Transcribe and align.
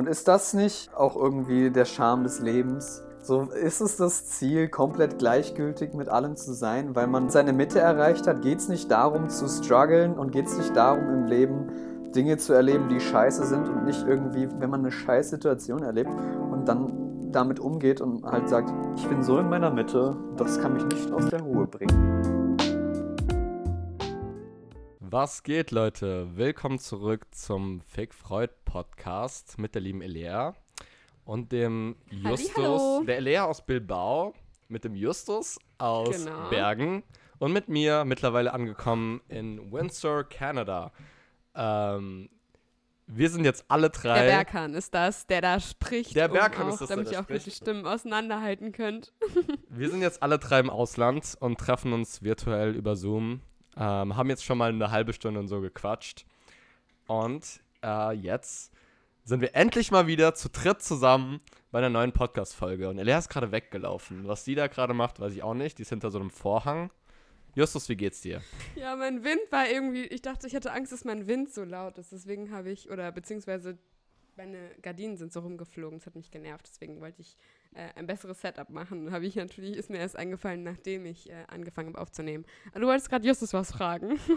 Und 0.00 0.08
ist 0.08 0.28
das 0.28 0.54
nicht 0.54 0.96
auch 0.96 1.14
irgendwie 1.14 1.70
der 1.70 1.84
Charme 1.84 2.22
des 2.22 2.40
Lebens? 2.40 3.04
So 3.20 3.42
ist 3.42 3.82
es 3.82 3.98
das 3.98 4.24
Ziel, 4.24 4.68
komplett 4.68 5.18
gleichgültig 5.18 5.92
mit 5.92 6.08
allem 6.08 6.36
zu 6.36 6.54
sein, 6.54 6.94
weil 6.94 7.06
man 7.06 7.28
seine 7.28 7.52
Mitte 7.52 7.80
erreicht 7.80 8.26
hat. 8.26 8.40
Geht 8.40 8.60
es 8.60 8.70
nicht 8.70 8.90
darum 8.90 9.28
zu 9.28 9.46
strugglen 9.46 10.14
und 10.14 10.32
geht 10.32 10.46
es 10.46 10.56
nicht 10.56 10.74
darum 10.74 11.06
im 11.10 11.26
Leben 11.26 12.12
Dinge 12.14 12.38
zu 12.38 12.54
erleben, 12.54 12.88
die 12.88 12.98
scheiße 12.98 13.44
sind 13.44 13.68
und 13.68 13.84
nicht 13.84 14.06
irgendwie, 14.08 14.48
wenn 14.58 14.70
man 14.70 14.80
eine 14.80 14.90
scheiß 14.90 15.28
Situation 15.28 15.82
erlebt 15.82 16.12
und 16.50 16.66
dann 16.66 17.30
damit 17.30 17.60
umgeht 17.60 18.00
und 18.00 18.24
halt 18.24 18.48
sagt, 18.48 18.72
ich 18.96 19.06
bin 19.06 19.22
so 19.22 19.38
in 19.38 19.50
meiner 19.50 19.70
Mitte, 19.70 20.16
das 20.38 20.58
kann 20.62 20.72
mich 20.72 20.86
nicht 20.86 21.12
aus 21.12 21.26
der 21.26 21.42
Ruhe 21.42 21.66
bringen. 21.66 22.39
Was 25.12 25.42
geht, 25.42 25.72
Leute? 25.72 26.36
Willkommen 26.36 26.78
zurück 26.78 27.26
zum 27.32 27.80
Fake 27.80 28.14
Freud 28.14 28.52
Podcast 28.64 29.58
mit 29.58 29.74
der 29.74 29.82
lieben 29.82 30.02
Elea 30.02 30.54
und 31.24 31.50
dem 31.50 31.96
Justus, 32.10 32.54
Hallihallo. 32.56 33.04
der 33.06 33.16
Elea 33.16 33.44
aus 33.44 33.66
Bilbao, 33.66 34.34
mit 34.68 34.84
dem 34.84 34.94
Justus 34.94 35.58
aus 35.78 36.24
Genau. 36.26 36.48
Bergen 36.50 37.02
und 37.40 37.52
mit 37.52 37.68
mir 37.68 38.04
mittlerweile 38.04 38.54
angekommen 38.54 39.20
in 39.26 39.72
Windsor, 39.72 40.22
Kanada. 40.22 40.92
Ähm, 41.56 42.28
wir 43.08 43.30
sind 43.30 43.44
jetzt 43.44 43.64
alle 43.66 43.90
drei. 43.90 44.22
Der 44.26 44.30
Berkan 44.30 44.74
ist 44.74 44.94
das, 44.94 45.26
der 45.26 45.40
da 45.40 45.58
spricht. 45.58 46.14
Der 46.14 46.26
um 46.26 46.34
Berkan 46.34 46.68
auch, 46.68 46.72
ist 46.74 46.82
das, 46.82 46.86
der 46.88 46.96
damit 46.98 47.08
da 47.08 47.16
ihr 47.16 47.20
auch 47.22 47.26
die 47.26 47.40
spricht. 47.40 47.56
Stimmen 47.56 47.84
auseinanderhalten 47.84 48.70
könnt. 48.70 49.12
Wir 49.68 49.90
sind 49.90 50.02
jetzt 50.02 50.22
alle 50.22 50.38
drei 50.38 50.60
im 50.60 50.70
Ausland 50.70 51.36
und 51.40 51.58
treffen 51.58 51.92
uns 51.92 52.22
virtuell 52.22 52.76
über 52.76 52.94
Zoom. 52.94 53.40
Ähm, 53.80 54.14
haben 54.14 54.28
jetzt 54.28 54.44
schon 54.44 54.58
mal 54.58 54.68
eine 54.68 54.90
halbe 54.90 55.14
Stunde 55.14 55.40
und 55.40 55.48
so 55.48 55.60
gequatscht. 55.62 56.26
Und 57.06 57.60
äh, 57.82 58.12
jetzt 58.12 58.72
sind 59.24 59.40
wir 59.40 59.56
endlich 59.56 59.90
mal 59.90 60.06
wieder 60.06 60.34
zu 60.34 60.50
dritt 60.50 60.82
zusammen 60.82 61.40
bei 61.70 61.78
einer 61.78 61.88
neuen 61.88 62.12
Podcast-Folge. 62.12 62.90
Und 62.90 62.98
Elea 62.98 63.18
ist 63.18 63.30
gerade 63.30 63.52
weggelaufen. 63.52 64.28
Was 64.28 64.44
die 64.44 64.54
da 64.54 64.66
gerade 64.66 64.92
macht, 64.92 65.18
weiß 65.18 65.32
ich 65.32 65.42
auch 65.42 65.54
nicht. 65.54 65.78
Die 65.78 65.82
ist 65.82 65.88
hinter 65.88 66.10
so 66.10 66.20
einem 66.20 66.30
Vorhang. 66.30 66.90
Justus, 67.54 67.88
wie 67.88 67.96
geht's 67.96 68.20
dir? 68.20 68.42
Ja, 68.76 68.94
mein 68.96 69.24
Wind 69.24 69.40
war 69.50 69.68
irgendwie, 69.68 70.04
ich 70.04 70.20
dachte, 70.20 70.46
ich 70.46 70.54
hatte 70.54 70.72
Angst, 70.72 70.92
dass 70.92 71.04
mein 71.04 71.26
Wind 71.26 71.52
so 71.52 71.64
laut 71.64 71.96
ist. 71.96 72.12
Deswegen 72.12 72.52
habe 72.52 72.70
ich, 72.70 72.90
oder 72.90 73.10
beziehungsweise 73.12 73.78
meine 74.36 74.70
Gardinen 74.82 75.16
sind 75.16 75.32
so 75.32 75.40
rumgeflogen, 75.40 75.98
das 75.98 76.06
hat 76.06 76.16
mich 76.16 76.30
genervt. 76.30 76.66
Deswegen 76.68 77.00
wollte 77.00 77.22
ich 77.22 77.36
äh, 77.74 77.88
ein 77.98 78.06
besseres 78.06 78.40
Setup 78.40 78.68
machen. 78.70 79.12
Habe 79.12 79.26
ich 79.26 79.36
natürlich, 79.36 79.76
ist 79.76 79.90
mir 79.90 79.98
erst 79.98 80.16
eingefallen, 80.16 80.62
nachdem 80.62 81.06
ich 81.06 81.30
äh, 81.30 81.44
angefangen 81.48 81.90
habe 81.90 82.00
aufzunehmen. 82.00 82.44
Aber 82.70 82.80
du 82.80 82.86
wolltest 82.86 83.08
gerade 83.10 83.26
Justus 83.26 83.52
was 83.52 83.72
fragen. 83.72 84.18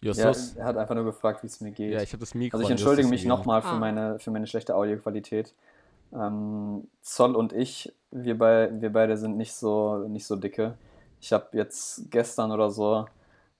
Ja, 0.00 0.12
Justus? 0.12 0.54
er 0.54 0.64
hat 0.64 0.76
einfach 0.76 0.94
nur 0.94 1.04
gefragt, 1.04 1.42
wie 1.42 1.48
es 1.48 1.60
mir 1.60 1.72
geht. 1.72 1.92
Ja, 1.92 2.02
ich 2.02 2.12
habe 2.12 2.20
das 2.20 2.34
Mikro. 2.34 2.56
Also 2.56 2.64
ich 2.66 2.70
entschuldige 2.70 3.02
Justus 3.02 3.10
mich 3.10 3.24
nochmal 3.26 3.62
für, 3.62 3.68
Ah. 3.68 3.78
meine, 3.78 4.18
für 4.20 4.30
meine 4.30 4.46
schlechte 4.46 4.76
Audioqualität. 4.76 5.54
Ähm, 6.12 6.86
Zoll 7.00 7.34
und 7.34 7.52
ich, 7.52 7.92
wir, 8.12 8.38
bei, 8.38 8.70
wir 8.80 8.92
beide 8.92 9.16
sind 9.16 9.36
nicht 9.36 9.54
so, 9.54 10.06
nicht 10.08 10.24
so 10.24 10.36
dicke. 10.36 10.78
Ich 11.20 11.32
habe 11.32 11.48
jetzt 11.52 12.10
gestern 12.12 12.52
oder 12.52 12.70
so 12.70 13.06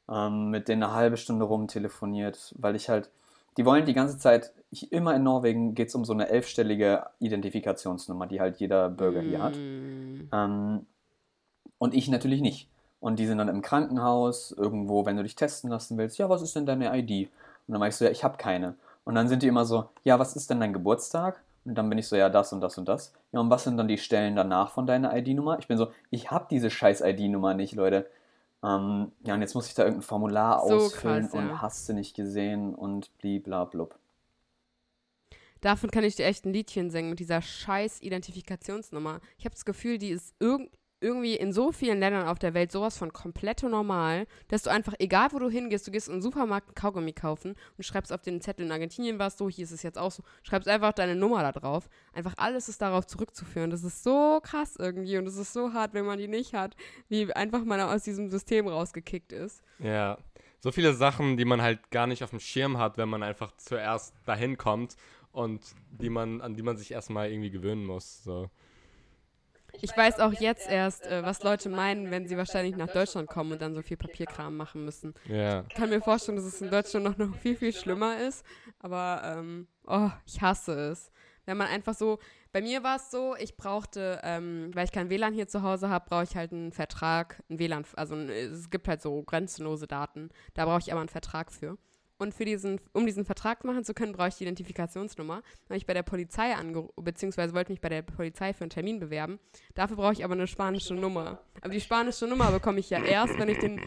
ähm, 0.09 0.51
mit 0.51 0.69
denen 0.69 0.85
eine 0.85 0.95
halbe 0.95 1.17
Stunde 1.17 1.45
rum 1.45 1.67
telefoniert, 1.67 2.55
weil 2.57 2.77
ich 2.77 2.89
halt, 2.89 3.11
die 3.57 3.65
wollen 3.67 3.85
die 3.85 3.93
ganze 3.95 4.17
Zeit, 4.17 4.53
ich, 4.71 4.93
immer 4.93 5.15
in 5.15 5.23
Norwegen 5.23 5.75
geht 5.75 5.89
es 5.89 5.95
um 5.95 6.05
so 6.05 6.13
eine 6.13 6.29
elfstellige 6.29 7.07
Identifikationsnummer, 7.21 8.27
die 8.27 8.41
halt 8.41 8.59
jeder 8.59 8.91
Bürger 8.91 9.21
hier 9.21 9.43
hat. 9.43 9.57
Mm. 9.57 10.29
Ähm, 10.33 10.87
und 11.79 11.95
ich 11.95 12.09
natürlich 12.09 12.41
nicht. 12.41 12.69
Und 13.01 13.19
die 13.19 13.27
sind 13.27 13.39
dann 13.39 13.49
im 13.49 13.63
Krankenhaus, 13.63 14.53
irgendwo, 14.53 15.07
wenn 15.07 15.17
du 15.17 15.23
dich 15.23 15.37
testen 15.37 15.71
lassen 15.71 15.97
willst, 15.97 16.19
ja, 16.19 16.29
was 16.29 16.43
ist 16.43 16.57
denn 16.57 16.67
deine 16.67 16.97
ID? 16.97 17.31
Und 17.67 17.79
dann 17.79 17.89
ich 17.89 17.97
so, 17.97 18.05
ja, 18.05 18.11
ich 18.11 18.25
habe 18.25 18.37
keine. 18.37 18.75
Und 19.05 19.15
dann 19.15 19.29
sind 19.29 19.43
die 19.43 19.47
immer 19.47 19.65
so, 19.65 19.89
ja, 20.05 20.19
was 20.19 20.37
ist 20.37 20.51
denn 20.51 20.61
dein 20.61 20.73
Geburtstag? 20.73 21.41
Und 21.65 21.77
dann 21.77 21.89
bin 21.89 21.99
ich 21.99 22.09
so, 22.09 22.17
ja, 22.17 22.29
das 22.29 22.53
und 22.53 22.61
das 22.61 22.77
und 22.77 22.89
das. 22.89 23.13
Ja, 23.33 23.41
und 23.41 23.51
was 23.51 23.65
sind 23.65 23.77
dann 23.77 23.89
die 23.89 23.99
Stellen 23.99 24.37
danach 24.37 24.71
von 24.71 24.87
deiner 24.87 25.17
ID-Nummer? 25.17 25.59
Ich 25.61 25.69
bin 25.69 25.79
so, 25.79 25.89
ich 26.11 26.31
habe 26.31 26.47
diese 26.51 26.71
scheiß 26.71 27.03
ID-Nummer 27.03 27.55
nicht, 27.55 27.75
Leute. 27.75 28.07
Ähm, 28.65 29.13
ja, 29.25 29.35
und 29.35 29.41
jetzt 29.41 29.55
muss 29.55 29.69
ich 29.69 29.75
da 29.75 29.85
irgendein 29.85 30.03
Formular 30.03 30.67
So 30.67 30.75
ausfüllen 30.75 31.29
krass, 31.29 31.35
und 31.35 31.49
ja. 31.49 31.63
hast 31.63 31.89
du 31.89 31.93
nicht 31.93 32.17
gesehen 32.17 32.75
und 32.75 33.17
bliblablub. 33.19 33.95
Davon 35.61 35.91
kann 35.91 36.05
ich 36.05 36.17
dir 36.17 36.27
echt 36.27 36.45
ein 36.45 36.53
Liedchen 36.53 36.91
singen 36.91 37.11
mit 37.11 37.21
dieser 37.21 37.43
scheiß 37.43 38.01
Identifikationsnummer. 38.03 39.21
Ich 39.39 39.45
habe 39.45 39.55
das 39.55 39.65
Gefühl, 39.65 39.99
die 39.99 40.11
ist 40.11 40.35
irg 40.41 40.71
irgendwie 41.01 41.37
in 41.37 41.53
so 41.53 41.73
vielen 41.73 42.01
Ländern 42.01 42.27
auf 42.27 42.39
der 42.39 42.55
Welt 42.55 42.73
sowas 42.73 42.99
von 42.99 43.13
komplett 43.13 43.63
normal, 43.63 44.27
dass 44.49 44.63
du 44.63 44.71
einfach, 44.71 44.95
egal 44.99 45.29
wo 45.33 45.39
du 45.39 45.49
hingehst, 45.49 45.87
du 45.87 45.91
gehst 45.91 46.09
in 46.09 46.15
den 46.15 46.23
Supermarkt 46.23 46.69
einen 46.69 46.75
Kaugummi 46.75 47.13
kaufen 47.13 47.55
und 47.77 47.85
schreibst 47.85 48.13
auf 48.13 48.23
den 48.23 48.41
Zettel, 48.41 48.67
in 48.67 48.73
Argentinien 48.73 49.19
war 49.19 49.29
es 49.29 49.39
so, 49.39 49.49
hier 49.49 49.65
ist 49.65 49.71
es 49.71 49.83
jetzt 49.83 49.99
auch 49.99 50.11
so, 50.11 50.23
schreibst 50.43 50.69
einfach 50.69 50.93
deine 50.93 51.15
Nummer 51.15 51.43
da 51.43 51.53
drauf. 51.53 51.89
Einfach 52.13 52.35
alles 52.37 52.69
ist 52.69 52.83
darauf 52.83 53.07
zurückzuführen. 53.07 53.71
Das 53.71 53.85
ist 53.85 54.03
so 54.03 54.41
krass 54.43 54.77
irgendwie 54.77 55.19
und 55.19 55.27
es 55.27 55.37
ist 55.37 55.53
so 55.53 55.73
hart, 55.73 55.95
wenn 55.95 56.05
man 56.05 56.19
die 56.19 56.29
nicht 56.29 56.55
hat, 56.55 56.75
wie 57.09 57.33
einfach 57.33 57.65
man 57.65 57.81
aus 57.81 58.03
diesem 58.03 58.29
System 58.29 58.67
rausgekickt 58.67 59.33
ist. 59.33 59.63
Ja, 59.79 60.19
so 60.61 60.73
viele 60.73 60.95
Sachen, 60.95 61.37
die 61.37 61.45
man 61.45 61.63
halt 61.63 61.91
gar 61.93 62.09
nicht 62.09 62.25
auf 62.25 62.31
dem 62.31 62.41
Schirm 62.41 62.79
hat, 62.79 62.99
wenn 62.99 63.09
man 63.09 63.23
einfach 63.23 63.53
zuerst 63.57 64.13
dahin 64.25 64.59
kommt 64.59 64.97
und 65.33 65.63
die 65.91 66.11
man, 66.11 66.41
an 66.41 66.55
die 66.55 66.63
man 66.63 66.77
sich 66.77 66.93
erstmal 66.93 67.31
irgendwie 67.31 67.51
gewöhnen 67.51 67.85
muss. 67.85 68.23
So. 68.23 68.51
Ich 69.81 69.97
weiß 69.97 70.19
auch 70.21 70.33
jetzt 70.33 70.69
erst, 70.69 71.07
äh, 71.07 71.23
was 71.23 71.43
Leute 71.43 71.69
meinen, 71.69 72.11
wenn 72.11 72.27
sie 72.27 72.37
wahrscheinlich 72.37 72.77
nach 72.77 72.89
Deutschland 72.89 73.29
kommen 73.29 73.53
und 73.53 73.63
dann 73.63 73.75
so 73.75 73.83
viel 73.83 73.97
Papierkram 73.97 74.57
machen 74.57 74.85
müssen. 74.85 75.15
Ja. 75.27 75.65
Ich 75.69 75.75
kann 75.75 75.91
mir 75.91 76.01
vorstellen, 76.01 76.37
dass 76.37 76.47
es 76.47 76.61
in 76.61 76.71
Deutschland 76.71 77.05
noch, 77.05 77.17
noch 77.19 77.37
viel, 77.37 77.55
viel 77.55 77.73
schlimmer 77.73 78.19
ist. 78.19 78.45
Aber, 78.79 79.23
ähm, 79.25 79.69
oh, 79.87 80.11
ich 80.27 80.41
hasse 80.41 80.73
es. 80.73 81.13
Wenn 81.45 81.57
man 81.57 81.69
einfach 81.69 81.95
so, 81.95 82.19
bei 82.53 82.61
mir 82.61 82.83
war 82.83 82.97
es 82.97 83.11
so, 83.11 83.37
ich 83.37 83.57
brauchte, 83.57 84.21
ähm, 84.23 84.71
weil 84.75 84.85
ich 84.85 84.93
kein 84.93 85.11
WLAN 85.11 85.35
hier 85.35 85.49
zu 85.49 85.63
Hause 85.63 85.89
habe, 85.89 86.07
brauche 86.09 86.25
ich 86.25 86.37
halt 86.37 86.53
einen 86.53 86.73
Vertrag, 86.73 87.43
ein 87.49 87.59
WLAN, 87.59 87.85
also 87.95 88.17
es 88.17 88.71
gibt 88.71 88.89
halt 88.89 89.01
so 89.01 89.23
grenzenlose 89.23 89.87
Daten. 89.87 90.31
Da 90.55 90.65
brauche 90.65 90.81
ich 90.81 90.93
aber 90.93 91.01
einen 91.01 91.09
Vertrag 91.09 91.53
für. 91.53 91.79
Und 92.21 92.35
für 92.35 92.45
diesen, 92.45 92.81
um 92.93 93.07
diesen 93.07 93.25
Vertrag 93.25 93.65
machen 93.65 93.85
zu 93.85 93.95
können, 93.95 94.13
brauche 94.13 94.29
ich 94.29 94.35
die 94.35 94.43
Identifikationsnummer. 94.45 95.43
Habe 95.69 95.77
ich 95.77 95.87
bei 95.87 95.95
der 95.95 96.03
Polizei 96.03 96.53
angerufen, 96.53 96.93
beziehungsweise 97.05 97.55
wollte 97.55 97.71
mich 97.71 97.81
bei 97.81 97.89
der 97.89 98.03
Polizei 98.03 98.53
für 98.53 98.63
einen 98.63 98.71
Termin 98.71 98.99
bewerben. 98.99 99.39
Dafür 99.75 99.97
brauche 99.97 100.15
ich 100.15 100.25
aber 100.25 100.35
eine 100.35 100.49
spanische 100.49 100.95
Nummer. 100.95 101.39
Aber 101.61 101.73
die 101.73 101.81
spanische 101.81 102.27
Nummer 102.27 102.51
bekomme 102.51 102.81
ich 102.81 102.91
ja 102.91 103.01
erst, 103.01 103.39
wenn 103.39 103.49
ich 103.49 103.59
den, 103.59 103.81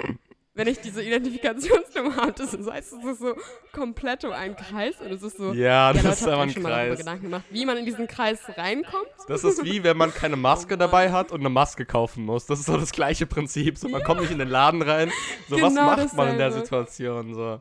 wenn 0.54 0.68
ich 0.68 0.80
diese 0.80 1.04
Identifikationsnummer 1.04 2.16
habe. 2.16 2.32
Das 2.32 2.54
heißt, 2.54 2.94
es 2.94 3.04
ist 3.04 3.20
so 3.20 3.36
komplett 3.74 4.24
um 4.24 4.32
einen 4.32 4.56
Kreis 4.56 4.96
und 5.02 5.12
es 5.12 5.24
ist 5.24 5.36
so. 5.36 5.52
Ja, 5.52 5.92
das 5.92 6.04
Leute, 6.04 6.16
ist 6.16 6.28
aber 6.28 6.42
ein 6.44 6.50
schon 6.52 6.64
mal 6.64 6.88
Kreis. 6.88 7.00
Gedanken 7.00 7.24
gemacht, 7.26 7.44
wie 7.50 7.66
man 7.66 7.76
in 7.76 7.86
diesen 7.86 8.08
Kreis 8.08 8.40
reinkommt. 8.56 9.08
Das 9.28 9.44
ist 9.44 9.66
wie, 9.66 9.84
wenn 9.84 9.98
man 9.98 10.14
keine 10.14 10.38
Maske 10.38 10.76
Oh 10.76 10.78
dabei 10.78 11.12
hat 11.12 11.34
und 11.34 11.42
eine 11.42 11.50
Maske 11.50 11.86
kaufen 11.86 12.24
muss. 12.24 12.46
Das 12.46 12.60
ist 12.60 12.68
so 12.68 12.78
das 12.78 12.94
gleiche 12.94 13.26
Prinzip. 13.26 13.78
So, 13.78 13.90
man 13.90 14.04
kommt 14.04 14.22
nicht 14.22 14.32
in 14.32 14.40
den 14.40 14.48
Laden 14.48 14.82
rein. 14.82 15.12
So, 15.50 15.62
was 15.62 15.74
Genau 15.74 15.86
macht 15.86 16.14
man 16.16 16.30
in 16.30 16.38
der. 16.38 16.52
Situation? 16.54 17.34
So. 17.34 17.60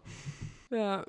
Ja. 0.70 1.04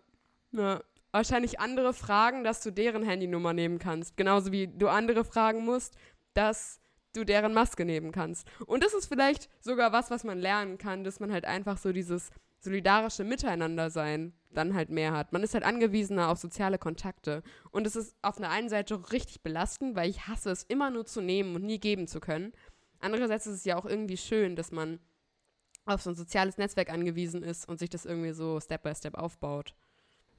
ja. 0.51 0.81
Wahrscheinlich 1.11 1.59
andere 1.59 1.93
fragen, 1.93 2.43
dass 2.43 2.61
du 2.61 2.71
deren 2.71 3.03
Handynummer 3.03 3.53
nehmen 3.53 3.79
kannst. 3.79 4.15
Genauso 4.15 4.51
wie 4.51 4.67
du 4.67 4.87
andere 4.87 5.25
fragen 5.25 5.65
musst, 5.65 5.95
dass 6.33 6.79
du 7.13 7.25
deren 7.25 7.53
Maske 7.53 7.83
nehmen 7.83 8.11
kannst. 8.11 8.47
Und 8.65 8.83
das 8.83 8.93
ist 8.93 9.07
vielleicht 9.07 9.49
sogar 9.59 9.91
was, 9.91 10.09
was 10.09 10.23
man 10.23 10.39
lernen 10.39 10.77
kann, 10.77 11.03
dass 11.03 11.19
man 11.19 11.31
halt 11.31 11.45
einfach 11.45 11.77
so 11.77 11.91
dieses 11.91 12.29
solidarische 12.59 13.23
Miteinander-Sein 13.23 14.33
dann 14.53 14.73
halt 14.73 14.89
mehr 14.89 15.13
hat. 15.13 15.33
Man 15.33 15.43
ist 15.43 15.53
halt 15.53 15.63
angewiesener 15.63 16.29
auf 16.29 16.37
soziale 16.37 16.77
Kontakte. 16.77 17.43
Und 17.71 17.87
es 17.87 17.95
ist 17.95 18.15
auf 18.21 18.37
der 18.37 18.49
einen 18.49 18.69
Seite 18.69 19.11
richtig 19.11 19.41
belastend, 19.41 19.95
weil 19.95 20.09
ich 20.09 20.27
hasse 20.27 20.51
es, 20.51 20.63
immer 20.63 20.89
nur 20.89 21.05
zu 21.05 21.21
nehmen 21.21 21.55
und 21.55 21.63
nie 21.63 21.79
geben 21.79 22.07
zu 22.07 22.19
können. 22.19 22.53
Andererseits 22.99 23.47
ist 23.47 23.55
es 23.55 23.65
ja 23.65 23.77
auch 23.77 23.85
irgendwie 23.85 24.17
schön, 24.17 24.55
dass 24.55 24.71
man 24.71 24.99
auf 25.85 26.01
so 26.01 26.11
ein 26.11 26.15
soziales 26.15 26.57
Netzwerk 26.57 26.89
angewiesen 26.91 27.43
ist 27.43 27.67
und 27.67 27.79
sich 27.79 27.89
das 27.89 28.05
irgendwie 28.05 28.31
so 28.31 28.59
Step 28.59 28.83
by 28.83 28.93
Step 28.95 29.15
aufbaut. 29.15 29.73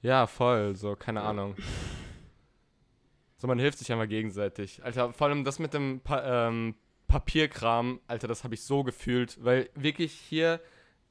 Ja, 0.01 0.27
voll. 0.27 0.77
So, 0.77 0.97
keine 0.97 1.21
Ja. 1.21 1.27
Ahnung. 1.31 1.57
So, 3.39 3.49
man 3.49 3.59
hilft 3.59 3.79
sich 3.79 3.91
einfach 3.93 4.09
gegenseitig. 4.09 4.85
Alter, 4.85 5.13
vor 5.13 5.27
allem 5.27 5.45
das 5.45 5.59
mit 5.59 5.75
dem 5.75 6.01
pa 6.01 6.49
ähm, 6.49 6.75
Papierkram, 7.09 8.01
Alter, 8.07 8.29
das 8.29 8.45
habe 8.45 8.55
ich 8.55 8.63
so 8.63 8.85
gefühlt. 8.85 9.43
Weil 9.45 9.69
wirklich 9.75 10.13
hier 10.13 10.61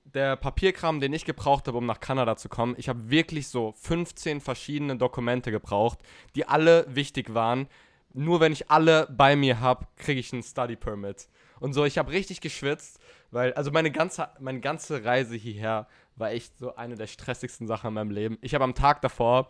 der 0.05 0.35
Papierkram, 0.35 0.99
den 0.99 1.13
ich 1.13 1.25
gebraucht 1.25 1.67
habe, 1.67 1.77
um 1.77 1.85
nach 1.85 1.99
Kanada 1.99 2.35
zu 2.37 2.49
kommen, 2.49 2.75
ich 2.77 2.89
habe 2.89 3.09
wirklich 3.09 3.49
so 3.49 3.73
15 3.77 4.41
verschiedene 4.41 4.95
Dokumente 4.97 5.51
gebraucht, 5.51 5.99
die 6.35 6.47
alle 6.47 6.85
wichtig 6.87 7.33
waren. 7.33 7.67
Nur 8.13 8.39
wenn 8.39 8.51
ich 8.51 8.71
alle 8.71 9.07
bei 9.11 9.35
mir 9.35 9.59
habe, 9.59 9.87
kriege 9.97 10.19
ich 10.19 10.33
einen 10.33 10.43
Study 10.43 10.75
Permit. 10.75 11.29
Und 11.59 11.73
so, 11.73 11.85
ich 11.85 11.97
habe 11.97 12.11
richtig 12.11 12.41
geschwitzt, 12.41 12.99
weil, 13.31 13.53
also 13.53 13.71
meine 13.71 13.91
ganze, 13.91 14.29
meine 14.39 14.59
ganze 14.59 15.03
Reise 15.03 15.35
hierher 15.35 15.87
war 16.15 16.31
echt 16.31 16.57
so 16.59 16.75
eine 16.75 16.95
der 16.95 17.07
stressigsten 17.07 17.67
Sachen 17.67 17.87
in 17.87 17.93
meinem 17.93 18.11
Leben. 18.11 18.37
Ich 18.41 18.53
habe 18.53 18.63
am 18.63 18.75
Tag 18.75 19.01
davor, 19.01 19.49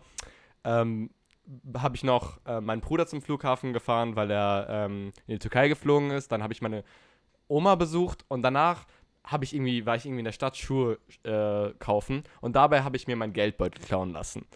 ähm, 0.64 1.10
habe 1.76 1.96
ich 1.96 2.04
noch 2.04 2.40
äh, 2.46 2.60
meinen 2.60 2.80
Bruder 2.80 3.06
zum 3.06 3.20
Flughafen 3.20 3.72
gefahren, 3.72 4.14
weil 4.16 4.30
er 4.30 4.66
ähm, 4.70 5.12
in 5.26 5.34
die 5.34 5.38
Türkei 5.38 5.68
geflogen 5.68 6.12
ist. 6.12 6.30
Dann 6.30 6.42
habe 6.42 6.52
ich 6.52 6.62
meine 6.62 6.84
Oma 7.48 7.74
besucht 7.74 8.24
und 8.28 8.42
danach 8.42 8.86
habe 9.24 9.44
ich 9.44 9.54
irgendwie, 9.54 9.84
war 9.84 9.96
ich 9.96 10.06
irgendwie 10.06 10.20
in 10.20 10.24
der 10.24 10.32
Stadt 10.32 10.56
Schuhe 10.56 10.98
äh, 11.24 11.72
kaufen 11.78 12.22
und 12.40 12.56
dabei 12.56 12.82
habe 12.82 12.96
ich 12.96 13.06
mir 13.06 13.16
mein 13.16 13.32
Geldbeutel 13.32 13.84
klauen 13.84 14.12
lassen. 14.12 14.46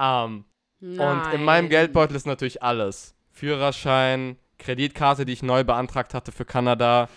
Ähm, 0.00 0.44
Und 0.80 1.32
in 1.32 1.44
meinem 1.44 1.68
Geldbeutel 1.68 2.16
ist 2.16 2.26
natürlich 2.26 2.62
alles. 2.62 3.14
Führerschein, 3.30 4.36
Kreditkarte, 4.58 5.24
die 5.24 5.32
ich 5.32 5.42
neu 5.42 5.64
beantragt 5.64 6.14
hatte 6.14 6.32
für 6.32 6.44
Kanada, 6.44 7.08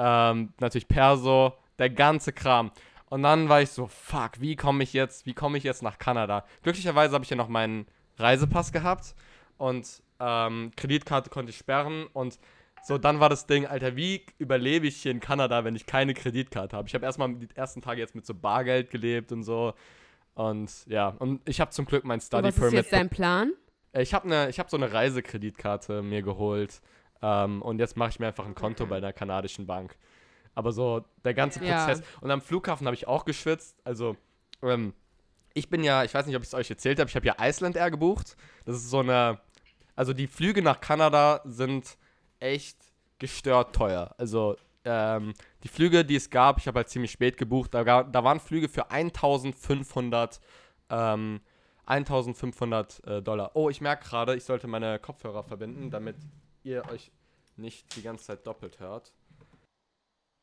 ähm, 0.00 0.54
natürlich 0.60 0.88
Perso, 0.88 1.52
der 1.78 1.90
ganze 1.90 2.32
Kram. 2.32 2.72
Und 3.10 3.22
dann 3.22 3.48
war 3.48 3.60
ich 3.60 3.70
so, 3.70 3.86
fuck, 3.86 4.40
wie 4.40 4.56
komme 4.56 4.82
ich 4.82 4.92
jetzt, 4.92 5.26
wie 5.26 5.34
komme 5.34 5.58
ich 5.58 5.64
jetzt 5.64 5.82
nach 5.82 5.98
Kanada? 5.98 6.44
Glücklicherweise 6.62 7.14
habe 7.14 7.24
ich 7.24 7.30
ja 7.30 7.36
noch 7.36 7.48
meinen 7.48 7.86
Reisepass 8.18 8.72
gehabt 8.72 9.14
und 9.58 10.02
ähm, 10.20 10.70
Kreditkarte 10.76 11.28
konnte 11.28 11.50
ich 11.50 11.58
sperren 11.58 12.06
und 12.12 12.38
so, 12.82 12.96
dann 12.96 13.20
war 13.20 13.28
das 13.28 13.46
Ding, 13.46 13.66
Alter, 13.66 13.94
wie 13.96 14.24
überlebe 14.38 14.86
ich 14.86 15.02
hier 15.02 15.12
in 15.12 15.20
Kanada, 15.20 15.64
wenn 15.64 15.76
ich 15.76 15.84
keine 15.84 16.14
Kreditkarte 16.14 16.74
habe? 16.74 16.88
Ich 16.88 16.94
habe 16.94 17.04
erstmal 17.04 17.34
die 17.34 17.48
ersten 17.54 17.82
Tage 17.82 18.00
jetzt 18.00 18.14
mit 18.14 18.24
so 18.24 18.34
Bargeld 18.34 18.90
gelebt 18.90 19.32
und 19.32 19.42
so. 19.42 19.74
Und 20.32 20.70
ja, 20.86 21.08
und 21.18 21.46
ich 21.46 21.60
habe 21.60 21.72
zum 21.72 21.84
Glück 21.84 22.04
mein 22.04 22.22
Study 22.22 22.50
Permit. 22.50 22.58
Was 22.58 22.66
ist 22.68 22.72
jetzt 22.72 22.92
dein 22.92 23.10
Plan? 23.10 23.52
Ich 23.92 24.14
habe 24.14 24.28
ne, 24.28 24.50
hab 24.50 24.70
so 24.70 24.78
eine 24.78 24.92
Reisekreditkarte 24.92 26.00
mir 26.00 26.22
geholt. 26.22 26.80
Ähm, 27.22 27.62
und 27.62 27.78
jetzt 27.78 27.96
mache 27.96 28.10
ich 28.10 28.18
mir 28.20 28.28
einfach 28.28 28.46
ein 28.46 28.54
Konto 28.54 28.84
Okay. 28.84 28.90
bei 28.90 28.96
einer 28.96 29.12
kanadischen 29.12 29.66
Bank. 29.66 29.96
Aber 30.54 30.72
so 30.72 31.04
der 31.24 31.34
ganze 31.34 31.64
Ja. 31.64 31.84
Prozess. 31.86 32.02
Und 32.20 32.30
am 32.30 32.40
Flughafen 32.40 32.86
habe 32.86 32.94
ich 32.94 33.06
auch 33.06 33.24
geschwitzt. 33.24 33.76
Also, 33.84 34.16
ähm, 34.62 34.94
ich 35.54 35.68
bin 35.68 35.82
ja, 35.84 36.04
ich 36.04 36.14
weiß 36.14 36.26
nicht, 36.26 36.36
ob 36.36 36.42
ich 36.42 36.48
es 36.48 36.54
euch 36.54 36.70
erzählt 36.70 36.98
habe, 37.00 37.08
ich 37.10 37.16
habe 37.16 37.26
ja 37.26 37.36
Iceland 37.40 37.76
Air 37.76 37.90
gebucht. 37.90 38.36
Das 38.64 38.76
ist 38.76 38.90
so 38.90 39.00
eine. 39.00 39.40
Also 39.96 40.12
die 40.12 40.26
Flüge 40.28 40.62
nach 40.62 40.80
Kanada 40.80 41.40
sind 41.44 41.98
echt 42.38 42.78
gestört 43.18 43.74
teuer. 43.74 44.14
Also 44.16 44.56
ähm, 44.84 45.34
die 45.62 45.68
Flüge, 45.68 46.04
die 46.06 46.16
es 46.16 46.30
gab, 46.30 46.58
ich 46.58 46.66
habe 46.66 46.78
halt 46.78 46.88
ziemlich 46.88 47.10
spät 47.10 47.36
gebucht, 47.36 47.74
da, 47.74 48.02
da 48.04 48.24
waren 48.24 48.40
Flüge 48.40 48.68
für 48.70 48.90
1500, 48.90 50.40
ähm, 50.88 51.40
1500 51.84 53.04
äh, 53.06 53.22
Dollar. 53.22 53.50
Oh, 53.54 53.68
ich 53.68 53.80
merke 53.82 54.08
gerade, 54.08 54.36
ich 54.36 54.44
sollte 54.44 54.66
meine 54.68 54.98
Kopfhörer 54.98 55.42
verbinden, 55.44 55.90
damit 55.90 56.16
ihr 56.62 56.84
euch 56.90 57.10
nicht 57.56 57.94
die 57.96 58.02
ganze 58.02 58.24
Zeit 58.24 58.46
doppelt 58.46 58.80
hört. 58.80 59.12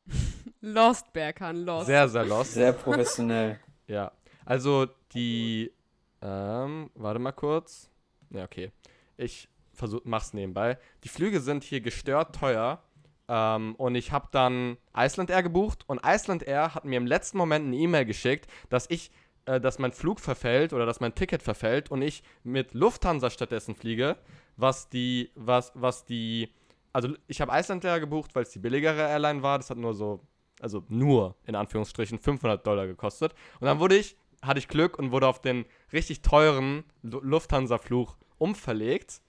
Lost, 0.60 1.12
Berkan, 1.12 1.64
Lost. 1.64 1.86
Sehr, 1.86 2.08
sehr 2.08 2.24
lost. 2.24 2.54
Sehr 2.54 2.72
professionell. 2.72 3.60
Ja, 3.90 4.12
also 4.44 4.86
die, 5.14 5.72
ähm, 6.20 6.90
warte 6.94 7.18
mal 7.18 7.32
kurz. 7.32 7.88
Ja, 8.28 8.44
okay. 8.44 8.70
Ich 9.16 9.48
versuch, 9.72 10.02
mach's 10.04 10.34
nebenbei. 10.34 10.76
Die 11.04 11.08
Flüge 11.08 11.40
sind 11.40 11.64
hier 11.64 11.80
gestört 11.80 12.34
teuer. 12.34 12.82
Ähm, 13.28 13.74
und 13.76 13.94
ich 13.94 14.10
habe 14.12 14.28
dann 14.30 14.78
Iceland 14.96 15.30
Air 15.30 15.42
gebucht 15.42 15.84
und 15.86 16.00
Iceland 16.04 16.42
Air 16.42 16.74
hat 16.74 16.84
mir 16.84 16.96
im 16.96 17.06
letzten 17.06 17.36
Moment 17.36 17.66
eine 17.66 17.76
E-Mail 17.76 18.06
geschickt, 18.06 18.46
dass 18.70 18.86
ich, 18.88 19.10
äh, 19.44 19.60
dass 19.60 19.78
mein 19.78 19.92
Flug 19.92 20.18
verfällt 20.20 20.72
oder 20.72 20.86
dass 20.86 21.00
mein 21.00 21.14
Ticket 21.14 21.42
verfällt 21.42 21.90
und 21.90 22.00
ich 22.00 22.22
mit 22.42 22.72
Lufthansa 22.72 23.28
stattdessen 23.28 23.74
fliege, 23.74 24.16
was 24.58 24.88
die, 24.90 25.30
was, 25.34 25.72
was 25.74 26.04
die, 26.04 26.52
also 26.92 27.08
ich 27.26 27.40
habe 27.40 27.52
Iceland 27.58 27.84
Air 27.84 28.00
gebucht, 28.00 28.34
weil 28.34 28.42
es 28.42 28.50
die 28.50 28.58
billigere 28.58 29.00
Airline 29.08 29.42
war. 29.42 29.58
Das 29.58 29.70
hat 29.70 29.78
nur 29.78 29.94
so, 29.94 30.20
also 30.60 30.84
nur 30.88 31.36
in 31.46 31.54
Anführungsstrichen 31.54 32.18
500 32.18 32.66
Dollar 32.66 32.86
gekostet. 32.86 33.32
Und 33.60 33.66
dann 33.66 33.78
wurde 33.78 33.96
ich, 33.96 34.16
hatte 34.42 34.58
ich 34.58 34.68
Glück 34.68 34.98
und 34.98 35.10
wurde 35.12 35.26
auf 35.28 35.40
den 35.40 35.64
richtig 35.92 36.20
teuren 36.22 36.84
Lu- 37.02 37.20
Lufthansa-Flug 37.22 38.16
umverlegt. 38.38 39.22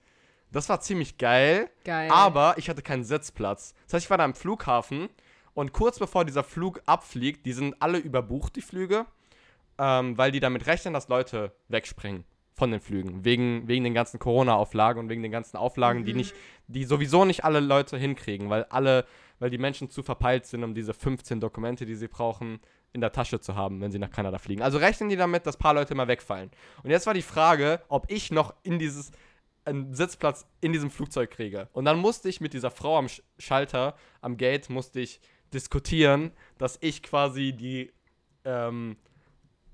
Das 0.52 0.68
war 0.68 0.80
ziemlich 0.80 1.16
geil, 1.16 1.70
Geil. 1.84 2.10
aber 2.10 2.54
ich 2.58 2.68
hatte 2.68 2.82
keinen 2.82 3.04
Sitzplatz. 3.04 3.74
Das 3.86 3.94
heißt, 3.94 4.06
ich 4.06 4.10
war 4.10 4.18
da 4.18 4.24
am 4.24 4.34
Flughafen 4.34 5.08
und 5.54 5.72
kurz 5.72 5.98
bevor 6.00 6.24
dieser 6.24 6.42
Flug 6.42 6.80
abfliegt, 6.86 7.46
die 7.46 7.52
sind 7.52 7.76
alle 7.80 7.98
überbucht, 7.98 8.56
die 8.56 8.60
Flüge, 8.62 9.06
ähm, 9.78 10.18
weil 10.18 10.32
die 10.32 10.40
damit 10.40 10.66
rechnen, 10.66 10.92
dass 10.94 11.08
Leute 11.08 11.52
wegspringen 11.68 12.24
von 12.54 12.70
den 12.70 12.80
Flügen. 12.80 13.24
Wegen, 13.24 13.66
wegen 13.68 13.84
den 13.84 13.94
ganzen 13.94 14.18
Corona-Auflagen 14.18 15.00
und 15.00 15.08
wegen 15.08 15.22
den 15.22 15.32
ganzen 15.32 15.56
Auflagen, 15.56 16.04
die 16.04 16.12
Mhm. 16.12 16.18
nicht, 16.18 16.34
die 16.66 16.84
sowieso 16.84 17.24
nicht 17.24 17.44
alle 17.44 17.60
Leute 17.60 17.96
hinkriegen, 17.96 18.50
weil 18.50 18.64
alle, 18.64 19.06
weil 19.38 19.50
die 19.50 19.58
Menschen 19.58 19.90
zu 19.90 20.02
verpeilt 20.02 20.46
sind, 20.46 20.64
um 20.64 20.74
diese 20.74 20.92
15 20.92 21.40
Dokumente, 21.40 21.86
die 21.86 21.94
sie 21.94 22.08
brauchen, 22.08 22.60
in 22.92 23.00
der 23.00 23.12
Tasche 23.12 23.40
zu 23.40 23.54
haben, 23.54 23.80
wenn 23.80 23.92
sie 23.92 24.00
nach 24.00 24.10
Kanada 24.10 24.38
fliegen. 24.38 24.62
Also 24.62 24.78
rechnen 24.78 25.08
die 25.08 25.16
damit, 25.16 25.46
dass 25.46 25.56
ein 25.56 25.60
paar 25.60 25.74
Leute 25.74 25.94
immer 25.94 26.08
wegfallen. 26.08 26.50
Und 26.82 26.90
jetzt 26.90 27.06
war 27.06 27.14
die 27.14 27.22
Frage, 27.22 27.80
ob 27.88 28.10
ich 28.10 28.32
noch 28.32 28.54
in 28.64 28.78
dieses 28.78 29.12
einen 29.64 29.94
Sitzplatz 29.94 30.46
in 30.60 30.72
diesem 30.72 30.90
Flugzeug 30.90 31.30
kriege. 31.30 31.68
Und 31.72 31.84
dann 31.84 31.98
musste 31.98 32.28
ich 32.28 32.40
mit 32.40 32.52
dieser 32.52 32.70
Frau 32.70 32.98
am 32.98 33.08
Sch 33.08 33.22
Schalter, 33.38 33.94
am 34.22 34.36
Gate, 34.36 34.70
musste 34.70 35.00
ich 35.00 35.20
diskutieren, 35.54 36.32
dass 36.58 36.78
ich 36.80 37.02
quasi 37.02 37.52
die, 37.52 37.92
ähm, 38.44 38.96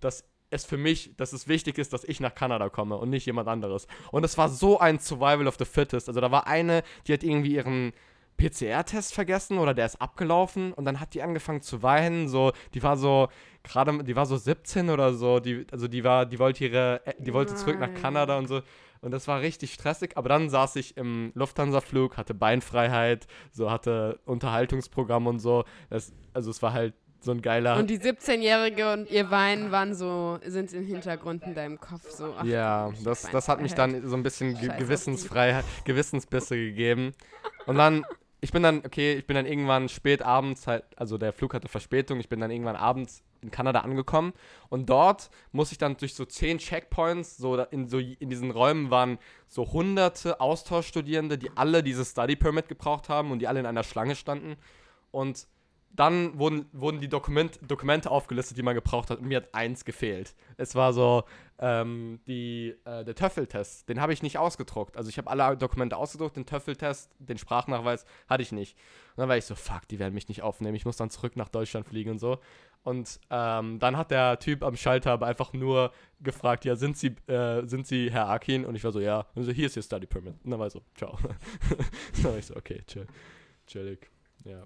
dass 0.00 0.24
es 0.56 0.64
für 0.64 0.76
mich, 0.76 1.16
dass 1.16 1.32
es 1.32 1.48
wichtig 1.48 1.78
ist, 1.78 1.92
dass 1.92 2.04
ich 2.04 2.20
nach 2.20 2.34
Kanada 2.34 2.68
komme 2.68 2.96
und 2.96 3.10
nicht 3.10 3.26
jemand 3.26 3.48
anderes. 3.48 3.86
Und 4.10 4.24
es 4.24 4.36
war 4.36 4.48
so 4.48 4.78
ein 4.78 4.98
Survival 4.98 5.46
of 5.46 5.56
the 5.58 5.64
Fittest. 5.64 6.08
Also 6.08 6.20
da 6.20 6.30
war 6.30 6.46
eine, 6.46 6.82
die 7.06 7.12
hat 7.12 7.22
irgendwie 7.22 7.54
ihren 7.54 7.92
PCR-Test 8.36 9.14
vergessen 9.14 9.58
oder 9.58 9.74
der 9.74 9.86
ist 9.86 10.00
abgelaufen 10.00 10.72
und 10.72 10.84
dann 10.84 11.00
hat 11.00 11.14
die 11.14 11.22
angefangen 11.22 11.62
zu 11.62 11.82
weinen. 11.82 12.28
So, 12.28 12.52
die 12.74 12.82
war 12.82 12.96
so 12.96 13.28
gerade, 13.62 14.04
die 14.04 14.16
war 14.16 14.26
so 14.26 14.36
17 14.36 14.90
oder 14.90 15.14
so. 15.14 15.40
Die, 15.40 15.66
also 15.72 15.88
die 15.88 16.04
war, 16.04 16.26
die 16.26 16.38
wollte 16.38 16.64
ihre, 16.64 17.00
die 17.18 17.32
wollte 17.32 17.54
zurück 17.54 17.78
nach 17.78 17.88
Nein. 17.88 18.02
Kanada 18.02 18.38
und 18.38 18.48
so. 18.48 18.60
Und 19.00 19.10
das 19.10 19.28
war 19.28 19.40
richtig 19.40 19.74
stressig. 19.74 20.16
Aber 20.16 20.28
dann 20.28 20.50
saß 20.50 20.76
ich 20.76 20.96
im 20.96 21.32
Lufthansa-Flug, 21.34 22.16
hatte 22.16 22.34
Beinfreiheit, 22.34 23.26
so 23.52 23.70
hatte 23.70 24.20
Unterhaltungsprogramm 24.24 25.26
und 25.26 25.38
so. 25.38 25.64
Das, 25.90 26.12
also 26.32 26.50
es 26.50 26.62
war 26.62 26.72
halt 26.72 26.94
so 27.20 27.32
ein 27.32 27.42
geiler. 27.42 27.76
Und 27.76 27.90
die 27.90 27.98
17-Jährige 27.98 28.92
und 28.92 29.10
ihr 29.10 29.30
Weinen 29.30 29.72
waren 29.72 29.94
so, 29.94 30.38
sind 30.44 30.72
im 30.72 30.84
Hintergrund 30.84 31.42
in 31.44 31.54
deinem 31.54 31.80
Kopf 31.80 32.10
so. 32.10 32.34
ach, 32.38 32.44
ja, 32.44 32.92
das, 33.04 33.28
das 33.30 33.48
hat 33.48 33.60
mich 33.60 33.74
dann 33.74 34.06
so 34.06 34.16
ein 34.16 34.22
bisschen 34.22 34.56
Scheiß. 34.56 34.78
Gewissensfreiheit, 34.78 35.64
Gewissensbisse 35.84 36.56
gegeben. 36.56 37.12
Und 37.66 37.76
dann, 37.76 38.04
ich 38.40 38.52
bin 38.52 38.62
dann, 38.62 38.78
okay, 38.84 39.14
ich 39.14 39.26
bin 39.26 39.34
dann 39.34 39.46
irgendwann 39.46 39.88
spät 39.88 40.22
abends 40.22 40.66
halt, 40.66 40.84
also 40.96 41.18
der 41.18 41.32
Flug 41.32 41.54
hatte 41.54 41.68
Verspätung, 41.68 42.20
ich 42.20 42.28
bin 42.28 42.40
dann 42.40 42.50
irgendwann 42.50 42.76
abends 42.76 43.22
in 43.42 43.50
Kanada 43.50 43.80
angekommen 43.80 44.32
und 44.68 44.88
dort 44.88 45.30
muss 45.52 45.70
ich 45.72 45.78
dann 45.78 45.96
durch 45.96 46.14
so 46.14 46.24
zehn 46.24 46.58
Checkpoints, 46.58 47.36
so 47.36 47.56
in, 47.56 47.86
so 47.86 47.98
in 47.98 48.30
diesen 48.30 48.50
Räumen 48.50 48.90
waren 48.90 49.18
so 49.46 49.72
hunderte 49.72 50.40
Austauschstudierende, 50.40 51.38
die 51.38 51.50
alle 51.54 51.82
dieses 51.82 52.10
Study 52.10 52.36
Permit 52.36 52.68
gebraucht 52.68 53.08
haben 53.08 53.30
und 53.30 53.40
die 53.40 53.48
alle 53.48 53.60
in 53.60 53.66
einer 53.66 53.84
Schlange 53.84 54.16
standen 54.16 54.56
und 55.10 55.46
dann 55.96 56.38
wurden, 56.38 56.66
wurden 56.72 57.00
die 57.00 57.08
Dokument, 57.08 57.58
Dokumente 57.66 58.10
aufgelistet, 58.10 58.56
die 58.56 58.62
man 58.62 58.74
gebraucht 58.74 59.10
hat 59.10 59.18
und 59.18 59.26
mir 59.26 59.38
hat 59.38 59.54
eins 59.54 59.84
gefehlt. 59.84 60.34
Es 60.56 60.74
war 60.74 60.92
so, 60.92 61.24
ähm, 61.58 62.20
die, 62.26 62.74
äh, 62.84 63.04
der 63.04 63.14
Töffeltest, 63.14 63.88
den 63.88 64.00
habe 64.00 64.12
ich 64.12 64.22
nicht 64.22 64.38
ausgedruckt. 64.38 64.96
Also 64.96 65.08
ich 65.08 65.18
habe 65.18 65.30
alle 65.30 65.56
Dokumente 65.56 65.96
ausgedruckt, 65.96 66.36
den 66.36 66.46
Töffeltest, 66.46 67.10
den 67.18 67.38
Sprachnachweis 67.38 68.04
hatte 68.28 68.42
ich 68.42 68.52
nicht. 68.52 68.76
Und 69.16 69.22
dann 69.22 69.28
war 69.28 69.36
ich 69.36 69.46
so, 69.46 69.54
fuck, 69.54 69.88
die 69.88 69.98
werden 69.98 70.14
mich 70.14 70.28
nicht 70.28 70.42
aufnehmen, 70.42 70.76
ich 70.76 70.84
muss 70.84 70.96
dann 70.96 71.10
zurück 71.10 71.36
nach 71.36 71.48
Deutschland 71.48 71.86
fliegen 71.86 72.10
und 72.10 72.18
so. 72.18 72.38
Und 72.82 73.18
ähm, 73.30 73.80
dann 73.80 73.96
hat 73.96 74.12
der 74.12 74.38
Typ 74.38 74.62
am 74.62 74.76
Schalter 74.76 75.10
aber 75.10 75.26
einfach 75.26 75.52
nur 75.52 75.92
gefragt, 76.20 76.64
ja, 76.64 76.76
sind 76.76 76.96
Sie, 76.96 77.16
äh, 77.26 77.66
sind 77.66 77.86
Sie 77.86 78.12
Herr 78.12 78.28
Akin? 78.28 78.64
Und 78.64 78.76
ich 78.76 78.84
war 78.84 78.92
so, 78.92 79.00
ja. 79.00 79.26
Und 79.34 79.42
so, 79.42 79.50
hier 79.50 79.66
ist 79.66 79.76
Ihr 79.76 79.82
Study 79.82 80.06
Permit. 80.06 80.34
Und 80.44 80.50
dann 80.52 80.60
war 80.60 80.68
ich 80.68 80.72
so, 80.72 80.82
ciao. 80.94 81.18
dann 82.22 82.24
war 82.24 82.38
ich 82.38 82.46
so, 82.46 82.54
okay, 82.54 82.82
chill. 82.86 83.08
Chillig. 83.66 84.08
Ja. 84.44 84.62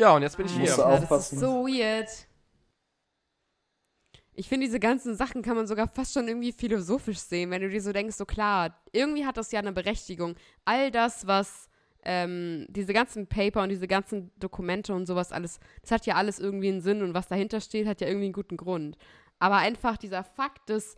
Ja, 0.00 0.16
und 0.16 0.22
jetzt 0.22 0.36
bin 0.36 0.46
ich 0.46 0.56
Musst 0.56 0.76
hier. 0.76 0.86
aufpassen. 0.86 1.08
Das 1.08 1.32
ist 1.32 1.40
so 1.40 1.66
weird. 1.66 2.08
Ich 4.32 4.48
finde, 4.48 4.64
diese 4.66 4.80
ganzen 4.80 5.14
Sachen 5.14 5.42
kann 5.42 5.56
man 5.56 5.66
sogar 5.66 5.86
fast 5.88 6.14
schon 6.14 6.26
irgendwie 6.26 6.52
philosophisch 6.52 7.18
sehen, 7.18 7.50
wenn 7.50 7.60
du 7.60 7.68
dir 7.68 7.82
so 7.82 7.92
denkst, 7.92 8.16
so 8.16 8.24
klar, 8.24 8.74
irgendwie 8.92 9.26
hat 9.26 9.36
das 9.36 9.52
ja 9.52 9.58
eine 9.58 9.72
Berechtigung. 9.72 10.36
All 10.64 10.90
das, 10.90 11.26
was 11.26 11.68
ähm, 12.02 12.66
diese 12.70 12.94
ganzen 12.94 13.26
Paper 13.26 13.62
und 13.62 13.68
diese 13.68 13.86
ganzen 13.86 14.30
Dokumente 14.38 14.94
und 14.94 15.04
sowas 15.04 15.32
alles, 15.32 15.60
das 15.82 15.90
hat 15.90 16.06
ja 16.06 16.14
alles 16.14 16.38
irgendwie 16.38 16.68
einen 16.68 16.80
Sinn 16.80 17.02
und 17.02 17.12
was 17.12 17.28
dahinter 17.28 17.60
steht, 17.60 17.86
hat 17.86 18.00
ja 18.00 18.06
irgendwie 18.06 18.26
einen 18.26 18.32
guten 18.32 18.56
Grund. 18.56 18.96
Aber 19.38 19.56
einfach 19.56 19.98
dieser 19.98 20.24
Fakt 20.24 20.70
des, 20.70 20.96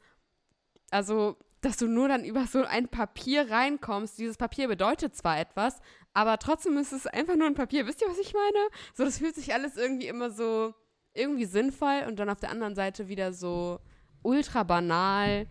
also, 0.93 1.37
dass 1.61 1.77
du 1.77 1.89
nur 1.89 2.07
dann 2.07 2.25
über 2.25 2.47
so 2.47 2.63
ein 2.65 2.87
Papier 2.87 3.51
reinkommst, 3.51 4.19
dieses 4.19 4.37
Papier 4.37 4.69
bedeutet 4.69 5.17
zwar 5.17 5.41
etwas, 5.41 5.81
aber 6.15 6.39
trotzdem 6.39 6.77
ist 6.77 6.93
es 6.93 7.07
einfach 7.07 7.37
nur 7.37 7.47
ein 7.47 7.55
Papier. 7.55 7.87
Wisst 7.87 8.03
ihr, 8.03 8.09
was 8.09 8.19
ich 8.19 8.35
meine? 8.35 8.69
So, 8.95 9.05
das 9.05 9.19
fühlt 9.19 9.35
sich 9.35 9.55
alles 9.55 9.77
irgendwie 9.77 10.09
immer 10.09 10.31
so 10.31 10.75
irgendwie 11.15 11.45
sinnvoll 11.45 12.05
und 12.07 12.19
dann 12.19 12.29
auf 12.29 12.41
der 12.41 12.51
anderen 12.51 12.75
Seite 12.75 13.09
wieder 13.09 13.33
so 13.33 13.81
ultra 14.23 14.63
banal, 14.63 15.47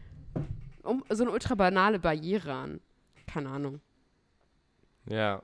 um, 0.83 1.03
so 1.09 1.23
eine 1.23 1.31
ultra 1.31 1.55
banale 1.55 1.99
Barriere 1.99 2.53
an. 2.53 2.81
Keine 3.27 3.49
Ahnung. 3.49 3.81
Ja. 5.07 5.41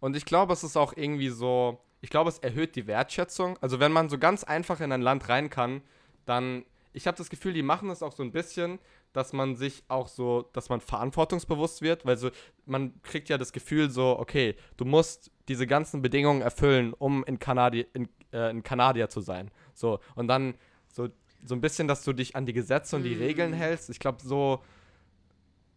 Und 0.00 0.16
ich 0.16 0.24
glaube, 0.24 0.52
es 0.52 0.64
ist 0.64 0.76
auch 0.76 0.94
irgendwie 0.94 1.30
so, 1.30 1.80
ich 2.00 2.10
glaube, 2.10 2.28
es 2.28 2.38
erhöht 2.38 2.76
die 2.76 2.86
Wertschätzung. 2.86 3.58
Also 3.62 3.80
wenn 3.80 3.92
man 3.92 4.08
so 4.08 4.18
ganz 4.18 4.44
einfach 4.44 4.80
in 4.80 4.92
ein 4.92 5.02
Land 5.02 5.28
rein 5.28 5.48
kann, 5.48 5.82
dann, 6.26 6.64
ich 6.92 7.06
habe 7.06 7.16
das 7.16 7.30
Gefühl, 7.30 7.54
die 7.54 7.62
machen 7.62 7.88
das 7.88 8.02
auch 8.02 8.12
so 8.12 8.22
ein 8.22 8.32
bisschen, 8.32 8.78
dass 9.14 9.32
man 9.32 9.56
sich 9.56 9.84
auch 9.88 10.08
so, 10.08 10.50
dass 10.52 10.68
man 10.68 10.80
verantwortungsbewusst 10.80 11.80
wird, 11.80 12.04
weil 12.04 12.18
so, 12.18 12.30
man 12.66 13.00
kriegt 13.02 13.30
ja 13.30 13.38
das 13.38 13.52
Gefühl 13.52 13.88
so, 13.88 14.18
okay, 14.18 14.56
du 14.76 14.84
musst 14.84 15.30
diese 15.48 15.66
ganzen 15.66 16.02
Bedingungen 16.02 16.42
erfüllen, 16.42 16.92
um 16.92 17.24
in, 17.24 17.38
Kanadi 17.38 17.86
in, 17.94 18.08
äh, 18.32 18.50
in 18.50 18.62
Kanadier 18.62 19.08
zu 19.08 19.20
sein. 19.20 19.50
So, 19.72 20.00
und 20.16 20.28
dann 20.28 20.54
so, 20.88 21.08
so 21.44 21.54
ein 21.54 21.60
bisschen, 21.60 21.86
dass 21.86 22.02
du 22.02 22.12
dich 22.12 22.34
an 22.34 22.44
die 22.44 22.52
Gesetze 22.52 22.96
und 22.96 23.04
die 23.04 23.14
Mm. 23.14 23.22
Regeln 23.22 23.52
hältst. 23.52 23.88
Ich 23.88 24.00
glaube, 24.00 24.18
so, 24.20 24.62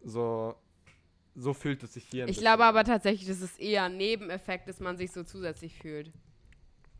so, 0.02 0.56
so 1.36 1.54
fühlt 1.54 1.82
es 1.84 1.94
sich 1.94 2.04
hier. 2.10 2.26
Ich 2.26 2.38
glaube 2.38 2.64
aber 2.64 2.82
tatsächlich, 2.82 3.28
das 3.28 3.40
ist 3.40 3.60
eher 3.60 3.84
ein 3.84 3.96
Nebeneffekt, 3.96 4.68
dass 4.68 4.80
man 4.80 4.96
sich 4.96 5.12
so 5.12 5.22
zusätzlich 5.22 5.78
fühlt. 5.78 6.10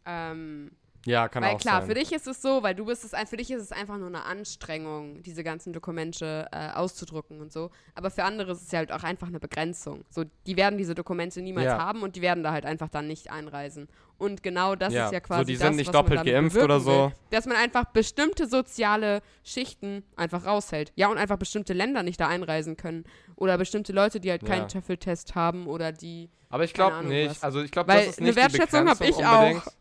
Ähm, 0.04 0.70
Ja, 1.06 1.28
kann 1.28 1.42
weil 1.42 1.54
auch 1.54 1.60
klar, 1.60 1.80
sein. 1.80 1.88
für 1.88 1.94
dich 1.94 2.12
ist 2.12 2.26
es 2.26 2.42
so, 2.42 2.62
weil 2.62 2.74
du 2.74 2.84
bist 2.84 3.04
es, 3.04 3.14
ein- 3.14 3.26
für 3.26 3.36
dich 3.36 3.50
ist 3.50 3.62
es 3.62 3.72
einfach 3.72 3.96
nur 3.98 4.08
eine 4.08 4.24
Anstrengung, 4.24 5.22
diese 5.22 5.44
ganzen 5.44 5.72
Dokumente 5.72 6.48
äh, 6.52 6.70
auszudrucken 6.70 7.40
und 7.40 7.52
so. 7.52 7.70
Aber 7.94 8.10
für 8.10 8.24
andere 8.24 8.52
ist 8.52 8.62
es 8.62 8.72
ja 8.72 8.78
halt 8.80 8.92
auch 8.92 9.04
einfach 9.04 9.28
eine 9.28 9.38
Begrenzung. 9.40 10.04
So, 10.10 10.24
die 10.46 10.56
werden 10.56 10.76
diese 10.76 10.94
Dokumente 10.94 11.40
niemals 11.40 11.66
Ja. 11.66 11.78
haben 11.78 12.02
und 12.02 12.16
die 12.16 12.20
werden 12.22 12.42
da 12.42 12.52
halt 12.52 12.66
einfach 12.66 12.88
dann 12.88 13.06
nicht 13.06 13.30
einreisen. 13.30 13.88
Und 14.18 14.42
genau 14.42 14.74
das 14.74 14.92
Ja, 14.92 15.06
ist 15.06 15.12
ja 15.12 15.20
so, 15.20 15.26
quasi 15.26 15.44
die 15.52 15.58
das, 15.58 15.68
sind 15.68 15.76
nicht 15.76 15.86
was 15.86 15.94
man 15.94 16.02
doppelt 16.06 16.24
geimpft 16.26 16.56
oder 16.56 16.80
so. 16.80 16.90
Will, 16.90 17.12
dass 17.30 17.46
man 17.46 17.56
einfach 17.56 17.84
bestimmte 17.86 18.48
soziale 18.48 19.22
Schichten 19.44 20.02
einfach 20.16 20.44
raushält. 20.44 20.92
Ja, 20.96 21.08
und 21.08 21.18
einfach 21.18 21.36
bestimmte 21.38 21.72
Länder 21.72 22.02
nicht 22.02 22.18
da 22.20 22.26
einreisen 22.26 22.76
können. 22.76 23.04
Oder 23.36 23.56
bestimmte 23.56 23.92
Leute, 23.92 24.18
die 24.18 24.30
halt 24.30 24.42
Ja. 24.42 24.48
keinen 24.48 24.66
Töffeltest 24.68 25.36
haben 25.36 25.68
oder 25.68 25.92
die 25.92 26.28
Aber 26.50 26.64
ich 26.64 26.74
glaube 26.74 27.04
nicht. 27.06 27.30
was. 27.30 27.42
Also 27.44 27.62
ich 27.62 27.70
glaube, 27.70 27.88
Weil 27.92 28.00
das 28.00 28.08
ist 28.08 28.18
eine 28.18 28.26
nicht 28.26 28.36
die 28.36 28.42
Wertschätzung 28.42 28.88
hab 28.88 28.98
Begrenzung 28.98 29.22
ich 29.22 29.26
auch. 29.26 29.72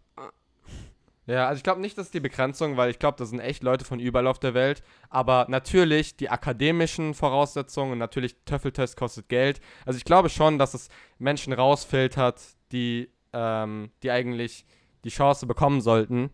Ja, 1.28 1.48
also 1.48 1.58
ich 1.58 1.64
glaube 1.64 1.82
nicht, 1.82 1.98
dass 1.98 2.10
die 2.10 2.22
Begrenzung, 2.22 2.78
weil 2.78 2.90
ich 2.90 3.00
glaube, 3.00 3.18
das 3.18 3.30
sind 3.30 3.42
echt 3.42 3.62
Leute 3.62 3.84
von 3.84 4.00
überall 4.00 4.28
auf 4.28 4.40
der 4.40 4.54
Welt. 4.54 4.82
Aber 5.10 5.46
natürlich 5.50 6.16
die 6.16 6.30
akademischen 6.30 7.14
Voraussetzungen 7.14 7.92
und 7.92 7.98
natürlich 7.98 8.38
Töffeltest 8.46 8.96
kostet 8.96 9.28
Geld. 9.28 9.60
Also 9.86 9.98
ich 9.98 10.06
glaube 10.06 10.30
schon, 10.30 10.58
dass 10.58 10.74
es 10.74 10.88
Menschen 11.20 11.52
rausfiltert, 11.52 12.42
die, 12.72 13.10
ähm, 13.34 13.92
die 14.04 14.10
eigentlich 14.10 14.66
die 15.04 15.10
Chance 15.10 15.46
bekommen 15.48 15.82
sollten. 15.82 16.30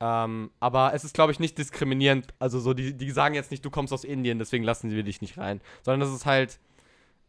Ähm, 0.00 0.50
aber 0.60 0.92
es 0.92 1.02
ist, 1.04 1.14
glaube 1.14 1.32
ich, 1.32 1.40
nicht 1.40 1.56
diskriminierend. 1.56 2.28
Also 2.38 2.60
so, 2.60 2.74
die, 2.74 2.94
die 2.94 3.10
sagen 3.10 3.34
jetzt 3.34 3.50
nicht, 3.50 3.64
du 3.64 3.70
kommst 3.70 3.92
aus 3.92 4.04
Indien, 4.04 4.38
deswegen 4.38 4.64
lassen 4.64 4.90
wir 4.90 5.02
dich 5.02 5.22
nicht 5.22 5.38
rein. 5.38 5.62
Sondern 5.82 6.00
das 6.00 6.14
ist 6.14 6.26
halt. 6.26 6.60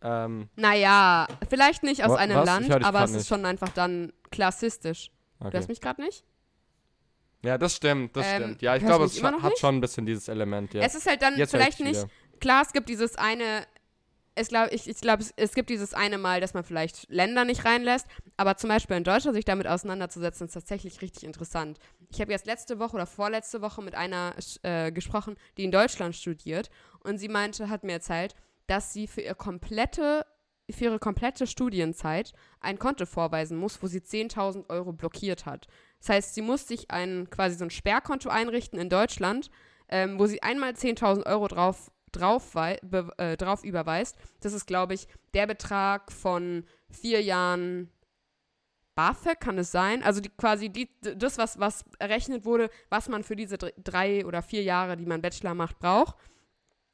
Ähm, 0.02 0.50
Naja, 0.58 1.28
vielleicht 1.50 1.84
nicht 1.84 2.04
aus 2.04 2.12
Wa- 2.12 2.16
einem 2.18 2.36
was? 2.36 2.60
Ich 2.62 2.68
Land, 2.68 2.86
aber 2.86 3.04
es 3.04 3.12
ist 3.12 3.28
schon 3.30 3.46
einfach 3.46 3.70
dann 3.70 4.12
klassistisch. 4.30 5.12
Du 5.40 5.48
okay. 5.48 5.58
hörst 5.58 5.70
mich 5.70 5.80
gerade 5.80 6.02
nicht? 6.02 6.26
Ja, 7.44 7.58
das 7.58 7.76
stimmt, 7.76 8.16
das 8.16 8.26
Ähm, 8.28 8.36
stimmt. 8.44 8.62
Ja, 8.62 8.76
ich 8.76 8.86
glaube, 8.86 9.06
es 9.06 9.22
hat 9.24 9.44
nicht? 9.44 9.58
schon 9.60 9.78
ein 9.78 9.82
bisschen 9.82 10.06
dieses 10.06 10.28
Element, 10.28 10.74
ja. 10.74 10.82
Es 10.82 10.96
ist 10.96 11.08
halt 11.08 11.22
dann 11.22 11.38
Jetzt 11.38 11.52
vielleicht 11.52 11.80
nicht. 11.80 12.06
Klar, 12.40 12.64
es 12.64 12.74
gibt 12.74 12.90
dieses 12.90 13.16
eine. 13.16 13.66
Es 14.34 14.48
glaub, 14.48 14.72
ich 14.72 14.88
ich 14.88 15.02
glaube, 15.02 15.22
es, 15.24 15.34
es 15.36 15.54
gibt 15.54 15.70
dieses 15.70 15.94
eine 15.94 16.18
Mal, 16.18 16.40
dass 16.40 16.54
man 16.54 16.64
vielleicht 16.64 17.10
Länder 17.10 17.44
nicht 17.44 17.66
reinlässt, 17.66 18.08
aber 18.38 18.56
zum 18.56 18.70
Beispiel 18.70 18.96
in 18.96 19.04
Deutschland 19.04 19.36
sich 19.36 19.44
damit 19.44 19.68
auseinanderzusetzen, 19.68 20.48
ist 20.48 20.54
tatsächlich 20.54 21.02
richtig 21.02 21.26
interessant. 21.26 21.80
Ich 22.10 22.22
habe 22.22 22.32
jetzt 22.32 22.46
letzte 22.46 22.80
Woche 22.80 22.96
oder 22.96 23.06
vorletzte 23.06 23.62
Woche 23.62 23.82
mit 23.82 23.94
einer 23.94 24.34
äh, 24.64 24.92
gesprochen, 24.94 25.36
die 25.58 25.66
in 25.66 25.72
Deutschland 25.72 26.16
studiert 26.16 26.70
und 27.02 27.18
sie 27.18 27.28
meinte, 27.28 27.70
hat 27.70 27.84
mir 27.84 27.92
erzählt, 27.94 28.36
dass 28.68 28.94
sie 28.94 29.06
für, 29.08 29.20
ihr 29.22 29.36
komplette, 29.36 30.26
für 30.70 30.86
ihre 30.86 31.00
komplette 31.00 31.46
Studienzeit 31.46 32.32
ein 32.62 32.80
Konto 32.80 33.06
vorweisen 33.06 33.58
muss, 33.58 33.84
wo 33.84 33.88
sie 33.88 34.00
10.000 34.00 34.70
Euro 34.70 34.94
blockiert 34.94 35.46
hat. 35.46 35.68
Das 36.02 36.10
heißt, 36.10 36.36
sie 36.36 36.42
muss 36.42 36.68
sich 36.68 36.92
ein 36.92 37.30
quasi 37.30 37.56
so 37.56 37.64
ein 37.64 37.70
Sperrkonto 37.70 38.30
einrichten 38.30 38.80
in 38.80 38.90
Deutschland, 38.90 39.50
ähm, 39.88 40.20
wo 40.20 40.26
sie 40.26 40.44
einmal 40.44 40.72
10.000 40.72 41.26
Euro 41.26 41.48
drauf, 41.48 41.92
drauf, 42.12 42.52
be, 42.54 43.14
äh, 43.18 43.38
drauf 43.38 43.64
überweist. 43.64 44.18
Das 44.42 44.54
ist, 44.54 44.66
glaube 44.66 44.96
ich, 44.96 45.08
der 45.34 45.48
Betrag 45.48 46.12
von 46.12 46.66
vier 46.90 47.22
Jahren 47.22 47.90
BAföG, 48.96 49.40
kann 49.40 49.58
es 49.58 49.72
sein? 49.72 50.04
Also 50.04 50.20
die, 50.22 50.30
quasi 50.30 50.70
die, 50.70 50.90
das, 51.02 51.38
was, 51.38 51.60
was 51.60 51.86
errechnet 52.00 52.46
wurde, 52.46 52.70
was 52.90 53.08
man 53.08 53.24
für 53.24 53.36
diese 53.36 53.58
dr- 53.58 53.72
drei 53.82 54.26
oder 54.26 54.42
vier 54.42 54.64
Jahre, 54.64 54.98
die 54.98 55.06
man 55.06 55.22
Bachelor 55.22 55.54
macht, 55.54 55.80
braucht. 55.80 56.16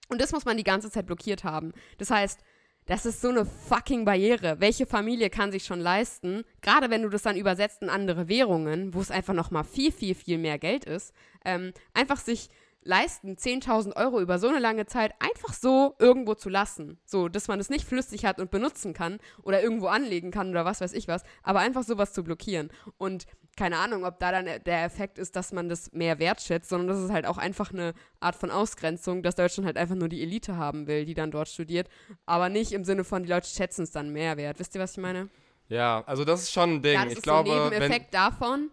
Und 0.09 0.21
das 0.21 0.31
muss 0.31 0.45
man 0.45 0.57
die 0.57 0.63
ganze 0.63 0.91
Zeit 0.91 1.05
blockiert 1.07 1.43
haben. 1.43 1.73
Das 1.97 2.11
heißt, 2.11 2.41
das 2.87 3.05
ist 3.05 3.21
so 3.21 3.29
eine 3.29 3.45
fucking 3.45 4.05
Barriere. 4.05 4.59
Welche 4.59 4.85
Familie 4.85 5.29
kann 5.29 5.51
sich 5.51 5.65
schon 5.65 5.79
leisten, 5.79 6.43
gerade 6.61 6.89
wenn 6.89 7.03
du 7.03 7.09
das 7.09 7.21
dann 7.21 7.35
übersetzt 7.35 7.83
in 7.83 7.89
andere 7.89 8.29
Währungen, 8.29 8.93
wo 8.93 9.01
es 9.01 9.11
einfach 9.11 9.33
noch 9.33 9.51
mal 9.51 9.63
viel, 9.63 9.91
viel, 9.91 10.15
viel 10.15 10.37
mehr 10.37 10.57
Geld 10.57 10.85
ist, 10.85 11.13
ähm, 11.45 11.73
einfach 11.93 12.17
sich 12.17 12.49
leisten, 12.83 13.35
10.000 13.35 13.95
Euro 13.95 14.21
über 14.21 14.39
so 14.39 14.47
eine 14.47 14.59
lange 14.59 14.85
Zeit 14.85 15.13
einfach 15.19 15.53
so 15.53 15.95
irgendwo 15.99 16.35
zu 16.35 16.49
lassen. 16.49 16.99
So, 17.05 17.27
dass 17.27 17.47
man 17.47 17.59
es 17.59 17.69
nicht 17.69 17.85
flüssig 17.85 18.25
hat 18.25 18.39
und 18.39 18.51
benutzen 18.51 18.93
kann 18.93 19.19
oder 19.43 19.61
irgendwo 19.61 19.87
anlegen 19.87 20.31
kann 20.31 20.49
oder 20.49 20.65
was 20.65 20.81
weiß 20.81 20.93
ich 20.93 21.07
was, 21.07 21.23
aber 21.43 21.59
einfach 21.59 21.83
sowas 21.83 22.13
zu 22.13 22.23
blockieren. 22.23 22.69
Und 22.97 23.25
keine 23.57 23.77
Ahnung, 23.77 24.05
ob 24.05 24.19
da 24.19 24.31
dann 24.31 24.45
der 24.45 24.83
Effekt 24.83 25.17
ist, 25.17 25.35
dass 25.35 25.51
man 25.51 25.67
das 25.67 25.91
mehr 25.91 26.19
wertschätzt, 26.19 26.69
sondern 26.69 26.87
das 26.87 27.03
ist 27.03 27.11
halt 27.11 27.25
auch 27.25 27.37
einfach 27.37 27.73
eine 27.73 27.93
Art 28.19 28.35
von 28.35 28.51
Ausgrenzung, 28.51 29.23
dass 29.23 29.35
Deutschland 29.35 29.65
halt 29.65 29.77
einfach 29.77 29.95
nur 29.95 30.09
die 30.09 30.21
Elite 30.21 30.57
haben 30.57 30.87
will, 30.87 31.05
die 31.05 31.15
dann 31.15 31.31
dort 31.31 31.49
studiert, 31.49 31.89
aber 32.25 32.49
nicht 32.49 32.71
im 32.71 32.85
Sinne 32.85 33.03
von, 33.03 33.23
die 33.23 33.29
Leute 33.29 33.47
schätzen 33.47 33.83
es 33.83 33.91
dann 33.91 34.11
mehr 34.11 34.37
wert. 34.37 34.59
Wisst 34.59 34.75
ihr, 34.75 34.81
was 34.81 34.91
ich 34.91 34.99
meine? 34.99 35.29
Ja, 35.69 36.03
also 36.05 36.23
das 36.23 36.43
ist 36.43 36.53
schon 36.53 36.75
ein 36.75 36.81
Ding. 36.81 36.93
Ja, 36.93 37.03
das 37.03 37.13
ich 37.13 37.17
ist 37.17 37.23
glaube, 37.23 37.49
so 37.49 37.55
ein 37.55 37.69
Nebeneffekt 37.69 38.13
davon. 38.13 38.69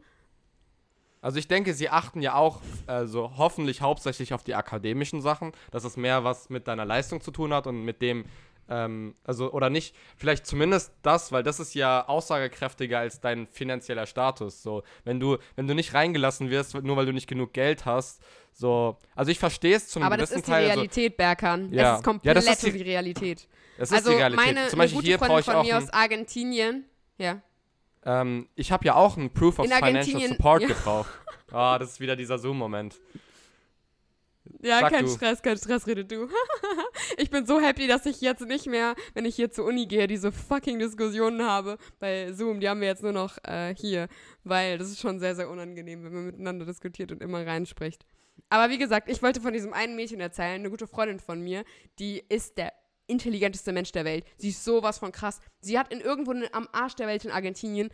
Also 1.24 1.38
ich 1.38 1.48
denke, 1.48 1.72
sie 1.74 1.88
achten 1.88 2.20
ja 2.22 2.34
auch, 2.34 2.60
also 2.86 3.32
hoffentlich 3.38 3.80
hauptsächlich 3.80 4.34
auf 4.34 4.44
die 4.44 4.54
akademischen 4.54 5.20
Sachen, 5.22 5.52
dass 5.70 5.84
es 5.84 5.96
mehr 5.96 6.22
was 6.22 6.50
mit 6.50 6.68
deiner 6.68 6.84
Leistung 6.84 7.20
zu 7.22 7.30
tun 7.30 7.52
hat 7.54 7.66
und 7.66 7.82
mit 7.82 8.02
dem, 8.02 8.26
ähm, 8.68 9.14
also 9.24 9.50
oder 9.52 9.70
nicht, 9.70 9.94
vielleicht 10.16 10.46
zumindest 10.46 10.92
das, 11.02 11.32
weil 11.32 11.42
das 11.42 11.60
ist 11.60 11.74
ja 11.74 12.06
aussagekräftiger 12.08 12.98
als 12.98 13.20
dein 13.20 13.46
finanzieller 13.46 14.06
Status. 14.06 14.62
So, 14.62 14.82
wenn 15.04 15.18
du, 15.18 15.38
wenn 15.56 15.66
du 15.66 15.74
nicht 15.74 15.94
reingelassen 15.94 16.50
wirst, 16.50 16.74
nur 16.82 16.96
weil 16.96 17.06
du 17.06 17.12
nicht 17.12 17.26
genug 17.26 17.52
Geld 17.54 17.84
hast, 17.86 18.20
so, 18.52 18.98
also 19.16 19.30
ich 19.30 19.38
verstehe 19.38 19.76
es 19.76 19.88
zu 19.88 19.98
einem 19.98 20.06
Aber 20.06 20.16
das 20.16 20.28
gewissen 20.30 20.40
ist 20.40 20.46
die 20.46 20.52
Teil. 20.52 20.66
So, 20.66 20.72
Realität, 20.74 21.16
Berkan. 21.16 21.72
Ja. 21.72 21.92
Es 21.92 21.98
ist 21.98 22.04
komplett 22.04 22.26
Ja, 22.26 22.34
das 22.34 22.46
ist 22.46 22.66
die- 22.66 22.72
die 22.72 22.82
Realität. 22.82 23.48
es 23.78 23.90
ist 23.90 23.96
also 23.96 24.10
die 24.10 24.16
Realität. 24.16 24.46
meine 24.46 24.68
Zum 24.68 24.78
eine 24.80 24.84
Beispiel 24.84 24.96
gute 24.98 25.06
hier 25.08 25.18
brauche 25.18 25.40
ich 25.40 25.46
von 25.46 25.54
auch 25.56 25.64
mir 25.64 25.78
aus 25.78 25.90
Argentinien, 25.90 26.84
ja, 27.18 27.40
ähm, 28.04 28.48
ich 28.54 28.72
habe 28.72 28.84
ja 28.84 28.94
auch 28.94 29.16
einen 29.16 29.30
Proof 29.30 29.58
of 29.58 29.66
In 29.66 29.72
Financial 29.72 30.20
Support 30.28 30.62
ja. 30.62 30.68
gebraucht. 30.68 31.10
Ah, 31.52 31.78
das 31.78 31.92
ist 31.92 32.00
wieder 32.00 32.16
dieser 32.16 32.36
Zoom-Moment. 32.36 33.00
Ja, 34.60 34.80
Sag 34.80 34.92
kein 34.92 35.04
du. 35.04 35.10
Stress, 35.10 35.40
kein 35.40 35.56
Stress, 35.56 35.86
rede 35.86 36.04
du. 36.04 36.28
ich 37.16 37.30
bin 37.30 37.46
so 37.46 37.60
happy, 37.60 37.86
dass 37.86 38.06
ich 38.06 38.20
jetzt 38.20 38.40
nicht 38.42 38.66
mehr, 38.66 38.94
wenn 39.14 39.24
ich 39.24 39.36
hier 39.36 39.50
zur 39.50 39.64
Uni 39.66 39.86
gehe, 39.86 40.06
diese 40.06 40.32
fucking 40.32 40.78
Diskussionen 40.78 41.42
habe 41.42 41.78
bei 42.00 42.32
Zoom. 42.32 42.60
Die 42.60 42.68
haben 42.68 42.80
wir 42.80 42.88
jetzt 42.88 43.02
nur 43.02 43.12
noch 43.12 43.38
äh, 43.44 43.74
hier, 43.76 44.08
weil 44.42 44.78
das 44.78 44.88
ist 44.88 45.00
schon 45.00 45.20
sehr, 45.20 45.34
sehr 45.34 45.48
unangenehm, 45.48 46.04
wenn 46.04 46.12
man 46.12 46.26
miteinander 46.26 46.66
diskutiert 46.66 47.12
und 47.12 47.22
immer 47.22 47.46
reinspricht. 47.46 48.04
Aber 48.50 48.70
wie 48.70 48.78
gesagt, 48.78 49.08
ich 49.08 49.22
wollte 49.22 49.40
von 49.40 49.52
diesem 49.52 49.72
einen 49.72 49.96
Mädchen 49.96 50.20
erzählen, 50.20 50.60
eine 50.60 50.70
gute 50.70 50.86
Freundin 50.86 51.20
von 51.20 51.40
mir, 51.40 51.64
die 51.98 52.22
ist 52.28 52.58
der 52.58 52.72
intelligenteste 53.06 53.72
Mensch 53.72 53.92
der 53.92 54.04
Welt. 54.04 54.24
Sie 54.36 54.50
ist 54.50 54.64
sowas 54.64 54.98
von 54.98 55.12
krass. 55.12 55.40
Sie 55.60 55.78
hat 55.78 55.92
in 55.92 56.00
irgendwo 56.00 56.32
am 56.52 56.68
Arsch 56.72 56.94
der 56.94 57.06
Welt 57.06 57.24
in 57.24 57.30
Argentinien 57.30 57.90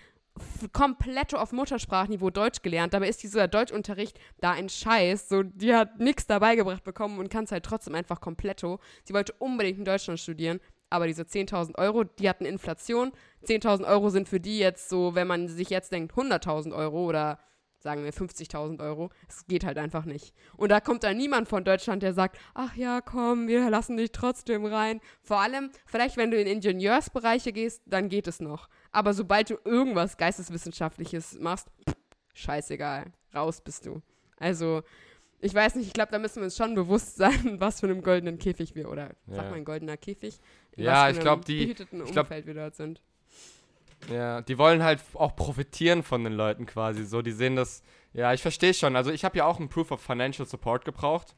komplett 0.73 1.35
auf 1.35 1.53
Muttersprachniveau 1.53 2.31
Deutsch 2.31 2.63
gelernt. 2.63 2.95
Dabei 2.95 3.09
ist 3.09 3.23
dieser 3.23 3.49
Deutschunterricht 3.49 4.19
da 4.41 4.53
ein 4.53 4.69
Scheiß. 4.69 5.29
So, 5.29 5.43
die 5.43 5.75
hat 5.75 5.99
nichts 5.99 6.27
dabei 6.27 6.57
gebracht 6.57 6.85
bekommen 6.85 7.19
und 7.19 7.31
kann 7.31 7.45
es 7.45 7.53
halt 7.53 7.65
trotzdem 7.65 7.95
einfach 7.95 8.21
kompletto. 8.21 8.79
Sie 9.05 9.13
wollte 9.13 9.35
unbedingt 9.39 9.79
in 9.79 9.85
Deutschland 9.85 10.21
studieren, 10.21 10.61
aber 10.89 11.07
diese 11.07 11.23
10.000 11.23 11.77
Euro, 11.79 12.05
die 12.05 12.29
hatten 12.29 12.45
Inflation. 12.45 13.13
10.000 13.45 13.87
Euro 13.87 14.11
sind 14.11 14.29
für 14.29 14.41
die 14.41 14.59
jetzt 14.59 14.89
so, 14.89 15.15
wenn 15.15 15.27
man 15.27 15.49
sich 15.49 15.71
jetzt 15.71 15.93
denkt, 15.93 16.13
100.000 16.15 16.75
Euro 16.75 17.07
oder 17.07 17.39
sagen 17.81 18.05
wir 18.05 18.13
50.000 18.13 18.81
Euro. 18.81 19.11
Es 19.29 19.47
geht 19.47 19.65
halt 19.65 19.79
einfach 19.79 20.05
nicht. 20.05 20.35
Und 20.57 20.71
da 20.71 20.81
kommt 20.81 21.03
dann 21.03 21.17
niemand 21.17 21.49
von 21.49 21.65
Deutschland, 21.65 22.03
der 22.03 22.13
sagt, 22.13 22.39
ach 22.55 22.77
ja, 22.77 23.01
komm, 23.01 23.49
wir 23.49 23.69
lassen 23.71 23.97
dich 23.97 24.13
trotzdem 24.13 24.65
rein. 24.67 25.01
Vor 25.23 25.41
allem, 25.41 25.71
vielleicht 25.87 26.17
wenn 26.17 26.31
du 26.31 26.41
in 26.41 26.47
Ingenieursbereiche 26.47 27.53
gehst, 27.53 27.83
dann 27.87 28.09
geht 28.09 28.27
es 28.29 28.41
noch. 28.41 28.69
Aber 28.93 29.15
sobald 29.15 29.51
du 29.51 29.57
irgendwas 29.65 30.17
Geisteswissenschaftliches 30.19 31.39
machst, 31.41 31.69
pff, 31.89 31.97
scheißegal, 32.35 33.07
raus 33.35 33.61
bist 33.61 33.87
du. 33.87 34.03
Also, 34.37 34.83
ich 35.41 35.55
weiß 35.55 35.75
nicht, 35.77 35.87
ich 35.87 35.93
glaube, 35.95 36.13
da 36.13 36.19
müssen 36.19 36.37
wir 36.37 36.45
uns 36.45 36.57
schon 36.57 36.75
bewusst 36.75 37.17
sein, 37.17 37.57
was 37.61 37.81
für 37.81 37.87
einem 37.87 38.03
goldenen 38.03 38.39
Käfig 38.39 38.75
wir, 38.75 38.91
oder 38.91 39.11
Ja. 39.27 39.37
sagt 39.37 39.51
man 39.51 39.65
goldener 39.65 39.97
Käfig? 39.97 40.39
In 40.77 40.85
Ja, 40.85 40.93
was 40.93 40.99
für 41.05 41.11
ich 41.13 41.17
einem 41.17 41.23
glaub, 41.25 41.45
die- 41.45 41.63
behüteten 41.65 42.05
ich 42.05 42.13
glaub- 42.13 42.27
Umfeld 42.27 42.47
wir 42.47 42.55
dort 42.55 42.75
sind. 42.75 43.01
Ja, 44.09 44.41
die 44.41 44.59
wollen 44.59 44.83
halt 44.83 45.03
auch 45.15 45.37
profitieren 45.37 46.03
von 46.03 46.25
den 46.25 46.33
Leuten 46.33 46.67
quasi. 46.67 47.05
So, 47.05 47.23
die 47.23 47.33
sehen 47.33 47.57
das. 47.57 47.83
Ja, 48.13 48.33
ich 48.33 48.43
verstehe 48.43 48.75
schon. 48.75 48.97
Also 48.97 49.11
ich 49.11 49.25
habe 49.25 49.39
ja 49.39 49.45
auch 49.45 49.59
einen 49.59 49.69
Proof 49.69 49.91
of 49.93 50.01
Financial 50.01 50.47
Support 50.47 50.85
gebraucht. 50.85 51.35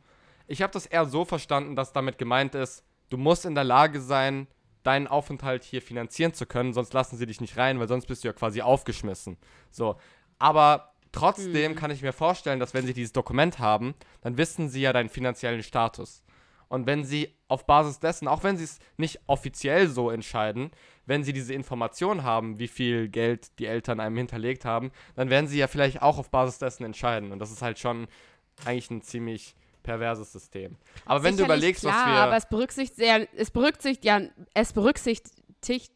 Ich 0.46 0.62
habe 0.62 0.72
das 0.72 0.86
eher 0.86 1.04
so 1.06 1.24
verstanden, 1.24 1.76
dass 1.76 1.92
damit 1.92 2.18
gemeint 2.18 2.54
ist, 2.54 2.84
du 3.10 3.16
musst 3.16 3.44
in 3.44 3.54
der 3.54 3.64
Lage 3.64 4.00
sein, 4.00 4.46
deinen 4.82 5.06
Aufenthalt 5.06 5.64
hier 5.64 5.82
finanzieren 5.82 6.34
zu 6.34 6.46
können, 6.46 6.72
sonst 6.72 6.92
lassen 6.92 7.16
sie 7.16 7.26
dich 7.26 7.40
nicht 7.40 7.56
rein, 7.56 7.78
weil 7.78 7.88
sonst 7.88 8.06
bist 8.06 8.24
du 8.24 8.28
ja 8.28 8.32
quasi 8.32 8.62
aufgeschmissen. 8.62 9.36
So, 9.70 9.96
aber 10.38 10.92
trotzdem 11.12 11.72
Mhm. 11.72 11.76
kann 11.76 11.90
ich 11.90 12.02
mir 12.02 12.12
vorstellen, 12.12 12.58
dass 12.58 12.74
wenn 12.74 12.86
sie 12.86 12.94
dieses 12.94 13.12
Dokument 13.12 13.58
haben, 13.58 13.94
dann 14.22 14.38
wissen 14.38 14.68
sie 14.68 14.80
ja 14.80 14.92
deinen 14.92 15.08
finanziellen 15.08 15.62
Status. 15.62 16.22
Und 16.68 16.86
wenn 16.86 17.04
sie 17.04 17.36
auf 17.48 17.66
Basis 17.66 18.00
dessen, 18.00 18.26
auch 18.26 18.42
wenn 18.44 18.56
sie 18.56 18.64
es 18.64 18.78
nicht 18.96 19.20
offiziell 19.26 19.88
so 19.88 20.10
entscheiden, 20.10 20.70
wenn 21.06 21.24
sie 21.24 21.32
diese 21.32 21.54
Information 21.54 22.22
haben, 22.22 22.58
wie 22.58 22.68
viel 22.68 23.08
Geld 23.08 23.58
die 23.58 23.66
Eltern 23.66 24.00
einem 24.00 24.16
hinterlegt 24.16 24.64
haben, 24.64 24.92
dann 25.14 25.30
werden 25.30 25.46
sie 25.46 25.58
ja 25.58 25.66
vielleicht 25.66 26.02
auch 26.02 26.18
auf 26.18 26.30
Basis 26.30 26.58
dessen 26.58 26.84
entscheiden. 26.84 27.32
Und 27.32 27.38
das 27.38 27.50
ist 27.50 27.62
halt 27.62 27.78
schon 27.78 28.06
eigentlich 28.64 28.90
ein 28.90 29.02
ziemlich 29.02 29.54
perverses 29.82 30.32
System. 30.32 30.76
Aber 31.04 31.22
wenn 31.22 31.36
du 31.36 31.44
überlegst, 31.44 31.82
klar, 31.82 31.94
was 31.94 32.06
wir. 32.06 32.20
aber 32.20 32.36
es 32.36 32.48
berücksichtigt, 32.48 32.96
sehr, 32.96 33.26
es 33.36 33.50
berücksichtigt 33.50 34.04
ja, 34.04 34.20
es 34.54 34.72
berücksichtigt 34.72 35.42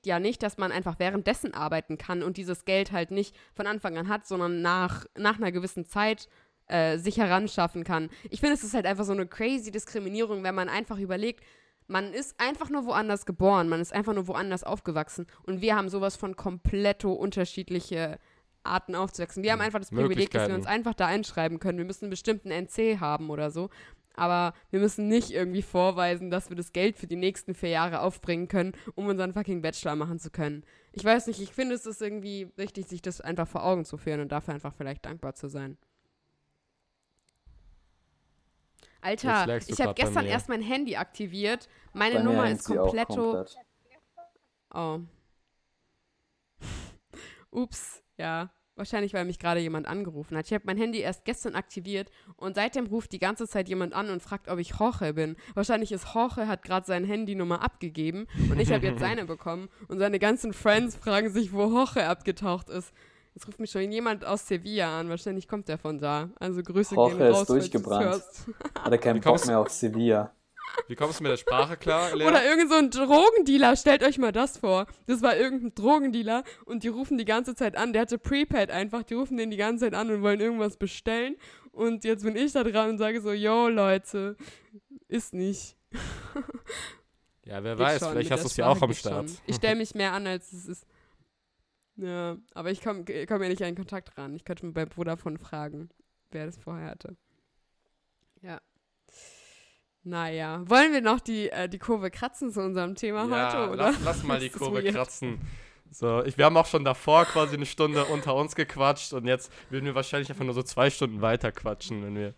ja 0.05 0.19
nicht, 0.19 0.43
dass 0.43 0.59
man 0.59 0.73
einfach 0.73 0.99
währenddessen 0.99 1.55
arbeiten 1.55 1.99
kann 1.99 2.23
und 2.23 2.37
dieses 2.37 2.65
Geld 2.65 2.93
halt 2.93 3.11
nicht 3.11 3.37
von 3.55 3.67
Anfang 3.67 3.97
an 3.97 4.09
hat, 4.09 4.27
sondern 4.27 4.61
nach, 4.61 5.07
nach 5.17 5.37
einer 5.37 5.53
gewissen 5.53 5.87
Zeit 5.87 6.29
äh, 6.69 6.99
sich 6.99 7.17
heranschaffen 7.19 7.85
kann. 7.85 8.11
Ich 8.31 8.41
finde, 8.41 8.55
es 8.55 8.65
ist 8.65 8.75
halt 8.75 8.87
einfach 8.87 9.05
so 9.05 9.13
eine 9.13 9.27
crazy 9.27 9.71
Diskriminierung, 9.71 10.43
wenn 10.43 10.55
man 10.55 10.69
einfach 10.69 10.99
überlegt, 10.99 11.45
man 11.89 12.13
ist 12.13 12.39
einfach 12.41 12.71
nur 12.71 12.85
woanders 12.87 13.27
geboren, 13.27 13.69
man 13.69 13.81
ist 13.81 13.93
einfach 13.93 14.15
nur 14.15 14.27
woanders 14.29 14.65
aufgewachsen 14.65 15.27
und 15.45 15.61
wir 15.61 15.77
haben 15.77 15.89
sowas 15.89 16.17
von 16.17 16.37
kompletto 16.37 17.13
unterschiedliche 17.13 18.19
Arten 18.65 18.95
aufzuwachsen. 18.95 19.43
Wir 19.43 19.53
haben 19.53 19.61
einfach 19.61 19.79
das 19.79 19.91
Privileg, 19.91 20.31
dass 20.31 20.49
wir 20.49 20.55
uns 20.55 20.67
einfach 20.67 20.95
da 20.95 21.07
einschreiben 21.07 21.61
können. 21.61 21.79
Wir 21.79 21.85
müssen 21.85 22.07
einen 22.07 22.11
bestimmten 22.11 22.51
NC 22.51 22.99
haben 23.01 23.31
oder 23.31 23.51
so. 23.51 23.71
Aber 24.17 24.55
wir 24.71 24.81
müssen 24.81 25.09
nicht 25.09 25.31
irgendwie 25.31 25.63
vorweisen, 25.63 26.31
dass 26.31 26.49
wir 26.49 26.57
das 26.57 26.73
Geld 26.73 26.97
für 26.97 27.07
die 27.07 27.17
nächsten 27.17 27.55
vier 27.55 27.69
Jahre 27.69 28.01
aufbringen 28.01 28.49
können, 28.49 28.73
um 28.95 29.07
unseren 29.07 29.35
fucking 29.35 29.61
Bachelor 29.61 29.95
machen 29.95 30.19
zu 30.19 30.31
können. 30.31 30.65
Ich 30.93 31.05
weiß 31.05 31.27
nicht, 31.27 31.41
ich 31.41 31.53
finde, 31.53 31.75
es 31.75 31.85
ist 31.85 32.01
irgendwie 32.01 32.51
wichtig, 32.57 32.87
sich 32.87 33.03
das 33.03 33.21
einfach 33.21 33.47
vor 33.47 33.65
Augen 33.65 33.85
zu 33.85 33.99
führen 33.99 34.21
und 34.21 34.33
dafür 34.33 34.55
einfach 34.55 34.75
vielleicht 34.75 35.05
dankbar 35.05 35.35
zu 35.35 35.49
sein. 35.49 35.77
Jetzt 38.96 38.96
Alter, 39.07 39.59
ich 39.69 39.81
habe 39.81 39.95
gestern 39.95 40.27
erst 40.27 40.49
mein 40.49 40.63
Handy 40.63 40.97
aktiviert. 40.97 41.69
Meine 41.93 42.17
Bei 42.17 42.23
Nummer 42.23 42.51
ist 42.51 42.65
kompletto. 42.65 43.15
komplett. 43.15 43.57
Oh. 44.75 45.01
Ups, 47.51 48.03
ja. 48.19 48.51
Wahrscheinlich, 48.75 49.15
weil 49.15 49.25
mich 49.25 49.39
gerade 49.39 49.61
jemand 49.61 49.87
angerufen 49.87 50.37
hat. 50.37 50.47
Ich 50.47 50.53
habe 50.53 50.65
mein 50.67 50.77
Handy 50.77 50.99
erst 50.99 51.25
gestern 51.25 51.55
aktiviert 51.55 52.11
und 52.37 52.57
seitdem 52.57 52.87
ruft 52.87 53.13
die 53.13 53.19
ganze 53.19 53.49
Zeit 53.49 53.71
jemand 53.71 53.95
an 53.95 54.11
und 54.11 54.23
fragt, 54.23 54.49
ob 54.49 54.59
ich 54.59 54.75
Jorge 54.79 55.15
bin. 55.15 55.37
Wahrscheinlich 55.55 55.93
ist 55.93 56.13
Jorge, 56.13 56.47
hat 56.47 56.63
gerade 56.63 56.85
seine 56.85 57.07
Handynummer 57.07 57.63
abgegeben 57.63 58.27
und 58.51 58.61
ich 58.61 58.71
habe 58.73 58.87
jetzt 58.87 59.01
seine 59.01 59.25
bekommen 59.25 59.71
und 59.89 59.99
seine 59.99 60.19
ganzen 60.19 60.53
Friends 60.53 60.95
fragen 60.95 61.31
sich, 61.31 61.55
wo 61.55 61.63
Jorge 61.63 62.07
abgetaucht 62.07 62.69
ist. 62.69 62.93
Jetzt 63.37 63.47
ruft 63.47 63.61
mich 63.61 63.71
schon 63.71 63.93
jemand 63.93 64.25
aus 64.25 64.49
Sevilla 64.49 64.99
an. 64.99 65.11
Wahrscheinlich 65.11 65.47
kommt 65.47 65.69
der 65.69 65.77
von 65.77 65.99
da. 65.99 66.31
Also 66.41 66.63
Grüße 66.63 66.95
Jorge 66.95 67.19
gehen 67.19 67.27
ist 67.27 67.35
raus, 67.35 67.47
du's 67.47 67.59
durchgebrannt. 67.59 68.05
hörst. 68.07 68.47
Hat 68.75 68.91
er 68.91 68.97
keinen 68.97 69.17
Wie 69.17 69.21
Bock 69.21 69.47
mehr 69.47 69.59
auf 69.59 69.69
Sevilla. 69.69 70.33
Wie 70.89 70.95
kommst 70.95 71.21
du 71.21 71.23
mit 71.23 71.33
der 71.33 71.37
Sprache 71.37 71.77
klar, 71.77 72.17
Lea? 72.17 72.25
Oder 72.25 72.47
irgend 72.47 72.71
so 72.71 72.77
ein 72.77 72.91
Drogendealer, 72.91 73.77
stellt 73.77 74.03
euch 74.03 74.17
mal 74.17 74.33
das 74.33 74.57
vor. 74.57 74.87
Das 75.07 75.21
war 75.21 75.37
irgendein 75.37 75.75
Drogendealer 75.75 76.45
und 76.65 76.83
die 76.83 76.89
rufen 76.89 77.19
die 77.19 77.27
ganze 77.27 77.55
Zeit 77.55 77.77
an. 77.77 77.93
Der 77.93 78.03
hatte 78.03 78.17
Prepaid 78.17 78.71
einfach, 78.71 79.03
die 79.03 79.13
rufen 79.13 79.37
den 79.37 79.51
die 79.51 79.59
ganze 79.59 79.85
Zeit 79.85 79.93
an 79.93 80.11
und 80.11 80.23
wollen 80.23 80.41
irgendwas 80.41 80.79
bestellen. 80.79 81.37
Und 81.73 82.05
jetzt 82.05 82.25
bin 82.25 82.37
ich 82.37 82.53
da 82.53 82.65
dran 82.65 82.89
und 82.89 82.97
sage 82.97 83.21
so, 83.21 83.33
yo 83.33 83.69
Leute, 83.69 84.37
ist 85.09 85.35
nicht. 85.35 85.77
ja, 87.45 87.63
wer 87.63 87.77
Geht 87.77 87.85
weiß, 87.85 88.07
vielleicht 88.07 88.31
hast 88.31 88.45
du 88.45 88.49
es 88.49 88.57
ja 88.57 88.67
auch 88.67 88.81
am 88.81 88.95
Start. 88.95 89.29
schon. 89.29 89.39
Ich 89.47 89.57
stelle 89.57 89.77
mich 89.77 89.95
mehr 89.95 90.15
an, 90.15 90.27
als 90.27 90.55
es 90.55 90.67
ist. 90.67 90.87
Ja, 91.97 92.37
aber 92.55 92.71
ich 92.71 92.83
komme 92.83 93.05
komm 93.05 93.43
ja 93.43 93.49
nicht 93.49 93.63
an 93.63 93.69
den 93.69 93.77
Kontakt 93.77 94.17
ran. 94.19 94.35
Ich 94.35 94.45
könnte 94.45 94.67
bei 94.71 94.87
Vodafone 94.87 95.39
fragen, 95.39 95.89
wer 96.31 96.47
das 96.47 96.59
vorher 96.59 96.91
hatte. 96.91 97.17
Ja. 98.43 98.61
Naja, 100.03 100.63
wollen 100.67 100.93
wir 100.93 101.01
noch 101.01 101.21
die, 101.21 101.51
äh, 101.51 101.69
die 101.69 101.79
Kurve 101.79 102.11
kratzen 102.11 102.53
zu 102.53 102.61
unserem 102.63 102.95
Thema 102.95 103.27
ja, 103.29 103.49
heute, 103.49 103.73
oder? 103.73 103.85
Lass, 103.91 104.05
lass 104.05 104.23
mal 104.23 104.39
die 104.39 104.51
Kurve 104.51 104.85
weird. 104.85 104.95
kratzen. 104.95 105.41
So, 105.91 106.23
ich, 106.25 106.37
wir 106.37 106.45
haben 106.45 106.57
auch 106.57 106.67
schon 106.67 106.85
davor 106.85 107.25
quasi 107.25 107.57
eine 107.57 107.67
Stunde 107.67 108.05
unter 108.05 108.35
uns 108.35 108.55
gequatscht 108.55 109.13
und 109.15 109.27
jetzt 109.27 109.51
würden 109.71 109.85
wir 109.85 109.95
wahrscheinlich 109.95 110.29
einfach 110.29 110.45
nur 110.45 110.55
so 110.55 110.63
zwei 110.63 110.91
Stunden 110.91 111.23
weiter 111.23 111.51
quatschen, 111.53 112.05
wenn 112.05 112.15
wir 112.15 112.35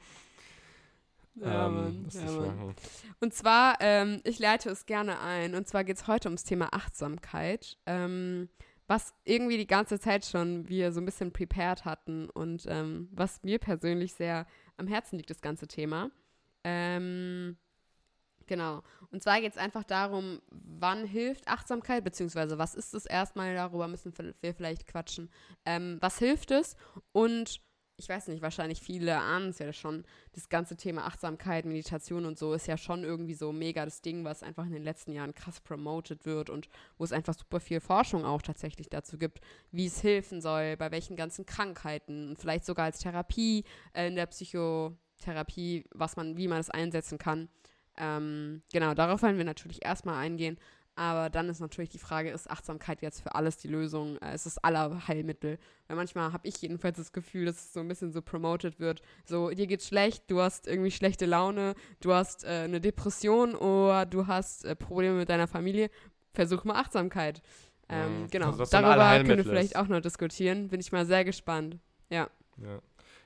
Ja, 1.35 1.67
ähm, 1.67 1.75
Mann, 1.75 2.05
das 2.05 2.15
ja, 2.15 2.31
machen. 2.31 2.75
Und 3.21 3.35
zwar, 3.35 3.77
ähm, 3.81 4.21
ich 4.25 4.39
leite 4.39 4.71
es 4.71 4.87
gerne 4.87 5.21
ein. 5.21 5.55
Und 5.55 5.67
zwar 5.67 5.85
geht 5.85 5.97
es 5.97 6.07
heute 6.07 6.29
ums 6.29 6.45
Thema 6.45 6.73
Achtsamkeit, 6.73 7.77
ähm, 7.87 8.49
was 8.89 9.15
irgendwie 9.25 9.59
die 9.59 9.67
ganze 9.67 10.01
Zeit 10.01 10.25
schon 10.25 10.69
wir 10.69 10.93
so 10.93 11.01
ein 11.01 11.05
bisschen 11.05 11.31
prepared 11.31 11.85
hatten 11.85 12.29
und 12.31 12.65
ähm, 12.67 13.09
was 13.13 13.43
mir 13.43 13.59
persönlich 13.59 14.15
sehr 14.15 14.47
am 14.79 14.87
Herzen 14.89 15.17
liegt, 15.17 15.31
das 15.31 15.43
ganze 15.43 15.69
Thema. 15.69 16.11
Ähm, 16.65 17.59
genau. 18.47 18.83
Und 19.11 19.23
zwar 19.23 19.41
geht 19.41 19.53
es 19.53 19.59
einfach 19.59 19.85
darum, 19.85 20.41
wann 20.51 21.05
hilft 21.05 21.47
Achtsamkeit, 21.49 22.03
beziehungsweise 22.03 22.59
was 22.59 22.75
ist 22.75 22.95
es 22.95 23.05
erstmal, 23.05 23.55
darüber 23.55 23.89
müssen 23.89 24.15
wir 24.41 24.55
vielleicht 24.55 24.87
quatschen. 24.87 25.31
Ähm, 25.67 25.99
was 26.01 26.19
hilft 26.19 26.51
es? 26.51 26.75
Und 27.13 27.61
ich 27.99 28.09
weiß 28.09 28.29
nicht, 28.29 28.43
wahrscheinlich 28.43 28.81
viele 28.81 29.19
ahnen 29.19 29.51
es 29.51 29.59
ja 29.59 29.73
schon, 29.73 30.05
das 30.33 30.49
ganze 30.49 30.77
Thema 30.77 31.05
Achtsamkeit, 31.05 31.65
Meditation 31.65 32.27
und 32.27 32.39
so 32.39 32.55
ist 32.55 32.69
ja 32.69 32.77
schon 32.77 33.03
irgendwie 33.03 33.35
so 33.35 33.53
mega 33.53 33.85
das 33.85 34.03
Ding, 34.03 34.25
was 34.25 34.45
einfach 34.45 34.65
in 34.65 34.73
den 34.73 34.85
letzten 34.85 35.11
Jahren 35.13 35.35
krass 35.35 35.61
promoted 35.61 36.25
wird 36.25 36.49
und 36.49 36.69
wo 36.97 37.05
es 37.05 37.13
einfach 37.13 37.35
super 37.35 37.59
viel 37.59 37.81
Forschung 37.81 38.25
auch 38.25 38.41
tatsächlich 38.41 38.89
dazu 38.89 39.19
gibt, 39.19 39.41
wie 39.73 39.87
es 39.87 40.05
helfen 40.05 40.41
soll, 40.41 40.77
bei 40.77 40.93
welchen 40.93 41.17
ganzen 41.17 41.45
Krankheiten 41.45 42.29
und 42.29 42.39
vielleicht 42.39 42.65
sogar 42.65 42.85
als 42.85 43.01
Therapie 43.01 43.65
äh, 43.93 44.07
in 44.07 44.15
der 44.15 44.27
Psychotherapie, 44.27 45.85
was 45.91 46.17
man, 46.17 46.37
wie 46.37 46.47
man 46.47 46.61
es 46.61 46.71
einsetzen 46.71 47.19
kann. 47.19 47.49
Ähm, 47.97 48.63
genau, 48.73 48.95
darauf 48.95 49.23
wollen 49.23 49.39
wir 49.39 49.45
natürlich 49.45 49.85
erstmal 49.85 50.25
eingehen. 50.25 50.57
Aber 50.99 51.31
dann 51.31 51.49
ist 51.49 51.61
natürlich 51.61 51.91
die 51.91 51.99
Frage, 52.01 52.31
ist 52.31 52.51
Achtsamkeit 52.51 53.03
jetzt 53.03 53.21
für 53.23 53.37
alles 53.37 53.57
die 53.57 53.69
Lösung? 53.69 54.17
Äh, 54.19 54.35
ist 54.35 54.47
es 54.47 54.59
aller 54.59 55.07
Heilmittel? 55.07 55.57
Weil 55.87 55.97
manchmal 55.97 56.33
habe 56.33 56.49
ich 56.49 56.61
jedenfalls 56.61 56.97
das 56.97 57.13
Gefühl, 57.13 57.45
dass 57.45 57.55
es 57.55 57.73
so 57.73 57.79
ein 57.79 57.87
bisschen 57.87 58.11
so 58.11 58.21
promoted 58.21 58.81
wird. 58.81 59.01
So, 59.25 59.51
dir 59.51 59.69
geht's 59.69 59.87
schlecht, 59.87 60.25
du 60.29 60.41
hast 60.41 60.67
irgendwie 60.67 60.91
schlechte 60.91 61.25
Laune, 61.25 61.77
du 62.01 62.13
hast 62.13 62.43
äh, 62.43 62.49
eine 62.65 62.81
Depression 62.81 63.55
oder 63.55 64.07
du 64.07 64.27
hast 64.27 64.65
äh, 64.65 64.75
Probleme 64.75 65.19
mit 65.19 65.29
deiner 65.29 65.47
Familie. 65.47 65.89
Versuch 66.35 66.65
mal 66.65 66.75
Achtsamkeit. 66.75 67.43
Ähm. 67.89 68.27
Genau, 68.33 68.47
Also, 68.47 68.59
dass 68.59 68.71
dann 68.71 68.83
darüber 68.83 69.25
können 69.25 69.37
wir 69.37 69.45
vielleicht 69.45 69.77
auch 69.77 69.87
noch 69.87 70.01
diskutieren. 70.01 70.67
Bin 70.67 70.81
ich 70.81 70.91
mal 70.91 71.07
sehr 71.07 71.25
gespannt. 71.25 71.79
Ja. 72.11 72.29
Ja. 72.57 72.81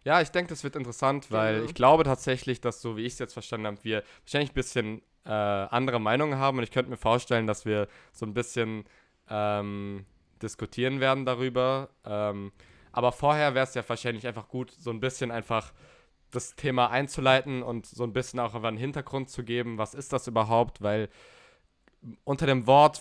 Ja, 0.04 0.20
ich 0.20 0.30
denke, 0.30 0.50
das 0.50 0.62
wird 0.64 0.76
interessant, 0.76 1.30
weil 1.30 1.54
Genau. 1.54 1.66
ich 1.66 1.74
glaube 1.74 2.02
tatsächlich, 2.04 2.60
dass 2.60 2.82
so 2.82 2.96
wie 2.96 3.02
ich 3.02 3.14
es 3.14 3.18
jetzt 3.18 3.32
verstanden 3.32 3.66
habe, 3.68 3.78
wir 3.82 4.02
wahrscheinlich 4.24 4.50
ein 4.50 4.54
bisschen 4.54 5.02
äh, 5.24 5.30
andere 5.30 6.00
Meinungen 6.00 6.38
haben 6.38 6.58
und 6.58 6.64
ich 6.64 6.70
könnte 6.70 6.90
mir 6.90 6.96
vorstellen, 6.96 7.46
dass 7.46 7.64
wir 7.64 7.88
so 8.12 8.26
ein 8.26 8.34
bisschen 8.34 8.84
ähm, 9.28 10.04
diskutieren 10.42 11.00
werden 11.00 11.24
darüber. 11.24 11.90
Ähm, 12.04 12.52
aber 12.92 13.12
vorher 13.12 13.54
wäre 13.54 13.64
es 13.64 13.74
ja 13.74 13.88
wahrscheinlich 13.88 14.26
einfach 14.26 14.48
gut, 14.48 14.70
so 14.70 14.90
ein 14.90 15.00
bisschen 15.00 15.30
einfach 15.30 15.72
das 16.30 16.54
Thema 16.56 16.90
einzuleiten 16.90 17.62
und 17.62 17.86
so 17.86 18.04
ein 18.04 18.12
bisschen 18.12 18.40
auch 18.40 18.54
über 18.54 18.68
einen 18.68 18.78
Hintergrund 18.78 19.28
zu 19.30 19.44
geben, 19.44 19.78
was 19.78 19.94
ist 19.94 20.12
das 20.12 20.26
überhaupt, 20.26 20.82
weil 20.82 21.08
unter 22.24 22.46
dem 22.46 22.66
Wort 22.66 23.00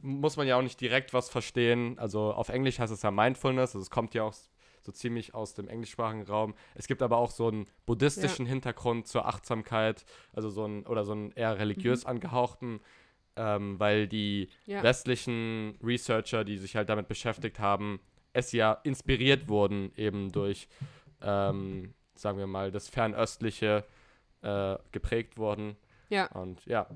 muss 0.00 0.36
man 0.36 0.46
ja 0.46 0.56
auch 0.56 0.62
nicht 0.62 0.80
direkt 0.80 1.12
was 1.12 1.28
verstehen. 1.28 1.98
Also 1.98 2.32
auf 2.32 2.48
Englisch 2.48 2.78
heißt 2.78 2.92
es 2.92 3.02
ja 3.02 3.10
Mindfulness, 3.10 3.74
also 3.74 3.80
es 3.80 3.90
kommt 3.90 4.14
ja 4.14 4.24
auch 4.24 4.34
so 4.82 4.92
ziemlich 4.92 5.34
aus 5.34 5.54
dem 5.54 5.68
englischsprachigen 5.68 6.26
Raum. 6.26 6.54
Es 6.74 6.86
gibt 6.86 7.02
aber 7.02 7.16
auch 7.16 7.30
so 7.30 7.48
einen 7.48 7.66
buddhistischen 7.86 8.46
Hintergrund 8.46 9.06
zur 9.06 9.26
Achtsamkeit, 9.26 10.04
also 10.32 10.50
so 10.50 10.64
einen 10.64 10.86
oder 10.86 11.04
so 11.04 11.12
einen 11.12 11.30
eher 11.32 11.58
religiös 11.58 12.04
angehauchten, 12.04 12.80
ähm, 13.36 13.78
weil 13.80 14.08
die 14.08 14.48
Ja. 14.66 14.82
westlichen 14.82 15.78
Researcher, 15.82 16.44
die 16.44 16.58
sich 16.58 16.76
halt 16.76 16.88
damit 16.88 17.08
beschäftigt 17.08 17.58
haben, 17.60 18.00
es 18.32 18.52
ja 18.52 18.72
inspiriert 18.82 19.48
wurden 19.48 19.92
eben 19.96 20.32
durch, 20.32 20.68
ähm, 21.22 21.94
sagen 22.14 22.38
wir 22.38 22.46
mal, 22.46 22.70
das 22.70 22.88
Fernöstliche 22.88 23.84
äh, 24.42 24.76
geprägt 24.90 25.38
wurden. 25.38 25.76
Ja. 26.08 26.26
Und 26.32 26.64
ja, 26.66 26.86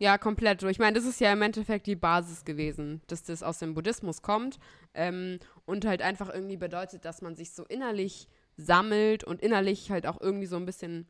Ja, 0.00 0.16
komplett. 0.16 0.62
Ich 0.62 0.78
meine, 0.78 0.96
das 0.96 1.04
ist 1.04 1.20
ja 1.20 1.32
im 1.32 1.42
Endeffekt 1.42 1.86
die 1.86 1.96
Basis 1.96 2.44
gewesen, 2.44 3.02
dass 3.08 3.24
das 3.24 3.42
aus 3.42 3.58
dem 3.58 3.74
Buddhismus 3.74 4.22
kommt 4.22 4.58
ähm, 4.94 5.40
und 5.64 5.84
halt 5.84 6.02
einfach 6.02 6.32
irgendwie 6.32 6.56
bedeutet, 6.56 7.04
dass 7.04 7.20
man 7.20 7.34
sich 7.34 7.50
so 7.52 7.64
innerlich 7.64 8.28
sammelt 8.56 9.24
und 9.24 9.42
innerlich 9.42 9.90
halt 9.90 10.06
auch 10.06 10.20
irgendwie 10.20 10.46
so 10.46 10.56
ein 10.56 10.66
bisschen 10.66 11.08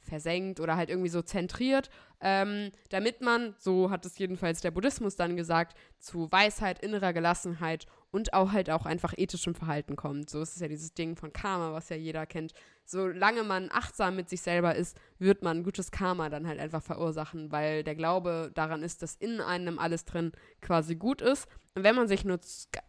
versenkt 0.00 0.60
oder 0.60 0.76
halt 0.76 0.90
irgendwie 0.90 1.08
so 1.08 1.22
zentriert, 1.22 1.90
ähm, 2.20 2.70
damit 2.90 3.20
man, 3.20 3.54
so 3.58 3.90
hat 3.90 4.04
es 4.04 4.18
jedenfalls 4.18 4.60
der 4.60 4.70
Buddhismus 4.70 5.16
dann 5.16 5.36
gesagt, 5.36 5.78
zu 5.98 6.30
Weisheit, 6.30 6.80
innerer 6.80 7.12
Gelassenheit 7.12 7.86
und 8.14 8.32
auch 8.32 8.52
halt 8.52 8.70
auch 8.70 8.86
einfach 8.86 9.12
ethischem 9.16 9.56
Verhalten 9.56 9.96
kommt. 9.96 10.30
So 10.30 10.40
ist 10.40 10.54
es 10.54 10.60
ja 10.60 10.68
dieses 10.68 10.94
Ding 10.94 11.16
von 11.16 11.32
Karma, 11.32 11.72
was 11.72 11.88
ja 11.88 11.96
jeder 11.96 12.26
kennt. 12.26 12.54
Solange 12.84 13.42
man 13.42 13.70
achtsam 13.72 14.14
mit 14.14 14.28
sich 14.28 14.40
selber 14.40 14.76
ist, 14.76 14.96
wird 15.18 15.42
man 15.42 15.64
gutes 15.64 15.90
Karma 15.90 16.28
dann 16.28 16.46
halt 16.46 16.60
einfach 16.60 16.80
verursachen, 16.80 17.50
weil 17.50 17.82
der 17.82 17.96
Glaube 17.96 18.52
daran 18.54 18.84
ist, 18.84 19.02
dass 19.02 19.16
in 19.16 19.40
einem 19.40 19.80
alles 19.80 20.04
drin 20.04 20.30
quasi 20.60 20.94
gut 20.94 21.22
ist. 21.22 21.48
Und 21.74 21.82
wenn 21.82 21.96
man 21.96 22.06
sich 22.06 22.24
nur 22.24 22.38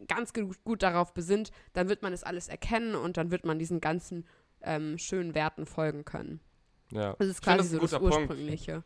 ganz 0.07 0.31
gut, 0.31 0.83
darauf 0.83 1.11
besinnt, 1.15 1.49
dann 1.73 1.89
wird 1.89 2.03
man 2.03 2.13
es 2.13 2.23
alles 2.23 2.47
erkennen 2.47 2.93
und 2.93 3.17
dann 3.17 3.31
wird 3.31 3.45
man 3.45 3.57
diesen 3.57 3.81
ganzen 3.81 4.27
ähm, 4.61 4.99
schönen 4.99 5.33
Werten 5.33 5.65
folgen 5.65 6.05
können. 6.05 6.39
ja. 6.91 7.15
Das 7.17 7.29
ist 7.29 7.41
quasi 7.41 7.67
so 7.69 7.77
ist 7.77 7.93
das 7.93 7.93
ein 7.95 7.99
guter 7.99 8.27
Punkt. 8.27 8.77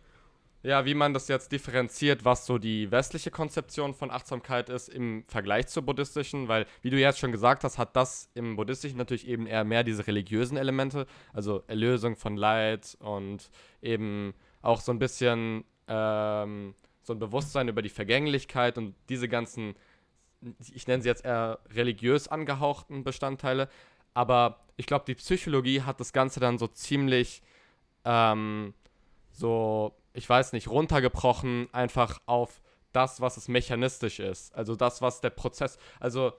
Ja, 0.62 0.84
wie 0.84 0.94
man 0.94 1.14
das 1.14 1.30
jetzt 1.30 1.54
differenziert, 1.54 2.26
was 2.26 2.46
so 2.46 2.58
die 2.58 2.92
westliche 2.92 3.32
Konzeption 3.32 3.94
von 3.94 4.12
Achtsamkeit 4.12 4.68
ist 4.68 4.90
im 4.90 5.24
Vergleich 5.28 5.68
zur 5.68 5.84
buddhistischen, 5.84 6.50
weil, 6.50 6.66
wie 6.82 6.90
du 6.90 7.00
jetzt 7.00 7.20
schon 7.20 7.32
gesagt 7.32 7.64
hast, 7.64 7.78
hat 7.78 7.96
das 7.96 8.30
im 8.34 8.58
buddhistischen 8.58 8.98
natürlich 8.98 9.26
eben 9.26 9.48
eher 9.48 9.64
mehr 9.64 9.86
diese 9.86 10.06
religiösen 10.06 10.58
Elemente, 10.58 11.08
also 11.32 11.64
Erlösung 11.68 12.18
von 12.18 12.36
Leid 12.36 12.98
und 13.00 13.50
eben 13.82 14.34
auch 14.62 14.82
so 14.82 14.92
ein 14.92 15.00
bisschen 15.00 15.64
ähm, 15.88 16.76
so 17.04 17.14
ein 17.14 17.20
Bewusstsein 17.20 17.70
über 17.70 17.82
die 17.82 17.90
Vergänglichkeit 17.90 18.78
und 18.78 18.96
diese 19.08 19.30
ganzen, 19.30 19.76
ich 20.74 20.86
nenne 20.88 21.02
sie 21.02 21.08
jetzt 21.08 21.24
eher 21.24 21.60
religiös 21.74 22.28
angehauchten 22.28 23.06
Bestandteile. 23.06 23.70
Aber 24.14 24.60
ich 24.76 24.88
glaube, 24.88 25.06
die 25.08 25.16
Psychologie 25.16 25.84
hat 25.84 26.02
das 26.02 26.12
Ganze 26.12 26.42
dann 26.42 26.58
so 26.58 26.68
ziemlich 26.68 27.42
ähm, 28.04 28.74
so 29.32 29.96
ich 30.14 30.28
weiß 30.30 30.54
nicht, 30.54 30.68
runtergebrochen 30.68 31.68
einfach 31.72 32.20
auf 32.26 32.62
das, 32.92 33.22
was 33.22 33.38
es 33.38 33.48
mechanistisch 33.48 34.20
ist. 34.20 34.54
Also 34.56 34.76
das, 34.76 35.02
was 35.02 35.22
der 35.22 35.30
Prozess. 35.30 35.78
Also 36.00 36.34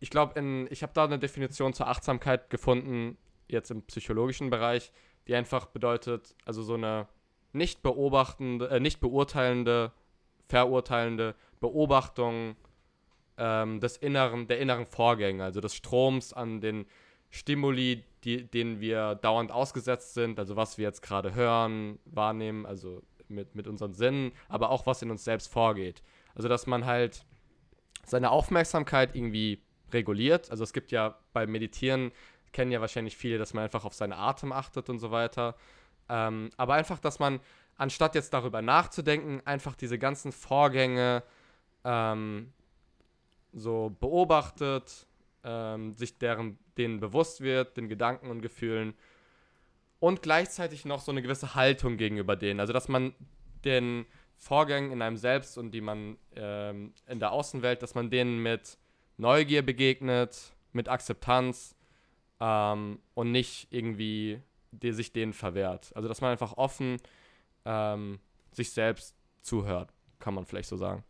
ich 0.00 0.10
glaube, 0.10 0.40
ich 0.70 0.82
habe 0.82 0.92
da 0.92 1.04
eine 1.04 1.18
Definition 1.18 1.72
zur 1.72 1.88
Achtsamkeit 1.88 2.50
gefunden, 2.50 3.16
jetzt 3.48 3.70
im 3.70 3.82
psychologischen 3.82 4.50
Bereich, 4.50 4.92
die 5.28 5.34
einfach 5.34 5.66
bedeutet, 5.66 6.34
also 6.44 6.62
so 6.62 6.74
eine 6.74 7.06
nicht 7.52 7.82
beobachtende, 7.82 8.68
äh, 8.68 8.80
nicht 8.80 9.00
beurteilende, 9.00 9.92
verurteilende 10.48 11.34
Beobachtung 11.60 12.56
ähm, 13.36 13.80
des 13.80 13.96
inneren, 13.96 14.48
der 14.48 14.58
inneren 14.58 14.86
Vorgänge, 14.86 15.44
also 15.44 15.60
des 15.60 15.74
Stroms 15.74 16.32
an 16.32 16.60
den 16.60 16.86
Stimuli, 17.32 18.04
die, 18.24 18.44
denen 18.44 18.80
wir 18.80 19.14
dauernd 19.16 19.50
ausgesetzt 19.50 20.12
sind, 20.14 20.38
also 20.38 20.54
was 20.54 20.76
wir 20.76 20.84
jetzt 20.84 21.00
gerade 21.00 21.34
hören, 21.34 21.98
wahrnehmen, 22.04 22.66
also 22.66 23.02
mit, 23.28 23.54
mit 23.54 23.66
unseren 23.66 23.94
Sinnen, 23.94 24.32
aber 24.48 24.68
auch 24.70 24.86
was 24.86 25.00
in 25.00 25.10
uns 25.10 25.24
selbst 25.24 25.50
vorgeht. 25.50 26.02
Also 26.34 26.48
dass 26.48 26.66
man 26.66 26.84
halt 26.84 27.24
seine 28.04 28.30
Aufmerksamkeit 28.30 29.16
irgendwie 29.16 29.62
reguliert. 29.92 30.50
Also 30.50 30.62
es 30.62 30.74
gibt 30.74 30.92
ja 30.92 31.18
beim 31.32 31.50
Meditieren, 31.50 32.12
kennen 32.52 32.70
ja 32.70 32.82
wahrscheinlich 32.82 33.16
viele, 33.16 33.38
dass 33.38 33.54
man 33.54 33.64
einfach 33.64 33.86
auf 33.86 33.94
seinen 33.94 34.12
Atem 34.12 34.52
achtet 34.52 34.90
und 34.90 34.98
so 34.98 35.10
weiter. 35.10 35.56
Ähm, 36.10 36.50
aber 36.58 36.74
einfach, 36.74 36.98
dass 36.98 37.18
man, 37.18 37.40
anstatt 37.76 38.14
jetzt 38.14 38.34
darüber 38.34 38.60
nachzudenken, 38.60 39.40
einfach 39.46 39.74
diese 39.74 39.98
ganzen 39.98 40.32
Vorgänge 40.32 41.22
ähm, 41.84 42.52
so 43.54 43.96
beobachtet, 44.00 45.06
ähm, 45.44 45.96
sich 45.96 46.18
deren, 46.18 46.58
denen 46.76 47.00
bewusst 47.00 47.40
wird, 47.40 47.76
den 47.76 47.88
Gedanken 47.88 48.30
und 48.30 48.42
Gefühlen 48.42 48.94
und 49.98 50.22
gleichzeitig 50.22 50.84
noch 50.84 51.00
so 51.00 51.12
eine 51.12 51.22
gewisse 51.22 51.54
Haltung 51.54 51.96
gegenüber 51.96 52.36
denen. 52.36 52.60
Also, 52.60 52.72
dass 52.72 52.88
man 52.88 53.14
den 53.64 54.06
Vorgängen 54.36 54.90
in 54.90 55.02
einem 55.02 55.16
selbst 55.16 55.56
und 55.58 55.70
die 55.70 55.80
man 55.80 56.16
ähm, 56.34 56.92
in 57.06 57.20
der 57.20 57.32
Außenwelt, 57.32 57.82
dass 57.82 57.94
man 57.94 58.10
denen 58.10 58.42
mit 58.42 58.78
Neugier 59.16 59.62
begegnet, 59.62 60.52
mit 60.72 60.88
Akzeptanz 60.88 61.76
ähm, 62.40 62.98
und 63.14 63.30
nicht 63.30 63.68
irgendwie 63.70 64.42
die 64.72 64.92
sich 64.92 65.12
denen 65.12 65.32
verwehrt. 65.32 65.92
Also, 65.94 66.08
dass 66.08 66.20
man 66.20 66.32
einfach 66.32 66.56
offen 66.56 66.96
ähm, 67.64 68.18
sich 68.52 68.70
selbst 68.70 69.14
zuhört, 69.42 69.92
kann 70.18 70.34
man 70.34 70.46
vielleicht 70.46 70.68
so 70.68 70.76
sagen. 70.76 71.04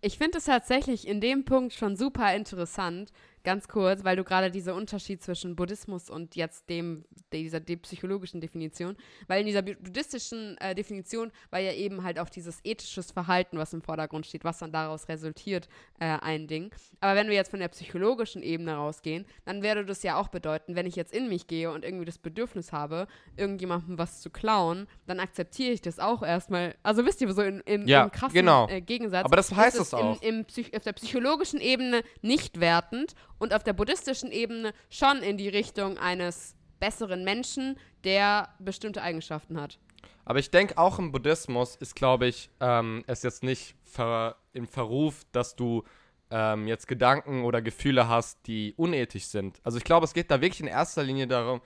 Ich 0.00 0.18
finde 0.18 0.38
es 0.38 0.44
tatsächlich 0.44 1.06
in 1.06 1.20
dem 1.20 1.44
Punkt 1.44 1.72
schon 1.72 1.96
super 1.96 2.34
interessant, 2.34 3.12
ganz 3.44 3.68
kurz, 3.68 4.04
weil 4.04 4.16
du 4.16 4.24
gerade 4.24 4.50
dieser 4.50 4.74
Unterschied 4.74 5.22
zwischen 5.22 5.54
Buddhismus 5.54 6.10
und 6.10 6.34
jetzt 6.34 6.68
dem, 6.68 7.04
dieser 7.32 7.60
de 7.60 7.76
psychologischen 7.76 8.40
Definition, 8.40 8.96
weil 9.28 9.40
in 9.40 9.46
dieser 9.46 9.62
buddhistischen 9.62 10.56
äh, 10.58 10.74
Definition 10.74 11.30
war 11.50 11.60
ja 11.60 11.72
eben 11.72 12.02
halt 12.02 12.18
auch 12.18 12.30
dieses 12.30 12.60
ethisches 12.64 13.12
Verhalten, 13.12 13.58
was 13.58 13.72
im 13.72 13.82
Vordergrund 13.82 14.26
steht, 14.26 14.44
was 14.44 14.58
dann 14.58 14.72
daraus 14.72 15.08
resultiert, 15.08 15.68
äh, 16.00 16.06
ein 16.06 16.46
Ding. 16.46 16.74
Aber 17.00 17.14
wenn 17.14 17.28
wir 17.28 17.34
jetzt 17.34 17.50
von 17.50 17.60
der 17.60 17.68
psychologischen 17.68 18.42
Ebene 18.42 18.74
rausgehen, 18.74 19.26
dann 19.44 19.62
würde 19.62 19.84
das 19.84 20.02
ja 20.02 20.16
auch 20.16 20.28
bedeuten, 20.28 20.74
wenn 20.74 20.86
ich 20.86 20.96
jetzt 20.96 21.14
in 21.14 21.28
mich 21.28 21.46
gehe 21.46 21.70
und 21.70 21.84
irgendwie 21.84 22.06
das 22.06 22.18
Bedürfnis 22.18 22.72
habe, 22.72 23.06
irgendjemandem 23.36 23.98
was 23.98 24.20
zu 24.20 24.30
klauen, 24.30 24.86
dann 25.06 25.20
akzeptiere 25.20 25.72
ich 25.72 25.82
das 25.82 25.98
auch 25.98 26.22
erstmal. 26.22 26.74
Also 26.82 27.04
wisst 27.04 27.20
ihr, 27.20 27.32
so 27.32 27.42
in, 27.42 27.60
in, 27.60 27.86
ja, 27.86 28.04
im 28.04 28.10
krassen 28.10 28.34
genau. 28.34 28.68
äh, 28.68 28.80
Gegensatz. 28.80 29.26
Aber 29.26 29.36
das 29.36 29.54
heißt 29.54 29.78
es 29.78 29.92
auch. 29.92 30.20
Im 30.22 30.46
Psych 30.46 30.74
auf 30.74 30.82
der 30.82 30.92
psychologischen 30.94 31.60
Ebene 31.60 32.02
nicht 32.22 32.60
wertend 32.60 33.14
und 33.44 33.54
auf 33.54 33.62
der 33.62 33.74
buddhistischen 33.74 34.32
Ebene 34.32 34.72
schon 34.90 35.18
in 35.18 35.36
die 35.36 35.48
Richtung 35.48 35.98
eines 35.98 36.56
besseren 36.80 37.24
Menschen, 37.24 37.78
der 38.02 38.48
bestimmte 38.58 39.02
Eigenschaften 39.02 39.60
hat. 39.60 39.78
Aber 40.24 40.38
ich 40.38 40.50
denke, 40.50 40.78
auch 40.78 40.98
im 40.98 41.12
Buddhismus 41.12 41.76
ist, 41.76 41.94
glaube 41.94 42.26
ich, 42.26 42.50
ähm, 42.60 43.04
es 43.06 43.22
jetzt 43.22 43.42
nicht 43.42 43.76
ver 43.82 44.36
im 44.54 44.66
Verruf, 44.66 45.24
dass 45.32 45.56
du 45.56 45.84
ähm, 46.30 46.66
jetzt 46.66 46.88
Gedanken 46.88 47.44
oder 47.44 47.60
Gefühle 47.60 48.08
hast, 48.08 48.46
die 48.46 48.72
unethisch 48.76 49.26
sind. 49.26 49.60
Also 49.62 49.76
ich 49.78 49.84
glaube, 49.84 50.04
es 50.04 50.14
geht 50.14 50.30
da 50.30 50.40
wirklich 50.40 50.60
in 50.60 50.66
erster 50.66 51.02
Linie 51.02 51.26
darum, 51.26 51.60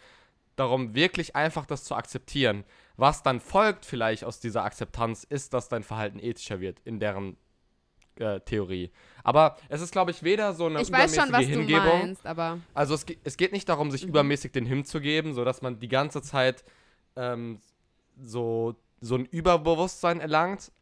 darum, 0.57 0.97
wirklich 0.97 1.37
einfach 1.37 1.67
das 1.67 1.85
zu 1.85 1.95
akzeptieren. 1.95 2.64
Was 2.97 3.23
dann 3.23 3.38
folgt 3.38 3.87
vielleicht 3.87 4.25
aus 4.25 4.41
dieser 4.41 4.64
Akzeptanz, 4.64 5.23
ist, 5.23 5.55
dass 5.55 5.69
dein 5.69 5.85
Verhalten 5.85 6.19
ethischer 6.19 6.59
wird, 6.59 6.81
in 6.81 6.99
deren 6.99 7.37
äh, 8.20 8.40
Theorie. 8.40 8.90
Aber 9.24 9.57
es 9.68 9.81
ist, 9.81 9.92
glaube 9.92 10.11
ich, 10.11 10.22
weder 10.22 10.54
so 10.54 10.66
eine 10.66 10.81
ich 10.81 10.90
weiß 10.90 11.14
schon, 11.14 11.33
was 11.33 11.44
Hingebung. 11.44 12.16
Du 12.24 12.31
meinst, 12.31 12.64
also 12.74 12.94
es, 12.94 13.04
es 13.24 13.37
geht 13.37 13.52
nicht 13.52 13.68
darum, 13.68 13.90
sich 13.90 14.04
mhm. 14.04 14.11
übermäßig 14.11 14.52
den 14.52 14.66
Hymn 14.66 14.85
zu 14.85 15.00
geben, 15.00 15.35
sodass 15.35 15.62
man 15.62 15.78
die 15.81 15.88
ganze 15.88 16.22
Zeit 16.22 16.64
ähm, 17.16 17.61
so, 18.20 18.74
so 19.00 19.16
ein 19.16 19.26
Überbewusstsein 19.26 20.20
erlangt. 20.20 20.72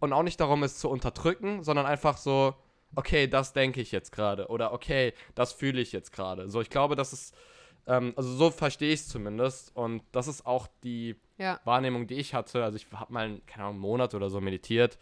Und 0.00 0.12
auch 0.12 0.22
nicht 0.22 0.38
darum, 0.38 0.62
es 0.64 0.78
zu 0.78 0.90
unterdrücken, 0.90 1.62
sondern 1.62 1.86
einfach 1.86 2.18
so, 2.18 2.54
okay, 2.94 3.26
das 3.26 3.52
denke 3.54 3.80
ich 3.80 3.90
jetzt 3.90 4.12
gerade. 4.12 4.48
Oder 4.48 4.72
okay, 4.72 5.14
das 5.34 5.52
fühle 5.52 5.80
ich 5.80 5.92
jetzt 5.92 6.12
gerade. 6.12 6.48
So, 6.48 6.60
ich 6.60 6.68
glaube, 6.68 6.94
das 6.94 7.12
ist, 7.12 7.34
ähm, 7.86 8.12
also 8.16 8.30
so 8.34 8.50
verstehe 8.50 8.92
ich 8.92 9.00
es 9.00 9.08
zumindest. 9.08 9.74
Und 9.74 10.02
das 10.12 10.28
ist 10.28 10.46
auch 10.46 10.66
die 10.84 11.16
ja. 11.38 11.58
Wahrnehmung, 11.64 12.06
die 12.06 12.16
ich 12.16 12.34
hatte. 12.34 12.62
Also 12.64 12.76
ich 12.76 12.86
habe 12.92 13.12
mal, 13.12 13.40
keine 13.46 13.64
Ahnung, 13.64 13.76
einen 13.76 13.80
Monat 13.80 14.14
oder 14.14 14.28
so 14.28 14.40
meditiert. 14.40 14.98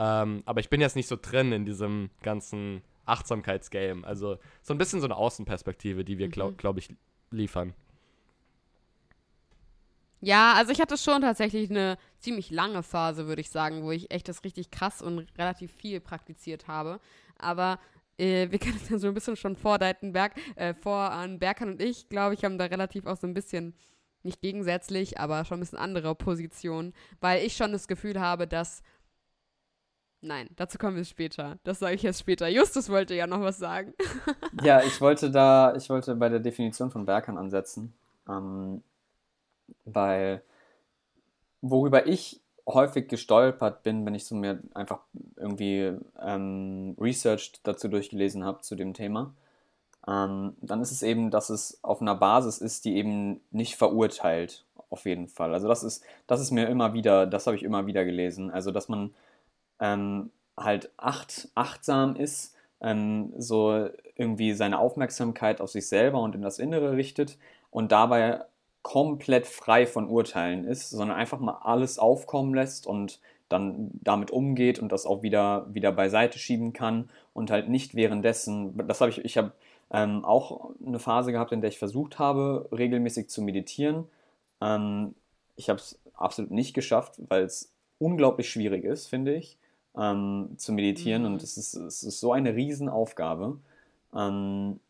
Ähm, 0.00 0.42
aber 0.46 0.60
ich 0.60 0.70
bin 0.70 0.80
jetzt 0.80 0.96
nicht 0.96 1.08
so 1.08 1.16
drin 1.20 1.52
in 1.52 1.66
diesem 1.66 2.08
ganzen 2.22 2.80
Achtsamkeitsgame. 3.04 4.06
Also 4.06 4.38
so 4.62 4.72
ein 4.72 4.78
bisschen 4.78 5.00
so 5.00 5.06
eine 5.06 5.16
Außenperspektive, 5.16 6.06
die 6.06 6.16
wir, 6.16 6.28
glaube 6.28 6.52
mhm. 6.52 6.56
glaub 6.56 6.78
ich, 6.78 6.88
liefern. 7.30 7.74
Ja, 10.22 10.54
also 10.54 10.72
ich 10.72 10.80
hatte 10.80 10.96
schon 10.96 11.20
tatsächlich 11.20 11.68
eine 11.68 11.98
ziemlich 12.18 12.50
lange 12.50 12.82
Phase, 12.82 13.26
würde 13.26 13.42
ich 13.42 13.50
sagen, 13.50 13.82
wo 13.82 13.90
ich 13.90 14.10
echt 14.10 14.26
das 14.28 14.42
richtig 14.42 14.70
krass 14.70 15.02
und 15.02 15.26
relativ 15.36 15.70
viel 15.70 16.00
praktiziert 16.00 16.66
habe. 16.66 16.98
Aber 17.38 17.78
äh, 18.16 18.50
wir 18.50 18.58
können 18.58 18.76
es 18.76 18.88
ja 18.88 18.98
so 18.98 19.08
ein 19.08 19.14
bisschen 19.14 19.36
schon 19.36 19.54
vordeuten, 19.54 20.12
Berg, 20.12 20.32
äh, 20.56 20.72
vor 20.72 21.10
an 21.10 21.38
Berkan 21.38 21.68
und 21.68 21.82
ich, 21.82 22.08
glaube 22.08 22.34
ich, 22.34 22.44
haben 22.44 22.56
da 22.56 22.66
relativ 22.66 23.04
auch 23.04 23.18
so 23.18 23.26
ein 23.26 23.34
bisschen, 23.34 23.74
nicht 24.22 24.40
gegensätzlich, 24.40 25.18
aber 25.18 25.44
schon 25.44 25.58
ein 25.58 25.60
bisschen 25.60 25.78
andere 25.78 26.14
Positionen, 26.14 26.94
weil 27.20 27.44
ich 27.44 27.56
schon 27.56 27.72
das 27.72 27.86
Gefühl 27.88 28.18
habe, 28.18 28.46
dass 28.46 28.82
Nein, 30.22 30.48
dazu 30.56 30.76
kommen 30.76 30.96
wir 30.96 31.04
später. 31.04 31.58
Das 31.64 31.78
sage 31.78 31.94
ich 31.94 32.04
erst 32.04 32.20
später. 32.20 32.46
Justus 32.48 32.90
wollte 32.90 33.14
ja 33.14 33.26
noch 33.26 33.40
was 33.40 33.58
sagen. 33.58 33.94
ja, 34.62 34.82
ich 34.82 35.00
wollte 35.00 35.30
da, 35.30 35.74
ich 35.74 35.88
wollte 35.88 36.14
bei 36.14 36.28
der 36.28 36.40
Definition 36.40 36.90
von 36.90 37.06
Werkern 37.06 37.38
ansetzen. 37.38 37.94
Ähm, 38.28 38.82
weil 39.84 40.42
worüber 41.62 42.06
ich 42.06 42.40
häufig 42.66 43.08
gestolpert 43.08 43.82
bin, 43.82 44.04
wenn 44.06 44.14
ich 44.14 44.26
so 44.26 44.34
mir 44.34 44.60
einfach 44.74 45.00
irgendwie 45.36 45.96
ähm, 46.20 46.96
Research 47.00 47.52
dazu 47.62 47.88
durchgelesen 47.88 48.44
habe 48.44 48.60
zu 48.60 48.76
dem 48.76 48.94
Thema, 48.94 49.34
ähm, 50.06 50.54
dann 50.60 50.80
ist 50.80 50.92
es 50.92 51.02
eben, 51.02 51.30
dass 51.30 51.50
es 51.50 51.78
auf 51.82 52.00
einer 52.00 52.14
Basis 52.14 52.58
ist, 52.58 52.84
die 52.84 52.96
eben 52.96 53.40
nicht 53.50 53.76
verurteilt, 53.76 54.64
auf 54.90 55.04
jeden 55.04 55.28
Fall. 55.28 55.54
Also 55.54 55.68
das 55.68 55.82
ist, 55.82 56.04
das 56.26 56.40
ist 56.40 56.50
mir 56.50 56.68
immer 56.68 56.94
wieder, 56.94 57.26
das 57.26 57.46
habe 57.46 57.56
ich 57.56 57.62
immer 57.62 57.86
wieder 57.86 58.04
gelesen. 58.04 58.50
Also 58.50 58.70
dass 58.70 58.88
man 58.88 59.14
ähm, 59.80 60.30
halt 60.56 60.90
acht, 60.96 61.48
achtsam 61.54 62.16
ist, 62.16 62.54
ähm, 62.80 63.32
so 63.38 63.88
irgendwie 64.16 64.52
seine 64.52 64.78
Aufmerksamkeit 64.78 65.60
auf 65.60 65.70
sich 65.70 65.88
selber 65.88 66.20
und 66.20 66.34
in 66.34 66.42
das 66.42 66.58
Innere 66.58 66.96
richtet 66.96 67.38
und 67.70 67.92
dabei 67.92 68.44
komplett 68.82 69.46
frei 69.46 69.86
von 69.86 70.08
Urteilen 70.08 70.64
ist, 70.64 70.90
sondern 70.90 71.16
einfach 71.16 71.40
mal 71.40 71.58
alles 71.62 71.98
aufkommen 71.98 72.54
lässt 72.54 72.86
und 72.86 73.20
dann 73.48 73.90
damit 73.94 74.30
umgeht 74.30 74.78
und 74.78 74.92
das 74.92 75.06
auch 75.06 75.22
wieder, 75.22 75.66
wieder 75.74 75.92
beiseite 75.92 76.38
schieben 76.38 76.72
kann 76.72 77.10
und 77.34 77.50
halt 77.50 77.68
nicht 77.68 77.94
währenddessen, 77.94 78.76
das 78.86 79.00
habe 79.00 79.10
ich, 79.10 79.24
ich 79.24 79.36
habe 79.36 79.52
ähm, 79.90 80.24
auch 80.24 80.70
eine 80.86 81.00
Phase 81.00 81.32
gehabt, 81.32 81.52
in 81.52 81.60
der 81.60 81.68
ich 81.68 81.78
versucht 81.78 82.18
habe, 82.18 82.68
regelmäßig 82.70 83.28
zu 83.28 83.42
meditieren. 83.42 84.06
Ähm, 84.60 85.14
ich 85.56 85.68
habe 85.68 85.80
es 85.80 85.98
absolut 86.14 86.52
nicht 86.52 86.74
geschafft, 86.74 87.20
weil 87.28 87.42
es 87.42 87.72
unglaublich 87.98 88.48
schwierig 88.48 88.84
ist, 88.84 89.08
finde 89.08 89.34
ich 89.34 89.58
ähm, 89.96 90.50
zu 90.56 90.72
meditieren 90.72 91.22
mhm. 91.22 91.32
und 91.32 91.42
es 91.42 91.56
ist, 91.56 91.74
es 91.74 92.02
ist 92.02 92.20
so 92.20 92.32
eine 92.32 92.54
Riesenaufgabe. 92.54 93.58
Ähm, 94.14 94.80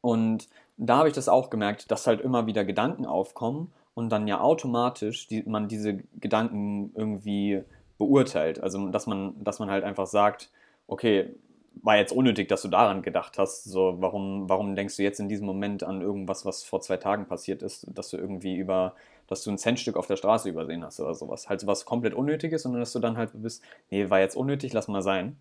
und 0.00 0.48
da 0.76 0.98
habe 0.98 1.08
ich 1.08 1.14
das 1.14 1.28
auch 1.28 1.50
gemerkt, 1.50 1.90
dass 1.90 2.06
halt 2.06 2.20
immer 2.20 2.46
wieder 2.46 2.64
Gedanken 2.64 3.06
aufkommen 3.06 3.72
und 3.94 4.10
dann 4.10 4.26
ja 4.26 4.40
automatisch 4.40 5.28
die, 5.28 5.42
man 5.44 5.68
diese 5.68 6.02
Gedanken 6.20 6.92
irgendwie 6.94 7.62
beurteilt. 7.96 8.60
Also 8.60 8.88
dass 8.88 9.06
man, 9.06 9.42
dass 9.42 9.58
man 9.60 9.70
halt 9.70 9.84
einfach 9.84 10.06
sagt, 10.06 10.50
okay, 10.86 11.34
war 11.82 11.96
jetzt 11.96 12.12
unnötig, 12.12 12.48
dass 12.48 12.62
du 12.62 12.68
daran 12.68 13.02
gedacht 13.02 13.38
hast. 13.38 13.64
So, 13.64 13.96
warum, 14.00 14.48
warum 14.48 14.74
denkst 14.76 14.96
du 14.96 15.02
jetzt 15.02 15.20
in 15.20 15.28
diesem 15.28 15.46
Moment 15.46 15.82
an 15.82 16.00
irgendwas, 16.00 16.44
was 16.44 16.62
vor 16.62 16.80
zwei 16.80 16.96
Tagen 16.96 17.26
passiert 17.26 17.62
ist, 17.62 17.86
dass 17.92 18.10
du 18.10 18.16
irgendwie 18.16 18.56
über, 18.56 18.94
dass 19.26 19.42
du 19.42 19.50
ein 19.50 19.58
Centstück 19.58 19.96
auf 19.96 20.06
der 20.06 20.16
Straße 20.16 20.48
übersehen 20.48 20.84
hast 20.84 21.00
oder 21.00 21.14
sowas. 21.14 21.48
Halt 21.48 21.66
was 21.66 21.84
komplett 21.84 22.14
Unnötiges, 22.14 22.62
sondern 22.62 22.80
dass 22.80 22.92
du 22.92 22.98
dann 22.98 23.16
halt 23.16 23.30
bist, 23.34 23.62
nee, 23.90 24.08
war 24.10 24.20
jetzt 24.20 24.36
unnötig, 24.36 24.72
lass 24.72 24.88
mal 24.88 25.02
sein. 25.02 25.36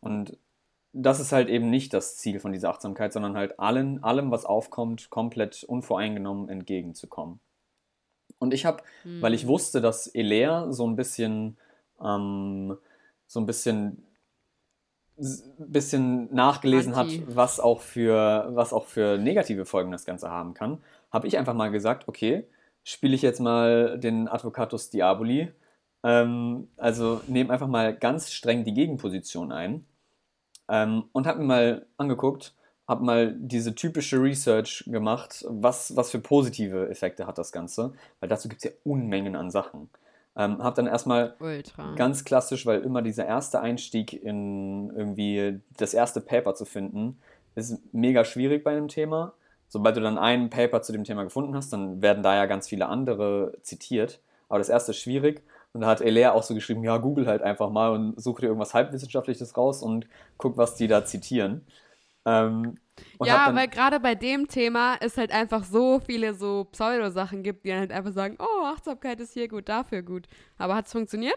Und 0.00 0.36
das 0.92 1.20
ist 1.20 1.32
halt 1.32 1.48
eben 1.48 1.70
nicht 1.70 1.92
das 1.92 2.16
Ziel 2.16 2.40
von 2.40 2.52
dieser 2.52 2.70
Achtsamkeit, 2.70 3.12
sondern 3.12 3.36
halt 3.36 3.58
allen, 3.60 4.02
allem, 4.02 4.30
was 4.30 4.44
aufkommt, 4.44 5.10
komplett 5.10 5.64
unvoreingenommen 5.64 6.48
entgegenzukommen. 6.48 7.40
Und 8.38 8.54
ich 8.54 8.64
habe, 8.64 8.82
mhm. 9.04 9.22
weil 9.22 9.34
ich 9.34 9.42
hm. 9.42 9.48
wusste, 9.48 9.80
dass 9.80 10.06
Elea 10.14 10.72
so 10.72 10.86
ein 10.86 10.96
bisschen, 10.96 11.56
ähm, 12.02 12.76
so 13.26 13.40
ein 13.40 13.46
bisschen 13.46 14.04
bisschen 15.58 16.32
nachgelesen 16.34 16.94
Anti. 16.94 17.18
hat, 17.18 17.36
was 17.36 17.60
auch 17.60 17.80
für 17.80 18.48
was 18.50 18.72
auch 18.72 18.86
für 18.86 19.18
negative 19.18 19.64
Folgen 19.64 19.92
das 19.92 20.04
Ganze 20.04 20.30
haben 20.30 20.54
kann, 20.54 20.78
habe 21.10 21.26
ich 21.26 21.38
einfach 21.38 21.54
mal 21.54 21.70
gesagt, 21.70 22.08
okay, 22.08 22.46
spiele 22.84 23.14
ich 23.14 23.22
jetzt 23.22 23.40
mal 23.40 23.98
den 23.98 24.28
Advocatus 24.28 24.90
Diaboli, 24.90 25.52
ähm, 26.04 26.68
also 26.76 27.20
nehme 27.26 27.52
einfach 27.52 27.66
mal 27.66 27.94
ganz 27.94 28.30
streng 28.32 28.64
die 28.64 28.74
Gegenposition 28.74 29.52
ein 29.52 29.84
ähm, 30.68 31.04
und 31.12 31.26
habe 31.26 31.40
mir 31.40 31.46
mal 31.46 31.86
angeguckt, 31.96 32.54
habe 32.86 33.04
mal 33.04 33.34
diese 33.38 33.74
typische 33.74 34.22
Research 34.22 34.84
gemacht, 34.86 35.44
was, 35.48 35.94
was 35.96 36.10
für 36.10 36.20
positive 36.20 36.88
Effekte 36.88 37.26
hat 37.26 37.38
das 37.38 37.52
Ganze, 37.52 37.92
weil 38.20 38.28
dazu 38.28 38.48
gibt 38.48 38.64
es 38.64 38.70
ja 38.70 38.76
Unmengen 38.84 39.36
an 39.36 39.50
Sachen. 39.50 39.90
Ähm, 40.38 40.62
habe 40.62 40.76
dann 40.76 40.86
erstmal 40.86 41.34
Ultra. 41.40 41.94
ganz 41.96 42.24
klassisch, 42.24 42.64
weil 42.64 42.82
immer 42.82 43.02
dieser 43.02 43.26
erste 43.26 43.60
Einstieg 43.60 44.12
in 44.12 44.90
irgendwie 44.96 45.60
das 45.76 45.94
erste 45.94 46.20
Paper 46.20 46.54
zu 46.54 46.64
finden, 46.64 47.20
ist 47.56 47.80
mega 47.92 48.24
schwierig 48.24 48.62
bei 48.62 48.70
einem 48.70 48.86
Thema. 48.86 49.34
Sobald 49.68 49.96
du 49.96 50.00
dann 50.00 50.16
ein 50.16 50.48
Paper 50.48 50.80
zu 50.80 50.92
dem 50.92 51.02
Thema 51.02 51.24
gefunden 51.24 51.56
hast, 51.56 51.72
dann 51.72 52.00
werden 52.00 52.22
da 52.22 52.36
ja 52.36 52.46
ganz 52.46 52.68
viele 52.68 52.86
andere 52.86 53.58
zitiert. 53.62 54.20
Aber 54.48 54.58
das 54.58 54.68
erste 54.68 54.92
ist 54.92 55.00
schwierig. 55.00 55.42
Und 55.72 55.82
da 55.82 55.88
hat 55.88 56.00
Elea 56.00 56.32
auch 56.32 56.44
so 56.44 56.54
geschrieben, 56.54 56.84
ja, 56.84 56.96
google 56.96 57.26
halt 57.26 57.42
einfach 57.42 57.70
mal 57.70 57.90
und 57.90 58.20
suche 58.20 58.42
dir 58.42 58.46
irgendwas 58.46 58.74
halbwissenschaftliches 58.74 59.56
raus 59.56 59.82
und 59.82 60.06
guck, 60.38 60.56
was 60.56 60.76
die 60.76 60.86
da 60.86 61.04
zitieren. 61.04 61.66
Ähm, 62.24 62.76
ja, 63.24 63.54
weil 63.54 63.68
gerade 63.68 64.00
bei 64.00 64.14
dem 64.14 64.48
Thema 64.48 64.96
es 65.00 65.16
halt 65.16 65.32
einfach 65.32 65.64
so 65.64 66.00
viele 66.00 66.34
so 66.34 66.64
Pseudo-Sachen 66.72 67.42
gibt, 67.42 67.64
die 67.64 67.74
halt 67.74 67.92
einfach 67.92 68.12
sagen, 68.12 68.36
oh, 68.38 68.64
Achtsamkeit 68.64 69.20
ist 69.20 69.34
hier 69.34 69.48
gut, 69.48 69.68
dafür 69.68 70.02
gut. 70.02 70.26
Aber 70.56 70.74
hat 70.74 70.86
es 70.86 70.92
funktioniert? 70.92 71.36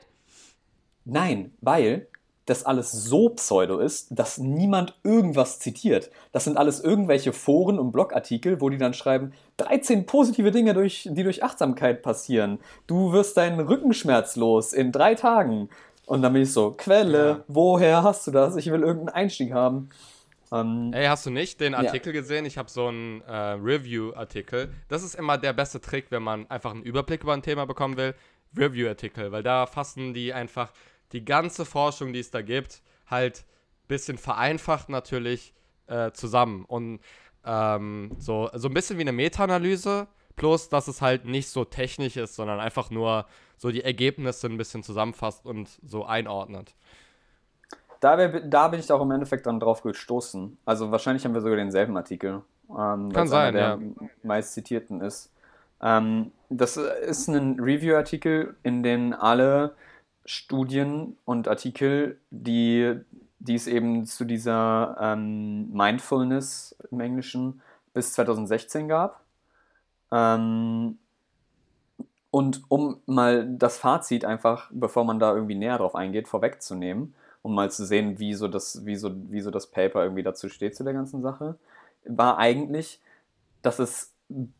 Nein, 1.05 1.53
weil 1.61 2.07
das 2.45 2.65
alles 2.65 2.91
so 2.91 3.29
pseudo 3.29 3.79
ist, 3.79 4.07
dass 4.11 4.37
niemand 4.37 4.99
irgendwas 5.03 5.59
zitiert. 5.59 6.09
Das 6.31 6.43
sind 6.43 6.57
alles 6.57 6.79
irgendwelche 6.79 7.33
Foren 7.33 7.79
und 7.79 7.91
Blogartikel, 7.91 8.61
wo 8.61 8.69
die 8.69 8.77
dann 8.77 8.93
schreiben, 8.93 9.33
13 9.57 10.05
positive 10.05 10.51
Dinge, 10.51 10.73
durch, 10.73 11.07
die 11.11 11.23
durch 11.23 11.43
Achtsamkeit 11.43 12.01
passieren. 12.01 12.59
Du 12.87 13.13
wirst 13.13 13.37
deinen 13.37 13.59
Rückenschmerz 13.59 14.35
los 14.35 14.73
in 14.73 14.91
drei 14.91 15.15
Tagen. 15.15 15.69
Und 16.05 16.23
dann 16.23 16.33
bin 16.33 16.41
ich 16.41 16.51
so, 16.51 16.71
Quelle, 16.71 17.27
ja. 17.27 17.43
woher 17.47 18.03
hast 18.03 18.27
du 18.27 18.31
das? 18.31 18.55
Ich 18.55 18.71
will 18.71 18.81
irgendeinen 18.81 19.15
Einstieg 19.15 19.53
haben. 19.53 19.89
Ähm, 20.51 20.91
Ey, 20.93 21.05
hast 21.05 21.25
du 21.25 21.29
nicht 21.29 21.61
den 21.61 21.73
Artikel 21.73 22.13
ja. 22.13 22.21
gesehen? 22.21 22.45
Ich 22.45 22.57
habe 22.57 22.69
so 22.69 22.87
einen 22.87 23.21
äh, 23.21 23.33
Review-Artikel. 23.33 24.73
Das 24.89 25.03
ist 25.03 25.15
immer 25.15 25.37
der 25.37 25.53
beste 25.53 25.79
Trick, 25.79 26.07
wenn 26.09 26.23
man 26.23 26.49
einfach 26.49 26.71
einen 26.71 26.83
Überblick 26.83 27.23
über 27.23 27.33
ein 27.33 27.41
Thema 27.41 27.65
bekommen 27.65 27.97
will. 27.97 28.15
Review-Artikel, 28.55 29.31
weil 29.31 29.43
da 29.43 29.65
fassen 29.65 30.13
die 30.13 30.33
einfach 30.33 30.73
die 31.13 31.23
ganze 31.23 31.63
Forschung, 31.65 32.11
die 32.11 32.19
es 32.19 32.31
da 32.31 32.41
gibt, 32.41 32.81
halt 33.07 33.39
ein 33.39 33.87
bisschen 33.87 34.17
vereinfacht 34.17 34.89
natürlich 34.89 35.53
äh, 35.87 36.11
zusammen. 36.11 36.65
Und 36.65 36.99
ähm, 37.45 38.11
so, 38.17 38.49
so 38.53 38.67
ein 38.67 38.73
bisschen 38.73 38.97
wie 38.97 39.01
eine 39.03 39.13
Meta-Analyse, 39.13 40.07
plus 40.35 40.69
dass 40.69 40.87
es 40.87 41.01
halt 41.01 41.25
nicht 41.25 41.49
so 41.49 41.63
technisch 41.65 42.17
ist, 42.17 42.35
sondern 42.35 42.59
einfach 42.59 42.89
nur 42.89 43.25
so 43.57 43.71
die 43.71 43.83
Ergebnisse 43.83 44.47
ein 44.47 44.57
bisschen 44.57 44.83
zusammenfasst 44.83 45.45
und 45.45 45.69
so 45.83 46.05
einordnet. 46.05 46.75
Da, 48.01 48.17
wär, 48.17 48.41
da 48.41 48.67
bin 48.67 48.79
ich 48.79 48.91
auch 48.91 49.01
im 49.01 49.11
Endeffekt 49.11 49.45
dann 49.45 49.59
drauf 49.59 49.83
gestoßen. 49.83 50.57
Also 50.65 50.91
wahrscheinlich 50.91 51.23
haben 51.23 51.33
wir 51.33 51.41
sogar 51.41 51.55
denselben 51.55 51.95
Artikel. 51.95 52.41
Ähm, 52.69 53.11
Kann 53.13 53.27
sein, 53.27 53.53
der 53.53 53.79
ja. 53.79 53.79
meist 54.23 54.53
zitierten 54.53 55.01
ist. 55.01 55.31
Ähm, 55.81 56.31
das 56.49 56.77
ist 56.77 57.27
ein 57.27 57.59
Review-Artikel, 57.59 58.55
in 58.63 58.83
dem 58.83 59.13
alle 59.13 59.75
Studien 60.25 61.15
und 61.25 61.47
Artikel, 61.47 62.19
die, 62.31 62.99
die 63.39 63.55
es 63.55 63.67
eben 63.67 64.05
zu 64.05 64.25
dieser 64.25 64.97
ähm, 64.99 65.71
Mindfulness 65.71 66.75
im 66.89 66.99
Englischen 66.99 67.61
bis 67.93 68.13
2016 68.13 68.87
gab. 68.87 69.21
Ähm, 70.11 70.97
und 72.31 72.63
um 72.69 73.01
mal 73.05 73.45
das 73.47 73.77
Fazit 73.77 74.25
einfach, 74.25 74.69
bevor 74.71 75.03
man 75.03 75.19
da 75.19 75.35
irgendwie 75.35 75.55
näher 75.55 75.77
drauf 75.77 75.95
eingeht, 75.95 76.27
vorwegzunehmen, 76.27 77.13
um 77.41 77.55
mal 77.55 77.71
zu 77.71 77.85
sehen, 77.85 78.19
wie 78.19 78.33
so 78.33 78.47
das, 78.47 78.85
wie 78.85 78.95
so, 78.95 79.11
wie 79.31 79.41
so 79.41 79.51
das 79.51 79.67
Paper 79.67 80.03
irgendwie 80.03 80.23
dazu 80.23 80.49
steht 80.49 80.75
zu 80.75 80.83
der 80.83 80.93
ganzen 80.93 81.21
Sache, 81.21 81.57
war 82.05 82.37
eigentlich, 82.37 82.99
dass 83.61 83.79
es 83.79 84.13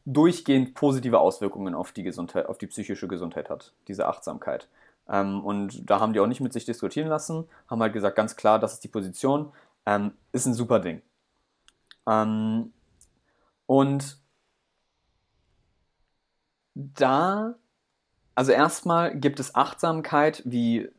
durchgehend 0.05 0.73
positive 0.73 1.19
Auswirkungen 1.19 1.75
auf 1.75 1.91
die 1.91 2.03
Gesundheit, 2.03 2.47
auf 2.47 2.57
die 2.57 2.67
psychische 2.67 3.07
Gesundheit 3.07 3.49
hat, 3.49 3.73
diese 3.87 4.07
Achtsamkeit. 4.07 4.67
Ähm, 5.07 5.43
und 5.43 5.89
da 5.89 5.99
haben 5.99 6.13
die 6.13 6.19
auch 6.19 6.27
nicht 6.27 6.41
mit 6.41 6.53
sich 6.53 6.65
diskutieren 6.65 7.07
lassen, 7.07 7.47
haben 7.67 7.81
halt 7.81 7.93
gesagt, 7.93 8.15
ganz 8.15 8.35
klar, 8.35 8.59
das 8.59 8.73
ist 8.73 8.83
die 8.83 8.89
Position, 8.89 9.51
ähm, 9.85 10.11
ist 10.31 10.45
ein 10.45 10.53
super 10.53 10.79
Ding. 10.79 11.01
Ähm, 12.07 12.73
und 13.65 14.19
da, 16.75 17.55
also 18.35 18.51
erstmal 18.51 19.15
gibt 19.15 19.39
es 19.39 19.55
Achtsamkeit 19.55 20.41
wie 20.45 20.89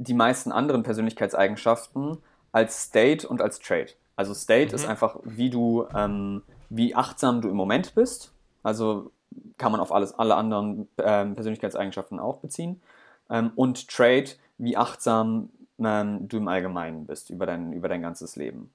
die 0.00 0.14
meisten 0.14 0.50
anderen 0.50 0.82
Persönlichkeitseigenschaften 0.82 2.18
als 2.52 2.84
State 2.84 3.28
und 3.28 3.42
als 3.42 3.60
Trait. 3.60 3.96
Also 4.16 4.34
State 4.34 4.68
mhm. 4.68 4.74
ist 4.74 4.86
einfach, 4.86 5.16
wie 5.24 5.50
du, 5.50 5.86
ähm, 5.94 6.42
wie 6.70 6.94
achtsam 6.94 7.42
du 7.42 7.48
im 7.48 7.56
Moment 7.56 7.94
bist. 7.94 8.32
Also 8.62 9.12
kann 9.58 9.72
man 9.72 9.80
auf 9.80 9.92
alles, 9.92 10.12
alle 10.14 10.36
anderen 10.36 10.88
ähm, 10.98 11.34
Persönlichkeitseigenschaften 11.34 12.18
auch 12.18 12.38
beziehen 12.38 12.80
ähm, 13.28 13.52
und 13.54 13.88
Trade, 13.88 14.30
wie 14.58 14.76
achtsam 14.76 15.50
ähm, 15.78 16.28
du 16.28 16.38
im 16.38 16.48
Allgemeinen 16.48 17.06
bist 17.06 17.30
über 17.30 17.46
dein, 17.46 17.72
über 17.72 17.88
dein 17.88 18.02
ganzes 18.02 18.36
Leben. 18.36 18.72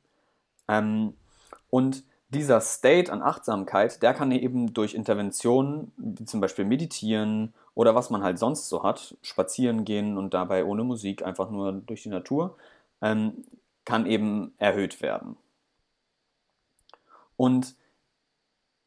Ähm, 0.68 1.14
und 1.70 2.04
dieser 2.30 2.60
State 2.60 3.12
an 3.12 3.22
Achtsamkeit, 3.22 4.02
der 4.02 4.14
kann 4.14 4.32
eben 4.32 4.74
durch 4.74 4.94
Interventionen, 4.94 5.92
wie 5.98 6.26
zum 6.26 6.42
Beispiel 6.42 6.66
meditieren 6.66 7.54
oder 7.76 7.96
was 7.96 8.10
man 8.10 8.24
halt 8.24 8.40
sonst 8.40 8.68
so 8.70 8.84
hat, 8.84 9.16
spazieren 9.22 9.86
gehen 9.86 10.18
und 10.18 10.34
dabei 10.34 10.66
ohne 10.66 10.84
Musik, 10.84 11.24
einfach 11.24 11.50
nur 11.50 11.74
durch 11.74 12.04
die 12.04 12.10
Natur, 12.10 12.58
ähm, 13.02 13.46
kann 13.86 14.06
eben 14.06 14.54
erhöht 14.58 15.02
werden. 15.02 15.38
Und 17.38 17.76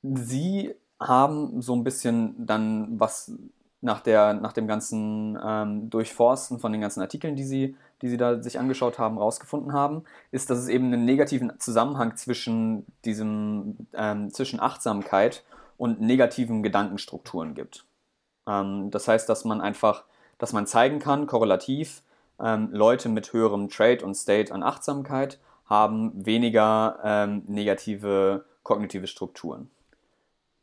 sie 0.03 0.75
haben 1.01 1.63
so 1.63 1.75
ein 1.75 1.85
bisschen 1.85 2.47
dann 2.47 2.99
was 2.99 3.33
nach, 3.81 4.01
der, 4.01 4.35
nach 4.35 4.53
dem 4.53 4.67
ganzen 4.67 5.39
ähm, 5.43 5.91
Durchforsten 5.91 6.59
von 6.59 6.73
den 6.73 6.81
ganzen 6.81 7.01
Artikeln, 7.01 7.37
die 7.37 7.45
sie, 7.45 7.77
die 8.03 8.09
sie 8.09 8.17
da 8.17 8.43
sich 8.43 8.59
angeschaut 8.59 8.99
haben, 8.99 9.19
rausgefunden 9.19 9.73
haben, 9.73 10.05
ist, 10.31 10.51
dass 10.51 10.59
es 10.59 10.69
eben 10.69 10.87
einen 10.87 11.05
negativen 11.05 11.59
Zusammenhang 11.59 12.17
zwischen 12.17 12.87
diesem, 13.05 13.89
ähm, 13.95 14.33
zwischen 14.33 14.61
Achtsamkeit 14.61 15.45
und 15.77 16.01
negativen 16.01 16.63
Gedankenstrukturen 16.63 17.55
gibt. 17.55 17.85
Ähm, 18.47 18.91
das 18.91 19.09
heißt, 19.09 19.29
dass 19.29 19.45
man 19.45 19.61
einfach, 19.61 20.05
dass 20.39 20.53
man 20.53 20.67
zeigen 20.67 20.99
kann, 20.99 21.27
korrelativ, 21.27 22.03
ähm, 22.41 22.69
Leute 22.73 23.09
mit 23.09 23.33
höherem 23.33 23.69
Trade 23.69 24.05
und 24.05 24.15
State 24.15 24.53
an 24.53 24.63
Achtsamkeit 24.63 25.39
haben 25.67 26.13
weniger 26.25 26.99
ähm, 27.05 27.43
negative 27.47 28.45
kognitive 28.63 29.07
Strukturen. 29.07 29.71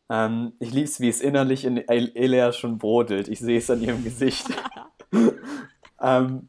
Ähm, 0.09 0.53
ich 0.59 0.71
liebe 0.71 0.85
es, 0.85 0.99
wie 0.99 1.09
es 1.09 1.21
innerlich 1.21 1.65
in 1.65 1.77
Elea 1.87 2.51
schon 2.53 2.77
brodelt. 2.77 3.27
Ich 3.27 3.39
sehe 3.39 3.57
es 3.57 3.69
an 3.69 3.81
ihrem 3.81 4.03
Gesicht. 4.03 4.45
ähm, 6.01 6.47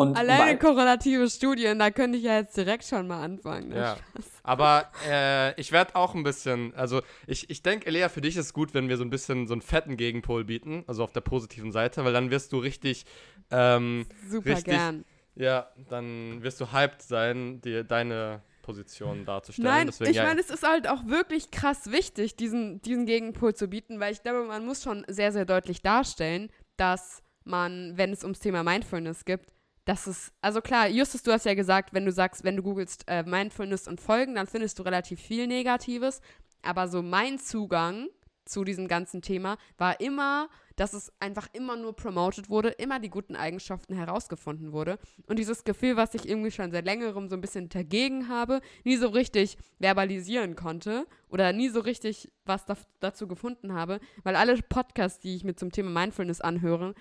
Alleine 0.00 0.58
korrelative 0.58 1.28
Studien, 1.28 1.78
da 1.78 1.90
könnte 1.90 2.18
ich 2.18 2.24
ja 2.24 2.38
jetzt 2.38 2.56
direkt 2.56 2.84
schon 2.84 3.06
mal 3.06 3.22
anfangen. 3.22 3.68
Ne? 3.68 3.76
Ja. 3.76 3.96
Aber 4.42 4.90
äh, 5.08 5.58
ich 5.60 5.72
werde 5.72 5.96
auch 5.96 6.14
ein 6.14 6.22
bisschen, 6.22 6.74
also 6.74 7.02
ich, 7.26 7.50
ich 7.50 7.62
denke, 7.62 7.86
Elea, 7.86 8.08
für 8.08 8.20
dich 8.20 8.36
ist 8.36 8.46
es 8.46 8.52
gut, 8.52 8.74
wenn 8.74 8.88
wir 8.88 8.96
so 8.96 9.04
ein 9.04 9.10
bisschen 9.10 9.46
so 9.46 9.54
einen 9.54 9.62
fetten 9.62 9.96
Gegenpol 9.96 10.44
bieten, 10.44 10.84
also 10.86 11.04
auf 11.04 11.12
der 11.12 11.20
positiven 11.20 11.72
Seite, 11.72 12.04
weil 12.04 12.12
dann 12.12 12.30
wirst 12.30 12.52
du 12.52 12.58
richtig. 12.58 13.04
Ähm, 13.50 14.06
Super 14.28 14.50
richtig, 14.50 14.64
gern. 14.64 15.04
Ja, 15.34 15.68
dann 15.88 16.42
wirst 16.42 16.60
du 16.60 16.72
hyped 16.72 17.02
sein, 17.02 17.60
dir 17.60 17.84
deine 17.84 18.42
Position 18.62 19.24
darzustellen. 19.24 19.70
Nein, 19.70 19.86
Deswegen, 19.86 20.10
ich 20.10 20.16
ja, 20.16 20.24
meine, 20.24 20.40
es 20.40 20.50
ist 20.50 20.66
halt 20.66 20.88
auch 20.88 21.06
wirklich 21.06 21.50
krass 21.50 21.90
wichtig, 21.90 22.36
diesen, 22.36 22.80
diesen 22.82 23.06
Gegenpol 23.06 23.54
zu 23.54 23.68
bieten, 23.68 24.00
weil 24.00 24.12
ich 24.12 24.22
glaube, 24.22 24.44
man 24.44 24.64
muss 24.64 24.82
schon 24.82 25.04
sehr, 25.08 25.32
sehr 25.32 25.44
deutlich 25.44 25.82
darstellen, 25.82 26.50
dass 26.76 27.22
man, 27.44 27.96
wenn 27.96 28.12
es 28.12 28.22
ums 28.22 28.40
Thema 28.40 28.62
Mindfulness 28.62 29.24
gibt, 29.24 29.52
dass 29.84 30.06
es, 30.06 30.32
also 30.40 30.60
klar, 30.60 30.88
Justus, 30.88 31.22
du 31.22 31.32
hast 31.32 31.46
ja 31.46 31.54
gesagt, 31.54 31.92
wenn 31.92 32.04
du 32.04 32.12
sagst, 32.12 32.44
wenn 32.44 32.56
du 32.56 32.62
googelst 32.62 33.04
äh, 33.06 33.22
Mindfulness 33.22 33.88
und 33.88 34.00
Folgen, 34.00 34.34
dann 34.34 34.46
findest 34.46 34.78
du 34.78 34.82
relativ 34.82 35.20
viel 35.20 35.46
Negatives, 35.46 36.20
aber 36.62 36.88
so 36.88 37.02
mein 37.02 37.38
Zugang 37.38 38.08
zu 38.44 38.64
diesem 38.64 38.88
ganzen 38.88 39.22
Thema 39.22 39.56
war 39.78 40.00
immer, 40.00 40.48
dass 40.76 40.92
es 40.92 41.12
einfach 41.20 41.46
immer 41.52 41.76
nur 41.76 41.94
promoted 41.94 42.48
wurde, 42.48 42.70
immer 42.70 42.98
die 42.98 43.10
guten 43.10 43.36
Eigenschaften 43.36 43.94
herausgefunden 43.94 44.72
wurde. 44.72 44.98
Und 45.26 45.38
dieses 45.38 45.64
Gefühl, 45.64 45.96
was 45.96 46.14
ich 46.14 46.28
irgendwie 46.28 46.50
schon 46.50 46.72
seit 46.72 46.84
längerem 46.84 47.28
so 47.28 47.36
ein 47.36 47.40
bisschen 47.40 47.68
dagegen 47.68 48.28
habe, 48.28 48.60
nie 48.84 48.96
so 48.96 49.08
richtig 49.08 49.56
verbalisieren 49.78 50.56
konnte 50.56 51.06
oder 51.28 51.52
nie 51.52 51.68
so 51.68 51.80
richtig 51.80 52.30
was 52.44 52.64
da 52.64 52.76
dazu 52.98 53.28
gefunden 53.28 53.72
habe, 53.72 54.00
weil 54.24 54.36
alle 54.36 54.56
Podcasts, 54.62 55.20
die 55.20 55.36
ich 55.36 55.44
mir 55.44 55.54
zum 55.54 55.70
Thema 55.70 55.90
Mindfulness 55.90 56.40
anhöre, 56.40 56.94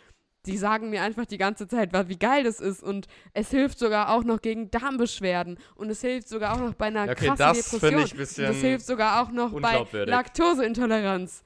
die 0.49 0.57
sagen 0.57 0.89
mir 0.89 1.03
einfach 1.03 1.25
die 1.25 1.37
ganze 1.37 1.67
Zeit, 1.67 1.91
wie 2.09 2.17
geil 2.17 2.43
das 2.43 2.59
ist 2.59 2.81
und 2.81 3.07
es 3.33 3.51
hilft 3.51 3.77
sogar 3.79 4.09
auch 4.09 4.23
noch 4.23 4.41
gegen 4.41 4.71
Darmbeschwerden 4.71 5.57
und 5.75 5.89
es 5.89 6.01
hilft 6.01 6.27
sogar 6.27 6.55
auch 6.55 6.59
noch 6.59 6.73
bei 6.73 6.87
einer 6.87 7.03
okay, 7.03 7.27
krassen 7.27 7.37
das 7.37 7.69
Depression 7.69 8.03
ich 8.05 8.11
ein 8.13 8.17
bisschen 8.17 8.45
und 8.45 8.51
es 8.51 8.61
hilft 8.61 8.85
sogar 8.85 9.21
auch 9.21 9.31
noch 9.31 9.51
bei. 9.61 9.85
Laktoseintoleranz. 10.05 11.43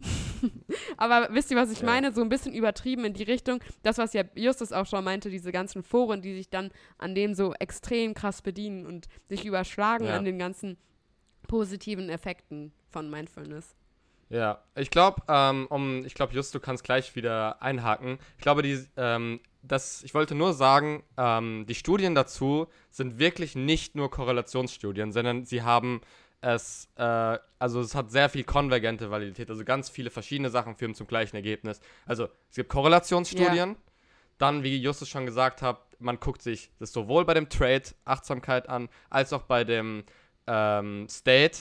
Aber 0.96 1.28
wisst 1.32 1.50
ihr, 1.50 1.56
was 1.56 1.72
ich 1.72 1.80
Ja. 1.80 1.86
meine? 1.86 2.12
So 2.12 2.22
ein 2.22 2.28
bisschen 2.28 2.54
übertrieben 2.54 3.04
in 3.04 3.12
die 3.14 3.24
Richtung. 3.24 3.58
Das, 3.82 3.98
was 3.98 4.12
ja 4.12 4.22
Justus 4.36 4.72
auch 4.72 4.86
schon 4.86 5.02
meinte, 5.02 5.28
diese 5.30 5.50
ganzen 5.50 5.82
Foren, 5.82 6.22
die 6.22 6.34
sich 6.34 6.48
dann 6.48 6.70
an 6.98 7.16
dem 7.16 7.34
so 7.34 7.52
extrem 7.54 8.14
krass 8.14 8.42
bedienen 8.42 8.86
und 8.86 9.08
sich 9.28 9.44
überschlagen 9.44 10.06
Ja. 10.06 10.16
an 10.16 10.24
den 10.24 10.38
ganzen 10.38 10.76
positiven 11.48 12.08
Effekten 12.10 12.72
von 12.90 13.10
Mindfulness. 13.10 13.74
Ja, 14.30 14.62
ich 14.74 14.90
glaube, 14.90 15.22
ähm, 15.28 15.66
um, 15.70 16.04
ich 16.04 16.14
glaube, 16.14 16.34
Just, 16.34 16.54
du 16.54 16.60
kannst 16.60 16.84
gleich 16.84 17.16
wieder 17.16 17.62
einhaken. 17.62 18.18
Ich 18.36 18.42
glaube, 18.42 18.62
die, 18.62 18.84
ähm, 18.96 19.40
das, 19.62 20.02
ich 20.02 20.14
wollte 20.14 20.34
nur 20.34 20.52
sagen, 20.52 21.02
ähm, 21.16 21.64
die 21.66 21.74
Studien 21.74 22.14
dazu 22.14 22.68
sind 22.90 23.18
wirklich 23.18 23.56
nicht 23.56 23.94
nur 23.94 24.10
Korrelationsstudien, 24.10 25.12
sondern 25.12 25.44
sie 25.44 25.62
haben 25.62 26.02
es, 26.40 26.88
äh, 26.96 27.38
also 27.58 27.80
es 27.80 27.94
hat 27.94 28.10
sehr 28.10 28.28
viel 28.28 28.44
konvergente 28.44 29.10
Validität, 29.10 29.50
also 29.50 29.64
ganz 29.64 29.88
viele 29.88 30.10
verschiedene 30.10 30.50
Sachen 30.50 30.76
führen 30.76 30.94
zum 30.94 31.06
gleichen 31.06 31.36
Ergebnis. 31.36 31.80
Also 32.06 32.28
es 32.50 32.56
gibt 32.56 32.68
Korrelationsstudien, 32.68 33.76
dann, 34.36 34.62
wie 34.62 34.76
Justus 34.76 35.08
schon 35.08 35.26
gesagt 35.26 35.62
hat, 35.62 35.80
man 35.98 36.20
guckt 36.20 36.42
sich 36.42 36.70
das 36.78 36.92
sowohl 36.92 37.24
bei 37.24 37.34
dem 37.34 37.48
Trade 37.48 37.82
Achtsamkeit 38.04 38.68
an, 38.68 38.88
als 39.10 39.32
auch 39.32 39.42
bei 39.42 39.64
dem 39.64 40.04
ähm, 40.46 41.08
State, 41.08 41.58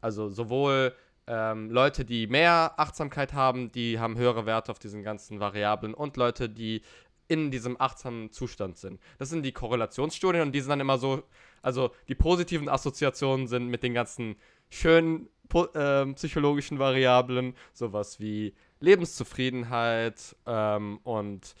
also 0.00 0.28
sowohl 0.28 0.94
ähm, 1.26 1.70
Leute, 1.70 2.04
die 2.04 2.26
mehr 2.26 2.74
Achtsamkeit 2.76 3.32
haben, 3.32 3.72
die 3.72 3.98
haben 3.98 4.16
höhere 4.16 4.46
Werte 4.46 4.70
auf 4.70 4.78
diesen 4.78 5.02
ganzen 5.02 5.40
Variablen 5.40 5.94
und 5.94 6.16
Leute, 6.16 6.48
die 6.48 6.82
in 7.28 7.50
diesem 7.50 7.80
achtsamen 7.80 8.30
Zustand 8.30 8.76
sind. 8.78 9.00
Das 9.18 9.30
sind 9.30 9.42
die 9.42 9.52
Korrelationsstudien 9.52 10.42
und 10.42 10.52
die 10.52 10.60
sind 10.60 10.70
dann 10.70 10.80
immer 10.80 10.98
so, 10.98 11.24
also 11.62 11.90
die 12.08 12.14
positiven 12.14 12.68
Assoziationen 12.68 13.48
sind 13.48 13.66
mit 13.68 13.82
den 13.82 13.94
ganzen 13.94 14.36
schönen 14.70 15.28
ähm, 15.74 16.14
psychologischen 16.14 16.78
Variablen, 16.78 17.54
sowas 17.72 18.20
wie 18.20 18.54
Lebenszufriedenheit 18.80 20.36
ähm, 20.46 20.98
und 21.02 21.54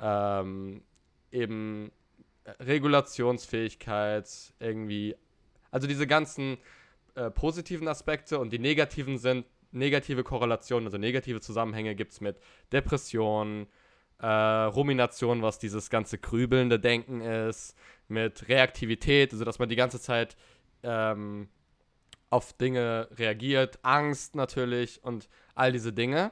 ähm, 0.00 0.82
eben 1.30 1.90
Regulationsfähigkeit, 2.60 4.28
irgendwie, 4.58 5.14
also 5.70 5.86
diese 5.86 6.06
ganzen 6.06 6.58
äh, 7.20 7.30
positiven 7.30 7.86
Aspekte 7.86 8.38
und 8.38 8.50
die 8.50 8.58
negativen 8.58 9.18
sind 9.18 9.44
negative 9.72 10.24
Korrelationen, 10.24 10.86
also 10.86 10.96
negative 10.96 11.40
Zusammenhänge 11.40 11.94
gibt 11.94 12.12
es 12.12 12.20
mit 12.22 12.40
Depressionen, 12.72 13.66
äh, 14.18 14.26
Rumination, 14.26 15.42
was 15.42 15.58
dieses 15.58 15.90
ganze 15.90 16.16
grübelnde 16.16 16.80
Denken 16.80 17.20
ist, 17.20 17.76
mit 18.08 18.48
Reaktivität, 18.48 19.32
also 19.32 19.44
dass 19.44 19.58
man 19.58 19.68
die 19.68 19.76
ganze 19.76 20.00
Zeit 20.00 20.36
ähm, 20.82 21.48
auf 22.30 22.54
Dinge 22.54 23.08
reagiert, 23.12 23.78
Angst 23.82 24.34
natürlich 24.34 25.04
und 25.04 25.28
all 25.54 25.72
diese 25.72 25.92
Dinge. 25.92 26.30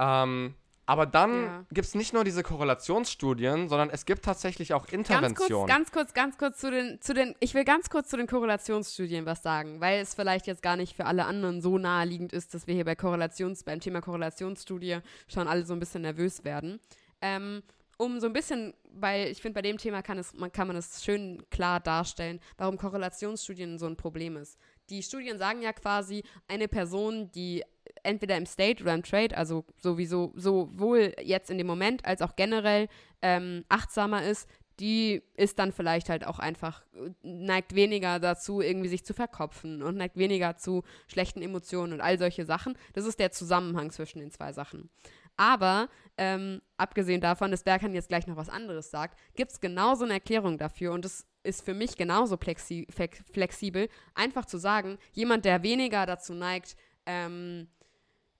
Ähm, 0.00 0.54
aber 0.92 1.06
dann 1.06 1.44
Ja. 1.44 1.64
gibt 1.72 1.86
es 1.88 1.94
nicht 1.94 2.12
nur 2.12 2.22
diese 2.22 2.42
Korrelationsstudien, 2.42 3.68
sondern 3.70 3.88
es 3.88 4.04
gibt 4.04 4.24
tatsächlich 4.24 4.74
auch 4.74 4.82
Ganz 4.86 4.92
Interventionen. 4.92 5.66
kurz, 5.66 5.68
ganz 5.68 5.90
kurz, 5.92 6.12
ganz 6.14 6.36
kurz 6.38 6.58
zu 6.58 6.70
den, 6.70 7.00
zu 7.00 7.14
den, 7.14 7.34
ich 7.40 7.54
will 7.54 7.64
ganz 7.64 7.88
kurz 7.88 8.08
zu 8.10 8.16
den 8.18 8.26
Korrelationsstudien 8.26 9.24
was 9.24 9.42
sagen, 9.42 9.80
weil 9.80 10.00
es 10.00 10.14
vielleicht 10.14 10.46
jetzt 10.46 10.62
gar 10.62 10.76
nicht 10.76 10.94
für 10.94 11.06
alle 11.06 11.24
anderen 11.24 11.62
so 11.62 11.78
naheliegend 11.78 12.34
ist, 12.34 12.52
dass 12.52 12.66
wir 12.66 12.74
hier 12.74 12.84
bei 12.84 12.94
Korrelations, 12.94 13.64
beim 13.64 13.80
Thema 13.80 14.02
Korrelationsstudie 14.02 14.98
schon 15.28 15.48
alle 15.48 15.64
so 15.64 15.72
ein 15.72 15.80
bisschen 15.80 16.02
nervös 16.02 16.44
werden. 16.44 16.78
Ähm, 17.22 17.62
um 17.96 18.20
so 18.20 18.26
ein 18.26 18.32
bisschen, 18.32 18.74
weil 18.92 19.28
ich 19.28 19.40
finde, 19.40 19.54
bei 19.54 19.62
dem 19.62 19.78
Thema 19.78 20.02
kann, 20.02 20.18
es, 20.18 20.34
man, 20.34 20.52
kann 20.52 20.66
man 20.66 20.76
es 20.76 21.02
schön 21.04 21.42
klar 21.50 21.80
darstellen, 21.80 22.40
warum 22.58 22.76
Korrelationsstudien 22.76 23.78
so 23.78 23.86
ein 23.86 23.96
Problem 23.96 24.36
ist. 24.36 24.58
Die 24.90 25.02
Studien 25.02 25.38
sagen 25.38 25.62
ja 25.62 25.72
quasi, 25.72 26.24
eine 26.48 26.68
Person, 26.68 27.30
die 27.32 27.62
entweder 28.02 28.36
im 28.36 28.46
State 28.46 28.82
oder 28.82 28.94
im 28.94 29.02
Trade, 29.02 29.36
also 29.36 29.64
sowieso 29.76 30.32
sowohl 30.34 31.14
jetzt 31.22 31.50
in 31.50 31.58
dem 31.58 31.66
Moment 31.66 32.04
als 32.04 32.22
auch 32.22 32.36
generell 32.36 32.88
ähm, 33.22 33.64
achtsamer 33.68 34.24
ist, 34.24 34.48
die 34.80 35.22
ist 35.34 35.58
dann 35.58 35.72
vielleicht 35.72 36.08
halt 36.08 36.26
auch 36.26 36.38
einfach, 36.38 36.82
äh, 36.94 37.10
neigt 37.22 37.74
weniger 37.74 38.18
dazu, 38.18 38.60
irgendwie 38.60 38.88
sich 38.88 39.04
zu 39.04 39.14
verkopfen 39.14 39.82
und 39.82 39.96
neigt 39.96 40.16
weniger 40.16 40.56
zu 40.56 40.82
schlechten 41.06 41.42
Emotionen 41.42 41.92
und 41.92 42.00
all 42.00 42.18
solche 42.18 42.44
Sachen. 42.44 42.76
Das 42.94 43.04
ist 43.04 43.20
der 43.20 43.30
Zusammenhang 43.30 43.90
zwischen 43.90 44.18
den 44.18 44.30
zwei 44.30 44.52
Sachen. 44.52 44.90
Aber 45.36 45.88
ähm, 46.18 46.60
abgesehen 46.76 47.20
davon, 47.20 47.50
dass 47.50 47.64
Berkan 47.64 47.94
jetzt 47.94 48.08
gleich 48.08 48.26
noch 48.26 48.36
was 48.36 48.48
anderes 48.48 48.90
sagt, 48.90 49.18
gibt 49.34 49.52
es 49.52 49.60
genauso 49.60 50.04
eine 50.04 50.14
Erklärung 50.14 50.58
dafür 50.58 50.92
und 50.92 51.04
es 51.04 51.26
ist 51.42 51.64
für 51.64 51.74
mich 51.74 51.96
genauso 51.96 52.36
plexi 52.36 52.86
flex- 52.90 53.24
flexibel, 53.32 53.88
einfach 54.14 54.44
zu 54.44 54.58
sagen, 54.58 54.98
jemand, 55.12 55.44
der 55.44 55.62
weniger 55.62 56.06
dazu 56.06 56.34
neigt, 56.34 56.76
ähm, 57.06 57.68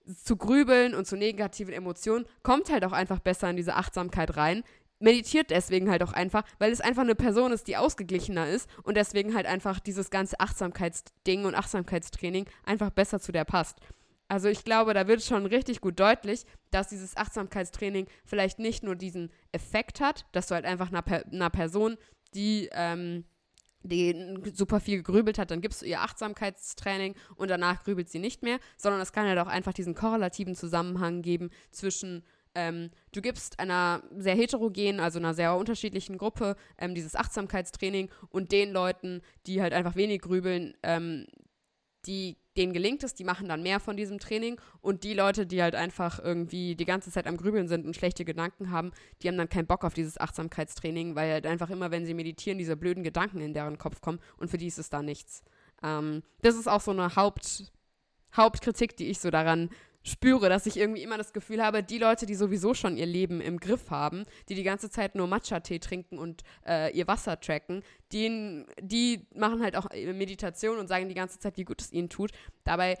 zu 0.05 0.35
grübeln 0.35 0.95
und 0.95 1.05
zu 1.05 1.15
negativen 1.15 1.73
Emotionen, 1.73 2.25
kommt 2.43 2.71
halt 2.71 2.85
auch 2.85 2.91
einfach 2.91 3.19
besser 3.19 3.49
in 3.49 3.55
diese 3.55 3.75
Achtsamkeit 3.75 4.35
rein, 4.37 4.63
meditiert 4.99 5.49
deswegen 5.49 5.89
halt 5.89 6.01
auch 6.01 6.13
einfach, 6.13 6.43
weil 6.59 6.71
es 6.71 6.81
einfach 6.81 7.03
eine 7.03 7.15
Person 7.15 7.51
ist, 7.51 7.67
die 7.67 7.77
ausgeglichener 7.77 8.47
ist 8.47 8.69
und 8.83 8.95
deswegen 8.95 9.35
halt 9.35 9.45
einfach 9.45 9.79
dieses 9.79 10.09
ganze 10.09 10.39
Achtsamkeitsding 10.39 11.45
und 11.45 11.55
Achtsamkeitstraining 11.55 12.45
einfach 12.65 12.89
besser 12.89 13.19
zu 13.19 13.31
der 13.31 13.43
passt. 13.43 13.79
Also 14.29 14.47
ich 14.47 14.63
glaube, 14.63 14.93
da 14.93 15.07
wird 15.07 15.21
schon 15.21 15.45
richtig 15.45 15.81
gut 15.81 15.99
deutlich, 15.99 16.45
dass 16.71 16.87
dieses 16.87 17.17
Achtsamkeitstraining 17.17 18.07
vielleicht 18.25 18.59
nicht 18.59 18.81
nur 18.81 18.95
diesen 18.95 19.29
Effekt 19.51 19.99
hat, 19.99 20.25
dass 20.31 20.47
du 20.47 20.55
halt 20.55 20.65
einfach 20.65 20.87
einer, 20.87 21.01
per 21.01 21.25
einer 21.25 21.49
Person, 21.49 21.97
die, 22.33 22.69
ähm, 22.71 23.25
die 23.83 24.39
super 24.53 24.79
viel 24.79 24.97
gegrübelt 24.97 25.37
hat, 25.37 25.51
dann 25.51 25.61
gibst 25.61 25.81
du 25.81 25.85
ihr 25.85 26.01
Achtsamkeitstraining 26.01 27.15
und 27.35 27.49
danach 27.49 27.83
grübelt 27.83 28.09
sie 28.09 28.19
nicht 28.19 28.41
mehr, 28.43 28.59
sondern 28.77 29.01
es 29.01 29.11
kann 29.11 29.27
halt 29.27 29.39
auch 29.39 29.47
einfach 29.47 29.73
diesen 29.73 29.95
korrelativen 29.95 30.55
Zusammenhang 30.55 31.21
geben 31.21 31.49
zwischen 31.71 32.23
ähm, 32.55 32.91
du 33.11 33.21
gibst 33.21 33.59
einer 33.59 34.03
sehr 34.15 34.35
heterogenen, 34.35 34.99
also 34.99 35.19
einer 35.19 35.33
sehr 35.33 35.55
unterschiedlichen 35.55 36.17
Gruppe 36.17 36.55
ähm, 36.77 36.93
dieses 36.93 37.15
Achtsamkeitstraining 37.15 38.09
und 38.29 38.51
den 38.51 38.71
Leuten, 38.71 39.21
die 39.47 39.61
halt 39.61 39.73
einfach 39.73 39.95
wenig 39.95 40.21
grübeln, 40.21 40.75
ähm, 40.83 41.25
die, 42.05 42.37
denen 42.57 42.73
gelingt 42.73 43.03
es, 43.03 43.13
die 43.13 43.23
machen 43.23 43.47
dann 43.47 43.63
mehr 43.63 43.79
von 43.79 43.97
diesem 43.97 44.19
Training 44.19 44.59
und 44.81 45.03
die 45.03 45.13
Leute, 45.13 45.45
die 45.45 45.61
halt 45.61 45.75
einfach 45.75 46.19
irgendwie 46.19 46.75
die 46.75 46.85
ganze 46.85 47.11
Zeit 47.11 47.27
am 47.27 47.37
Grübeln 47.37 47.67
sind 47.67 47.85
und 47.85 47.95
schlechte 47.95 48.25
Gedanken 48.25 48.71
haben, 48.71 48.91
die 49.21 49.27
haben 49.27 49.37
dann 49.37 49.49
keinen 49.49 49.67
Bock 49.67 49.83
auf 49.83 49.93
dieses 49.93 50.19
Achtsamkeitstraining, 50.19 51.15
weil 51.15 51.31
halt 51.31 51.45
einfach 51.45 51.69
immer, 51.69 51.91
wenn 51.91 52.05
sie 52.05 52.13
meditieren, 52.13 52.57
diese 52.57 52.77
blöden 52.77 53.03
Gedanken 53.03 53.41
in 53.41 53.53
deren 53.53 53.77
Kopf 53.77 54.01
kommen 54.01 54.19
und 54.37 54.49
für 54.49 54.57
die 54.57 54.67
ist 54.67 54.79
es 54.79 54.89
da 54.89 55.01
nichts. 55.01 55.43
Ähm, 55.81 56.23
das 56.41 56.55
ist 56.55 56.67
auch 56.67 56.81
so 56.81 56.91
eine 56.91 57.15
Haupt, 57.15 57.71
Hauptkritik, 58.35 58.95
die 58.97 59.09
ich 59.09 59.19
so 59.19 59.31
daran 59.31 59.69
spüre, 60.03 60.49
dass 60.49 60.65
ich 60.65 60.77
irgendwie 60.77 61.01
immer 61.01 61.17
das 61.17 61.33
Gefühl 61.33 61.63
habe, 61.63 61.81
die 61.81 61.97
Leute, 61.97 62.25
die 62.25 62.35
sowieso 62.35 62.73
schon 62.73 62.97
ihr 62.97 63.05
Leben 63.05 63.39
im 63.39 63.59
Griff 63.59 63.89
haben, 63.89 64.25
die 64.49 64.55
die 64.55 64.63
ganze 64.63 64.89
Zeit 64.89 65.15
nur 65.15 65.27
Matcha-Tee 65.27 65.79
trinken 65.79 66.19
und 66.19 66.43
äh, 66.67 66.95
ihr 66.95 67.07
Wasser 67.07 67.39
tracken, 67.39 67.83
die, 68.11 68.65
die 68.81 69.25
machen 69.33 69.63
halt 69.63 69.75
auch 69.75 69.89
Meditation 69.91 70.77
und 70.77 70.87
sagen 70.87 71.07
die 71.07 71.15
ganze 71.15 71.39
Zeit, 71.39 71.57
wie 71.57 71.63
gut 71.63 71.81
es 71.81 71.91
ihnen 71.91 72.09
tut. 72.09 72.31
Dabei 72.65 72.97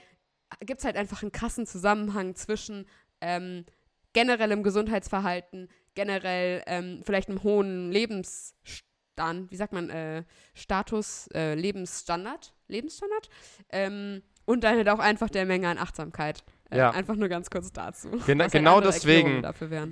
gibt 0.61 0.79
es 0.79 0.85
halt 0.85 0.95
einfach 0.95 1.21
einen 1.21 1.31
krassen 1.31 1.67
Zusammenhang 1.67 2.35
zwischen 2.35 2.85
ähm, 3.19 3.65
generellem 4.13 4.63
Gesundheitsverhalten, 4.63 5.69
generell 5.95 6.63
ähm, 6.67 7.01
vielleicht 7.03 7.29
einem 7.29 7.43
hohen 7.43 7.91
Lebensstand, 7.91 9.51
wie 9.51 9.55
sagt 9.55 9.73
man, 9.73 9.89
äh, 9.89 10.23
Status, 10.53 11.27
äh, 11.33 11.55
Lebensstandard, 11.55 12.53
Lebensstandard, 12.67 13.29
ähm, 13.69 14.21
und 14.45 14.63
dann 14.63 14.75
halt 14.75 14.89
auch 14.89 14.99
einfach 14.99 15.29
der 15.29 15.45
Menge 15.45 15.69
an 15.69 15.77
Achtsamkeit. 15.77 16.43
Äh, 16.73 16.77
Ja. 16.77 16.91
Einfach 16.91 17.15
nur 17.15 17.29
ganz 17.29 17.49
kurz 17.49 17.71
dazu. 17.71 18.09
Halt 18.11 18.25
genau 18.51 18.77
andere 18.77 18.91
deswegen. 18.93 19.43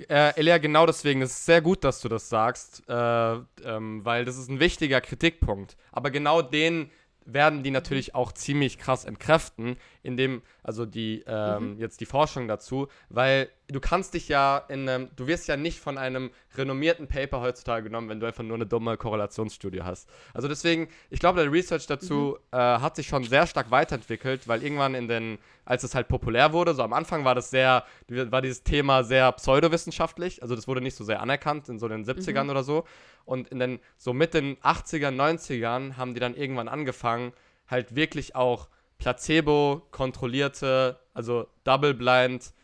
Äh, 0.08 0.36
Elia, 0.36 0.58
genau 0.58 0.86
deswegen, 0.86 1.22
es 1.22 1.30
ist 1.32 1.46
sehr 1.46 1.60
gut, 1.60 1.84
dass 1.84 2.00
du 2.00 2.08
das 2.08 2.28
sagst, 2.28 2.82
äh, 2.88 2.92
ähm, 2.94 4.04
weil 4.04 4.24
das 4.24 4.36
ist 4.36 4.48
ein 4.50 4.60
wichtiger 4.60 5.00
Kritikpunkt. 5.00 5.76
Aber 5.92 6.10
genau 6.10 6.42
den 6.42 6.90
werden 7.24 7.62
die 7.62 7.70
natürlich 7.70 8.14
auch 8.14 8.32
ziemlich 8.32 8.78
krass 8.78 9.04
entkräften, 9.04 9.76
indem, 10.02 10.42
also 10.62 10.86
die, 10.86 11.24
ähm, 11.26 11.78
jetzt 11.78 12.00
die 12.00 12.06
Forschung 12.06 12.48
dazu, 12.48 12.88
weil 13.08 13.48
du 13.68 13.80
kannst 13.80 14.14
dich 14.14 14.28
ja 14.28 14.58
in 14.68 14.88
einem, 14.88 15.10
du 15.16 15.26
wirst 15.26 15.48
ja 15.48 15.56
nicht 15.56 15.80
von 15.80 15.96
einem 15.96 16.30
renommierten 16.56 17.08
Paper 17.08 17.40
heutzutage 17.40 17.84
genommen, 17.84 18.08
wenn 18.08 18.20
du 18.20 18.26
einfach 18.26 18.42
nur 18.42 18.56
eine 18.56 18.66
dumme 18.66 18.96
Korrelationsstudie 18.96 19.82
hast. 19.82 20.08
Also 20.34 20.48
deswegen, 20.48 20.88
ich 21.10 21.20
glaube, 21.20 21.42
der 21.42 21.50
Research 21.50 21.86
dazu 21.86 22.38
äh, 22.50 22.56
hat 22.56 22.96
sich 22.96 23.06
schon 23.06 23.24
sehr 23.24 23.46
stark 23.46 23.70
weiterentwickelt, 23.70 24.48
weil 24.48 24.62
irgendwann 24.62 24.94
in 24.94 25.08
den, 25.08 25.38
als 25.64 25.84
es 25.84 25.94
halt 25.94 26.08
populär 26.08 26.52
wurde, 26.52 26.74
so 26.74 26.82
am 26.82 26.92
Anfang 26.92 27.24
war 27.24 27.34
das 27.34 27.50
sehr, 27.50 27.84
war 28.08 28.42
dieses 28.42 28.62
Thema 28.62 29.04
sehr 29.04 29.32
pseudowissenschaftlich, 29.32 30.42
also 30.42 30.54
das 30.54 30.68
wurde 30.68 30.80
nicht 30.80 30.96
so 30.96 31.04
sehr 31.04 31.20
anerkannt 31.20 31.68
in 31.68 31.78
so 31.78 31.88
den 31.88 32.04
70ern 32.04 32.50
oder 32.50 32.64
so. 32.64 32.84
Und 33.24 33.48
in 33.48 33.60
den, 33.60 33.78
so 33.96 34.12
mit 34.12 34.34
den 34.34 34.56
80ern, 34.58 35.14
90ern 35.14 35.96
haben 35.96 36.14
die 36.14 36.20
dann 36.20 36.34
irgendwann 36.34 36.68
angefangen, 36.68 37.32
halt 37.68 37.94
wirklich 37.94 38.34
auch 38.34 38.68
Placebo-kontrollierte, 39.02 41.00
also 41.12 41.48
Double-Blind, 41.64 42.54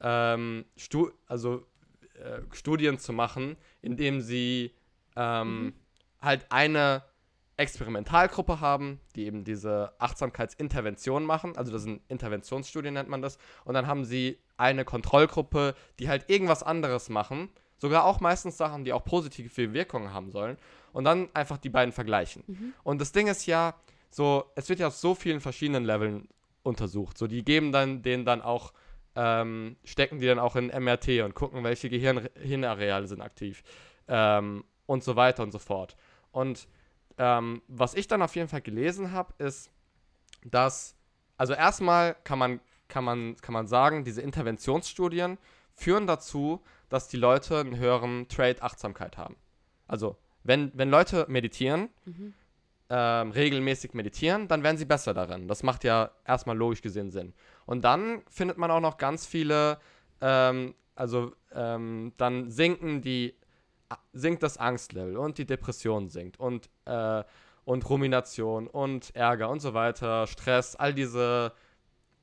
ähm, 0.00 0.64
Stu 0.76 1.10
also 1.28 1.64
äh, 2.14 2.40
Studien 2.52 2.98
zu 2.98 3.12
machen, 3.12 3.56
indem 3.80 4.20
sie 4.20 4.74
ähm, 5.14 5.72
halt 6.20 6.46
eine 6.50 7.04
Experimentalgruppe 7.56 8.60
haben, 8.60 8.98
die 9.14 9.26
eben 9.26 9.44
diese 9.44 9.92
Achtsamkeitsintervention 10.00 11.24
machen, 11.24 11.56
also 11.56 11.70
das 11.70 11.82
sind 11.82 12.02
Interventionsstudien 12.08 12.92
nennt 12.94 13.08
man 13.08 13.22
das, 13.22 13.38
und 13.64 13.74
dann 13.74 13.86
haben 13.86 14.04
sie 14.04 14.40
eine 14.56 14.84
Kontrollgruppe, 14.84 15.76
die 16.00 16.08
halt 16.08 16.28
irgendwas 16.28 16.64
anderes 16.64 17.08
machen, 17.08 17.50
sogar 17.78 18.04
auch 18.04 18.18
meistens 18.18 18.56
Sachen, 18.56 18.84
die 18.84 18.92
auch 18.92 19.04
positive 19.04 19.72
Wirkungen 19.72 20.12
haben 20.12 20.32
sollen, 20.32 20.58
und 20.92 21.04
dann 21.04 21.28
einfach 21.34 21.58
die 21.58 21.68
beiden 21.70 21.92
vergleichen. 21.92 22.42
Und 22.82 23.00
das 23.00 23.12
Ding 23.12 23.28
ist 23.28 23.46
ja, 23.46 23.74
so, 24.14 24.44
es 24.54 24.68
wird 24.68 24.80
ja 24.80 24.86
auf 24.86 24.94
so 24.94 25.14
vielen 25.14 25.40
verschiedenen 25.40 25.84
Leveln 25.84 26.28
untersucht, 26.62 27.18
so 27.18 27.26
die 27.26 27.44
geben 27.44 27.72
dann 27.72 28.02
denen 28.02 28.24
dann 28.24 28.42
auch 28.42 28.72
ähm, 29.16 29.76
stecken 29.84 30.18
die 30.18 30.26
dann 30.26 30.38
auch 30.38 30.56
in 30.56 30.66
MRT 30.66 31.22
und 31.24 31.34
gucken, 31.34 31.62
welche 31.64 31.88
Gehirn 31.88 32.28
Hirnareale 32.40 33.06
sind 33.06 33.20
aktiv 33.20 33.62
ähm, 34.08 34.64
und 34.86 35.04
so 35.04 35.16
weiter 35.16 35.42
und 35.42 35.52
so 35.52 35.58
fort. 35.58 35.96
Und 36.32 36.66
ähm, 37.18 37.62
was 37.68 37.94
ich 37.94 38.08
dann 38.08 38.22
auf 38.22 38.34
jeden 38.34 38.48
Fall 38.48 38.62
gelesen 38.62 39.12
habe, 39.12 39.32
ist, 39.38 39.70
dass, 40.44 40.96
also 41.36 41.54
erstmal 41.54 42.16
kann 42.24 42.38
man, 42.38 42.60
kann, 42.88 43.04
man, 43.04 43.36
kann 43.36 43.52
man 43.52 43.66
sagen, 43.66 44.04
diese 44.04 44.20
Interventionsstudien 44.20 45.38
führen 45.74 46.06
dazu, 46.06 46.60
dass 46.88 47.08
die 47.08 47.16
Leute 47.16 47.58
einen 47.60 47.76
höheren 47.76 48.28
Trade-Achtsamkeit 48.28 49.16
haben. 49.16 49.36
Also, 49.86 50.16
wenn, 50.42 50.72
wenn 50.74 50.90
Leute 50.90 51.26
meditieren, 51.28 51.88
ähm, 52.96 53.32
regelmäßig 53.32 53.92
meditieren, 53.92 54.46
dann 54.46 54.62
werden 54.62 54.76
sie 54.76 54.84
besser 54.84 55.14
darin. 55.14 55.48
Das 55.48 55.64
macht 55.64 55.82
ja 55.82 56.12
erstmal 56.24 56.56
logisch 56.56 56.80
gesehen 56.80 57.10
Sinn. 57.10 57.34
Und 57.66 57.84
dann 57.84 58.22
findet 58.30 58.56
man 58.56 58.70
auch 58.70 58.78
noch 58.78 58.98
ganz 58.98 59.26
viele, 59.26 59.80
ähm, 60.20 60.76
also 60.94 61.32
ähm, 61.52 62.12
dann 62.18 62.52
sinken 62.52 63.02
die, 63.02 63.34
sinkt 64.12 64.44
das 64.44 64.58
Angstlevel 64.58 65.16
und 65.16 65.38
die 65.38 65.46
Depression 65.46 66.08
sinkt 66.08 66.38
und, 66.38 66.70
äh, 66.84 67.24
und 67.64 67.90
Rumination 67.90 68.68
und 68.68 69.12
Ärger 69.16 69.50
und 69.50 69.58
so 69.58 69.74
weiter, 69.74 70.28
Stress, 70.28 70.76
all 70.76 70.94
diese 70.94 71.52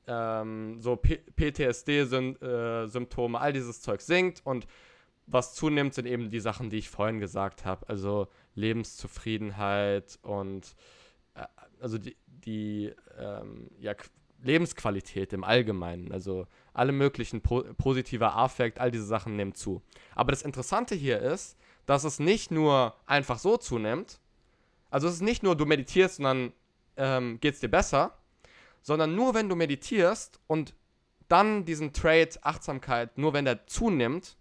ähm, 0.08 0.80
so 0.80 0.96
PTSD-Symptome, 0.96 3.38
all 3.38 3.52
dieses 3.52 3.82
Zeug 3.82 4.00
sinkt 4.00 4.40
und 4.46 4.68
was 5.32 5.54
zunimmt, 5.54 5.94
sind 5.94 6.06
eben 6.06 6.30
die 6.30 6.40
Sachen, 6.40 6.70
die 6.70 6.78
ich 6.78 6.90
vorhin 6.90 7.20
gesagt 7.20 7.66
habe. 7.66 7.88
Also 7.88 8.28
Lebenszufriedenheit 8.56 10.20
und 10.22 10.76
äh, 11.36 11.46
also 11.80 11.98
die, 11.98 12.16
die 12.28 12.94
ähm, 13.18 13.70
ja, 13.80 13.94
Qu- 13.94 14.10
Lebensqualität 14.44 15.34
im 15.34 15.44
Allgemeinen. 15.44 16.12
Also 16.12 16.48
alle 16.74 16.92
möglichen 16.92 17.42
po 17.42 17.64
positiver 17.78 18.36
Affekt, 18.36 18.80
all 18.80 18.92
diese 18.92 19.06
Sachen 19.06 19.36
nehmen 19.36 19.54
zu. 19.54 19.82
Aber 20.16 20.32
das 20.32 20.42
Interessante 20.42 20.96
hier 20.96 21.20
ist, 21.20 21.58
dass 21.86 22.04
es 22.04 22.20
nicht 22.20 22.52
nur 22.52 22.96
einfach 23.06 23.40
so 23.40 23.58
zunimmt, 23.58 24.20
also 24.90 25.08
es 25.08 25.16
ist 25.16 25.22
nicht 25.22 25.42
nur, 25.42 25.56
du 25.56 25.66
meditierst 25.66 26.20
und 26.20 26.26
dann 26.26 26.54
ähm, 26.98 27.40
geht 27.40 27.54
es 27.54 27.60
dir 27.60 27.70
besser, 27.70 28.18
sondern 28.82 29.16
nur 29.16 29.34
wenn 29.34 29.48
du 29.48 29.56
meditierst 29.56 30.40
und 30.48 30.76
dann 31.28 31.64
diesen 31.64 31.94
Trait 31.94 32.44
Achtsamkeit, 32.44 33.18
nur 33.18 33.34
wenn 33.34 33.46
der 33.46 33.66
zunimmt, 33.68 34.38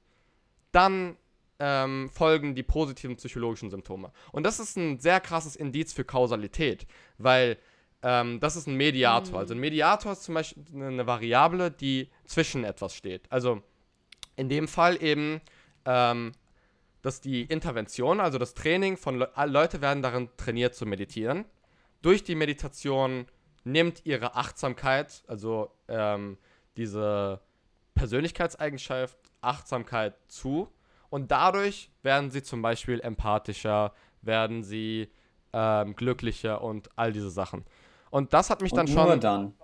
dann 0.73 1.17
ähm, 1.59 2.09
folgen 2.11 2.55
die 2.55 2.63
positiven 2.63 3.17
psychologischen 3.17 3.71
Symptome. 3.71 4.13
Und 4.33 4.45
das 4.45 4.61
ist 4.61 4.77
ein 4.77 4.99
sehr 4.99 5.21
krasses 5.21 5.57
Indiz 5.57 5.93
für 5.93 6.05
Kausalität, 6.05 6.87
weil 7.19 7.59
ähm, 8.03 8.41
das 8.41 8.57
ist 8.57 8.67
ein 8.67 8.77
Mediator. 8.77 9.39
Also 9.39 9.55
ein 9.55 9.61
Mediator 9.61 10.13
ist 10.13 10.23
zum 10.23 10.35
Beispiel 10.35 10.65
eine 10.75 11.07
Variable, 11.07 11.71
die 11.71 12.09
zwischen 12.25 12.65
etwas 12.65 12.95
steht. 12.95 13.31
Also 13.31 13.63
in 14.37 14.49
dem 14.49 14.69
Fall 14.69 15.03
eben, 15.03 15.41
ähm, 15.85 16.33
dass 17.03 17.21
die 17.21 17.43
Intervention, 17.43 18.21
also 18.21 18.39
das 18.39 18.55
Training 18.55 18.97
von 18.97 19.19
Le 19.19 19.31
Leute 19.47 19.83
werden 19.83 20.03
darin 20.03 20.31
trainiert 20.37 20.75
zu 20.75 20.87
meditieren. 20.87 21.45
Durch 22.03 22.25
die 22.25 22.35
Meditation 22.35 23.27
nimmt 23.65 24.07
ihre 24.07 24.35
Achtsamkeit, 24.35 25.23
also 25.27 25.71
ähm, 25.89 26.39
diese 26.77 27.41
Persönlichkeitseigenschaft, 27.95 29.19
Achtsamkeit 29.43 30.15
zu. 30.29 30.69
Und 31.09 31.31
dadurch 31.31 31.91
werden 32.03 32.31
sie 32.31 32.43
zum 32.43 32.63
Beispiel 32.63 33.01
empathischer, 33.01 33.93
werden 34.23 34.63
sie 34.63 35.09
ähm, 35.53 35.97
glücklicher 35.97 36.63
und 36.63 36.89
all 36.97 37.13
diese 37.13 37.31
Sachen. 37.31 37.65
Und 38.11 38.33
das 38.33 38.51
hat 38.51 38.61
mich 38.63 38.73
dann 38.73 38.87
und 38.87 38.91
schon. 38.91 39.07
nur 39.07 39.17
dann. 39.17 39.55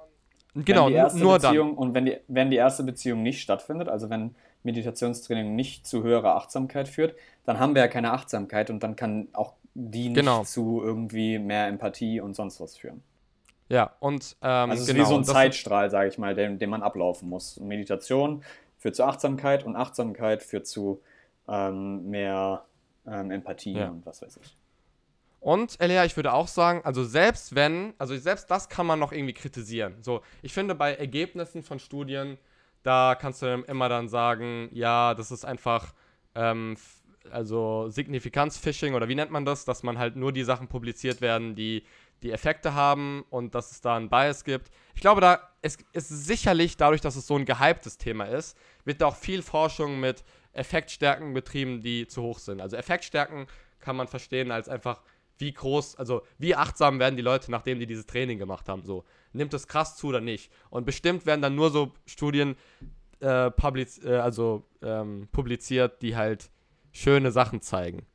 genau, 0.55 0.89
nur 0.89 1.39
dann. 1.39 1.53
Beziehung, 1.53 1.77
Und 1.79 1.95
wenn 1.95 2.07
die, 2.07 2.17
wenn 2.29 2.51
die 2.51 2.57
erste 2.57 2.83
Beziehung 2.83 3.23
nicht 3.23 3.41
stattfindet, 3.41 3.89
also 3.89 4.11
wenn 4.11 4.35
Meditationstraining 4.65 5.55
nicht 5.55 5.87
zu 5.87 6.03
höherer 6.03 6.35
Achtsamkeit 6.37 6.89
führt, 6.89 7.15
dann 7.45 7.59
haben 7.61 7.75
wir 7.75 7.83
ja 7.83 7.89
keine 7.89 8.13
Achtsamkeit 8.13 8.69
und 8.71 8.83
dann 8.83 8.97
kann 8.97 9.29
auch 9.33 9.55
die 9.75 10.09
nicht 10.09 10.17
Genau. 10.17 10.43
zu 10.45 10.83
irgendwie 10.83 11.39
mehr 11.39 11.69
Empathie 11.69 12.21
und 12.21 12.35
sonst 12.35 12.61
was 12.61 12.77
führen. 12.77 13.03
Ja, 13.69 13.93
und 14.01 14.37
ähm, 14.43 14.71
Also 14.71 14.83
es 14.83 14.89
genau, 14.89 15.03
ist 15.03 15.07
wie 15.07 15.09
so 15.09 15.15
ein 15.15 15.19
und 15.19 15.25
Zeitstrahl, 15.25 15.91
sage 15.91 16.09
ich 16.09 16.19
mal, 16.19 16.35
den, 16.35 16.59
den 16.59 16.71
man 16.71 16.83
ablaufen 16.83 17.29
muss. 17.29 17.59
Meditation 17.61 18.43
führt 18.87 18.95
zu 18.95 19.05
Achtsamkeit 19.05 19.65
und 19.65 19.75
Achtsamkeit 19.75 20.45
führt 20.45 20.69
zu 20.69 21.03
ähm, 21.49 22.09
mehr 22.09 22.65
ähm, 23.05 23.33
Empathie 23.33 23.73
Ja. 23.73 23.89
und 23.89 24.07
was 24.07 24.23
weiß 24.23 24.39
ich. 24.41 24.57
Und 25.41 25.81
Elia, 25.81 26.05
ich 26.05 26.15
würde 26.15 26.33
auch 26.33 26.47
sagen, 26.47 26.83
also 26.85 27.03
selbst 27.03 27.57
wenn, 27.57 27.95
also 27.99 28.17
selbst 28.17 28.49
das 28.49 28.69
kann 28.69 28.87
man 28.87 29.01
noch 29.01 29.11
irgendwie 29.11 29.33
kritisieren. 29.35 29.97
So, 30.03 30.23
ich 30.41 30.53
finde 30.53 30.77
bei 30.77 30.95
Ergebnissen 30.95 31.65
von 31.65 31.81
Studien, 31.81 32.39
da 32.85 33.17
kannst 33.17 33.43
du 33.43 33.65
immer 33.67 33.89
dann 33.89 34.09
sagen, 34.09 34.69
ja, 34.71 35.15
das 35.15 35.33
ist 35.33 35.45
einfach, 35.45 35.93
ähm, 36.37 36.77
also 37.33 37.89
Signifikanz-Phishing 37.89 38.95
oder 38.95 39.09
wie 39.09 39.17
nennt 39.17 39.33
man 39.33 39.45
das, 39.45 39.65
dass 39.65 39.83
man 39.83 39.99
halt 39.99 40.15
nur 40.15 40.31
die 40.33 40.45
Sachen 40.45 40.69
publiziert 40.69 41.21
werden, 41.21 41.57
die 41.57 41.83
die 42.23 42.31
Effekte 42.31 42.75
haben 42.75 43.25
und 43.31 43.57
dass 43.57 43.73
es 43.73 43.81
da 43.81 43.97
einen 43.97 44.09
Bias 44.09 44.45
gibt. 44.45 44.71
Ich 44.95 45.01
glaube, 45.01 45.21
da 45.21 45.41
es 45.67 46.11
ist 46.11 46.27
sicherlich 46.27 46.77
dadurch, 46.77 47.01
dass 47.01 47.17
es 47.17 47.27
so 47.27 47.37
ein 47.37 47.45
gehyptes 47.45 47.99
Thema 47.99 48.25
ist, 48.25 48.57
wird 48.85 49.01
da 49.01 49.07
auch 49.07 49.17
viel 49.17 49.43
Forschung 49.43 50.01
mit 50.01 50.25
Effektstärken 50.53 51.35
betrieben, 51.35 51.81
die 51.81 52.07
zu 52.07 52.23
hoch 52.23 52.39
sind. 52.39 52.61
Also 52.61 52.77
Effektstärken 52.77 53.47
kann 53.79 53.97
man 53.97 54.09
verstehen 54.09 54.51
als 54.51 54.69
einfach 54.69 55.03
wie 55.39 55.53
groß, 55.53 55.97
also 55.97 56.23
wie 56.39 56.55
achtsam 56.55 56.99
werden 56.99 57.17
die 57.17 57.23
Leute, 57.23 57.51
nachdem 57.51 57.79
die 57.79 57.87
dieses 57.87 58.07
Training 58.07 58.39
gemacht 58.39 58.69
haben. 58.69 58.85
So, 58.85 59.05
nimmt 59.33 59.53
es 59.53 59.69
krass 59.69 59.97
zu 59.97 60.09
oder 60.09 60.21
nicht? 60.21 60.51
Und 60.71 60.87
bestimmt 60.87 61.27
werden 61.27 61.43
dann 61.43 61.55
nur 61.55 61.71
so 61.71 61.93
Studien 62.07 62.57
äh, 63.21 63.51
publiz 63.51 64.03
äh, 64.03 64.17
also, 64.17 64.65
ähm, 64.83 65.29
publiziert, 65.33 66.01
die 66.03 66.17
halt 66.17 66.51
schöne 66.93 67.33
Sachen 67.33 67.61
zeigen. 67.61 68.07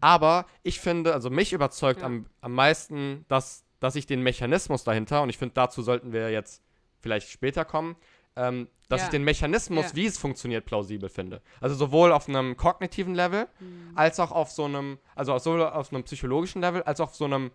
Aber 0.00 0.46
ich 0.62 0.80
finde, 0.80 1.12
also 1.12 1.28
mich 1.28 1.52
überzeugt 1.52 2.00
Ja. 2.00 2.06
am, 2.06 2.26
am 2.40 2.54
meisten, 2.54 3.24
dass, 3.28 3.64
dass 3.80 3.96
ich 3.96 4.06
den 4.06 4.22
Mechanismus 4.22 4.84
dahinter, 4.84 5.22
und 5.22 5.28
ich 5.28 5.38
finde, 5.38 5.54
dazu 5.54 5.82
sollten 5.82 6.12
wir 6.12 6.30
jetzt 6.30 6.62
vielleicht 7.00 7.28
später 7.30 7.64
kommen, 7.64 7.96
ähm, 8.36 8.68
dass 8.88 9.00
Ja. 9.00 9.06
ich 9.06 9.10
den 9.10 9.24
Mechanismus, 9.24 9.86
Ja. 9.90 9.96
wie 9.96 10.06
es 10.06 10.18
funktioniert, 10.18 10.64
plausibel 10.64 11.08
finde. 11.08 11.42
Also 11.60 11.74
sowohl 11.74 12.12
auf 12.12 12.28
einem 12.28 12.56
kognitiven 12.56 13.14
Level, 13.14 13.46
Mhm. 13.58 13.92
als 13.96 14.18
auch 14.20 14.30
auf 14.32 14.50
so 14.50 14.64
einem, 14.64 14.98
also 15.14 15.36
sowohl 15.38 15.62
auf 15.64 15.92
einem 15.92 16.04
psychologischen 16.04 16.60
Level, 16.60 16.82
als 16.84 17.00
auch 17.00 17.08
auf 17.08 17.14
so 17.14 17.24
einem, 17.24 17.50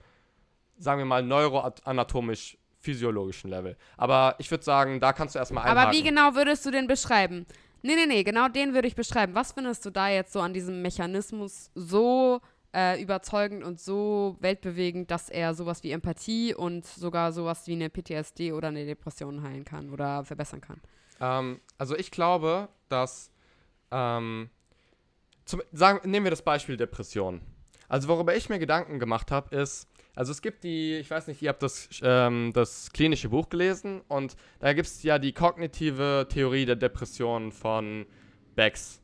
sagen 0.77 0.99
wir 0.99 1.05
mal, 1.05 1.23
neuroanatomisch 1.23 2.57
physiologischen 2.79 3.49
Level. 3.49 3.75
Aber 3.97 4.35
ich 4.37 4.51
würde 4.51 4.63
sagen, 4.63 4.99
da 4.99 5.11
kannst 5.13 5.35
du 5.35 5.39
erstmal 5.39 5.63
einhaken. 5.63 5.81
Aber 5.83 5.91
wie 5.91 6.03
genau 6.03 6.35
würdest 6.35 6.65
du 6.65 6.71
den 6.71 6.87
beschreiben? 6.87 7.45
Nee, 7.81 7.95
nee, 7.95 8.05
nee, 8.07 8.23
genau 8.23 8.47
den 8.47 8.73
würde 8.73 8.87
ich 8.87 8.95
beschreiben. 8.95 9.33
Was 9.35 9.51
findest 9.53 9.85
du 9.85 9.89
da 9.91 10.09
jetzt 10.09 10.33
so 10.33 10.41
an 10.41 10.53
diesem 10.53 10.81
Mechanismus 10.81 11.69
so 11.75 12.41
äh, 12.75 13.01
überzeugend 13.01 13.63
und 13.63 13.79
so 13.79 14.35
weltbewegend, 14.41 15.09
dass 15.09 15.29
er 15.29 15.53
sowas 15.53 15.81
wie 15.83 15.91
Empathie 15.91 16.53
und 16.53 16.85
sogar 16.85 17.31
sowas 17.31 17.65
wie 17.67 17.73
eine 17.73 17.89
PTSD 17.89 18.51
oder 18.51 18.67
eine 18.67 18.85
Depression 18.85 19.41
heilen 19.41 19.63
kann 19.63 19.89
oder 19.89 20.25
verbessern 20.25 20.61
kann? 20.61 20.81
Ähm, 21.21 21.61
also 21.77 21.95
ich 21.95 22.11
glaube, 22.11 22.67
dass 22.89 23.31
ähm, 23.91 24.49
zum, 25.45 25.61
sagen, 25.71 26.09
nehmen 26.09 26.25
wir 26.25 26.31
das 26.31 26.41
Beispiel 26.41 26.75
Depression. 26.75 27.41
Also 27.87 28.07
worüber 28.09 28.35
ich 28.35 28.49
mir 28.49 28.59
Gedanken 28.59 28.99
gemacht 28.99 29.31
habe, 29.31 29.55
ist, 29.55 29.87
also 30.15 30.31
es 30.31 30.41
gibt 30.41 30.63
die, 30.63 30.95
ich 30.95 31.09
weiß 31.09 31.27
nicht, 31.27 31.41
ihr 31.41 31.49
habt 31.49 31.63
das, 31.63 31.87
ähm, 32.01 32.51
das 32.53 32.91
klinische 32.91 33.29
Buch 33.29 33.49
gelesen 33.49 34.01
und 34.07 34.35
da 34.59 34.73
gibt 34.73 34.87
es 34.87 35.03
ja 35.03 35.19
die 35.19 35.33
kognitive 35.33 36.27
Theorie 36.29 36.65
der 36.65 36.75
Depression 36.75 37.51
von 37.51 38.05
Becks. 38.55 39.01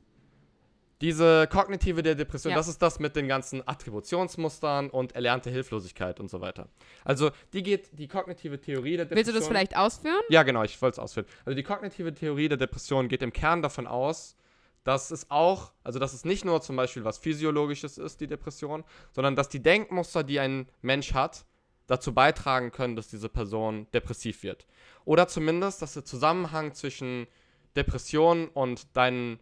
Diese 1.02 1.48
kognitive 1.48 2.04
der 2.04 2.16
Depression, 2.16 2.52
Ja. 2.52 2.58
das 2.58 2.68
ist 2.68 2.82
das 2.82 3.00
mit 3.00 3.16
den 3.16 3.28
ganzen 3.28 3.68
Attributionsmustern 3.68 4.90
und 4.90 5.14
erlernte 5.14 5.50
Hilflosigkeit 5.50 6.20
und 6.20 6.30
so 6.30 6.42
weiter. 6.42 6.68
Also 7.04 7.32
die 7.54 7.64
geht, 7.64 7.90
die 7.98 8.08
kognitive 8.08 8.60
Theorie 8.62 8.98
der 8.98 9.06
Depression. 9.06 9.18
Willst 9.18 9.30
du 9.32 9.40
das 9.40 9.48
vielleicht 9.48 9.76
ausführen? 9.76 10.22
Ja, 10.30 10.44
genau, 10.44 10.64
ich 10.64 10.82
wollte 10.82 10.96
es 10.96 11.00
ausführen. 11.00 11.26
Also 11.46 11.56
die 11.56 11.64
kognitive 11.64 12.14
Theorie 12.14 12.48
der 12.50 12.58
Depression 12.58 13.08
geht 13.08 13.22
im 13.24 13.34
Kern 13.34 13.62
davon 13.62 13.88
aus, 13.88 14.38
dass 14.84 15.12
es 15.12 15.30
auch, 15.30 15.74
also 15.84 16.00
dass 16.00 16.14
es 16.14 16.26
nicht 16.26 16.46
nur 16.46 16.62
zum 16.62 16.76
Beispiel 16.76 17.04
was 17.04 17.18
Physiologisches 17.18 17.98
ist, 17.98 18.22
die 18.22 18.28
Depression, 18.28 18.84
sondern 19.12 19.36
dass 19.36 19.50
die 19.50 19.62
Denkmuster, 19.62 20.24
die 20.24 20.40
ein 20.40 20.68
Mensch 20.82 21.14
hat, 21.14 21.46
dazu 21.88 22.14
beitragen 22.14 22.72
können, 22.72 22.96
dass 22.96 23.08
diese 23.10 23.28
Person 23.30 23.86
depressiv 23.94 24.44
wird. 24.44 24.66
Oder 25.04 25.28
zumindest, 25.28 25.82
dass 25.82 25.94
der 25.94 26.06
Zusammenhang 26.06 26.74
zwischen 26.74 27.28
Depression 27.76 28.48
und 28.48 28.96
deinen 28.96 29.40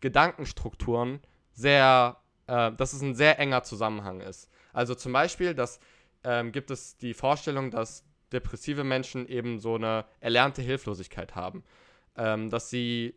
Gedankenstrukturen 0.00 1.20
sehr, 1.52 2.16
äh, 2.46 2.72
dass 2.72 2.92
es 2.92 3.02
ein 3.02 3.14
sehr 3.14 3.38
enger 3.38 3.62
Zusammenhang 3.62 4.20
ist. 4.20 4.50
Also 4.72 4.94
zum 4.94 5.12
Beispiel, 5.12 5.54
dass 5.54 5.80
ähm, 6.24 6.52
gibt 6.52 6.70
es 6.70 6.96
die 6.96 7.14
Vorstellung, 7.14 7.70
dass 7.70 8.04
depressive 8.32 8.84
Menschen 8.84 9.28
eben 9.28 9.60
so 9.60 9.76
eine 9.76 10.04
erlernte 10.20 10.60
Hilflosigkeit 10.60 11.36
haben. 11.36 11.62
Ähm, 12.16 12.50
dass 12.50 12.68
sie, 12.70 13.14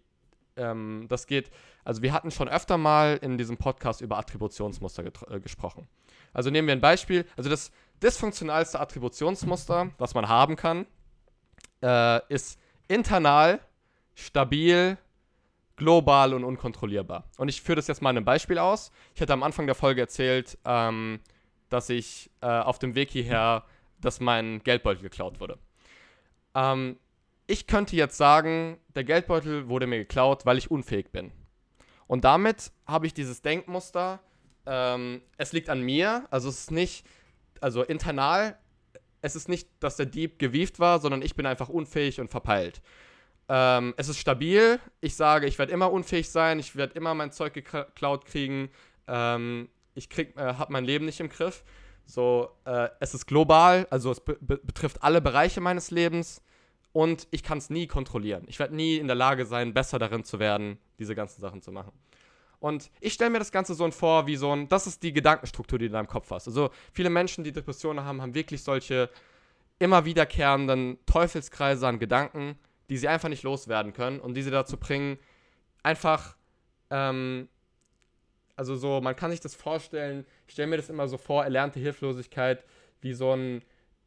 ähm, 0.56 1.06
das 1.10 1.26
geht, 1.26 1.50
also 1.84 2.02
wir 2.02 2.14
hatten 2.14 2.32
schon 2.32 2.48
öfter 2.48 2.78
mal 2.78 3.18
in 3.22 3.38
diesem 3.38 3.58
Podcast 3.58 4.02
über 4.02 4.18
Attributionsmuster 4.18 5.04
äh, 5.06 5.40
gesprochen. 5.40 5.88
Also 6.34 6.52
nehmen 6.52 6.68
wir 6.68 6.76
ein 6.76 6.82
Beispiel, 6.82 7.26
also 7.36 7.50
das 7.50 7.72
dysfunktionalste 8.04 8.80
Attributionsmuster, 8.80 9.92
was 9.98 10.14
man 10.14 10.28
haben 10.28 10.56
kann, 10.56 10.86
äh, 11.82 12.22
ist 12.32 12.60
internal, 12.88 13.60
stabil, 14.14 14.98
global 15.80 16.34
und 16.36 16.44
unkontrollierbar. 16.44 17.24
Und 17.38 17.50
ich 17.50 17.62
führe 17.62 17.78
das 17.78 17.88
jetzt 17.88 18.02
mal 18.02 18.12
in 18.12 18.18
einem 18.18 18.26
Beispiel 18.26 18.60
aus. 18.60 18.92
Ich 19.16 19.22
hatte 19.22 19.34
am 19.34 19.42
Anfang 19.42 19.66
der 19.66 19.76
Folge 19.76 20.02
erzählt, 20.02 20.60
ähm, 20.66 21.20
dass 21.70 21.90
ich 21.90 22.30
äh, 22.42 22.48
auf 22.48 22.78
dem 22.78 22.94
Weg 22.94 23.10
hierher, 23.10 23.64
dass 24.00 24.20
mein 24.20 24.62
Geldbeutel 24.64 25.02
geklaut 25.02 25.40
wurde. 25.40 25.58
Ähm, 26.54 26.98
ich 27.48 27.66
könnte 27.66 27.96
jetzt 27.96 28.18
sagen, 28.18 28.78
der 28.96 29.04
Geldbeutel 29.04 29.70
wurde 29.70 29.88
mir 29.88 29.98
geklaut, 29.98 30.46
weil 30.46 30.60
ich 30.60 30.70
unfähig 30.70 31.12
bin. 31.12 31.32
Und 32.06 32.24
damit 32.24 32.72
habe 32.86 33.08
ich 33.08 33.14
dieses 33.14 33.42
Denkmuster, 33.42 34.20
ähm, 34.66 35.22
es 35.38 35.52
liegt 35.54 35.70
an 35.70 35.82
mir, 35.82 36.28
also 36.30 36.50
es 36.50 36.60
ist 36.60 36.72
nicht, 36.72 37.06
also 37.62 37.84
internal, 37.84 38.58
es 39.22 39.36
ist 39.36 39.50
nicht, 39.50 39.68
dass 39.80 39.96
der 39.96 40.06
Dieb 40.06 40.40
gewieft 40.40 40.80
war, 40.80 41.00
sondern 41.00 41.22
ich 41.22 41.36
bin 41.36 41.46
einfach 41.46 41.70
unfähig 41.70 42.20
und 42.20 42.30
verpeilt. 42.30 42.82
Ähm, 43.52 43.96
es 43.98 44.08
ist 44.08 44.20
stabil, 44.20 44.80
ich 45.02 45.16
sage, 45.16 45.48
ich 45.48 45.58
werde 45.58 45.74
immer 45.74 45.92
unfähig 45.92 46.30
sein, 46.30 46.60
ich 46.60 46.76
werde 46.76 46.94
immer 46.94 47.16
mein 47.16 47.32
Zeug 47.32 47.54
geklaut 47.56 48.26
kriegen, 48.26 48.70
ähm, 49.08 49.70
ich 49.96 50.08
krieg, 50.08 50.38
äh, 50.38 50.54
habe 50.54 50.72
mein 50.72 50.86
Leben 50.86 51.06
nicht 51.06 51.20
im 51.20 51.30
Griff. 51.30 51.64
So, 52.06 52.52
äh, 52.66 52.90
es 53.00 53.16
ist 53.16 53.26
global, 53.26 53.88
also 53.90 54.12
es 54.12 54.20
be 54.20 54.38
be 54.40 54.58
betrifft 54.58 55.04
alle 55.04 55.20
Bereiche 55.20 55.62
meines 55.62 55.90
Lebens 55.90 56.44
und 56.94 57.28
ich 57.32 57.42
kann 57.42 57.58
es 57.58 57.72
nie 57.72 57.88
kontrollieren. 57.88 58.46
Ich 58.48 58.60
werde 58.60 58.76
nie 58.76 58.98
in 58.98 59.08
der 59.08 59.16
Lage 59.16 59.46
sein, 59.46 59.74
besser 59.74 59.98
darin 59.98 60.24
zu 60.24 60.40
werden, 60.40 60.78
diese 61.00 61.16
ganzen 61.16 61.42
Sachen 61.42 61.62
zu 61.62 61.72
machen. 61.72 61.92
Und 62.60 62.92
ich 63.00 63.14
stelle 63.14 63.30
mir 63.32 63.40
das 63.40 63.52
Ganze 63.52 63.74
so 63.74 63.90
vor, 63.92 64.28
wie 64.28 64.36
so 64.36 64.52
ein, 64.52 64.68
das 64.68 64.86
ist 64.86 65.02
die 65.02 65.14
Gedankenstruktur, 65.14 65.80
die 65.80 65.86
du 65.86 65.88
in 65.88 65.94
deinem 65.94 66.08
Kopf 66.08 66.30
hast. 66.30 66.48
Also 66.48 66.70
viele 66.94 67.10
Menschen, 67.10 67.44
die 67.44 67.52
Depressionen 67.52 68.04
haben, 68.04 68.22
haben 68.22 68.36
wirklich 68.36 68.64
solche 68.64 69.10
immer 69.80 70.04
wiederkehrenden 70.04 70.98
Teufelskreise 71.06 71.88
an 71.88 72.00
Gedanken, 72.00 72.60
die 72.90 72.98
sie 72.98 73.08
einfach 73.08 73.30
nicht 73.30 73.44
loswerden 73.44 73.94
können 73.94 74.20
und 74.20 74.34
die 74.34 74.42
sie 74.42 74.52
dazu 74.52 74.78
bringen, 74.78 75.18
einfach, 75.84 76.36
ähm, 76.90 77.48
also 78.56 78.76
so, 78.76 79.00
man 79.02 79.16
kann 79.16 79.32
sich 79.32 79.40
das 79.40 79.56
vorstellen, 79.56 80.26
ich 80.48 80.54
stelle 80.54 80.68
mir 80.68 80.78
das 80.78 80.90
immer 80.90 81.08
so 81.08 81.18
vor, 81.18 81.44
erlernte 81.44 81.80
Hilflosigkeit, 81.80 82.64
wie 83.02 83.14
so 83.14 83.34
ein 83.34 83.64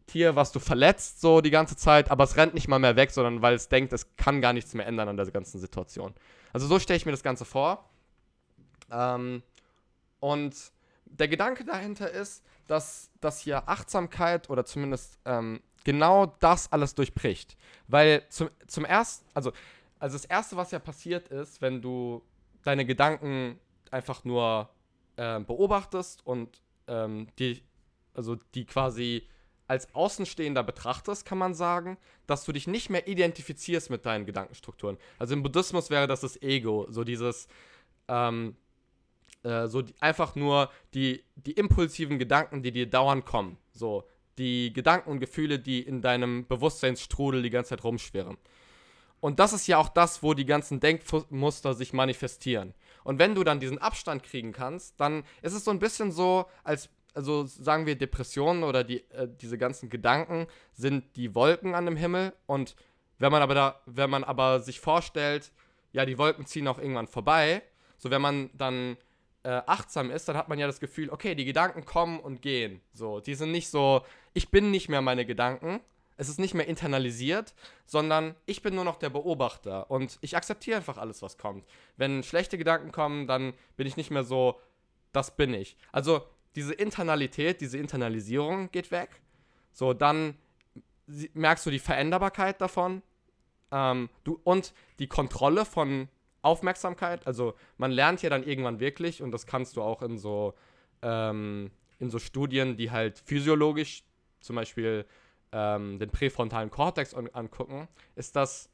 Tier, 0.06 0.36
was 0.36 0.52
du 0.52 0.58
verletzt, 0.58 1.20
so 1.20 1.40
die 1.40 1.50
ganze 1.50 1.76
Zeit, 1.76 2.10
aber 2.10 2.24
es 2.24 2.36
rennt 2.36 2.54
nicht 2.54 2.68
mal 2.68 2.78
mehr 2.78 2.96
weg, 2.96 3.12
sondern 3.12 3.40
weil 3.40 3.54
es 3.54 3.68
denkt, 3.68 3.92
es 3.92 4.16
kann 4.16 4.40
gar 4.40 4.52
nichts 4.52 4.74
mehr 4.74 4.86
ändern 4.86 5.08
an 5.08 5.16
der 5.16 5.30
ganzen 5.30 5.60
Situation. 5.60 6.12
Also 6.52 6.66
so 6.66 6.78
stelle 6.78 6.96
ich 6.96 7.06
mir 7.06 7.12
das 7.12 7.22
Ganze 7.22 7.44
vor. 7.44 7.88
Ähm, 8.90 9.42
und 10.20 10.54
der 11.06 11.28
Gedanke 11.28 11.64
dahinter 11.64 12.10
ist, 12.10 12.44
dass, 12.66 13.10
dass 13.20 13.40
hier 13.40 13.68
Achtsamkeit 13.68 14.50
oder 14.50 14.64
zumindest 14.64 15.18
ähm, 15.24 15.60
genau 15.84 16.26
das 16.40 16.70
alles 16.72 16.94
durchbricht. 16.94 17.56
Weil 17.88 18.26
zum, 18.28 18.50
zum 18.66 18.84
ersten, 18.84 19.26
also, 19.34 19.52
also 19.98 20.16
das 20.16 20.24
Erste, 20.24 20.56
was 20.56 20.70
ja 20.70 20.78
passiert 20.78 21.28
ist, 21.28 21.60
wenn 21.60 21.82
du 21.82 22.22
deine 22.64 22.84
Gedanken 22.84 23.58
einfach 23.90 24.24
nur 24.24 24.70
ähm, 25.16 25.44
beobachtest 25.44 26.26
und 26.26 26.60
ähm, 26.86 27.28
die, 27.38 27.62
also 28.14 28.36
die 28.54 28.64
quasi 28.64 29.28
als 29.68 29.94
Außenstehender 29.94 30.62
betrachtest, 30.62 31.24
kann 31.24 31.38
man 31.38 31.54
sagen, 31.54 31.96
dass 32.26 32.44
du 32.44 32.52
dich 32.52 32.66
nicht 32.66 32.90
mehr 32.90 33.08
identifizierst 33.08 33.90
mit 33.90 34.04
deinen 34.04 34.26
Gedankenstrukturen. 34.26 34.98
Also 35.18 35.34
im 35.34 35.42
Buddhismus 35.42 35.88
wäre 35.88 36.06
das 36.06 36.20
das 36.20 36.40
Ego, 36.42 36.86
so 36.90 37.04
dieses, 37.04 37.48
ähm, 38.08 38.56
äh, 39.42 39.66
so 39.68 39.82
die, 39.82 39.94
einfach 40.00 40.34
nur 40.34 40.70
die, 40.94 41.24
die 41.36 41.52
impulsiven 41.52 42.18
Gedanken, 42.18 42.62
die 42.62 42.72
dir 42.72 42.88
dauernd 42.88 43.24
kommen. 43.24 43.56
So 43.72 44.06
die 44.38 44.72
Gedanken 44.72 45.10
und 45.10 45.20
Gefühle, 45.20 45.58
die 45.58 45.80
in 45.80 46.02
deinem 46.02 46.46
Bewusstseinsstrudel 46.46 47.42
die 47.42 47.50
ganze 47.50 47.70
Zeit 47.70 47.84
rumschwirren. 47.84 48.36
Und 49.20 49.38
das 49.38 49.52
ist 49.52 49.68
ja 49.68 49.78
auch 49.78 49.88
das, 49.88 50.22
wo 50.22 50.34
die 50.34 50.46
ganzen 50.46 50.80
Denkmuster 50.80 51.74
sich 51.74 51.92
manifestieren. 51.92 52.74
Und 53.04 53.18
wenn 53.20 53.34
du 53.36 53.44
dann 53.44 53.60
diesen 53.60 53.78
Abstand 53.78 54.24
kriegen 54.24 54.52
kannst, 54.52 54.98
dann 55.00 55.22
ist 55.42 55.52
es 55.52 55.64
so 55.64 55.70
ein 55.70 55.78
bisschen 55.78 56.10
so, 56.10 56.46
als, 56.64 56.88
also 57.14 57.44
sagen 57.46 57.86
wir 57.86 57.96
Depressionen 57.96 58.64
oder 58.64 58.82
die, 58.82 59.08
äh, 59.10 59.28
diese 59.40 59.58
ganzen 59.58 59.90
Gedanken 59.90 60.48
sind 60.72 61.16
die 61.16 61.36
Wolken 61.36 61.74
an 61.74 61.86
dem 61.86 61.96
Himmel. 61.96 62.32
Und 62.46 62.74
wenn 63.18 63.30
man 63.30 63.42
aber 63.42 63.54
da, 63.54 63.80
wenn 63.86 64.10
man 64.10 64.24
aber 64.24 64.58
sich 64.58 64.80
vorstellt, 64.80 65.52
ja, 65.92 66.04
die 66.04 66.18
Wolken 66.18 66.46
ziehen 66.46 66.66
auch 66.66 66.78
irgendwann 66.78 67.06
vorbei, 67.06 67.62
so 67.98 68.10
wenn 68.10 68.22
man 68.22 68.50
dann 68.54 68.96
äh, 69.44 69.62
achtsam 69.66 70.10
ist, 70.10 70.28
dann 70.28 70.36
hat 70.36 70.48
man 70.48 70.58
ja 70.58 70.66
das 70.66 70.80
Gefühl, 70.80 71.10
okay, 71.10 71.34
die 71.34 71.44
Gedanken 71.44 71.84
kommen 71.84 72.20
und 72.20 72.42
gehen. 72.42 72.80
So, 72.92 73.20
die 73.20 73.34
sind 73.34 73.50
nicht 73.50 73.68
so, 73.68 74.02
ich 74.34 74.50
bin 74.50 74.70
nicht 74.70 74.88
mehr 74.88 75.02
meine 75.02 75.26
Gedanken, 75.26 75.80
es 76.16 76.28
ist 76.28 76.38
nicht 76.38 76.54
mehr 76.54 76.68
internalisiert, 76.68 77.54
sondern 77.84 78.36
ich 78.46 78.62
bin 78.62 78.74
nur 78.74 78.84
noch 78.84 78.96
der 78.96 79.10
Beobachter 79.10 79.90
und 79.90 80.18
ich 80.20 80.36
akzeptiere 80.36 80.76
einfach 80.76 80.98
alles, 80.98 81.22
was 81.22 81.38
kommt. 81.38 81.64
Wenn 81.96 82.22
schlechte 82.22 82.58
Gedanken 82.58 82.92
kommen, 82.92 83.26
dann 83.26 83.54
bin 83.76 83.86
ich 83.86 83.96
nicht 83.96 84.10
mehr 84.10 84.24
so, 84.24 84.60
das 85.12 85.36
bin 85.36 85.54
ich. 85.54 85.76
Also 85.90 86.24
diese 86.54 86.74
Internalität, 86.74 87.60
diese 87.60 87.78
Internalisierung 87.78 88.70
geht 88.70 88.90
weg. 88.90 89.20
So, 89.72 89.94
dann 89.94 90.36
merkst 91.34 91.66
du 91.66 91.70
die 91.70 91.78
Veränderbarkeit 91.78 92.60
davon 92.60 93.02
ähm, 93.72 94.08
du, 94.24 94.40
und 94.44 94.72
die 94.98 95.08
Kontrolle 95.08 95.64
von 95.64 96.08
Aufmerksamkeit. 96.42 97.26
Also 97.26 97.54
man 97.78 97.90
lernt 97.90 98.22
ja 98.22 98.30
dann 98.30 98.44
irgendwann 98.44 98.80
wirklich, 98.80 99.22
und 99.22 99.30
das 99.30 99.46
kannst 99.46 99.76
du 99.76 99.82
auch 99.82 100.02
in 100.02 100.18
so, 100.18 100.54
ähm, 101.02 101.70
in 101.98 102.10
so 102.10 102.18
Studien, 102.18 102.76
die 102.76 102.90
halt 102.90 103.18
physiologisch 103.18 104.04
zum 104.40 104.56
Beispiel 104.56 105.06
ähm, 105.52 105.98
den 105.98 106.10
präfrontalen 106.10 106.70
Kortex 106.70 107.14
an 107.14 107.28
angucken, 107.28 107.88
ist, 108.16 108.36
dass 108.36 108.68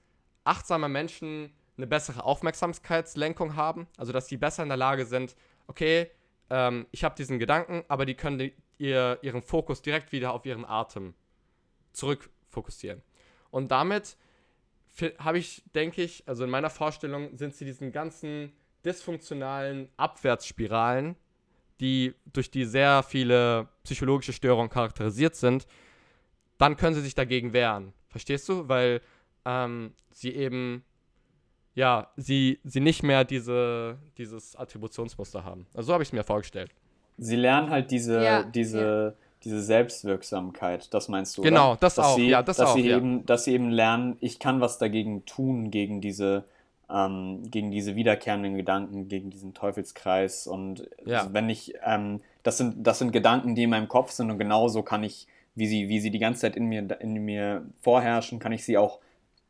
achtsame 0.44 0.88
Menschen 0.88 1.52
eine 1.76 1.86
bessere 1.86 2.24
Aufmerksamkeitslenkung 2.24 3.54
haben. 3.54 3.86
Also 3.96 4.12
dass 4.12 4.28
sie 4.28 4.36
besser 4.36 4.62
in 4.62 4.68
der 4.68 4.78
Lage 4.78 5.04
sind, 5.04 5.36
okay, 5.66 6.10
ähm, 6.50 6.86
ich 6.90 7.04
habe 7.04 7.14
diesen 7.14 7.38
Gedanken, 7.38 7.84
aber 7.88 8.06
die 8.06 8.14
können 8.14 8.50
ihr, 8.78 9.18
ihren 9.22 9.42
Fokus 9.42 9.82
direkt 9.82 10.12
wieder 10.12 10.32
auf 10.32 10.46
ihren 10.46 10.64
Atem 10.64 11.14
zurückfokussieren. 11.92 13.02
Und 13.50 13.70
damit 13.70 14.16
habe 15.18 15.38
ich, 15.38 15.62
denke 15.74 16.02
ich, 16.02 16.24
also 16.26 16.44
in 16.44 16.50
meiner 16.50 16.70
Vorstellung 16.70 17.36
sind 17.36 17.54
sie 17.54 17.64
diesen 17.64 17.92
ganzen 17.92 18.52
dysfunktionalen 18.84 19.88
Abwärtsspiralen, 19.96 21.16
die 21.80 22.14
durch 22.32 22.50
die 22.50 22.64
sehr 22.64 23.02
viele 23.02 23.68
psychologische 23.84 24.32
Störungen 24.32 24.70
charakterisiert 24.70 25.36
sind, 25.36 25.66
dann 26.58 26.76
können 26.76 26.94
sie 26.94 27.02
sich 27.02 27.14
dagegen 27.14 27.52
wehren. 27.52 27.92
Verstehst 28.08 28.48
du? 28.48 28.68
Weil 28.68 29.00
ähm, 29.44 29.94
sie 30.10 30.34
eben, 30.34 30.84
ja, 31.74 32.10
sie, 32.16 32.58
sie 32.64 32.80
nicht 32.80 33.02
mehr 33.02 33.24
diese, 33.24 33.98
dieses 34.16 34.56
Attributionsmuster 34.56 35.44
haben. 35.44 35.66
Also 35.74 35.88
so 35.88 35.92
habe 35.92 36.02
ich 36.02 36.08
es 36.08 36.12
mir 36.12 36.24
vorgestellt. 36.24 36.72
Sie 37.16 37.36
lernen 37.36 37.70
halt 37.70 37.90
diese, 37.90 38.22
Ja, 38.22 38.42
diese 38.42 39.16
diese 39.44 39.62
Selbstwirksamkeit, 39.62 40.92
das 40.92 41.08
meinst 41.08 41.36
du? 41.38 41.42
Genau, 41.42 41.72
oder? 41.72 41.78
das 41.80 41.94
dass 41.96 42.06
auch, 42.06 42.16
Sie, 42.16 42.28
ja, 42.28 42.42
das 42.42 42.56
dass 42.56 42.70
auch, 42.70 42.74
Sie 42.74 42.88
ja. 42.88 42.96
eben, 42.96 43.24
dass 43.26 43.44
sie 43.44 43.52
eben 43.54 43.70
lernen, 43.70 44.16
ich 44.20 44.38
kann 44.38 44.60
was 44.60 44.78
dagegen 44.78 45.24
tun 45.26 45.70
gegen 45.70 46.00
diese, 46.00 46.44
ähm, 46.90 47.42
gegen 47.50 47.70
diese 47.70 47.94
wiederkehrenden 47.96 48.56
Gedanken, 48.56 49.08
gegen 49.08 49.30
diesen 49.30 49.54
Teufelskreis. 49.54 50.46
Und 50.46 50.88
Ja. 51.04 51.20
also 51.20 51.34
wenn 51.34 51.48
ich, 51.48 51.74
ähm, 51.84 52.20
das 52.42 52.58
sind, 52.58 52.86
das 52.86 52.98
sind 52.98 53.12
Gedanken, 53.12 53.54
die 53.54 53.64
in 53.64 53.70
meinem 53.70 53.88
Kopf 53.88 54.10
sind 54.10 54.30
und 54.30 54.38
genauso 54.38 54.82
kann 54.82 55.04
ich, 55.04 55.26
wie 55.54 55.66
sie, 55.66 55.88
wie 55.88 56.00
sie 56.00 56.10
die 56.10 56.18
ganze 56.18 56.42
Zeit 56.42 56.56
in 56.56 56.66
mir, 56.66 56.86
in 57.00 57.14
mir 57.24 57.64
vorherrschen, 57.80 58.38
kann 58.38 58.52
ich 58.52 58.64
sie 58.64 58.78
auch 58.78 58.98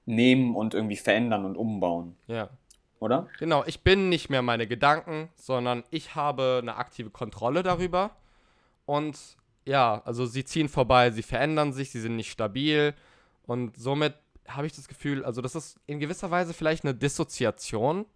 nehmen 0.06 0.56
und 0.56 0.74
irgendwie 0.74 0.96
verändern 0.96 1.44
und 1.44 1.56
umbauen, 1.56 2.16
Ja. 2.26 2.48
oder? 2.98 3.26
Genau, 3.38 3.62
ich 3.66 3.82
bin 3.82 4.08
nicht 4.08 4.30
mehr 4.30 4.40
meine 4.42 4.66
Gedanken, 4.66 5.28
sondern 5.36 5.84
ich 5.90 6.14
habe 6.14 6.60
eine 6.62 6.76
aktive 6.76 7.10
Kontrolle 7.10 7.62
darüber. 7.62 8.10
Und 8.86 9.18
ja, 9.68 10.02
also 10.04 10.24
sie 10.24 10.44
ziehen 10.44 10.68
vorbei, 10.68 11.10
sie 11.10 11.22
verändern 11.22 11.72
sich, 11.72 11.90
sie 11.90 12.00
sind 12.00 12.16
nicht 12.16 12.30
stabil. 12.30 12.94
Und 13.46 13.76
somit 13.76 14.14
habe 14.48 14.66
ich 14.66 14.72
das 14.74 14.88
Gefühl, 14.88 15.24
also 15.24 15.42
das 15.42 15.54
ist 15.54 15.78
in 15.86 16.00
gewisser 16.00 16.30
Weise 16.30 16.54
vielleicht 16.54 16.84
eine 16.84 16.94
Dissoziation. 16.94 18.06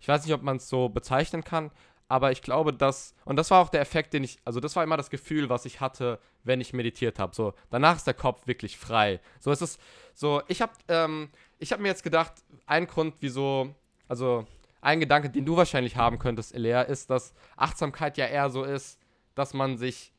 Ich 0.00 0.08
weiß 0.08 0.24
nicht, 0.24 0.34
ob 0.34 0.42
man 0.42 0.58
es 0.58 0.68
so 0.68 0.90
bezeichnen 0.90 1.42
kann, 1.42 1.70
aber 2.08 2.30
ich 2.30 2.42
glaube, 2.42 2.74
dass, 2.74 3.14
und 3.24 3.36
das 3.36 3.50
war 3.50 3.62
auch 3.62 3.70
der 3.70 3.80
Effekt, 3.80 4.12
den 4.12 4.22
ich, 4.22 4.38
also 4.44 4.60
das 4.60 4.76
war 4.76 4.84
immer 4.84 4.98
das 4.98 5.08
Gefühl, 5.08 5.48
was 5.48 5.64
ich 5.64 5.80
hatte, 5.80 6.20
wenn 6.44 6.60
ich 6.60 6.74
meditiert 6.74 7.18
habe. 7.18 7.34
So, 7.34 7.54
danach 7.70 7.96
ist 7.96 8.06
der 8.06 8.14
Kopf 8.14 8.46
wirklich 8.46 8.76
frei. 8.76 9.20
So 9.40 9.50
ist 9.50 9.62
es, 9.62 9.78
so, 10.14 10.42
ich 10.46 10.60
habe 10.60 10.72
ähm, 10.88 11.30
ich 11.58 11.72
habe 11.72 11.80
mir 11.80 11.88
jetzt 11.88 12.02
gedacht, 12.02 12.34
ein 12.66 12.86
Grund, 12.86 13.14
wieso, 13.20 13.74
also 14.08 14.46
ein 14.82 15.00
Gedanke, 15.00 15.30
den 15.30 15.46
du 15.46 15.56
wahrscheinlich 15.56 15.96
haben 15.96 16.18
könntest, 16.18 16.54
Elea, 16.54 16.82
ist, 16.82 17.08
dass 17.08 17.32
Achtsamkeit 17.56 18.18
ja 18.18 18.26
eher 18.26 18.50
so 18.50 18.62
ist, 18.62 19.00
dass 19.34 19.54
man 19.54 19.78
sich 19.78 20.12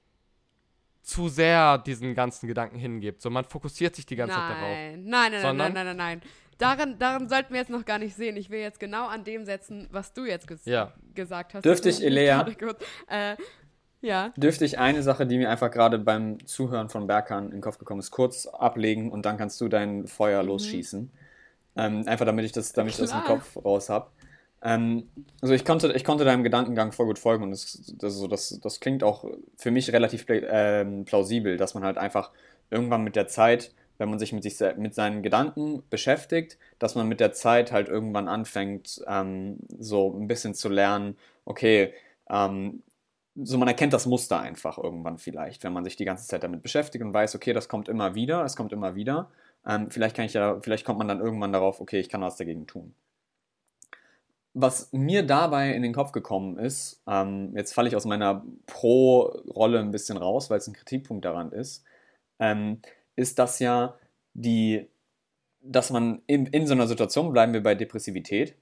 zu 1.08 1.30
sehr 1.30 1.78
diesen 1.78 2.14
ganzen 2.16 2.48
Gedanken 2.48 2.78
hingibt. 2.78 3.22
So, 3.22 3.30
man 3.30 3.46
fokussiert 3.46 3.96
sich 3.96 4.06
die 4.06 4.18
ganze 4.18 4.36
Zeit 4.36 4.50
darauf. 4.50 4.62
Nein, 4.62 5.04
nein, 5.06 5.32
nein, 5.32 5.42
Sondern- 5.42 5.74
nein, 5.74 5.86
nein, 5.86 5.98
nein, 5.98 6.20
nein. 6.20 6.22
Daran, 6.58 7.00
daran 7.00 7.30
sollten 7.30 7.54
wir 7.54 7.62
jetzt 7.62 7.70
noch 7.70 7.86
gar 7.86 7.98
nicht 7.98 8.16
sehen. 8.16 8.36
Ich 8.36 8.50
will 8.50 8.60
jetzt 8.60 8.78
genau 8.80 9.08
an 9.08 9.24
dem 9.24 9.46
setzen, 9.46 9.88
was 9.92 10.12
du 10.12 10.26
jetzt 10.26 10.48
ges 10.48 10.66
Ja. 10.66 10.92
gesagt 11.16 11.54
hast. 11.54 11.64
Dürfte 11.64 11.88
ich, 11.90 12.04
Elea? 12.04 12.46
Äh, 13.08 13.38
ja. 14.02 14.34
Dürfte 14.36 14.66
ich 14.66 14.80
eine 14.80 15.02
Sache, 15.02 15.26
die 15.26 15.38
mir 15.38 15.50
einfach 15.50 15.72
gerade 15.72 15.98
beim 15.98 16.46
Zuhören 16.46 16.90
von 16.90 17.08
Berkan 17.08 17.46
in 17.46 17.52
den 17.52 17.62
Kopf 17.62 17.78
gekommen 17.78 18.00
ist, 18.02 18.12
kurz 18.12 18.46
ablegen 18.46 19.10
und 19.12 19.26
dann 19.26 19.38
kannst 19.38 19.62
du 19.62 19.70
dein 19.70 20.08
Feuer 20.08 20.44
losschießen. 20.44 21.10
Ähm, 21.78 22.04
einfach 22.08 22.26
damit 22.26 22.44
ich 22.44 22.52
das, 22.52 22.74
damit 22.74 22.94
ich 22.94 23.00
das 23.00 23.14
im. 23.14 23.22
Kopf 23.22 23.56
raus 23.64 23.90
habe. 23.90 24.10
Ähm, 24.62 25.10
also 25.42 25.54
ich 25.54 25.66
konnte, 25.66 25.94
ich 25.94 26.04
konnte 26.04 26.26
deinem 26.26 26.44
Gedankengang 26.44 26.92
voll 26.92 27.06
gut 27.08 27.20
folgen 27.20 27.44
und 27.44 27.52
das, 27.52 27.94
das, 27.98 28.16
so, 28.16 28.28
das, 28.28 28.60
das 28.62 28.80
klingt 28.80 29.04
auch 29.04 29.26
für 29.56 29.72
mich 29.72 29.92
relativ 29.94 30.26
ähm, 30.30 31.06
plausibel, 31.06 31.58
dass 31.58 31.74
man 31.74 31.84
halt 31.84 31.98
einfach 31.98 32.32
irgendwann 32.72 33.04
mit 33.04 33.16
der 33.16 33.28
Zeit, 33.28 33.74
wenn 33.98 34.10
man 34.10 34.20
sich 34.20 34.34
mit, 34.34 34.44
sich 34.44 34.60
mit 34.78 34.96
seinen 34.96 35.24
Gedanken 35.24 35.84
beschäftigt, 35.90 36.58
dass 36.80 36.96
man 36.96 37.08
mit 37.08 37.20
der 37.20 37.34
Zeit 37.34 37.72
halt 37.72 37.88
irgendwann 37.88 38.28
anfängt, 38.28 39.02
ähm, 39.08 39.58
so 39.80 40.14
ein 40.14 40.28
bisschen 40.28 40.54
zu 40.56 40.70
lernen, 40.70 41.18
okay, 41.46 41.94
ähm, 42.30 42.84
so 43.36 43.58
man 43.58 43.68
erkennt 43.68 43.94
das 43.94 44.08
Muster 44.08 44.40
einfach 44.40 44.78
irgendwann 44.78 45.20
vielleicht, 45.20 45.64
wenn 45.64 45.74
man 45.74 45.84
sich 45.84 45.96
die 45.96 46.06
ganze 46.06 46.28
Zeit 46.28 46.44
damit 46.44 46.64
beschäftigt 46.64 47.04
und 47.04 47.14
weiß, 47.14 47.36
okay, 47.36 47.54
das 47.54 47.70
kommt 47.70 47.88
immer 47.90 48.16
wieder, 48.16 48.44
es 48.44 48.56
kommt 48.56 48.74
immer 48.74 48.96
wieder. 48.96 49.30
Ähm, 49.66 49.92
vielleicht 49.92 50.16
kann 50.16 50.26
ich 50.26 50.34
ja, 50.34 50.60
vielleicht 50.62 50.86
kommt 50.86 50.98
man 51.00 51.08
dann 51.08 51.20
irgendwann 51.20 51.54
darauf, 51.54 51.80
okay, 51.82 52.00
ich 52.00 52.10
kann 52.10 52.22
was 52.22 52.38
dagegen 52.38 52.66
tun. 52.68 52.96
Was 54.60 54.92
mir 54.92 55.22
dabei 55.22 55.72
in 55.74 55.84
den 55.84 55.94
Kopf 55.94 56.12
gekommen 56.12 56.58
ist, 56.58 57.04
ähm, 57.08 57.56
jetzt 57.56 57.74
falle 57.76 57.90
ich 57.90 57.96
aus 57.96 58.06
meiner 58.06 58.44
Pro-Rolle 58.66 59.80
ein 59.80 59.92
bisschen 59.92 60.18
raus, 60.18 60.50
weil 60.50 60.58
es 60.58 60.68
ein 60.68 60.74
Kritikpunkt 60.74 61.26
daran 61.26 61.52
ist, 61.52 61.84
ähm, 62.40 62.82
ist, 63.16 63.38
dass 63.38 63.60
ja 63.60 63.96
die, 64.34 64.88
dass 65.62 65.92
man 65.92 66.24
in, 66.26 66.48
in 66.48 66.66
so 66.66 66.74
einer 66.74 66.88
Situation, 66.88 67.32
bleiben 67.34 67.54
wir 67.54 67.62
bei 67.62 67.76
Depressivität, 67.76 68.56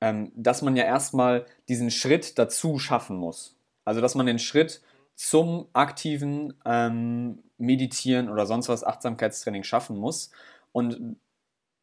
ähm, 0.00 0.30
dass 0.36 0.62
man 0.62 0.76
ja 0.76 0.84
erstmal 0.84 1.46
diesen 1.68 1.90
Schritt 1.90 2.38
dazu 2.38 2.78
schaffen 2.78 3.16
muss. 3.16 3.56
Also, 3.84 4.00
dass 4.00 4.14
man 4.14 4.26
den 4.26 4.38
Schritt 4.38 4.82
zum 5.16 5.66
aktiven 5.72 6.54
ähm, 6.64 7.42
Meditieren 7.58 8.28
oder 8.28 8.46
sonst 8.46 8.68
was 8.68 8.84
Achtsamkeitstraining 8.84 9.64
schaffen 9.64 9.96
muss. 9.96 10.30
Und 10.70 11.16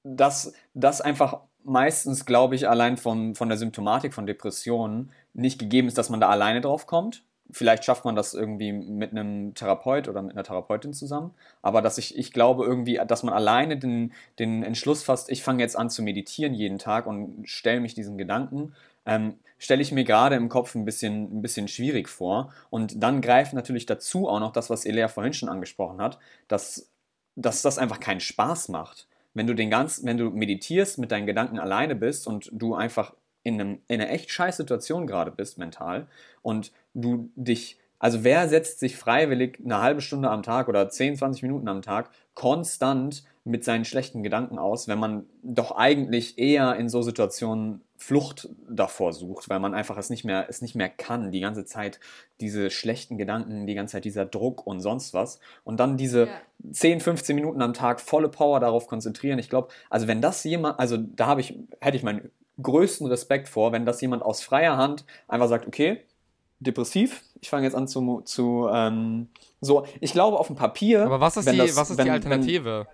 dass 0.03 0.53
das 0.73 1.01
einfach 1.01 1.41
meistens, 1.63 2.25
glaube 2.25 2.55
ich, 2.55 2.67
allein 2.67 2.97
von, 2.97 3.35
von 3.35 3.49
der 3.49 3.57
Symptomatik 3.57 4.13
von 4.13 4.25
Depressionen 4.25 5.11
nicht 5.33 5.59
gegeben 5.59 5.87
ist, 5.87 5.97
dass 5.97 6.09
man 6.09 6.19
da 6.19 6.29
alleine 6.29 6.61
drauf 6.61 6.87
kommt. 6.87 7.23
Vielleicht 7.51 7.83
schafft 7.83 8.05
man 8.05 8.15
das 8.15 8.33
irgendwie 8.33 8.71
mit 8.71 9.11
einem 9.11 9.53
Therapeut 9.53 10.07
oder 10.07 10.21
mit 10.21 10.33
einer 10.33 10.43
Therapeutin 10.43 10.93
zusammen. 10.93 11.31
Aber 11.61 11.81
dass 11.81 11.97
ich, 11.97 12.17
ich 12.17 12.31
glaube 12.31 12.65
irgendwie, 12.65 12.99
dass 13.05 13.23
man 13.23 13.33
alleine 13.33 13.77
den, 13.77 14.13
den 14.39 14.63
Entschluss 14.63 15.03
fasst, 15.03 15.29
ich 15.29 15.43
fange 15.43 15.61
jetzt 15.61 15.77
an 15.77 15.89
zu 15.89 16.01
meditieren 16.01 16.53
jeden 16.53 16.79
Tag 16.79 17.07
und 17.07 17.47
stelle 17.49 17.81
mich 17.81 17.93
diesen 17.93 18.17
Gedanken, 18.17 18.73
ähm, 19.05 19.35
stelle 19.57 19.81
ich 19.81 19.91
mir 19.91 20.03
gerade 20.05 20.35
im 20.35 20.49
Kopf 20.49 20.75
ein 20.75 20.85
bisschen, 20.85 21.39
ein 21.39 21.41
bisschen 21.41 21.67
schwierig 21.67 22.07
vor. 22.07 22.53
Und 22.69 23.03
dann 23.03 23.21
greift 23.21 23.53
natürlich 23.53 23.85
dazu 23.85 24.29
auch 24.29 24.39
noch 24.39 24.53
das, 24.53 24.69
was 24.69 24.85
Elea 24.85 25.07
vorhin 25.07 25.33
schon 25.33 25.49
angesprochen 25.49 26.01
hat, 26.01 26.19
dass, 26.47 26.89
dass 27.35 27.61
das 27.61 27.77
einfach 27.77 27.99
keinen 27.99 28.21
Spaß 28.21 28.69
macht. 28.69 29.07
Wenn 29.33 29.47
du 29.47 29.55
den 29.55 29.69
ganz, 29.69 30.03
wenn 30.03 30.17
du 30.17 30.29
meditierst, 30.29 30.97
mit 30.97 31.11
deinen 31.11 31.25
Gedanken 31.25 31.59
alleine 31.59 31.95
bist 31.95 32.27
und 32.27 32.49
du 32.51 32.75
einfach 32.75 33.13
in, 33.43 33.59
einem, 33.59 33.79
in 33.87 34.01
einer 34.01 34.11
echt 34.11 34.29
scheiß 34.29 34.57
Situation 34.57 35.07
gerade 35.07 35.31
bist, 35.31 35.57
mental, 35.57 36.07
und 36.41 36.71
du 36.93 37.31
dich, 37.35 37.79
also 37.99 38.23
wer 38.23 38.47
setzt 38.49 38.79
sich 38.79 38.97
freiwillig 38.97 39.59
eine 39.63 39.81
halbe 39.81 40.01
Stunde 40.01 40.29
am 40.29 40.43
Tag 40.43 40.67
oder 40.67 40.89
10, 40.89 41.17
20 41.17 41.43
Minuten 41.43 41.67
am 41.67 41.81
Tag 41.81 42.09
konstant 42.33 43.23
mit 43.43 43.63
seinen 43.63 43.85
schlechten 43.85 44.21
Gedanken 44.21 44.59
aus, 44.59 44.87
wenn 44.87 44.99
man 44.99 45.25
doch 45.41 45.71
eigentlich 45.71 46.37
eher 46.37 46.75
in 46.75 46.89
so 46.89 47.01
Situationen 47.01 47.81
Flucht 47.97 48.49
davor 48.69 49.13
sucht, 49.13 49.47
weil 49.49 49.59
man 49.59 49.73
einfach 49.75 49.97
es 49.97 50.09
nicht 50.09 50.23
mehr, 50.25 50.47
es 50.49 50.61
nicht 50.61 50.75
mehr 50.75 50.89
kann, 50.89 51.31
die 51.31 51.39
ganze 51.39 51.65
Zeit 51.65 51.99
diese 52.39 52.69
schlechten 52.71 53.17
Gedanken, 53.17 53.67
die 53.67 53.75
ganze 53.75 53.93
Zeit 53.93 54.05
dieser 54.05 54.25
Druck 54.25 54.65
und 54.65 54.79
sonst 54.79 55.13
was. 55.13 55.39
Und 55.63 55.79
dann 55.79 55.97
diese 55.97 56.25
Ja. 56.27 56.33
10, 56.71 56.99
15 56.99 57.35
Minuten 57.35 57.61
am 57.61 57.73
Tag 57.73 57.99
volle 58.01 58.29
Power 58.29 58.59
darauf 58.59 58.87
konzentrieren. 58.87 59.37
Ich 59.39 59.49
glaube, 59.49 59.69
also 59.89 60.07
wenn 60.07 60.21
das 60.21 60.43
jemand, 60.43 60.79
also 60.79 60.97
da 60.97 61.27
habe 61.27 61.41
ich, 61.41 61.55
hätte 61.79 61.97
ich 61.97 62.03
meinen 62.03 62.31
größten 62.61 63.05
Respekt 63.07 63.47
vor, 63.49 63.71
wenn 63.71 63.85
das 63.85 64.01
jemand 64.01 64.23
aus 64.23 64.41
freier 64.41 64.77
Hand 64.77 65.05
einfach 65.27 65.47
sagt, 65.47 65.67
okay, 65.67 66.01
depressiv, 66.59 67.23
ich 67.39 67.49
fange 67.49 67.65
jetzt 67.65 67.75
an 67.75 67.87
zu, 67.87 68.21
zu 68.21 68.67
ähm, 68.71 69.27
so, 69.61 69.85
ich 69.99 70.13
glaube 70.13 70.37
auf 70.39 70.47
dem 70.47 70.55
Papier. 70.55 71.05
Aber 71.05 71.19
was 71.19 71.37
ist, 71.37 71.45
wenn 71.47 71.53
die, 71.53 71.59
das- 71.59 71.75
was 71.75 71.89
ist 71.91 71.97
wenn- 71.97 72.05
die 72.05 72.09
wenn- 72.11 72.15
Alternative? 72.15 72.87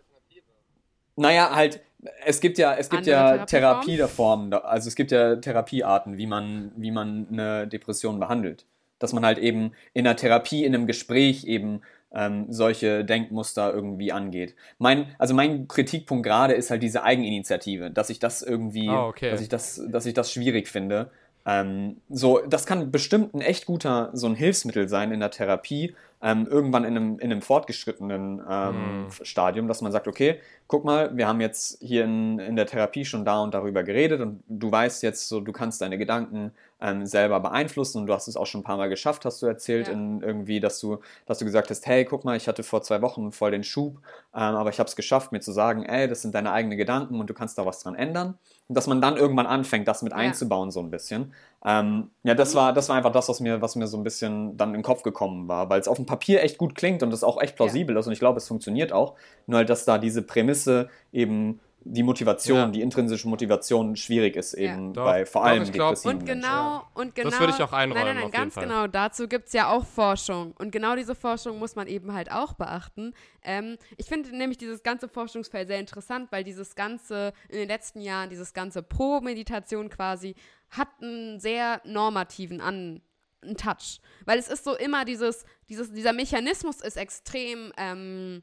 Naja, 1.18 1.54
halt, 1.54 1.82
es 2.26 2.40
gibt 2.40 2.58
ja, 2.58 2.76
es 2.76 2.90
gibt 2.90 3.08
Andere 3.08 3.38
ja 3.38 3.46
Therapieformen? 3.46 4.54
Also 4.54 4.88
es 4.88 4.96
gibt 4.96 5.12
ja 5.12 5.36
Therapiearten, 5.36 6.18
wie 6.18 6.28
man, 6.28 6.72
wie 6.78 6.92
man 6.92 7.28
eine 7.32 7.68
Depression 7.68 8.20
behandelt. 8.20 8.66
Dass 9.00 9.14
man 9.14 9.26
halt 9.26 9.38
eben 9.38 9.74
in 9.94 10.06
der 10.06 10.16
Therapie, 10.16 10.64
in 10.64 10.74
einem 10.74 10.88
Gespräch 10.88 11.44
eben 11.44 11.82
ähm, 12.14 12.46
solche 12.50 13.04
Denkmuster 13.04 13.74
irgendwie 13.74 14.12
angeht. 14.12 14.56
Mein, 14.80 15.08
also 15.20 15.34
mein 15.34 15.68
Kritikpunkt 15.68 16.26
gerade 16.26 16.54
ist 16.54 16.72
halt 16.72 16.82
diese 16.82 17.04
Eigeninitiative, 17.04 17.92
dass 17.92 18.10
ich 18.10 18.20
das 18.20 18.42
irgendwie, 18.42 18.90
Ah, 18.90 19.08
okay. 19.08 19.30
dass 19.30 19.42
ich 19.42 19.50
das, 19.50 19.82
dass 19.90 20.06
ich 20.06 20.14
das 20.14 20.32
schwierig 20.32 20.68
finde. 20.68 21.12
Ähm, 21.46 21.98
so, 22.10 22.42
das 22.48 22.66
kann 22.66 22.92
bestimmt 22.92 23.34
ein 23.34 23.42
echt 23.42 23.66
guter 23.66 24.10
so 24.14 24.28
ein 24.28 24.36
Hilfsmittel 24.36 24.88
sein 24.88 25.12
in 25.12 25.20
der 25.20 25.32
Therapie, 25.32 25.96
ähm, 26.22 26.48
irgendwann 26.50 26.84
in 26.84 26.96
einem, 26.96 27.20
in 27.20 27.32
einem 27.32 27.42
fortgeschrittenen 27.42 28.42
ähm, 28.50 28.76
Hm. 28.76 29.06
Stadium, 29.24 29.68
dass 29.68 29.82
man 29.82 29.92
sagt, 29.92 30.08
okay, 30.08 30.40
guck 30.68 30.84
mal, 30.84 31.16
wir 31.16 31.28
haben 31.28 31.42
jetzt 31.42 31.78
hier 31.82 32.06
in, 32.06 32.40
in 32.40 32.56
der 32.56 32.66
Therapie 32.66 33.06
schon 33.06 33.24
da 33.26 33.42
und 33.42 33.54
darüber 33.54 33.84
geredet 33.84 34.22
und 34.22 34.44
du 34.48 34.72
weißt 34.72 35.04
jetzt 35.04 35.28
so, 35.30 35.40
du 35.42 35.52
kannst 35.52 35.82
deine 35.82 35.98
Gedanken 35.98 36.52
ähm, 36.80 37.06
selber 37.06 37.40
beeinflussen 37.40 38.00
und 38.02 38.08
du 38.08 38.14
hast 38.14 38.28
es 38.28 38.38
auch 38.38 38.46
schon 38.46 38.62
ein 38.62 38.64
paar 38.64 38.78
Mal 38.78 38.88
geschafft, 38.90 39.26
hast 39.26 39.42
du 39.42 39.48
erzählt, 39.48 39.88
Ja. 39.88 39.94
in 39.94 40.22
irgendwie, 40.22 40.60
dass 40.60 40.80
du, 40.80 41.00
dass 41.26 41.40
du 41.40 41.46
gesagt 41.46 41.70
hast, 41.72 41.86
hey, 41.88 42.06
guck 42.06 42.24
mal, 42.24 42.38
ich 42.38 42.48
hatte 42.48 42.62
vor 42.64 42.82
zwei 42.84 43.02
Wochen 43.02 43.32
voll 43.32 43.52
den 43.52 43.64
Schub, 43.64 43.98
ähm, 44.36 44.42
aber 44.56 44.70
ich 44.70 44.80
habe 44.80 44.88
es 44.88 44.96
geschafft, 44.96 45.32
mir 45.32 45.40
zu 45.40 45.52
sagen, 45.52 45.84
ey, 45.84 46.08
das 46.08 46.22
sind 46.22 46.36
deine 46.36 46.52
eigenen 46.52 46.78
Gedanken 46.78 47.20
und 47.20 47.30
du 47.30 47.34
kannst 47.34 47.58
da 47.58 47.66
was 47.66 47.80
dran 47.80 47.96
ändern. 47.96 48.38
Und 48.68 48.76
dass 48.78 48.86
man 48.86 49.02
dann 49.02 49.18
irgendwann 49.18 49.48
anfängt, 49.48 49.88
das 49.88 50.02
mit 50.02 50.12
Ja. 50.12 50.20
einzubauen, 50.20 50.72
so 50.72 50.80
ein 50.82 50.92
bisschen. 50.92 51.34
Ähm, 51.66 52.12
ja, 52.24 52.36
das 52.36 52.54
war, 52.54 52.74
das 52.74 52.90
war 52.90 52.96
einfach 52.98 53.12
das, 53.12 53.28
was 53.30 53.40
mir, 53.40 53.62
was 53.62 53.76
mir 53.76 53.88
so 53.88 53.98
ein 53.98 54.04
bisschen 54.04 54.56
dann 54.58 54.70
in 54.70 54.76
den 54.76 54.84
Kopf 54.84 55.04
gekommen 55.04 55.48
war, 55.48 55.70
weil 55.70 55.80
es 55.80 55.88
auf 55.88 55.98
dem 55.98 56.06
Papier 56.06 56.44
echt 56.44 56.58
gut 56.58 56.76
klingt 56.76 57.02
und 57.02 57.12
es 57.14 57.24
auch 57.24 57.42
echt 57.42 57.56
plausibel 57.56 57.96
ist 57.98 58.06
und 58.08 58.14
ich 58.14 58.20
glaube, 58.20 58.38
es 58.38 58.48
funktioniert 58.48 58.92
auch. 58.94 59.16
Nur 59.48 59.58
halt, 59.60 59.70
dass 59.70 59.86
da 59.86 59.98
diese 59.98 60.22
Prämisse 60.22 60.90
eben 61.12 61.60
die 61.82 62.04
Motivation, 62.04 62.58
Ja. 62.58 62.68
die 62.68 62.82
intrinsische 62.82 63.28
Motivation 63.30 63.96
schwierig 63.96 64.36
ist 64.36 64.54
eben 64.54 64.94
Doch, 64.94 65.06
bei 65.06 65.26
vor 65.26 65.42
doch, 65.44 65.50
allem 65.50 65.64
depressiven 65.72 66.18
Und 66.18 66.26
Menschen. 66.26 66.42
genau, 66.42 66.84
und 66.96 67.16
genau. 67.16 67.30
Das 67.30 67.40
würde 67.40 67.54
ich 67.56 67.64
auch 67.64 67.72
einräumen, 67.72 68.04
Nein, 68.04 68.06
nein, 68.06 68.16
nein, 68.16 68.26
auf 68.26 68.34
jeden 68.34 68.44
ganz 68.44 68.54
Fall. 68.56 68.64
genau. 68.66 68.88
Dazu 68.88 69.28
gibt 69.28 69.48
es 69.48 69.54
ja 69.54 69.70
auch 69.72 69.86
Forschung. 69.86 70.52
Und 70.60 70.72
genau 70.72 70.96
diese 70.96 71.16
Forschung 71.16 71.60
muss 71.60 71.76
man 71.76 71.88
eben 71.88 72.14
halt 72.14 72.32
auch 72.32 72.54
beachten. 72.54 73.14
Ähm, 73.42 73.78
ich 73.96 74.08
finde 74.08 74.36
nämlich 74.36 74.58
dieses 74.58 74.84
ganze 74.84 75.08
Forschungsfeld 75.08 75.68
sehr 75.70 75.80
interessant, 75.80 76.32
weil 76.32 76.44
dieses 76.44 76.76
ganze, 76.76 77.32
in 77.48 77.58
den 77.60 77.68
letzten 77.70 78.02
Jahren, 78.02 78.30
dieses 78.30 78.54
ganze 78.54 78.84
Pro-Meditation 78.84 79.90
quasi, 79.90 80.36
hat 80.70 80.90
einen 81.02 81.40
sehr 81.40 81.82
normativen 81.86 82.60
An 82.60 83.02
ein 83.44 83.56
Touch. 83.56 84.00
Weil 84.26 84.40
es 84.40 84.48
ist 84.48 84.64
so 84.64 84.76
immer 84.76 85.06
dieses, 85.06 85.46
dieses 85.70 85.94
dieser 85.94 86.12
Mechanismus 86.12 86.82
ist 86.82 86.98
extrem, 86.98 87.72
ähm, 87.78 88.42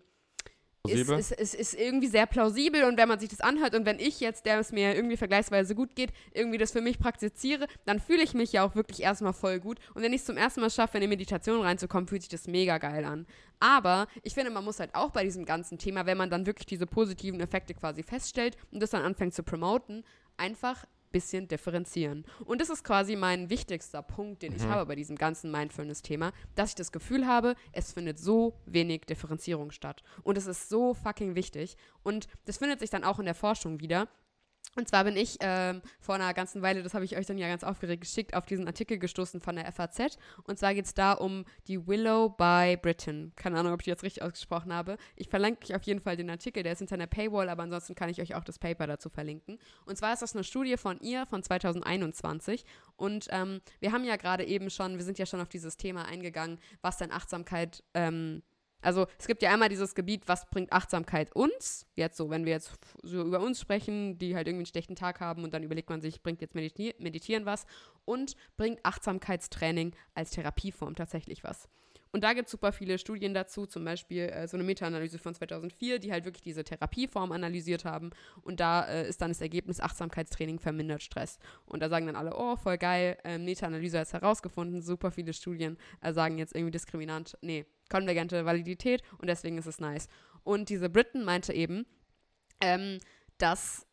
ist, 0.86 1.08
ist, 1.08 1.32
ist, 1.32 1.54
ist, 1.54 1.74
irgendwie 1.74 2.08
sehr 2.08 2.26
plausibel 2.26 2.84
und 2.84 2.98
wenn 2.98 3.08
man 3.08 3.18
sich 3.18 3.30
das 3.30 3.40
anhört 3.40 3.74
und 3.74 3.86
wenn 3.86 3.98
ich 3.98 4.20
jetzt, 4.20 4.44
der 4.44 4.58
es 4.58 4.70
mir 4.70 4.94
irgendwie 4.94 5.16
vergleichsweise 5.16 5.74
gut 5.74 5.96
geht, 5.96 6.12
irgendwie 6.32 6.58
das 6.58 6.72
für 6.72 6.82
mich 6.82 6.98
praktiziere, 6.98 7.66
dann 7.86 8.00
fühle 8.00 8.22
ich 8.22 8.34
mich 8.34 8.52
ja 8.52 8.64
auch 8.64 8.74
wirklich 8.74 9.02
erstmal 9.02 9.32
voll 9.32 9.60
gut. 9.60 9.78
Und 9.94 10.02
wenn 10.02 10.12
ich 10.12 10.20
es 10.20 10.26
zum 10.26 10.36
ersten 10.36 10.60
Mal 10.60 10.70
schaffe, 10.70 10.98
in 10.98 11.02
die 11.02 11.08
Meditation 11.08 11.62
reinzukommen, 11.62 12.06
fühlt 12.06 12.22
sich 12.22 12.28
das 12.28 12.46
mega 12.46 12.76
geil 12.78 13.04
an. 13.04 13.26
Aber 13.60 14.08
ich 14.22 14.34
finde, 14.34 14.50
man 14.50 14.64
muss 14.64 14.78
halt 14.78 14.94
auch 14.94 15.10
bei 15.10 15.24
diesem 15.24 15.46
ganzen 15.46 15.78
Thema, 15.78 16.04
wenn 16.04 16.18
man 16.18 16.28
dann 16.28 16.44
wirklich 16.44 16.66
diese 16.66 16.86
positiven 16.86 17.40
Effekte 17.40 17.72
quasi 17.72 18.02
feststellt 18.02 18.58
und 18.70 18.80
das 18.80 18.90
dann 18.90 19.02
anfängt 19.02 19.32
zu 19.32 19.42
promoten, 19.42 20.04
einfach 20.36 20.84
bisschen 21.14 21.46
differenzieren. 21.46 22.24
Und 22.44 22.60
das 22.60 22.70
ist 22.70 22.82
quasi 22.82 23.14
mein 23.14 23.48
wichtigster 23.48 24.02
Punkt, 24.02 24.42
den 24.42 24.52
mhm. 24.52 24.58
ich 24.58 24.64
habe 24.64 24.84
bei 24.84 24.96
diesem 24.96 25.16
ganzen 25.16 25.52
Mindfulness-Thema, 25.52 26.32
dass 26.56 26.70
ich 26.70 26.74
das 26.74 26.90
Gefühl 26.90 27.26
habe, 27.26 27.54
es 27.72 27.92
findet 27.92 28.18
so 28.18 28.54
wenig 28.66 29.02
Differenzierung 29.02 29.70
statt. 29.70 30.02
Und 30.24 30.36
es 30.36 30.46
ist 30.46 30.68
so 30.68 30.92
fucking 30.92 31.36
wichtig. 31.36 31.76
Und 32.02 32.26
das 32.46 32.58
findet 32.58 32.80
sich 32.80 32.90
dann 32.90 33.04
auch 33.04 33.20
in 33.20 33.26
der 33.26 33.36
Forschung 33.36 33.80
wieder. 33.80 34.08
Und 34.76 34.88
zwar 34.88 35.04
bin 35.04 35.16
ich 35.16 35.38
ähm, 35.40 35.82
vor 36.00 36.16
einer 36.16 36.32
ganzen 36.34 36.62
Weile, 36.62 36.82
das 36.82 36.94
habe 36.94 37.04
ich 37.04 37.16
euch 37.16 37.26
dann 37.26 37.38
ja 37.38 37.48
ganz 37.48 37.64
aufgeregt 37.64 38.02
geschickt, 38.02 38.34
auf 38.34 38.46
diesen 38.46 38.66
Artikel 38.66 38.98
gestoßen 38.98 39.40
von 39.40 39.56
der 39.56 39.70
FAZ. 39.72 40.18
Und 40.44 40.58
zwar 40.58 40.74
geht 40.74 40.86
es 40.86 40.94
da 40.94 41.12
um 41.12 41.44
die 41.68 41.86
Willow 41.86 42.28
by 42.28 42.76
Britain. 42.80 43.32
Keine 43.36 43.58
Ahnung, 43.58 43.72
ob 43.72 43.80
ich 43.80 43.84
die 43.84 43.90
jetzt 43.90 44.02
richtig 44.02 44.22
ausgesprochen 44.22 44.72
habe. 44.72 44.96
Ich 45.16 45.28
verlinke 45.28 45.64
euch 45.64 45.74
auf 45.74 45.82
jeden 45.82 46.00
Fall 46.00 46.16
den 46.16 46.30
Artikel, 46.30 46.62
der 46.62 46.72
ist 46.72 46.78
hinter 46.78 46.94
einer 46.94 47.06
Paywall, 47.06 47.48
aber 47.48 47.62
ansonsten 47.62 47.94
kann 47.94 48.08
ich 48.08 48.20
euch 48.20 48.34
auch 48.34 48.44
das 48.44 48.58
Paper 48.58 48.86
dazu 48.86 49.08
verlinken. 49.08 49.58
Und 49.86 49.96
zwar 49.96 50.12
ist 50.12 50.22
das 50.22 50.34
eine 50.34 50.44
Studie 50.44 50.76
von 50.76 50.98
ihr 51.00 51.26
von 51.26 51.42
2021. 51.42 52.64
Und 52.96 53.28
ähm, 53.30 53.60
wir 53.80 53.92
haben 53.92 54.04
ja 54.04 54.16
gerade 54.16 54.44
eben 54.44 54.70
schon, 54.70 54.96
wir 54.96 55.04
sind 55.04 55.18
ja 55.18 55.26
schon 55.26 55.40
auf 55.40 55.48
dieses 55.48 55.76
Thema 55.76 56.04
eingegangen, 56.04 56.58
was 56.82 56.98
denn 56.98 57.12
Achtsamkeit 57.12 57.82
ähm, 57.94 58.42
also 58.84 59.06
es 59.18 59.26
gibt 59.26 59.42
ja 59.42 59.52
einmal 59.52 59.68
dieses 59.68 59.94
Gebiet, 59.94 60.22
was 60.26 60.48
bringt 60.50 60.72
Achtsamkeit 60.72 61.34
uns? 61.34 61.86
Jetzt 61.94 62.16
so, 62.16 62.30
wenn 62.30 62.44
wir 62.44 62.52
jetzt 62.52 62.72
so 63.02 63.22
über 63.22 63.40
uns 63.40 63.60
sprechen, 63.60 64.18
die 64.18 64.36
halt 64.36 64.46
irgendwie 64.46 64.62
einen 64.62 64.66
schlechten 64.66 64.96
Tag 64.96 65.20
haben 65.20 65.44
und 65.44 65.54
dann 65.54 65.62
überlegt 65.62 65.90
man 65.90 66.00
sich, 66.00 66.22
bringt 66.22 66.40
jetzt 66.40 66.54
Meditieren, 66.54 67.02
Meditieren 67.02 67.46
was? 67.46 67.66
Und 68.04 68.36
bringt 68.56 68.84
Achtsamkeitstraining 68.84 69.94
als 70.14 70.30
Therapieform 70.30 70.94
tatsächlich 70.94 71.42
was? 71.44 71.68
Und 72.14 72.22
da 72.22 72.32
gibt 72.32 72.46
es 72.46 72.52
super 72.52 72.70
viele 72.70 72.96
Studien 72.98 73.34
dazu, 73.34 73.66
zum 73.66 73.84
Beispiel 73.84 74.28
äh, 74.28 74.46
so 74.46 74.56
eine 74.56 74.62
Meta-Analyse 74.62 75.18
von 75.18 75.34
2004, 75.34 75.98
die 75.98 76.12
halt 76.12 76.24
wirklich 76.24 76.42
diese 76.42 76.62
Therapieform 76.62 77.32
analysiert 77.32 77.84
haben. 77.84 78.10
Und 78.42 78.60
da 78.60 78.86
äh, 78.86 79.08
ist 79.08 79.20
dann 79.20 79.32
das 79.32 79.40
Ergebnis, 79.40 79.80
Achtsamkeitstraining 79.80 80.60
vermindert 80.60 81.02
Stress. 81.02 81.40
Und 81.66 81.82
da 81.82 81.88
sagen 81.88 82.06
dann 82.06 82.14
alle, 82.14 82.36
oh, 82.36 82.54
voll 82.54 82.78
geil, 82.78 83.18
äh, 83.24 83.36
Meta-Analyse 83.36 83.98
hat 83.98 84.06
es 84.06 84.12
herausgefunden, 84.12 84.80
super 84.80 85.10
viele 85.10 85.32
Studien 85.32 85.76
äh, 86.02 86.12
sagen 86.12 86.38
jetzt 86.38 86.54
irgendwie 86.54 86.70
diskriminant, 86.70 87.36
nee, 87.40 87.66
konvergente 87.90 88.44
Validität 88.44 89.02
und 89.18 89.28
deswegen 89.28 89.58
ist 89.58 89.66
es 89.66 89.80
nice. 89.80 90.08
Und 90.42 90.68
diese 90.68 90.88
Britten 90.88 91.24
meinte 91.24 91.52
eben, 91.52 91.86
ähm, 92.60 92.98
dass 93.38 93.86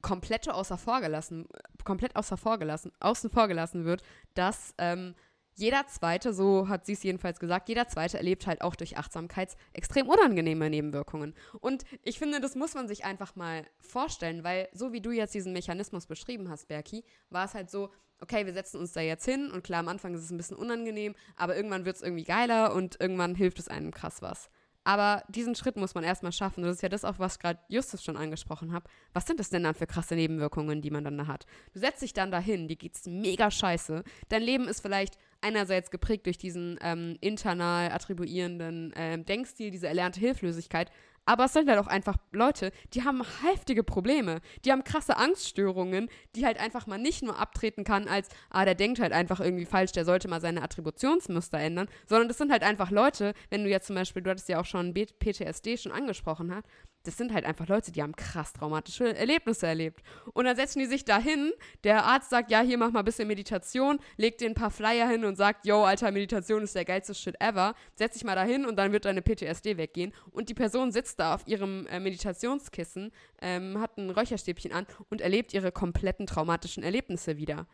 komplett 0.00 0.48
außer 0.48 0.78
vorgelassen, 0.78 1.48
komplett 1.84 2.16
außer 2.16 2.36
vorgelassen, 2.36 2.92
außen 3.00 3.30
vorgelassen 3.30 3.84
wird, 3.84 4.02
dass 4.34 4.74
ähm, 4.78 5.14
jeder 5.58 5.88
Zweite, 5.88 6.32
so 6.32 6.68
hat 6.68 6.86
sie 6.86 6.92
es 6.92 7.02
jedenfalls 7.02 7.40
gesagt, 7.40 7.68
jeder 7.68 7.88
Zweite 7.88 8.16
erlebt 8.16 8.46
halt 8.46 8.62
auch 8.62 8.76
durch 8.76 8.96
Achtsamkeit 8.96 9.56
extrem 9.72 10.08
unangenehme 10.08 10.70
Nebenwirkungen. 10.70 11.34
Und 11.60 11.84
ich 12.04 12.20
finde, 12.20 12.40
das 12.40 12.54
muss 12.54 12.74
man 12.74 12.86
sich 12.86 13.04
einfach 13.04 13.34
mal 13.34 13.66
vorstellen, 13.80 14.44
weil 14.44 14.68
so 14.72 14.92
wie 14.92 15.00
du 15.00 15.10
jetzt 15.10 15.34
diesen 15.34 15.52
Mechanismus 15.52 16.06
beschrieben 16.06 16.48
hast, 16.48 16.68
Berki, 16.68 17.04
war 17.28 17.44
es 17.44 17.54
halt 17.54 17.70
so, 17.70 17.90
okay, 18.20 18.46
wir 18.46 18.52
setzen 18.52 18.78
uns 18.80 18.92
da 18.92 19.00
jetzt 19.00 19.24
hin 19.24 19.50
und 19.50 19.64
klar, 19.64 19.80
am 19.80 19.88
Anfang 19.88 20.14
ist 20.14 20.22
es 20.22 20.30
ein 20.30 20.36
bisschen 20.36 20.56
unangenehm, 20.56 21.14
aber 21.36 21.56
irgendwann 21.56 21.84
wird 21.84 21.96
es 21.96 22.02
irgendwie 22.02 22.24
geiler 22.24 22.74
und 22.74 23.00
irgendwann 23.00 23.34
hilft 23.34 23.58
es 23.58 23.68
einem 23.68 23.90
krass 23.90 24.22
was. 24.22 24.50
Aber 24.88 25.22
diesen 25.28 25.54
Schritt 25.54 25.76
muss 25.76 25.94
man 25.94 26.02
erstmal 26.02 26.32
schaffen. 26.32 26.62
Das 26.62 26.76
ist 26.76 26.82
ja 26.82 26.88
das 26.88 27.04
auch, 27.04 27.18
was 27.18 27.38
gerade 27.38 27.60
Justus 27.68 28.02
schon 28.02 28.16
angesprochen 28.16 28.72
hat. 28.72 28.84
Was 29.12 29.26
sind 29.26 29.38
das 29.38 29.50
denn 29.50 29.64
dann 29.64 29.74
für 29.74 29.86
krasse 29.86 30.14
Nebenwirkungen, 30.14 30.80
die 30.80 30.90
man 30.90 31.04
dann 31.04 31.18
da 31.18 31.26
hat? 31.26 31.44
Du 31.74 31.78
setzt 31.78 32.00
dich 32.00 32.14
dann 32.14 32.30
dahin, 32.30 32.68
dir 32.68 32.76
geht's 32.76 33.04
mega 33.04 33.50
scheiße. 33.50 34.02
Dein 34.30 34.40
Leben 34.40 34.66
ist 34.66 34.80
vielleicht 34.80 35.18
einerseits 35.42 35.90
geprägt 35.90 36.24
durch 36.24 36.38
diesen 36.38 36.78
ähm, 36.80 37.18
internal 37.20 37.92
attribuierenden 37.92 38.94
ähm, 38.96 39.26
Denkstil, 39.26 39.70
diese 39.70 39.88
erlernte 39.88 40.20
Hilflosigkeit, 40.20 40.90
aber 41.28 41.44
es 41.44 41.52
sind 41.52 41.68
halt 41.68 41.78
auch 41.78 41.88
einfach 41.88 42.16
Leute, 42.32 42.72
die 42.94 43.04
haben 43.04 43.22
heftige 43.42 43.84
Probleme. 43.84 44.40
Die 44.64 44.72
haben 44.72 44.82
krasse 44.82 45.18
Angststörungen, 45.18 46.08
die 46.34 46.46
halt 46.46 46.58
einfach 46.58 46.86
mal 46.86 46.96
nicht 46.96 47.22
nur 47.22 47.38
abtreten 47.38 47.84
kann 47.84 48.08
als, 48.08 48.30
ah, 48.48 48.64
der 48.64 48.74
denkt 48.74 48.98
halt 48.98 49.12
einfach 49.12 49.38
irgendwie 49.38 49.66
falsch, 49.66 49.92
der 49.92 50.06
sollte 50.06 50.26
mal 50.26 50.40
seine 50.40 50.62
Attributionsmuster 50.62 51.58
ändern, 51.58 51.86
sondern 52.06 52.28
das 52.28 52.38
sind 52.38 52.50
halt 52.50 52.62
einfach 52.62 52.90
Leute, 52.90 53.34
wenn 53.50 53.62
du 53.62 53.68
jetzt 53.68 53.88
zum 53.88 53.96
Beispiel, 53.96 54.22
du 54.22 54.30
hattest 54.30 54.48
ja 54.48 54.58
auch 54.58 54.64
schon 54.64 54.94
PTSD 54.94 55.76
schon 55.76 55.92
angesprochen 55.92 56.54
hat, 56.54 56.64
das 57.08 57.16
sind 57.16 57.32
halt 57.32 57.46
einfach 57.46 57.66
Leute, 57.68 57.90
die 57.90 58.02
haben 58.02 58.14
krass 58.14 58.52
traumatische 58.52 59.16
Erlebnisse 59.16 59.66
erlebt. 59.66 60.02
Und 60.34 60.44
dann 60.44 60.56
setzen 60.56 60.80
die 60.80 60.84
sich 60.84 61.06
da 61.06 61.18
hin, 61.18 61.52
der 61.82 62.04
Arzt 62.04 62.28
sagt, 62.28 62.50
ja, 62.50 62.60
hier 62.60 62.76
mach 62.76 62.90
mal 62.90 62.98
ein 62.98 63.04
bisschen 63.06 63.26
Meditation, 63.26 63.98
legt 64.18 64.42
dir 64.42 64.46
ein 64.46 64.54
paar 64.54 64.70
Flyer 64.70 65.08
hin 65.08 65.24
und 65.24 65.36
sagt, 65.36 65.64
yo, 65.64 65.84
Alter, 65.84 66.12
Meditation 66.12 66.62
ist 66.62 66.74
der 66.74 66.84
geilste 66.84 67.14
Shit 67.14 67.40
ever, 67.40 67.74
setz 67.94 68.12
dich 68.12 68.24
mal 68.24 68.34
da 68.34 68.44
hin 68.44 68.66
und 68.66 68.76
dann 68.76 68.92
wird 68.92 69.06
deine 69.06 69.22
PTSD 69.22 69.78
weggehen. 69.78 70.12
Und 70.32 70.50
die 70.50 70.54
Person 70.54 70.92
sitzt 70.92 71.18
da 71.18 71.34
auf 71.34 71.48
ihrem 71.48 71.86
äh, 71.86 71.98
Meditationskissen, 71.98 73.10
ähm, 73.40 73.80
hat 73.80 73.96
ein 73.96 74.10
Räucherstäbchen 74.10 74.72
an 74.72 74.86
und 75.08 75.22
erlebt 75.22 75.54
ihre 75.54 75.72
kompletten 75.72 76.26
traumatischen 76.26 76.82
Erlebnisse 76.82 77.38
wieder. 77.38 77.66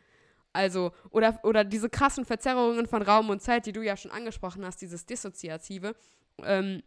Also, 0.53 0.93
oder, 1.09 1.41
oder 1.43 1.65
diese 1.65 1.89
krassen 1.89 2.23
Verzerrungen 2.23 2.87
von 2.87 3.01
Raum 3.01 3.29
und 3.29 3.41
Zeit, 3.41 3.65
die 3.65 3.73
du 3.73 3.81
ja 3.81 3.97
schon 3.97 4.11
angesprochen 4.11 4.65
hast, 4.65 4.81
dieses 4.81 5.05
Dissoziative. 5.05 5.93
Ähm, 6.41 6.83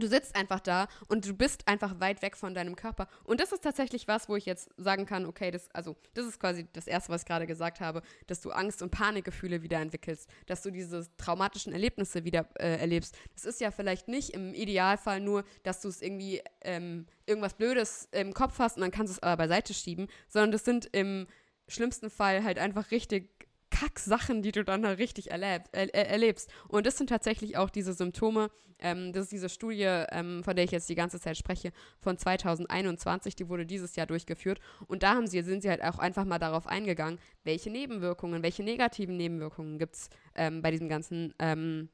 Du 0.00 0.08
sitzt 0.08 0.34
einfach 0.34 0.60
da 0.60 0.88
und 1.08 1.26
du 1.26 1.34
bist 1.34 1.68
einfach 1.68 2.00
weit 2.00 2.22
weg 2.22 2.36
von 2.36 2.54
deinem 2.54 2.76
Körper. 2.76 3.08
Und 3.24 3.40
das 3.40 3.52
ist 3.52 3.62
tatsächlich 3.62 4.08
was, 4.08 4.28
wo 4.28 4.36
ich 4.36 4.46
jetzt 4.46 4.70
sagen 4.76 5.06
kann, 5.06 5.26
okay, 5.26 5.50
das, 5.50 5.68
also, 5.74 5.96
das 6.14 6.26
ist 6.26 6.40
quasi 6.40 6.66
das 6.72 6.86
Erste, 6.86 7.12
was 7.12 7.22
ich 7.22 7.26
gerade 7.26 7.46
gesagt 7.46 7.80
habe, 7.80 8.02
dass 8.26 8.40
du 8.40 8.50
Angst- 8.50 8.82
und 8.82 8.90
Panikgefühle 8.90 9.62
wieder 9.62 9.78
entwickelst, 9.78 10.28
dass 10.46 10.62
du 10.62 10.70
diese 10.70 11.06
traumatischen 11.16 11.72
Erlebnisse 11.72 12.24
wieder 12.24 12.48
äh, 12.58 12.78
erlebst. 12.78 13.16
Das 13.34 13.44
ist 13.44 13.60
ja 13.60 13.70
vielleicht 13.70 14.08
nicht 14.08 14.30
im 14.30 14.54
Idealfall 14.54 15.20
nur, 15.20 15.44
dass 15.62 15.80
du 15.80 15.88
es 15.88 16.02
irgendwie 16.02 16.42
ähm, 16.62 17.06
irgendwas 17.26 17.54
Blödes 17.54 18.08
im 18.12 18.34
Kopf 18.34 18.58
hast 18.58 18.76
und 18.76 18.82
dann 18.82 18.90
kannst 18.90 19.12
du 19.12 19.16
es 19.16 19.22
aber 19.22 19.36
beiseite 19.36 19.74
schieben, 19.74 20.08
sondern 20.28 20.52
das 20.52 20.64
sind 20.64 20.86
im 20.92 21.26
schlimmsten 21.68 22.10
Fall 22.10 22.42
halt 22.42 22.58
einfach 22.58 22.90
richtig 22.90 23.39
Kack-Sachen, 23.80 24.42
die 24.42 24.52
du 24.52 24.62
dann 24.62 24.82
da 24.82 24.90
richtig 24.90 25.30
erleb, 25.30 25.62
er, 25.72 25.94
erlebst. 25.94 26.50
Und 26.68 26.84
das 26.84 26.98
sind 26.98 27.08
tatsächlich 27.08 27.56
auch 27.56 27.70
diese 27.70 27.94
Symptome. 27.94 28.50
Ähm, 28.78 29.12
das 29.12 29.24
ist 29.24 29.32
diese 29.32 29.48
Studie, 29.48 29.84
ähm, 29.84 30.44
von 30.44 30.54
der 30.54 30.66
ich 30.66 30.70
jetzt 30.70 30.88
die 30.90 30.94
ganze 30.94 31.18
Zeit 31.18 31.38
spreche, 31.38 31.72
von 31.98 32.18
2021. 32.18 33.36
Die 33.36 33.48
wurde 33.48 33.64
dieses 33.64 33.96
Jahr 33.96 34.06
durchgeführt. 34.06 34.60
Und 34.86 35.02
da 35.02 35.14
haben 35.14 35.26
sie, 35.26 35.40
sind 35.42 35.62
sie 35.62 35.70
halt 35.70 35.82
auch 35.82 35.98
einfach 35.98 36.26
mal 36.26 36.38
darauf 36.38 36.66
eingegangen, 36.66 37.18
welche 37.42 37.70
Nebenwirkungen, 37.70 38.42
welche 38.42 38.62
negativen 38.62 39.16
Nebenwirkungen 39.16 39.78
gibt 39.78 39.94
es 39.94 40.10
ähm, 40.34 40.60
bei 40.60 40.70
diesem 40.70 40.90
ganzen 40.90 41.32
ähm, 41.38 41.88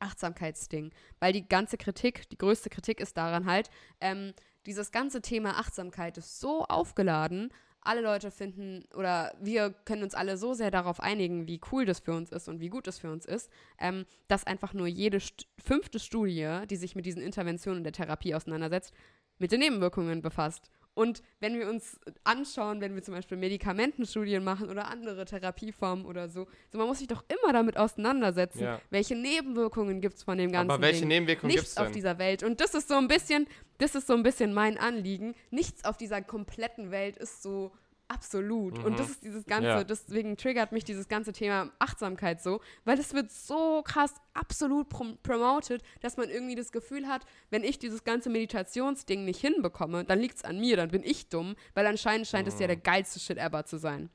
Achtsamkeitsding. 0.00 0.92
Weil 1.20 1.32
die 1.32 1.46
ganze 1.48 1.76
Kritik, 1.76 2.28
die 2.30 2.38
größte 2.38 2.68
Kritik 2.68 3.00
ist 3.00 3.16
daran 3.16 3.46
halt, 3.46 3.70
ähm, 4.00 4.32
dieses 4.66 4.90
ganze 4.90 5.22
Thema 5.22 5.58
Achtsamkeit 5.58 6.18
ist 6.18 6.40
so 6.40 6.64
aufgeladen 6.64 7.52
alle 7.82 8.00
Leute 8.00 8.30
finden 8.30 8.84
oder 8.94 9.34
wir 9.40 9.70
können 9.84 10.02
uns 10.02 10.14
alle 10.14 10.36
so 10.36 10.54
sehr 10.54 10.70
darauf 10.70 11.00
einigen, 11.00 11.46
wie 11.46 11.60
cool 11.72 11.84
das 11.84 12.00
für 12.00 12.12
uns 12.12 12.30
ist 12.30 12.48
und 12.48 12.60
wie 12.60 12.68
gut 12.68 12.86
es 12.86 12.98
für 12.98 13.10
uns 13.10 13.26
ist, 13.26 13.50
ähm, 13.78 14.04
dass 14.28 14.46
einfach 14.46 14.72
nur 14.72 14.86
jede 14.86 15.20
st 15.20 15.46
fünfte 15.58 15.98
Studie, 15.98 16.60
die 16.70 16.76
sich 16.76 16.94
mit 16.94 17.06
diesen 17.06 17.22
Interventionen 17.22 17.84
der 17.84 17.92
Therapie 17.92 18.34
auseinandersetzt, 18.34 18.92
mit 19.38 19.52
den 19.52 19.60
Nebenwirkungen 19.60 20.22
befasst. 20.22 20.70
Und 20.94 21.22
wenn 21.40 21.58
wir 21.58 21.68
uns 21.68 21.98
anschauen, 22.22 22.80
wenn 22.80 22.94
wir 22.94 23.02
zum 23.02 23.14
Beispiel 23.14 23.38
Medikamentenstudien 23.38 24.44
machen 24.44 24.68
oder 24.68 24.88
andere 24.88 25.24
Therapieformen 25.24 26.04
oder 26.04 26.28
so, 26.28 26.46
so 26.70 26.78
man 26.78 26.86
muss 26.86 26.98
sich 26.98 27.08
doch 27.08 27.24
immer 27.28 27.52
damit 27.52 27.78
auseinandersetzen, 27.78 28.62
ja. 28.62 28.80
welche 28.90 29.16
Nebenwirkungen 29.16 30.00
gibt 30.02 30.16
es 30.16 30.22
von 30.22 30.36
dem 30.36 30.52
ganzen 30.52 30.70
Aber 30.70 30.82
welche 30.82 31.00
Ding. 31.00 31.08
Nebenwirkungen 31.08 31.54
gibt 31.54 31.66
es 31.66 31.78
auf 31.78 31.90
dieser 31.92 32.18
Welt. 32.18 32.42
Und 32.42 32.60
das 32.60 32.74
ist 32.74 32.88
so 32.88 32.94
ein 32.96 33.08
bisschen, 33.08 33.46
das 33.78 33.94
ist 33.94 34.06
so 34.06 34.12
ein 34.12 34.22
bisschen 34.22 34.52
mein 34.52 34.76
Anliegen. 34.76 35.34
Nichts 35.50 35.84
auf 35.84 35.96
dieser 35.96 36.20
kompletten 36.20 36.90
Welt 36.90 37.16
ist 37.16 37.42
so 37.42 37.72
Absolut. 38.12 38.78
Mhm. 38.78 38.84
Und 38.84 38.98
das 38.98 39.08
ist 39.08 39.24
dieses 39.24 39.46
ganze, 39.46 39.68
ja. 39.68 39.84
deswegen 39.84 40.36
triggert 40.36 40.70
mich 40.70 40.84
dieses 40.84 41.08
ganze 41.08 41.32
Thema 41.32 41.70
Achtsamkeit 41.78 42.42
so, 42.42 42.60
weil 42.84 42.98
es 42.98 43.14
wird 43.14 43.30
so 43.30 43.82
krass 43.82 44.12
absolut 44.34 44.88
prom 44.90 45.16
promoted, 45.22 45.82
dass 46.00 46.16
man 46.16 46.28
irgendwie 46.28 46.54
das 46.54 46.72
Gefühl 46.72 47.06
hat, 47.06 47.24
wenn 47.50 47.64
ich 47.64 47.78
dieses 47.78 48.04
ganze 48.04 48.28
Meditationsding 48.28 49.24
nicht 49.24 49.40
hinbekomme, 49.40 50.04
dann 50.04 50.18
liegt 50.18 50.36
es 50.36 50.44
an 50.44 50.60
mir, 50.60 50.76
dann 50.76 50.90
bin 50.90 51.02
ich 51.02 51.28
dumm, 51.28 51.56
weil 51.74 51.86
anscheinend 51.86 52.26
scheint 52.26 52.46
mhm. 52.46 52.52
es 52.52 52.60
ja 52.60 52.66
der 52.66 52.76
geilste 52.76 53.18
Shit 53.18 53.38
ever 53.38 53.64
zu 53.64 53.78
sein. 53.78 54.10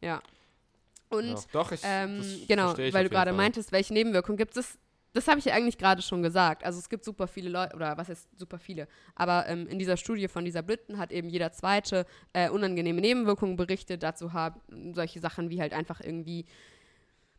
Ja. 0.00 0.22
Und 1.08 1.28
ja, 1.28 1.40
doch, 1.52 1.70
ich, 1.70 1.80
ähm, 1.84 2.20
genau, 2.48 2.76
weil 2.76 3.04
du 3.04 3.10
gerade 3.10 3.32
meintest, 3.32 3.70
welche 3.70 3.94
Nebenwirkungen 3.94 4.36
gibt 4.36 4.56
es, 4.56 4.76
das 5.16 5.28
habe 5.28 5.38
ich 5.38 5.46
ja 5.46 5.54
eigentlich 5.54 5.78
gerade 5.78 6.02
schon 6.02 6.22
gesagt. 6.22 6.64
Also 6.64 6.78
es 6.78 6.88
gibt 6.88 7.04
super 7.04 7.26
viele 7.26 7.48
Leute, 7.48 7.74
oder 7.74 7.96
was 7.96 8.08
ist 8.08 8.28
super 8.38 8.58
viele, 8.58 8.86
aber 9.14 9.46
ähm, 9.48 9.66
in 9.66 9.78
dieser 9.78 9.96
Studie 9.96 10.28
von 10.28 10.44
dieser 10.44 10.62
Briten 10.62 10.98
hat 10.98 11.12
eben 11.12 11.28
jeder 11.28 11.52
zweite 11.52 12.06
äh, 12.32 12.50
unangenehme 12.50 13.00
Nebenwirkungen 13.00 13.56
berichtet. 13.56 14.02
Dazu 14.02 14.32
haben 14.32 14.60
solche 14.94 15.20
Sachen 15.20 15.50
wie 15.50 15.60
halt 15.60 15.72
einfach 15.72 16.00
irgendwie 16.00 16.46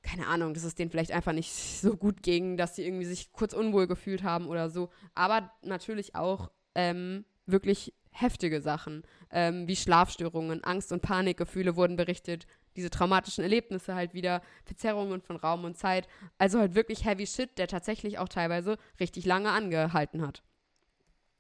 keine 0.04 0.28
Ahnung, 0.28 0.54
dass 0.54 0.64
es 0.64 0.76
denen 0.76 0.90
vielleicht 0.90 1.12
einfach 1.12 1.34
nicht 1.34 1.54
so 1.54 1.96
gut 1.98 2.24
ging, 2.24 2.56
dass 2.56 2.76
sie 2.76 2.86
irgendwie 2.86 3.06
sich 3.06 3.34
kurz 3.34 3.54
unwohl 3.54 3.88
gefühlt 3.88 4.24
haben 4.24 4.48
oder 4.48 4.70
so. 4.70 4.90
Aber 5.16 5.52
natürlich 5.62 6.16
auch 6.16 6.50
ähm, 6.76 7.26
wirklich 7.46 7.94
heftige 8.12 8.62
Sachen, 8.62 9.04
ähm, 9.32 9.68
wie 9.68 9.76
Schlafstörungen, 9.76 10.64
Angst- 10.64 10.92
und 10.92 11.02
Panikgefühle 11.02 11.76
wurden 11.76 11.98
berichtet, 11.98 12.48
diese 12.78 12.90
traumatischen 12.90 13.44
Erlebnisse 13.44 13.96
halt 13.96 14.14
wieder, 14.14 14.42
Verzerrungen 14.64 15.22
von 15.22 15.36
Raum 15.36 15.66
und 15.66 15.78
Zeit. 15.78 16.08
Also 16.38 16.60
halt 16.60 16.76
wirklich 16.76 17.04
heavy 17.04 17.28
shit, 17.28 17.58
der 17.58 17.68
tatsächlich 17.68 18.20
auch 18.20 18.30
teilweise 18.30 18.78
richtig 19.00 19.26
lange 19.26 19.50
angehalten 19.50 20.26
hat. 20.26 20.44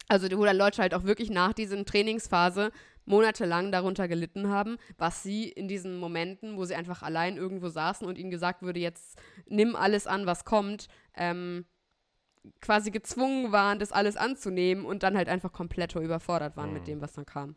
Also 0.09 0.27
wo 0.37 0.45
dann 0.45 0.57
Leute 0.57 0.81
halt 0.81 0.93
auch 0.93 1.03
wirklich 1.03 1.29
nach 1.29 1.53
dieser 1.53 1.83
Trainingsphase 1.85 2.71
monatelang 3.05 3.71
darunter 3.71 4.07
gelitten 4.07 4.49
haben, 4.49 4.77
was 4.97 5.23
sie 5.23 5.49
in 5.49 5.67
diesen 5.67 5.97
Momenten, 5.97 6.57
wo 6.57 6.65
sie 6.65 6.75
einfach 6.75 7.03
allein 7.03 7.37
irgendwo 7.37 7.69
saßen 7.69 8.05
und 8.05 8.17
ihnen 8.17 8.31
gesagt 8.31 8.63
wurde, 8.63 8.79
jetzt 8.79 9.17
nimm 9.47 9.75
alles 9.75 10.07
an, 10.07 10.25
was 10.25 10.43
kommt, 10.43 10.87
ähm, 11.15 11.65
quasi 12.61 12.91
gezwungen 12.91 13.51
waren, 13.51 13.79
das 13.79 13.91
alles 13.91 14.17
anzunehmen 14.17 14.85
und 14.85 15.03
dann 15.03 15.17
halt 15.17 15.29
einfach 15.29 15.51
komplett 15.51 15.95
überfordert 15.95 16.57
waren 16.57 16.69
mhm. 16.69 16.75
mit 16.75 16.87
dem, 16.87 17.01
was 17.01 17.13
dann 17.13 17.25
kam. 17.25 17.55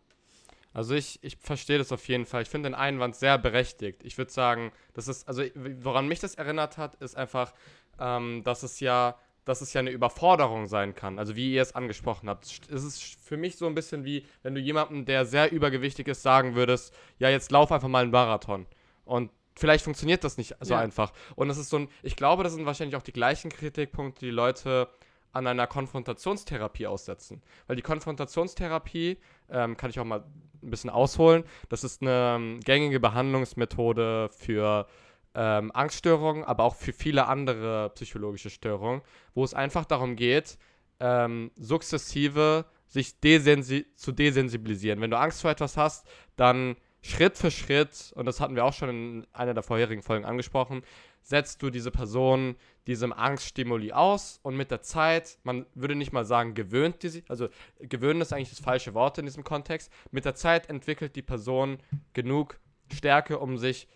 Also 0.73 0.95
ich, 0.95 1.19
ich 1.23 1.37
verstehe 1.37 1.79
das 1.79 1.93
auf 1.93 2.07
jeden 2.09 2.27
Fall. 2.27 2.43
Ich 2.43 2.49
finde 2.49 2.71
den 2.71 2.75
Einwand 2.75 3.17
sehr 3.17 3.39
berechtigt. 3.39 4.03
Ich 4.05 4.17
würde 4.19 4.31
sagen, 4.31 4.73
das 4.95 5.09
ist, 5.09 5.27
also 5.27 5.43
woran 5.81 6.07
mich 6.07 6.21
das 6.21 6.37
erinnert 6.37 6.79
hat, 6.79 6.95
ist 6.97 7.17
einfach, 7.17 7.53
ähm, 7.99 8.43
dass 8.45 8.63
es 8.63 8.81
ja 8.81 9.19
dass 9.45 9.63
es 9.63 9.73
ja 9.73 9.81
eine 9.81 9.91
Überforderung 9.91 10.67
sein 10.67 10.95
kann. 10.95 11.19
Also 11.19 11.35
wie 11.35 11.55
ihr 11.55 11.63
es 11.63 11.75
angesprochen 11.75 12.29
habt. 12.29 12.45
Es 12.45 12.85
ist 12.85 13.03
für 13.03 13.37
mich 13.37 13.57
so 13.57 13.67
ein 13.67 13.75
bisschen 13.75 14.05
wie, 14.05 14.25
wenn 14.43 14.55
du 14.55 14.61
jemandem, 14.61 15.07
der 15.07 15.25
sehr 15.25 15.51
übergewichtig 15.51 16.09
ist, 16.09 16.23
sagen 16.23 16.55
würdest, 16.55 16.95
ja, 17.19 17.31
jetzt 17.31 17.51
lauf 17.51 17.73
einfach 17.73 17.89
mal 17.89 18.03
einen 18.03 18.13
Marathon. 18.13 18.67
Und 19.05 19.31
vielleicht 19.57 19.85
funktioniert 19.85 20.25
das 20.25 20.37
nicht 20.37 20.57
so 20.61 20.75
ja. 20.75 20.81
einfach. 20.81 21.13
Und 21.37 21.49
das 21.49 21.59
ist 21.59 21.71
so 21.71 21.79
ein, 21.79 21.89
ich 22.03 22.17
glaube, 22.17 22.45
das 22.45 22.53
sind 22.53 22.67
wahrscheinlich 22.67 22.97
auch 22.97 23.03
die 23.03 23.13
gleichen 23.13 23.51
Kritikpunkte, 23.51 24.27
die 24.27 24.31
Leute 24.31 24.89
an 25.33 25.47
einer 25.47 25.67
Konfrontationstherapie 25.67 26.87
aussetzen. 26.87 27.43
Weil 27.67 27.77
die 27.77 27.83
Konfrontationstherapie, 27.83 29.19
ähm, 29.51 29.77
kann 29.77 29.91
ich 29.91 29.99
auch 30.01 30.05
mal 30.05 30.25
ein 30.63 30.71
bisschen 30.71 30.91
ausholen, 30.91 31.45
das 31.69 31.85
ist 31.85 32.03
eine 32.03 32.35
ähm, 32.37 32.61
gängige 32.61 33.01
Behandlungsmethode 33.01 34.31
für 34.31 34.87
ähm, 35.35 35.71
Angststörungen, 35.73 36.45
aber 36.45 36.65
auch 36.65 36.75
für 36.75 36.93
viele 36.93 37.27
andere 37.27 37.91
psychologische 37.95 38.51
Störungen, 38.51 39.03
wo 39.35 39.45
es 39.45 39.55
einfach 39.55 39.85
darum 39.85 40.17
geht, 40.17 40.59
ähm, 40.99 41.51
sukzessive 41.57 42.67
sich 42.87 43.21
desensi 43.21 43.87
zu 43.95 44.13
desensibilisieren. 44.13 45.01
Wenn 45.01 45.11
du 45.11 45.19
Angst 45.19 45.41
vor 45.41 45.51
etwas 45.51 45.77
hast, 45.77 46.07
dann 46.37 46.77
Schritt 47.03 47.39
für 47.39 47.51
Schritt, 47.51 48.13
und 48.17 48.27
das 48.27 48.41
hatten 48.41 48.57
wir 48.57 48.65
auch 48.65 48.73
schon 48.73 48.89
in 48.89 49.27
einer 49.33 49.55
der 49.55 49.63
vorherigen 49.63 50.03
Folgen 50.03 50.25
angesprochen, 50.25 50.83
setzt 51.23 51.63
du 51.63 51.71
diese 51.71 51.91
Person 51.91 52.57
diesem 52.87 53.13
Angststimuli 53.13 53.93
aus 53.93 54.41
und 54.43 54.57
mit 54.57 54.71
der 54.71 54.83
Zeit, 54.83 55.39
man 55.43 55.67
würde 55.75 55.95
nicht 55.95 56.13
mal 56.13 56.25
sagen, 56.25 56.55
gewöhnt 56.55 57.03
die 57.03 57.09
sich, 57.09 57.25
also 57.29 57.49
gewöhnen 57.79 58.21
ist 58.21 58.33
eigentlich 58.33 58.51
das 58.51 58.61
falsche 58.61 58.95
Wort 58.95 59.19
in 59.19 59.27
diesem 59.27 59.45
Kontext, 59.45 59.93
mit 60.11 60.25
der 60.25 60.35
Zeit 60.35 60.69
entwickelt 60.69 61.15
die 61.15 61.23
Person 61.23 61.79
genug 62.15 62.59
Stärke, 62.93 63.39
um 63.39 63.59
sich 63.59 63.87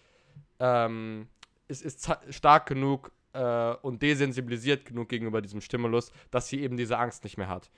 ähm, 0.61 1.29
ist, 1.67 1.83
ist 1.83 2.09
stark 2.31 2.67
genug 2.67 3.11
äh, 3.33 3.75
und 3.83 4.03
desensibilisiert 4.03 4.85
genug 4.85 5.09
gegenüber 5.09 5.43
diesem 5.43 5.61
Stimulus, 5.61 6.13
dass 6.31 6.49
sie 6.49 6.61
eben 6.61 6.77
diese 6.77 6.99
Angst 6.99 7.25
nicht 7.25 7.37
mehr 7.37 7.49
hat. 7.49 7.71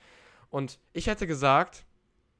Und 0.49 0.79
ich 0.93 1.07
hätte 1.07 1.25
gesagt, 1.25 1.85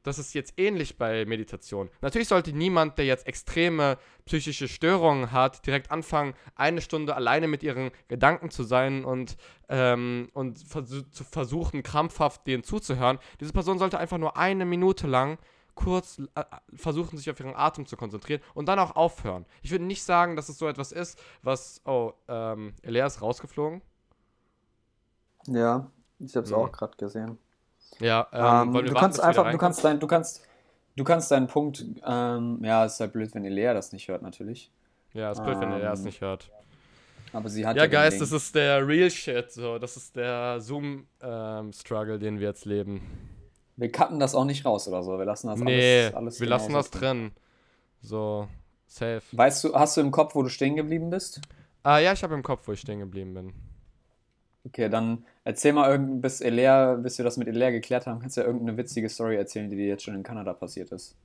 das 0.08 0.20
ist 0.20 0.34
jetzt 0.34 0.54
ähnlich 0.58 0.98
bei 0.98 1.26
Meditation. 1.26 1.90
Natürlich 2.02 2.30
sollte 2.30 2.54
niemand, 2.54 2.98
der 2.98 3.04
jetzt 3.06 3.28
extreme 3.28 3.98
psychische 4.26 4.70
Störungen 4.70 5.34
hat, 5.34 5.66
direkt 5.68 5.92
anfangen, 5.92 6.34
eine 6.56 6.80
Stunde 6.80 7.14
alleine 7.14 7.50
mit 7.50 7.62
ihren 7.62 7.92
Gedanken 8.08 8.50
zu 8.50 8.64
sein 8.64 9.04
und, 9.04 9.36
ähm, 9.68 10.30
und 10.34 10.60
vers 10.60 10.88
zu 11.12 11.24
versuchen, 11.26 11.84
krampfhaft 11.84 12.48
denen 12.48 12.64
zuzuhören. 12.64 13.20
Diese 13.42 13.52
Person 13.52 13.80
sollte 13.80 14.00
einfach 14.00 14.18
nur 14.18 14.38
eine 14.38 14.64
Minute 14.64 15.08
lang 15.08 15.38
kurz 15.76 16.22
äh, 16.36 16.44
versuchen, 16.74 17.18
sich 17.18 17.30
auf 17.30 17.40
ihren 17.42 17.56
Atem 17.56 17.86
zu 17.86 17.98
konzentrieren 17.98 18.42
und 18.54 18.68
dann 18.70 18.80
auch 18.80 18.96
aufhören. 18.96 19.46
Ich 19.62 19.72
würde 19.72 19.84
nicht 19.84 20.04
sagen, 20.04 20.38
dass 20.38 20.48
es 20.48 20.58
so 20.58 20.68
etwas 20.68 20.94
ist, 20.94 21.22
was. 21.44 21.82
Oh, 21.86 22.14
ähm, 22.30 22.74
Elea 22.82 23.06
ist 23.06 23.22
rausgeflogen. 23.22 23.82
Ja, 25.48 25.92
ich 26.20 26.34
habe 26.38 26.46
es 26.46 26.52
mhm. 26.52 26.58
auch 26.58 26.72
gerade 26.72 26.96
gesehen. 26.96 27.38
Ja, 28.00 28.28
ähm, 28.32 28.76
ähm, 28.76 28.86
du 28.86 28.94
kannst 28.94 29.20
einfach, 29.20 29.52
du 29.52 29.58
kannst 29.58 29.84
dein, 29.84 30.00
du 30.00 30.08
kannst, 30.08 30.44
du 30.96 31.04
kannst 31.04 31.32
deinen 31.32 31.48
Punkt, 31.48 31.84
ähm, 32.06 32.60
ja, 32.64 32.86
es 32.86 32.94
ist 32.94 33.00
halt 33.00 33.14
blöd, 33.14 33.34
wenn 33.34 33.46
Elea 33.46 33.74
das 33.74 33.92
nicht 33.92 34.08
hört, 34.08 34.22
natürlich. 34.22 34.72
Ja, 35.14 35.32
es 35.32 35.40
ist 35.40 35.44
blöd, 35.44 35.60
wenn 35.60 35.72
Elea 35.72 35.94
es 35.94 36.00
ähm, 36.00 36.06
nicht 36.06 36.22
hört. 36.22 36.52
Aber 37.34 37.50
sie 37.50 37.66
hat 37.66 37.76
ja, 37.76 37.86
ja 37.86 38.10
Guys, 38.10 38.20
das 38.20 38.32
ist 38.32 38.56
der 38.56 38.88
Real 38.88 39.10
Shit, 39.10 39.52
so, 39.52 39.80
das 39.80 39.98
ist 39.98 40.16
der 40.16 40.62
Zoom-Struggle, 40.62 42.16
ähm, 42.16 42.20
den 42.20 42.40
wir 42.40 42.48
jetzt 42.48 42.66
leben. 42.66 43.02
Wir 43.76 43.92
cutten 43.92 44.20
das 44.20 44.34
auch 44.34 44.46
nicht 44.46 44.66
raus 44.66 44.88
oder 44.88 45.04
so. 45.04 45.18
Wir 45.20 45.26
lassen 45.26 45.48
das 45.48 45.60
nee, 45.60 46.06
alles, 46.06 46.16
alles 46.16 46.40
wir 46.40 46.48
lassen 46.48 46.74
das 46.74 46.90
drin. 46.90 47.32
So, 48.02 48.48
safe. 48.88 49.22
Weißt 49.32 49.64
du, 49.64 49.76
hast 49.76 49.98
du 49.98 50.02
im 50.02 50.12
Kopf, 50.12 50.34
wo 50.34 50.42
du 50.42 50.50
stehen 50.50 50.76
geblieben 50.76 51.10
bist? 51.12 51.42
Ah, 51.84 52.00
ja, 52.00 52.12
ich 52.12 52.24
habe 52.24 52.34
im 52.34 52.44
Kopf, 52.44 52.68
wo 52.68 52.74
ich 52.74 52.80
stehen 52.80 53.00
geblieben 53.00 53.34
bin. 53.34 53.54
Okay, 54.66 54.90
dann 54.90 55.26
erzähl 55.48 55.72
mal 55.72 55.98
bis 55.98 56.42
Elea, 56.42 56.96
bis 56.96 57.18
wir 57.18 57.24
das 57.24 57.38
mit 57.38 57.48
Elea 57.48 57.72
geklärt 57.72 58.06
haben, 58.06 58.20
kannst 58.20 58.36
du 58.36 58.42
ja 58.42 58.48
irgendeine 58.48 58.78
witzige 58.78 59.08
Story 59.08 59.38
erzählen, 59.38 59.70
die 59.70 59.78
dir 59.78 59.88
jetzt 59.88 60.04
schon 60.04 60.14
in 60.14 60.24
Kanada 60.24 60.54
passiert 60.54 60.92
ist. 60.92 61.16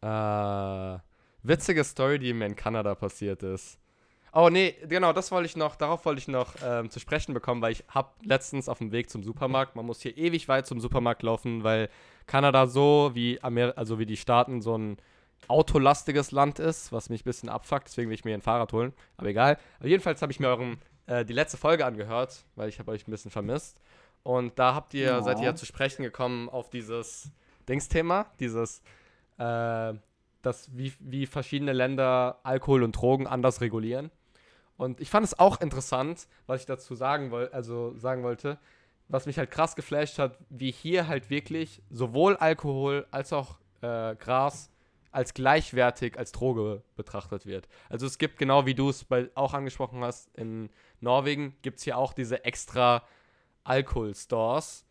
Äh, 0.00 0.98
witzige 1.42 1.84
Story, 1.84 2.18
die 2.18 2.32
mir 2.32 2.46
in 2.46 2.56
Kanada 2.56 2.94
passiert 2.94 3.42
ist. 3.42 3.78
Oh 4.32 4.48
nee, 4.48 4.76
genau, 4.88 5.12
das 5.12 5.30
wollte 5.30 5.46
ich 5.46 5.56
noch, 5.56 5.76
darauf 5.76 6.06
wollte 6.06 6.20
ich 6.20 6.28
noch 6.28 6.54
ähm, 6.64 6.88
zu 6.88 7.00
sprechen 7.00 7.34
bekommen, 7.34 7.60
weil 7.60 7.72
ich 7.72 7.84
habe 7.88 8.08
letztens 8.24 8.68
auf 8.68 8.78
dem 8.78 8.92
Weg 8.92 9.10
zum 9.10 9.22
Supermarkt, 9.22 9.76
man 9.76 9.84
muss 9.84 10.00
hier 10.00 10.16
ewig 10.16 10.48
weit 10.48 10.66
zum 10.66 10.80
Supermarkt 10.80 11.22
laufen, 11.22 11.62
weil 11.62 11.90
Kanada 12.26 12.66
so 12.66 13.10
wie 13.12 13.42
Amer 13.42 13.74
also 13.76 13.98
wie 13.98 14.06
die 14.06 14.16
Staaten 14.16 14.62
so 14.62 14.78
ein 14.78 14.96
autolastiges 15.48 16.30
Land 16.30 16.60
ist, 16.60 16.92
was 16.92 17.10
mich 17.10 17.22
ein 17.22 17.24
bisschen 17.24 17.48
abfuckt, 17.48 17.88
deswegen 17.88 18.08
will 18.08 18.14
ich 18.14 18.24
mir 18.24 18.34
ein 18.34 18.40
Fahrrad 18.40 18.72
holen, 18.72 18.92
aber 19.16 19.28
egal. 19.28 19.58
Aber 19.80 19.88
jedenfalls 19.88 20.22
habe 20.22 20.32
ich 20.32 20.40
mir 20.40 20.48
euren, 20.48 20.78
äh, 21.10 21.24
die 21.24 21.32
letzte 21.32 21.56
Folge 21.56 21.84
angehört, 21.84 22.44
weil 22.54 22.68
ich 22.68 22.78
habe 22.78 22.92
euch 22.92 23.06
ein 23.06 23.10
bisschen 23.10 23.30
vermisst 23.30 23.80
und 24.22 24.58
da 24.58 24.74
habt 24.74 24.94
ihr, 24.94 25.06
ja. 25.06 25.22
seid 25.22 25.40
ihr 25.40 25.46
ja 25.46 25.54
zu 25.54 25.66
sprechen 25.66 26.02
gekommen 26.02 26.48
auf 26.48 26.70
dieses 26.70 27.30
Dingsthema, 27.68 28.26
dieses 28.38 28.82
äh, 29.38 29.94
dass 30.42 30.74
wie, 30.74 30.94
wie 31.00 31.26
verschiedene 31.26 31.72
Länder 31.72 32.38
Alkohol 32.44 32.82
und 32.82 32.92
Drogen 32.92 33.26
anders 33.26 33.60
regulieren. 33.60 34.10
Und 34.76 35.00
ich 35.00 35.10
fand 35.10 35.26
es 35.26 35.38
auch 35.38 35.60
interessant, 35.60 36.28
was 36.46 36.60
ich 36.60 36.66
dazu 36.66 36.94
sagen, 36.94 37.30
woll 37.30 37.50
also 37.52 37.94
sagen 37.98 38.22
wollte, 38.22 38.58
was 39.08 39.26
mich 39.26 39.36
halt 39.36 39.50
krass 39.50 39.76
geflasht 39.76 40.18
hat, 40.18 40.38
wie 40.48 40.70
hier 40.70 41.08
halt 41.08 41.28
wirklich 41.28 41.82
sowohl 41.90 42.36
Alkohol 42.36 43.06
als 43.10 43.32
auch 43.32 43.58
äh, 43.82 44.14
Gras 44.14 44.70
als 45.12 45.34
gleichwertig 45.34 46.18
als 46.18 46.32
Droge 46.32 46.82
betrachtet 46.96 47.46
wird. 47.46 47.68
Also 47.88 48.06
es 48.06 48.18
gibt 48.18 48.38
genau 48.38 48.66
wie 48.66 48.74
du 48.74 48.90
es 48.90 49.06
auch 49.34 49.54
angesprochen 49.54 50.02
hast, 50.04 50.30
in 50.36 50.70
Norwegen 51.00 51.56
gibt 51.62 51.78
es 51.78 51.84
hier 51.84 51.96
auch 51.98 52.12
diese 52.12 52.44
extra 52.44 53.02
Alkohol-Stores, 53.64 54.84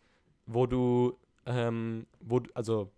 wo 0.46 0.66
du, 0.66 1.18
ähm, 1.46 2.06
wo, 2.20 2.40
also 2.54 2.90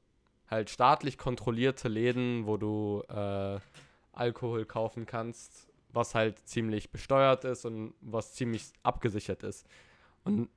halt 0.48 0.70
staatlich 0.70 1.18
kontrollierte 1.18 1.88
Läden, 1.88 2.46
wo 2.46 2.56
du 2.56 3.02
äh, 3.08 3.58
Alkohol 4.12 4.66
kaufen 4.66 5.06
kannst 5.06 5.72
was 5.92 6.14
halt 6.14 6.38
ziemlich 6.46 6.90
besteuert 6.90 7.44
ist 7.44 7.64
und 7.64 7.94
was 8.00 8.34
ziemlich 8.34 8.72
abgesichert 8.82 9.42
ist. 9.42 9.66
Und, 10.24 10.48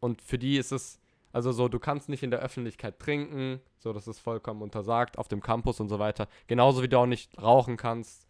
und 0.00 0.22
für 0.22 0.38
die 0.38 0.56
ist 0.56 0.72
es, 0.72 1.00
also 1.32 1.52
so, 1.52 1.68
du 1.68 1.78
kannst 1.78 2.08
nicht 2.08 2.22
in 2.22 2.30
der 2.30 2.40
Öffentlichkeit 2.40 2.98
trinken, 2.98 3.60
so, 3.78 3.92
das 3.92 4.06
ist 4.06 4.20
vollkommen 4.20 4.62
untersagt, 4.62 5.18
auf 5.18 5.28
dem 5.28 5.40
Campus 5.40 5.80
und 5.80 5.88
so 5.88 5.98
weiter. 5.98 6.28
Genauso 6.46 6.82
wie 6.82 6.88
du 6.88 6.98
auch 6.98 7.06
nicht 7.06 7.36
rauchen 7.40 7.76
kannst 7.76 8.23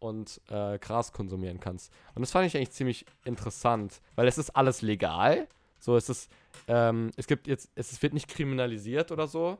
und 0.00 0.40
äh, 0.48 0.78
Gras 0.78 1.12
konsumieren 1.12 1.60
kannst. 1.60 1.92
Und 2.14 2.22
das 2.22 2.30
fand 2.30 2.46
ich 2.46 2.56
eigentlich 2.56 2.72
ziemlich 2.72 3.06
interessant, 3.24 4.00
weil 4.14 4.28
es 4.28 4.38
ist 4.38 4.50
alles 4.50 4.82
legal. 4.82 5.48
So, 5.78 5.96
es 5.96 6.08
ist, 6.08 6.30
ähm, 6.66 7.10
es 7.16 7.26
gibt 7.26 7.46
jetzt, 7.46 7.70
es 7.74 8.02
wird 8.02 8.14
nicht 8.14 8.28
kriminalisiert 8.28 9.12
oder 9.12 9.26
so, 9.26 9.58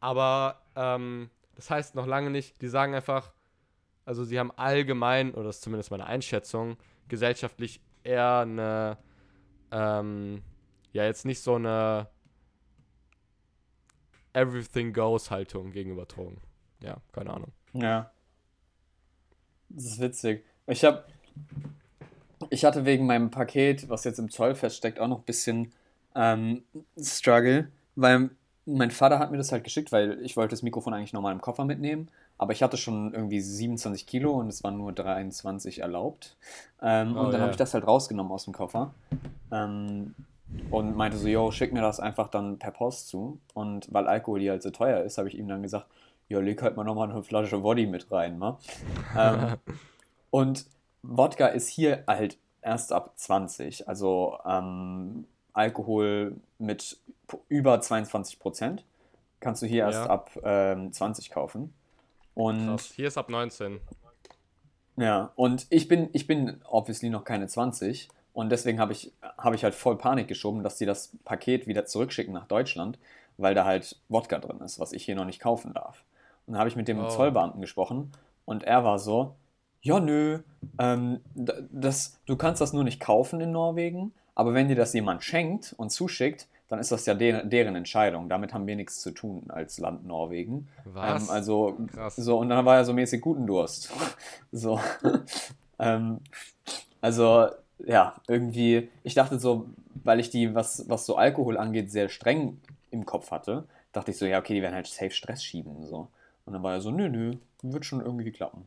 aber 0.00 0.62
ähm, 0.76 1.30
das 1.56 1.70
heißt 1.70 1.94
noch 1.94 2.06
lange 2.06 2.30
nicht, 2.30 2.60
die 2.62 2.68
sagen 2.68 2.94
einfach, 2.94 3.32
also 4.04 4.24
sie 4.24 4.38
haben 4.38 4.52
allgemein, 4.52 5.34
oder 5.34 5.44
das 5.44 5.56
ist 5.56 5.62
zumindest 5.62 5.90
meine 5.90 6.06
Einschätzung, 6.06 6.76
gesellschaftlich 7.08 7.80
eher 8.04 8.38
eine, 8.38 8.98
ähm, 9.70 10.42
ja 10.92 11.04
jetzt 11.04 11.24
nicht 11.24 11.40
so 11.40 11.56
eine 11.56 12.08
Everything 14.32 14.92
Goes 14.92 15.30
Haltung 15.30 15.72
gegenüber 15.72 16.06
Drogen. 16.06 16.40
Ja, 16.80 16.98
keine 17.12 17.32
Ahnung. 17.32 17.52
Ja. 17.72 18.12
Das 19.68 19.84
ist 19.84 20.00
witzig. 20.00 20.44
Ich 20.66 20.84
habe, 20.84 21.04
ich 22.50 22.64
hatte 22.64 22.84
wegen 22.84 23.06
meinem 23.06 23.30
Paket, 23.30 23.88
was 23.88 24.04
jetzt 24.04 24.18
im 24.18 24.30
Zoll 24.30 24.54
feststeckt, 24.54 25.00
auch 25.00 25.08
noch 25.08 25.18
ein 25.18 25.24
bisschen 25.24 25.72
ähm, 26.14 26.62
Struggle, 27.00 27.68
weil 27.96 28.30
mein 28.66 28.90
Vater 28.90 29.18
hat 29.18 29.30
mir 29.30 29.38
das 29.38 29.52
halt 29.52 29.64
geschickt, 29.64 29.92
weil 29.92 30.20
ich 30.22 30.36
wollte 30.36 30.50
das 30.52 30.62
Mikrofon 30.62 30.92
eigentlich 30.94 31.12
nochmal 31.12 31.32
im 31.32 31.40
Koffer 31.40 31.64
mitnehmen 31.64 32.10
aber 32.38 32.52
ich 32.52 32.62
hatte 32.62 32.76
schon 32.76 33.12
irgendwie 33.12 33.40
27 33.40 34.06
Kilo 34.06 34.32
und 34.32 34.48
es 34.48 34.62
waren 34.62 34.78
nur 34.78 34.92
23 34.92 35.80
erlaubt. 35.80 36.36
Ähm, 36.80 37.16
Oh, 37.16 37.20
und 37.20 37.26
dann 37.26 37.34
ja. 37.34 37.40
habe 37.40 37.50
ich 37.50 37.56
das 37.56 37.74
halt 37.74 37.86
rausgenommen 37.86 38.32
aus 38.32 38.44
dem 38.44 38.54
Koffer. 38.54 38.94
Ähm, 39.50 40.14
und 40.70 40.96
meinte 40.96 41.18
so, 41.18 41.28
yo, 41.28 41.50
schick 41.50 41.72
mir 41.72 41.82
das 41.82 42.00
einfach 42.00 42.28
dann 42.28 42.58
per 42.58 42.70
Post 42.70 43.08
zu. 43.08 43.38
Und 43.54 43.92
weil 43.92 44.06
Alkohol 44.06 44.40
hier 44.40 44.52
halt 44.52 44.62
so 44.62 44.70
teuer 44.70 45.02
ist, 45.02 45.18
habe 45.18 45.28
ich 45.28 45.36
ihm 45.36 45.48
dann 45.48 45.62
gesagt, 45.62 45.86
ja, 46.28 46.40
leg 46.40 46.62
halt 46.62 46.76
mal 46.76 46.84
nochmal 46.84 47.10
eine 47.10 47.22
Flasche 47.22 47.62
Woddy 47.62 47.86
mit 47.86 48.10
rein, 48.10 48.38
ma. 48.38 48.58
ähm, 49.16 49.56
und 50.30 50.66
Wodka 51.02 51.46
ist 51.46 51.68
hier 51.68 52.04
halt 52.06 52.38
erst 52.60 52.92
ab 52.92 53.12
20. 53.16 53.88
Also 53.88 54.38
ähm, 54.44 55.26
Alkohol 55.52 56.36
mit 56.58 56.98
über 57.48 57.80
22 57.80 58.38
Prozent 58.38 58.84
kannst 59.40 59.62
du 59.62 59.66
hier 59.66 59.84
erst 59.84 60.04
Ja. 60.04 60.10
ab 60.10 60.30
ähm, 60.42 60.92
20 60.92 61.30
kaufen. 61.30 61.72
Und 62.34 62.66
Krass. 62.66 62.92
Hier 62.94 63.08
ist 63.08 63.18
ab 63.18 63.28
19. 63.30 63.80
ja, 64.96 65.32
und 65.34 65.66
ich 65.70 65.88
bin, 65.88 66.08
ich 66.12 66.26
bin 66.26 66.60
obviously 66.68 67.10
noch 67.10 67.24
keine 67.24 67.46
20 67.48 68.08
und 68.32 68.50
deswegen 68.50 68.78
habe 68.78 68.92
ich, 68.92 69.12
habe 69.36 69.56
ich 69.56 69.64
halt 69.64 69.74
voll 69.74 69.96
Panik 69.96 70.28
geschoben, 70.28 70.62
dass 70.62 70.76
die 70.76 70.86
das 70.86 71.10
Paket 71.24 71.66
wieder 71.66 71.86
zurückschicken 71.86 72.32
nach 72.32 72.46
Deutschland, 72.46 72.98
weil 73.36 73.54
da 73.54 73.64
halt 73.64 73.96
Wodka 74.08 74.38
drin 74.38 74.60
ist, 74.60 74.78
was 74.78 74.92
ich 74.92 75.04
hier 75.04 75.16
noch 75.16 75.24
nicht 75.24 75.40
kaufen 75.40 75.72
darf. 75.74 76.04
Und 76.48 76.54
dann 76.54 76.58
habe 76.60 76.68
ich 76.70 76.76
mit 76.76 76.88
dem 76.88 76.98
Oh. 76.98 77.08
Zollbeamten 77.08 77.60
gesprochen 77.60 78.10
und 78.46 78.64
er 78.64 78.82
war 78.82 78.98
so, 78.98 79.34
ja 79.82 80.00
nö, 80.00 80.40
ähm, 80.78 81.20
das, 81.34 82.18
du 82.24 82.36
kannst 82.36 82.62
das 82.62 82.72
nur 82.72 82.84
nicht 82.84 83.00
kaufen 83.00 83.40
in 83.40 83.52
Norwegen, 83.52 84.12
aber 84.34 84.54
wenn 84.54 84.66
dir 84.66 84.74
das 84.74 84.94
jemand 84.94 85.22
schenkt 85.22 85.74
und 85.76 85.90
zuschickt, 85.90 86.48
dann 86.68 86.78
ist 86.78 86.90
das 86.90 87.04
ja 87.06 87.14
de 87.14 87.46
deren 87.46 87.76
Entscheidung. 87.76 88.28
Damit 88.30 88.54
haben 88.54 88.66
wir 88.66 88.76
nichts 88.76 89.00
zu 89.02 89.10
tun 89.10 89.44
als 89.48 89.78
Land 89.78 90.06
Norwegen. 90.06 90.68
Was? 90.84 91.24
Ähm, 91.24 91.30
also, 91.30 91.76
Krass. 91.92 92.16
so, 92.16 92.38
und 92.38 92.48
dann 92.48 92.64
war 92.64 92.76
er 92.76 92.84
so 92.84 92.92
mäßig 92.94 93.20
guten 93.20 93.46
Durst. 93.46 93.90
so. 94.52 94.80
ähm, 95.78 96.20
also, 97.00 97.48
ja, 97.78 98.14
irgendwie, 98.26 98.88
ich 99.02 99.14
dachte 99.14 99.38
so, 99.38 99.66
weil 100.04 100.20
ich 100.20 100.30
die, 100.30 100.54
was, 100.54 100.88
was 100.88 101.06
so 101.06 101.16
Alkohol 101.16 101.56
angeht, 101.58 101.90
sehr 101.90 102.08
streng 102.08 102.58
im 102.90 103.06
Kopf 103.06 103.30
hatte, 103.30 103.64
dachte 103.92 104.10
ich 104.10 104.18
so, 104.18 104.26
ja, 104.26 104.38
okay, 104.38 104.54
die 104.54 104.62
werden 104.62 104.74
halt 104.74 104.86
safe 104.86 105.10
Stress 105.10 105.42
schieben. 105.42 105.86
So. 105.86 106.08
Und 106.48 106.54
dann 106.54 106.62
war 106.62 106.72
er 106.72 106.80
so, 106.80 106.90
nö, 106.90 107.10
nö, 107.10 107.34
wird 107.62 107.84
schon 107.84 108.00
irgendwie 108.00 108.32
klappen. 108.32 108.66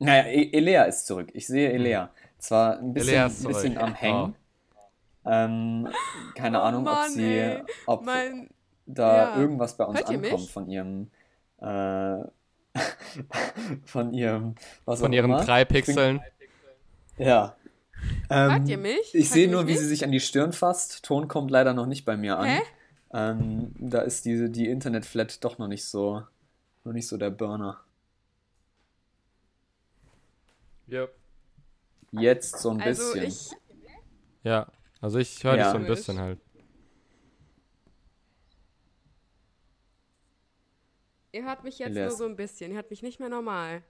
Naja, 0.00 0.24
E- 0.26 0.50
Elea 0.52 0.82
ist 0.82 1.06
zurück. 1.06 1.30
Ich 1.32 1.46
sehe 1.46 1.70
Elea. 1.72 2.10
Zwar 2.38 2.78
ein 2.80 2.92
bisschen, 2.92 3.22
ein 3.22 3.44
bisschen 3.44 3.78
am 3.78 3.94
Hängen. 3.94 4.34
Ähm, 5.24 5.88
keine 6.34 6.58
Oh 6.58 6.62
Ahnung, 6.64 6.80
ob 6.88 6.92
Mann, 6.92 7.10
sie, 7.12 7.22
ey. 7.38 7.62
ob, 7.86 8.04
Mein, 8.04 8.50
da 8.86 9.16
Ja. 9.36 9.40
irgendwas 9.40 9.76
bei 9.76 9.84
uns 9.84 10.00
Hört 10.00 10.08
ankommt 10.10 10.50
von 10.50 10.68
ihrem 10.68 11.10
äh, 11.62 12.16
von 13.84 14.12
ihrem 14.12 14.56
was 14.84 14.98
Von 14.98 15.10
auch 15.10 15.14
ihren 15.14 15.26
immer. 15.30 15.44
drei 15.44 15.64
Pixeln. 15.64 16.20
Ja. 17.16 17.54
Ähm, 18.28 18.50
hört 18.50 18.68
ihr 18.68 18.78
mich? 18.78 19.14
Ich 19.14 19.26
Hört 19.26 19.32
sehe 19.32 19.48
nur, 19.48 19.62
mich 19.62 19.74
wie 19.74 19.78
sie 19.78 19.86
sich 19.86 20.04
an 20.04 20.10
die 20.10 20.18
Stirn 20.20 20.52
fasst. 20.52 21.04
Ton 21.04 21.28
kommt 21.28 21.52
leider 21.52 21.72
noch 21.72 21.86
nicht 21.86 22.04
bei 22.04 22.16
mir 22.16 22.36
an. 22.38 22.48
Hä? 22.48 22.60
Ähm, 23.14 23.72
da 23.78 24.00
ist 24.00 24.24
diese 24.24 24.50
die 24.50 24.68
Internetflat 24.68 25.44
doch 25.44 25.58
noch 25.58 25.68
nicht 25.68 25.84
so 25.86 26.22
noch 26.84 26.92
nicht 26.92 27.08
so 27.08 27.16
der 27.16 27.30
Burner. 27.30 27.80
Ja. 30.86 31.08
Jetzt 32.12 32.58
so 32.58 32.70
ein 32.70 32.80
Also 32.80 33.12
bisschen. 33.14 33.28
ich, 33.28 33.50
Ja. 34.42 34.66
Also 35.00 35.18
ich 35.18 35.42
höre 35.42 35.52
dich 35.54 35.60
Ja. 35.62 35.70
so 35.72 35.76
ein 35.78 35.86
bisschen 35.86 36.18
halt. 36.18 36.40
ihr 41.32 41.44
hört 41.44 41.64
mich 41.64 41.78
jetzt 41.78 41.90
Elias. 41.90 42.10
nur 42.12 42.18
so 42.18 42.24
ein 42.26 42.36
bisschen. 42.36 42.70
Ihr 42.70 42.76
hört 42.76 42.90
mich 42.90 43.02
nicht 43.02 43.18
mehr 43.18 43.28
normal. 43.28 43.82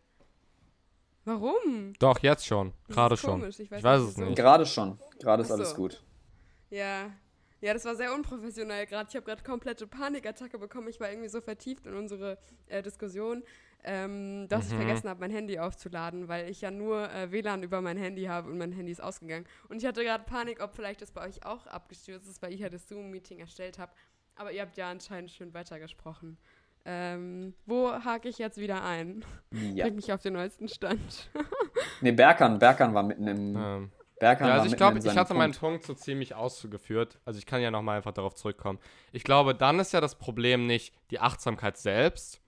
Warum? 1.26 1.92
Doch, 1.98 2.18
jetzt 2.20 2.46
schon. 2.46 2.72
Gerade 2.88 3.16
schon. 3.16 3.40
komisch, 3.40 3.58
ich 3.60 3.70
weiß 3.70 3.78
Ich 3.78 3.84
weiß 3.84 4.00
es 4.02 4.16
nicht. 4.16 4.36
Gerade 4.36 4.64
schon. 4.66 4.98
Gerade 5.18 5.42
ist 5.42 5.50
Ach 5.50 5.56
alles 5.56 5.74
gut. 5.74 6.02
Ja. 6.70 7.10
Ja, 7.64 7.72
das 7.72 7.86
war 7.86 7.94
sehr 7.96 8.12
unprofessionell 8.14 8.84
gerade. 8.84 9.08
Ich 9.08 9.16
habe 9.16 9.24
gerade 9.24 9.42
komplette 9.42 9.86
Panikattacke 9.86 10.58
bekommen. 10.58 10.88
Ich 10.88 11.00
war 11.00 11.08
irgendwie 11.08 11.30
so 11.30 11.40
vertieft 11.40 11.86
in 11.86 11.94
unsere 11.94 12.36
äh, 12.66 12.82
Diskussion, 12.82 13.42
ähm, 13.84 14.46
dass 14.50 14.66
ich 14.66 14.72
Mhm. 14.74 14.76
vergessen 14.76 15.08
habe, 15.08 15.20
mein 15.20 15.30
Handy 15.30 15.58
aufzuladen, 15.58 16.28
weil 16.28 16.50
ich 16.50 16.60
ja 16.60 16.70
nur 16.70 17.10
äh, 17.10 17.32
WLAN 17.32 17.62
über 17.62 17.80
mein 17.80 17.96
Handy 17.96 18.24
habe 18.24 18.50
und 18.50 18.58
mein 18.58 18.70
Handy 18.72 18.92
ist 18.92 19.02
ausgegangen. 19.02 19.46
Und 19.70 19.78
ich 19.80 19.86
hatte 19.86 20.04
gerade 20.04 20.24
Panik, 20.24 20.62
ob 20.62 20.74
vielleicht 20.74 21.00
das 21.00 21.10
bei 21.10 21.26
euch 21.26 21.46
auch 21.46 21.66
abgestürzt 21.66 22.28
ist, 22.28 22.42
weil 22.42 22.52
ich 22.52 22.60
ja 22.60 22.68
das 22.68 22.86
Zoom-Meeting 22.86 23.38
erstellt 23.38 23.78
habe. 23.78 23.92
Aber 24.36 24.52
ihr 24.52 24.60
habt 24.60 24.76
ja 24.76 24.90
anscheinend 24.90 25.30
schön 25.30 25.54
weitergesprochen. 25.54 26.36
Ähm, 26.84 27.54
wo 27.64 27.90
hake 27.92 28.28
ich 28.28 28.36
jetzt 28.36 28.58
wieder 28.58 28.84
ein? 28.84 29.24
Ja. 29.74 29.86
Bring 29.86 29.94
mich 29.94 30.12
auf 30.12 30.20
den 30.20 30.34
neuesten 30.34 30.68
Stand. 30.68 31.30
Nee, 32.02 32.12
Berkan, 32.12 32.58
Berkan 32.58 32.92
war 32.92 33.02
mitten 33.02 33.26
im 33.26 33.56
Ähm, 33.56 33.92
Berkan 34.20 34.48
ja, 34.48 34.54
also 34.54 34.66
ich 34.66 34.76
glaube, 34.76 34.98
ich 34.98 35.16
hatte 35.16 35.34
meinen 35.34 35.52
Punkt. 35.52 35.84
Punkt 35.84 35.86
so 35.86 35.94
ziemlich 35.94 36.34
ausgeführt. 36.34 37.18
Also 37.24 37.38
ich 37.38 37.46
kann 37.46 37.60
ja 37.60 37.70
nochmal 37.70 37.96
einfach 37.96 38.12
darauf 38.12 38.34
zurückkommen. 38.34 38.78
Ich 39.12 39.24
glaube, 39.24 39.54
dann 39.54 39.80
ist 39.80 39.92
ja 39.92 40.00
das 40.00 40.16
Problem 40.16 40.66
nicht 40.66 40.94
die 41.10 41.20
Achtsamkeit 41.20 41.76
selbst. 41.76 42.40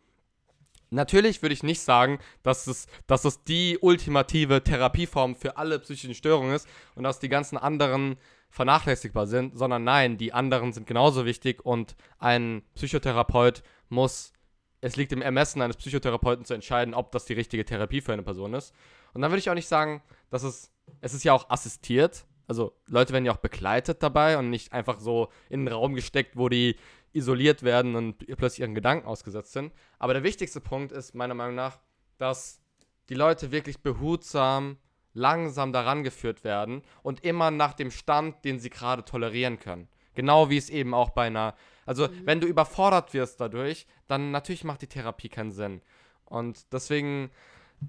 Natürlich 0.90 1.42
würde 1.42 1.52
ich 1.52 1.64
nicht 1.64 1.80
sagen, 1.80 2.20
dass 2.44 2.68
es, 2.68 2.86
dass 3.08 3.24
es 3.24 3.42
die 3.42 3.78
ultimative 3.80 4.62
Therapieform 4.62 5.34
für 5.34 5.56
alle 5.56 5.80
psychischen 5.80 6.14
Störungen 6.14 6.54
ist 6.54 6.68
und 6.94 7.02
dass 7.02 7.18
die 7.18 7.28
ganzen 7.28 7.58
anderen 7.58 8.16
vernachlässigbar 8.50 9.26
sind, 9.26 9.58
sondern 9.58 9.82
nein, 9.82 10.16
die 10.16 10.32
anderen 10.32 10.72
sind 10.72 10.86
genauso 10.86 11.26
wichtig 11.26 11.64
und 11.64 11.96
ein 12.18 12.62
Psychotherapeut 12.74 13.62
muss, 13.88 14.32
es 14.80 14.96
liegt 14.96 15.12
im 15.12 15.22
Ermessen 15.22 15.60
eines 15.60 15.76
Psychotherapeuten 15.76 16.44
zu 16.44 16.54
entscheiden, 16.54 16.94
ob 16.94 17.10
das 17.10 17.24
die 17.24 17.32
richtige 17.32 17.64
Therapie 17.64 18.00
für 18.00 18.12
eine 18.12 18.22
Person 18.22 18.54
ist. 18.54 18.72
Und 19.12 19.22
dann 19.22 19.30
würde 19.30 19.40
ich 19.40 19.50
auch 19.50 19.54
nicht 19.54 19.68
sagen, 19.68 20.02
dass 20.30 20.42
es, 20.42 20.70
es 21.00 21.14
ist 21.14 21.24
ja 21.24 21.32
auch 21.32 21.50
assistiert, 21.50 22.26
also 22.48 22.72
Leute 22.86 23.12
werden 23.12 23.24
ja 23.24 23.32
auch 23.32 23.38
begleitet 23.38 24.02
dabei 24.02 24.38
und 24.38 24.50
nicht 24.50 24.72
einfach 24.72 25.00
so 25.00 25.28
in 25.48 25.60
einen 25.60 25.68
Raum 25.68 25.94
gesteckt, 25.94 26.36
wo 26.36 26.48
die 26.48 26.76
isoliert 27.12 27.62
werden 27.62 27.96
und 27.96 28.18
plötzlich 28.36 28.60
ihren 28.60 28.74
Gedanken 28.74 29.06
ausgesetzt 29.06 29.52
sind. 29.52 29.72
Aber 29.98 30.12
der 30.12 30.22
wichtigste 30.22 30.60
Punkt 30.60 30.92
ist 30.92 31.14
meiner 31.14 31.34
Meinung 31.34 31.54
nach, 31.54 31.78
dass 32.18 32.60
die 33.08 33.14
Leute 33.14 33.52
wirklich 33.52 33.80
behutsam, 33.80 34.76
langsam 35.14 35.72
daran 35.72 36.04
geführt 36.04 36.44
werden 36.44 36.82
und 37.02 37.24
immer 37.24 37.50
nach 37.50 37.72
dem 37.72 37.90
Stand, 37.90 38.44
den 38.44 38.58
sie 38.58 38.70
gerade 38.70 39.04
tolerieren 39.04 39.58
können. 39.58 39.88
Genau 40.14 40.50
wie 40.50 40.56
es 40.56 40.70
eben 40.70 40.94
auch 40.94 41.10
bei 41.10 41.26
einer, 41.26 41.54
also 41.84 42.08
wenn 42.24 42.40
du 42.40 42.46
überfordert 42.46 43.14
wirst 43.14 43.40
dadurch, 43.40 43.86
dann 44.08 44.30
natürlich 44.30 44.64
macht 44.64 44.82
die 44.82 44.86
Therapie 44.86 45.28
keinen 45.28 45.52
Sinn. 45.52 45.80
Und 46.24 46.72
deswegen 46.72 47.30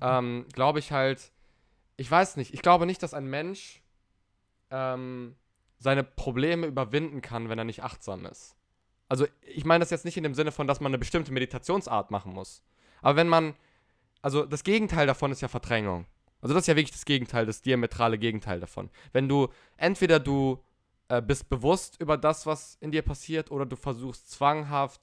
ähm, 0.02 0.46
glaube 0.54 0.80
ich 0.80 0.92
halt, 0.92 1.32
ich 1.98 2.10
weiß 2.10 2.38
nicht, 2.38 2.54
ich 2.54 2.62
glaube 2.62 2.86
nicht, 2.86 3.02
dass 3.04 3.14
ein 3.14 3.28
Mensch 3.28 3.82
ähm, 4.70 5.36
seine 5.80 6.04
Probleme 6.04 6.68
überwinden 6.68 7.22
kann, 7.22 7.50
wenn 7.50 7.58
er 7.58 7.66
nicht 7.66 7.84
achtsam 7.84 8.26
ist. 8.26 8.56
Also 9.10 9.26
ich 9.42 9.66
meine 9.66 9.82
das 9.82 9.90
jetzt 9.90 10.06
nicht 10.06 10.18
in 10.18 10.24
dem 10.24 10.34
Sinne 10.34 10.52
von, 10.52 10.68
dass 10.68 10.80
man 10.80 10.92
eine 10.92 10.98
bestimmte 10.98 11.32
Meditationsart 11.32 12.12
machen 12.12 12.34
muss. 12.34 12.62
Aber 13.02 13.16
wenn 13.16 13.28
man, 13.28 13.56
also 14.22 14.46
das 14.46 14.64
Gegenteil 14.64 15.08
davon 15.08 15.32
ist 15.32 15.42
ja 15.42 15.48
Verdrängung. 15.48 16.06
Also 16.42 16.54
das 16.54 16.64
ist 16.64 16.68
ja 16.68 16.76
wirklich 16.76 16.92
das 16.92 17.06
Gegenteil, 17.06 17.46
das 17.46 17.62
diametrale 17.62 18.18
Gegenteil 18.18 18.60
davon. 18.60 18.90
Wenn 19.12 19.28
du, 19.28 19.48
entweder 19.78 20.20
du 20.20 20.64
äh, 21.08 21.22
bist 21.22 21.50
bewusst 21.50 22.00
über 22.00 22.18
das, 22.18 22.46
was 22.46 22.78
in 22.80 22.92
dir 22.92 23.02
passiert, 23.02 23.50
oder 23.50 23.66
du 23.66 23.76
versuchst 23.76 24.30
zwanghaft 24.30 25.02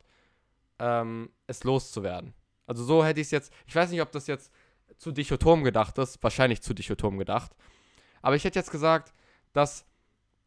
ähm, 0.79 1.31
es 1.47 1.65
loszuwerden. 1.65 2.35
Also 2.67 2.85
so 2.85 3.05
hätte 3.05 3.21
ich 3.21 3.29
es 3.29 3.31
jetzt, 3.31 3.53
ich 3.67 3.75
weiß 3.75 3.91
nicht, 3.91 4.03
ob 4.03 4.13
das 4.13 4.27
jetzt 4.27 4.53
zu 4.99 5.13
dichotom 5.13 5.65
gedacht 5.65 5.99
ist, 5.99 6.23
wahrscheinlich 6.23 6.63
zu 6.63 6.75
dichotom 6.75 7.19
gedacht. 7.19 7.53
Aber 8.23 8.37
ich 8.37 8.45
hätte 8.45 8.59
jetzt 8.59 8.71
gesagt, 8.71 9.13
dass 9.53 9.85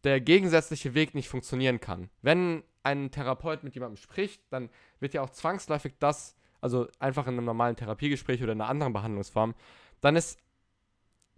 der 0.04 0.22
gegensätzliche 0.22 0.94
Weg 0.94 1.16
nicht 1.16 1.30
funktionieren 1.30 1.80
kann. 1.80 2.10
Wenn 2.22 2.64
ein 2.84 3.12
Therapeut 3.12 3.64
mit 3.64 3.74
jemandem 3.76 3.98
spricht, 3.98 4.42
dann 4.50 4.70
wird 5.00 5.14
ja 5.14 5.22
auch 5.22 5.30
zwangsläufig 5.30 5.94
das, 6.00 6.36
also 6.62 6.88
einfach 7.00 7.28
in 7.28 7.34
einem 7.34 7.46
normalen 7.46 7.76
Therapiegespräch 7.76 8.42
oder 8.42 8.54
in 8.54 8.62
einer 8.62 8.70
anderen 8.70 8.94
Behandlungsform, 8.94 9.54
dann 10.02 10.16
ist, 10.16 10.40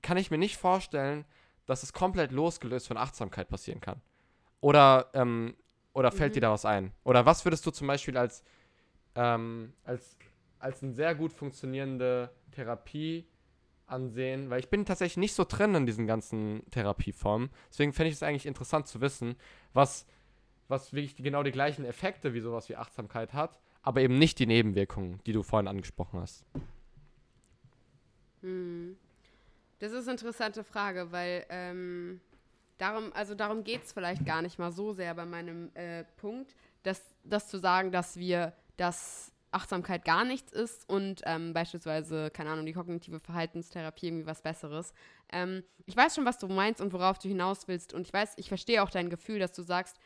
kann 0.02 0.18
ich 0.18 0.32
mir 0.32 0.38
nicht 0.38 0.58
vorstellen, 0.58 1.26
dass 1.66 1.84
es 1.84 1.94
komplett 1.94 2.32
losgelöst 2.32 2.88
von 2.88 2.98
Achtsamkeit 2.98 3.48
passieren 3.50 3.82
kann. 3.82 4.02
Oder, 4.62 5.10
ähm, 5.14 5.56
oder 5.94 6.12
fällt 6.12 6.32
Mhm. 6.32 6.34
dir 6.36 6.42
da 6.42 6.52
was 6.52 6.66
ein? 6.66 6.94
Oder 7.04 7.26
was 7.26 7.46
würdest 7.46 7.66
du 7.66 7.72
zum 7.72 7.88
Beispiel 7.88 8.18
als, 8.18 8.44
ähm, 9.16 9.74
als, 9.84 10.18
als 10.60 10.84
eine 10.84 10.94
sehr 10.94 11.16
gut 11.16 11.34
funktionierende 11.34 12.30
Therapie 12.52 13.26
ansehen? 13.88 14.50
Weil 14.50 14.60
ich 14.60 14.70
bin 14.70 14.86
tatsächlich 14.86 15.18
nicht 15.18 15.34
so 15.34 15.46
drin 15.46 15.76
in 15.76 15.86
diesen 15.86 16.08
ganzen 16.08 16.64
Therapieformen. 16.72 17.50
Deswegen 17.70 17.94
fände 17.94 18.10
ich 18.10 18.16
es 18.16 18.24
eigentlich 18.24 18.46
interessant 18.46 18.88
zu 18.88 19.02
wissen, 19.02 19.36
was, 19.74 20.06
was 20.68 20.94
wirklich 20.94 21.16
genau 21.16 21.44
die 21.44 21.52
gleichen 21.52 21.86
Effekte 21.86 22.34
wie 22.34 22.40
sowas 22.40 22.70
wie 22.70 22.76
Achtsamkeit 22.76 23.34
hat, 23.34 23.60
aber 23.82 24.02
eben 24.02 24.18
nicht 24.18 24.40
die 24.40 24.46
Nebenwirkungen, 24.46 25.22
die 25.26 25.34
du 25.34 25.44
vorhin 25.44 25.68
angesprochen 25.68 26.20
hast. 26.20 26.46
Hm. 28.42 28.98
Das 29.80 29.94
ist 29.94 30.08
eine 30.08 30.12
interessante 30.18 30.64
Frage, 30.64 31.12
weil 31.12 31.46
ähm, 31.50 32.20
darum, 32.78 33.12
also 33.14 33.34
darum 33.34 33.64
geht 33.64 33.84
es 33.84 33.94
vielleicht 33.94 34.26
gar 34.26 34.42
nicht 34.42 34.60
mal 34.60 34.72
so 34.72 34.92
sehr 34.92 35.14
bei 35.14 35.26
meinem 35.26 35.72
äh, 35.74 36.04
Punkt, 36.18 36.56
dass, 36.84 37.02
das 37.24 37.48
zu 37.48 37.60
sagen, 37.60 37.92
dass 37.92 38.18
wir 38.18 38.54
das 38.78 39.32
Achtsamkeit 39.52 40.06
gar 40.06 40.26
nichts 40.26 40.52
ist 40.52 40.88
und 40.88 41.22
ähm, 41.26 41.54
beispielsweise, 41.54 42.30
keine 42.30 42.52
Ahnung, 42.52 42.66
die 42.66 42.74
kognitive 42.74 43.20
Verhaltenstherapie 43.20 44.08
irgendwie 44.08 44.28
was 44.28 44.42
Besseres. 44.42 44.94
Ähm, 45.32 45.64
ich 45.86 45.98
weiß 45.98 46.16
schon, 46.16 46.26
was 46.26 46.38
du 46.38 46.48
meinst 46.48 46.82
und 46.82 46.94
worauf 46.94 47.18
du 47.18 47.28
hinaus 47.28 47.68
willst 47.68 47.94
und 47.94 48.02
ich 48.02 48.14
weiß, 48.14 48.34
ich 48.38 48.48
verstehe 48.48 48.84
auch 48.84 48.92
dein 48.92 49.10
Gefühl, 49.10 49.40
dass 49.40 49.54
du 49.54 49.64
sagst, 49.64 49.98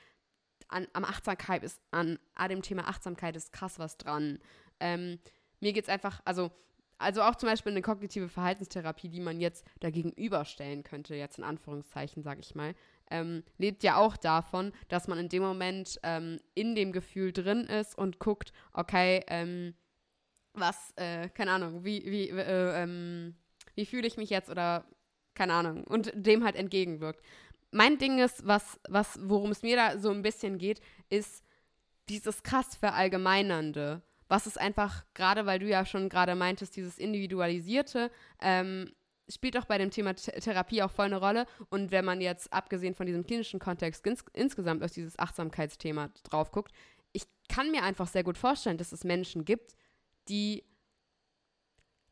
an, 0.69 0.87
am 0.93 1.03
Achtsamkeit 1.03 1.63
ist, 1.63 1.81
an, 1.91 2.19
an 2.35 2.49
dem 2.49 2.61
Thema 2.61 2.87
Achtsamkeit 2.87 3.35
ist 3.35 3.51
krass 3.51 3.79
was 3.79 3.97
dran. 3.97 4.39
Ähm, 4.79 5.19
mir 5.59 5.73
geht 5.73 5.83
es 5.83 5.89
einfach, 5.89 6.21
also, 6.25 6.51
also 6.97 7.21
auch 7.21 7.35
zum 7.35 7.49
Beispiel 7.49 7.71
eine 7.71 7.81
kognitive 7.81 8.29
Verhaltenstherapie, 8.29 9.09
die 9.09 9.19
man 9.19 9.41
jetzt 9.41 9.65
dagegenüberstellen 9.81 10.83
könnte, 10.83 11.15
jetzt 11.15 11.37
in 11.37 11.43
Anführungszeichen, 11.43 12.23
sage 12.23 12.39
ich 12.39 12.55
mal, 12.55 12.75
ähm, 13.13 13.43
lebt 13.57 13.83
ja 13.83 13.97
auch 13.97 14.17
davon, 14.17 14.73
dass 14.89 15.07
man 15.07 15.19
in 15.19 15.29
dem 15.29 15.43
Moment 15.43 15.99
ähm, 16.03 16.39
in 16.55 16.75
dem 16.75 16.91
Gefühl 16.91 17.31
drin 17.31 17.65
ist 17.65 17.97
und 17.97 18.19
guckt, 18.19 18.51
okay, 18.73 19.23
ähm, 19.27 19.75
was, 20.53 20.93
äh, 20.97 21.29
keine 21.29 21.51
Ahnung, 21.51 21.85
wie, 21.85 22.03
wie, 22.05 22.29
äh, 22.29 22.83
ähm, 22.83 23.35
wie 23.75 23.85
fühle 23.85 24.07
ich 24.07 24.17
mich 24.17 24.29
jetzt 24.29 24.49
oder 24.49 24.85
keine 25.35 25.53
Ahnung, 25.53 25.83
und 25.85 26.11
dem 26.15 26.43
halt 26.43 26.55
entgegenwirkt. 26.55 27.23
Mein 27.71 27.97
Ding 27.97 28.19
ist, 28.19 28.45
was, 28.45 28.79
was, 28.87 29.19
worum 29.23 29.51
es 29.51 29.63
mir 29.63 29.75
da 29.75 29.97
so 29.97 30.11
ein 30.11 30.21
bisschen 30.21 30.57
geht, 30.57 30.79
ist 31.09 31.43
dieses 32.09 32.43
krass 32.43 32.75
Verallgemeinernde. 32.75 34.03
Was 34.27 34.47
ist 34.47 34.59
einfach, 34.59 35.05
gerade 35.13 35.45
weil 35.45 35.59
du 35.59 35.67
ja 35.67 35.85
schon 35.85 36.09
gerade 36.09 36.35
meintest, 36.35 36.75
dieses 36.75 36.97
Individualisierte, 36.97 38.11
ähm, 38.41 38.91
spielt 39.29 39.57
auch 39.57 39.65
bei 39.65 39.77
dem 39.77 39.91
Thema 39.91 40.15
Th 40.15 40.31
Therapie 40.41 40.83
auch 40.83 40.91
voll 40.91 41.05
eine 41.05 41.17
Rolle. 41.17 41.45
Und 41.69 41.91
wenn 41.91 42.05
man 42.05 42.21
jetzt 42.21 42.51
abgesehen 42.51 42.95
von 42.95 43.05
diesem 43.05 43.25
klinischen 43.25 43.59
Kontext 43.59 44.05
ins 44.05 44.23
insgesamt 44.33 44.83
auf 44.83 44.91
dieses 44.91 45.17
Achtsamkeitsthema 45.17 46.09
drauf 46.23 46.51
guckt, 46.51 46.73
ich 47.13 47.23
kann 47.47 47.71
mir 47.71 47.83
einfach 47.83 48.07
sehr 48.07 48.23
gut 48.23 48.37
vorstellen, 48.37 48.77
dass 48.77 48.91
es 48.91 49.03
Menschen 49.03 49.45
gibt, 49.45 49.75
die 50.27 50.63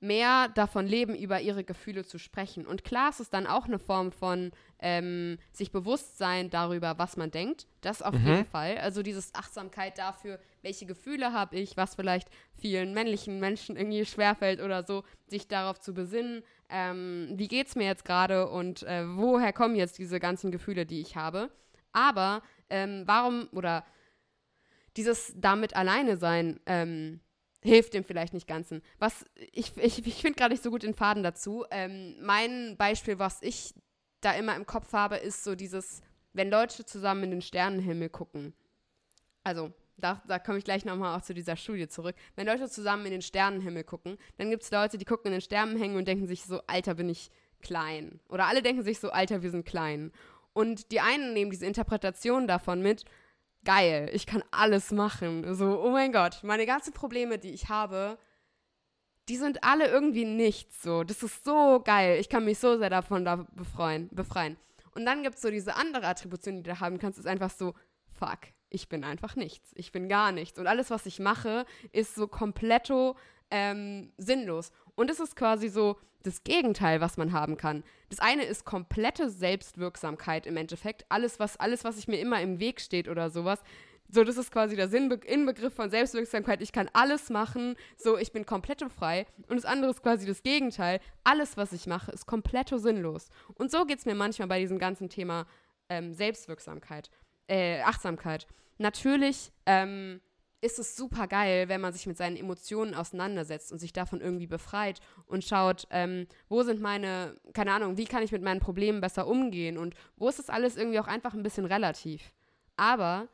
mehr 0.01 0.49
davon 0.49 0.87
leben, 0.87 1.15
über 1.15 1.41
ihre 1.41 1.63
Gefühle 1.63 2.03
zu 2.03 2.17
sprechen. 2.17 2.65
Und 2.65 2.83
klar 2.83 3.09
ist 3.09 3.19
es 3.19 3.29
dann 3.29 3.45
auch 3.45 3.65
eine 3.65 3.77
Form 3.77 4.11
von 4.11 4.51
ähm, 4.79 5.37
sich 5.53 5.71
bewusst 5.71 6.17
sein 6.17 6.49
darüber, 6.49 6.97
was 6.97 7.17
man 7.17 7.29
denkt. 7.29 7.67
Das 7.81 8.01
auf 8.01 8.15
mhm. 8.15 8.27
jeden 8.27 8.45
Fall. 8.45 8.79
Also 8.79 9.03
dieses 9.03 9.33
Achtsamkeit 9.35 9.99
dafür, 9.99 10.39
welche 10.63 10.87
Gefühle 10.87 11.33
habe 11.33 11.55
ich, 11.55 11.77
was 11.77 11.93
vielleicht 11.93 12.29
vielen 12.59 12.95
männlichen 12.95 13.39
Menschen 13.39 13.77
irgendwie 13.77 14.03
schwerfällt 14.05 14.59
oder 14.59 14.83
so, 14.83 15.03
sich 15.27 15.47
darauf 15.47 15.79
zu 15.79 15.93
besinnen, 15.93 16.43
ähm, 16.71 17.29
wie 17.35 17.47
geht 17.47 17.67
es 17.67 17.75
mir 17.75 17.85
jetzt 17.85 18.05
gerade 18.05 18.49
und 18.49 18.83
äh, 18.83 19.03
woher 19.05 19.53
kommen 19.53 19.75
jetzt 19.75 19.97
diese 19.97 20.19
ganzen 20.19 20.51
Gefühle, 20.51 20.85
die 20.85 21.01
ich 21.01 21.15
habe. 21.15 21.51
Aber 21.91 22.41
ähm, 22.69 23.03
warum 23.05 23.49
oder 23.51 23.85
dieses 24.97 25.33
damit 25.35 25.75
alleine 25.75 26.17
sein, 26.17 26.59
ähm, 26.65 27.19
hilft 27.63 27.93
dem 27.93 28.03
vielleicht 28.03 28.33
nicht 28.33 28.47
Ganzen. 28.47 28.81
Was 28.99 29.25
ich, 29.51 29.77
ich, 29.77 30.05
ich 30.05 30.21
finde 30.21 30.37
gerade 30.37 30.53
nicht 30.53 30.63
so 30.63 30.71
gut 30.71 30.83
den 30.83 30.95
Faden 30.95 31.23
dazu. 31.23 31.65
Ähm, 31.71 32.15
mein 32.21 32.75
Beispiel, 32.77 33.19
was 33.19 33.41
ich 33.41 33.73
da 34.21 34.33
immer 34.33 34.55
im 34.55 34.65
Kopf 34.65 34.93
habe, 34.93 35.17
ist 35.17 35.43
so 35.43 35.55
dieses, 35.55 36.01
wenn 36.33 36.49
Leute 36.49 36.85
zusammen 36.85 37.23
in 37.25 37.31
den 37.31 37.41
Sternenhimmel 37.41 38.09
gucken. 38.09 38.53
Also, 39.43 39.73
da, 40.01 40.21
da 40.27 40.39
komme 40.39 40.57
ich 40.57 40.63
gleich 40.63 40.85
nochmal 40.85 41.17
auch 41.17 41.21
zu 41.21 41.33
dieser 41.33 41.55
Studie 41.55 41.87
zurück. 41.87 42.15
Wenn 42.35 42.47
Leute 42.47 42.69
zusammen 42.69 43.05
in 43.05 43.11
den 43.11 43.21
Sternenhimmel 43.21 43.83
gucken, 43.83 44.17
dann 44.37 44.49
gibt 44.49 44.63
es 44.63 44.71
Leute, 44.71 44.97
die 44.97 45.05
gucken 45.05 45.27
in 45.27 45.33
den 45.33 45.41
Sternenhimmel 45.41 45.97
und 45.97 46.07
denken 46.07 46.27
sich 46.27 46.43
so, 46.43 46.61
Alter, 46.67 46.95
bin 46.95 47.09
ich 47.09 47.31
klein. 47.61 48.19
Oder 48.29 48.47
alle 48.47 48.61
denken 48.61 48.83
sich 48.83 48.99
so, 48.99 49.11
Alter, 49.11 49.41
wir 49.41 49.51
sind 49.51 49.65
klein. 49.65 50.11
Und 50.53 50.91
die 50.91 50.99
einen 50.99 51.33
nehmen 51.33 51.51
diese 51.51 51.65
Interpretation 51.65 52.47
davon 52.47 52.81
mit, 52.81 53.05
geil, 53.63 54.09
ich 54.13 54.25
kann 54.25 54.43
alles 54.51 54.91
machen. 54.91 55.53
So, 55.53 55.81
oh 55.81 55.91
mein 55.91 56.11
Gott, 56.11 56.43
meine 56.43 56.65
ganzen 56.65 56.93
Probleme, 56.93 57.37
die 57.37 57.51
ich 57.51 57.69
habe, 57.69 58.17
die 59.29 59.37
sind 59.37 59.63
alle 59.63 59.87
irgendwie 59.87 60.25
nichts. 60.25 60.81
So, 60.81 61.03
das 61.03 61.23
ist 61.23 61.45
so 61.45 61.81
geil. 61.83 62.19
Ich 62.19 62.29
kann 62.29 62.43
mich 62.43 62.59
so 62.59 62.77
sehr 62.77 62.89
davon 62.89 63.23
da 63.23 63.47
befreien, 63.55 64.09
befreien. 64.11 64.57
Und 64.93 65.05
dann 65.05 65.23
gibt 65.23 65.35
es 65.35 65.41
so 65.41 65.49
diese 65.49 65.75
andere 65.75 66.07
Attribution, 66.07 66.57
die 66.57 66.63
du 66.63 66.79
haben 66.79 66.97
kannst, 66.97 67.17
ist 67.17 67.27
einfach 67.27 67.49
so, 67.49 67.73
fuck, 68.11 68.39
ich 68.71 68.89
bin 68.89 69.03
einfach 69.03 69.35
nichts. 69.35 69.71
Ich 69.75 69.91
bin 69.91 70.09
gar 70.09 70.31
nichts. 70.31 70.57
Und 70.57 70.65
alles, 70.65 70.89
was 70.89 71.05
ich 71.05 71.19
mache, 71.19 71.65
ist 71.91 72.15
so 72.15 72.27
kompletto 72.27 73.15
ähm, 73.51 74.11
sinnlos. 74.17 74.71
Und 74.95 75.11
es 75.11 75.19
ist 75.19 75.35
quasi 75.35 75.67
so 75.67 75.97
das 76.23 76.43
Gegenteil, 76.43 77.01
was 77.01 77.17
man 77.17 77.33
haben 77.33 77.57
kann. 77.57 77.83
Das 78.09 78.19
eine 78.19 78.43
ist 78.43 78.65
komplette 78.65 79.29
Selbstwirksamkeit 79.29 80.45
im 80.45 80.57
Endeffekt. 80.57 81.05
Alles, 81.09 81.39
was, 81.39 81.57
alles, 81.57 81.83
was 81.83 81.95
sich 81.95 82.07
mir 82.07 82.19
immer 82.19 82.41
im 82.41 82.59
Weg 82.59 82.79
steht 82.79 83.07
oder 83.07 83.29
sowas. 83.29 83.59
So, 84.13 84.23
das 84.23 84.37
ist 84.37 84.51
quasi 84.51 84.75
der 84.75 84.89
Sinnbe 84.89 85.15
Inbegriff 85.25 85.73
von 85.73 85.89
Selbstwirksamkeit. 85.89 86.61
Ich 86.61 86.71
kann 86.71 86.89
alles 86.93 87.29
machen. 87.29 87.75
So, 87.97 88.17
ich 88.17 88.31
bin 88.31 88.45
komplett 88.45 88.83
frei. 88.91 89.25
Und 89.47 89.55
das 89.55 89.65
andere 89.65 89.91
ist 89.91 90.03
quasi 90.03 90.27
das 90.27 90.43
Gegenteil. 90.43 90.99
Alles, 91.23 91.57
was 91.57 91.71
ich 91.73 91.87
mache, 91.87 92.11
ist 92.11 92.25
komplett 92.25 92.69
sinnlos. 92.69 93.29
Und 93.55 93.71
so 93.71 93.85
geht 93.85 93.99
es 93.99 94.05
mir 94.05 94.15
manchmal 94.15 94.47
bei 94.47 94.59
diesem 94.59 94.79
ganzen 94.79 95.09
Thema 95.09 95.47
ähm, 95.89 96.13
Selbstwirksamkeit, 96.13 97.09
äh, 97.47 97.81
Achtsamkeit. 97.81 98.47
Natürlich 98.77 99.51
ähm, 99.65 100.21
ist 100.61 100.77
es 100.77 100.95
super 100.95 101.27
geil, 101.27 101.69
wenn 101.69 101.81
man 101.81 101.91
sich 101.91 102.05
mit 102.05 102.17
seinen 102.17 102.37
Emotionen 102.37 102.93
auseinandersetzt 102.93 103.71
und 103.71 103.79
sich 103.79 103.93
davon 103.93 104.21
irgendwie 104.21 104.47
befreit 104.47 104.99
und 105.25 105.43
schaut, 105.43 105.87
ähm, 105.89 106.27
wo 106.49 106.61
sind 106.61 106.81
meine, 106.81 107.35
keine 107.53 107.73
Ahnung, 107.73 107.97
wie 107.97 108.05
kann 108.05 108.23
ich 108.23 108.31
mit 108.31 108.43
meinen 108.43 108.59
Problemen 108.59 109.01
besser 109.01 109.27
umgehen 109.27 109.77
und 109.77 109.95
wo 110.17 110.29
ist 110.29 110.39
das 110.39 110.49
alles 110.49 110.77
irgendwie 110.77 110.99
auch 110.99 111.07
einfach 111.07 111.33
ein 111.33 111.43
bisschen 111.43 111.65
relativ. 111.65 112.33
Aber 112.77 113.27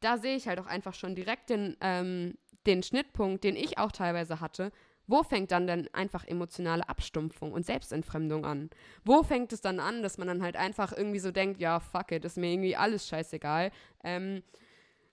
da 0.00 0.18
sehe 0.18 0.36
ich 0.36 0.48
halt 0.48 0.58
auch 0.58 0.66
einfach 0.66 0.94
schon 0.94 1.14
direkt 1.14 1.50
den, 1.50 1.76
ähm, 1.80 2.34
den 2.66 2.82
Schnittpunkt, 2.82 3.44
den 3.44 3.56
ich 3.56 3.78
auch 3.78 3.92
teilweise 3.92 4.40
hatte. 4.40 4.72
Wo 5.06 5.22
fängt 5.22 5.52
dann 5.52 5.66
denn 5.66 5.88
einfach 5.92 6.24
emotionale 6.24 6.88
Abstumpfung 6.88 7.52
und 7.52 7.66
Selbstentfremdung 7.66 8.44
an? 8.44 8.70
Wo 9.04 9.22
fängt 9.22 9.52
es 9.52 9.60
dann 9.60 9.78
an, 9.78 10.02
dass 10.02 10.18
man 10.18 10.28
dann 10.28 10.42
halt 10.42 10.56
einfach 10.56 10.92
irgendwie 10.92 11.18
so 11.18 11.30
denkt, 11.30 11.60
ja, 11.60 11.80
fuck 11.80 12.12
it, 12.12 12.24
ist 12.24 12.36
mir 12.36 12.52
irgendwie 12.52 12.76
alles 12.76 13.06
scheißegal. 13.08 13.70
Ähm, 14.04 14.42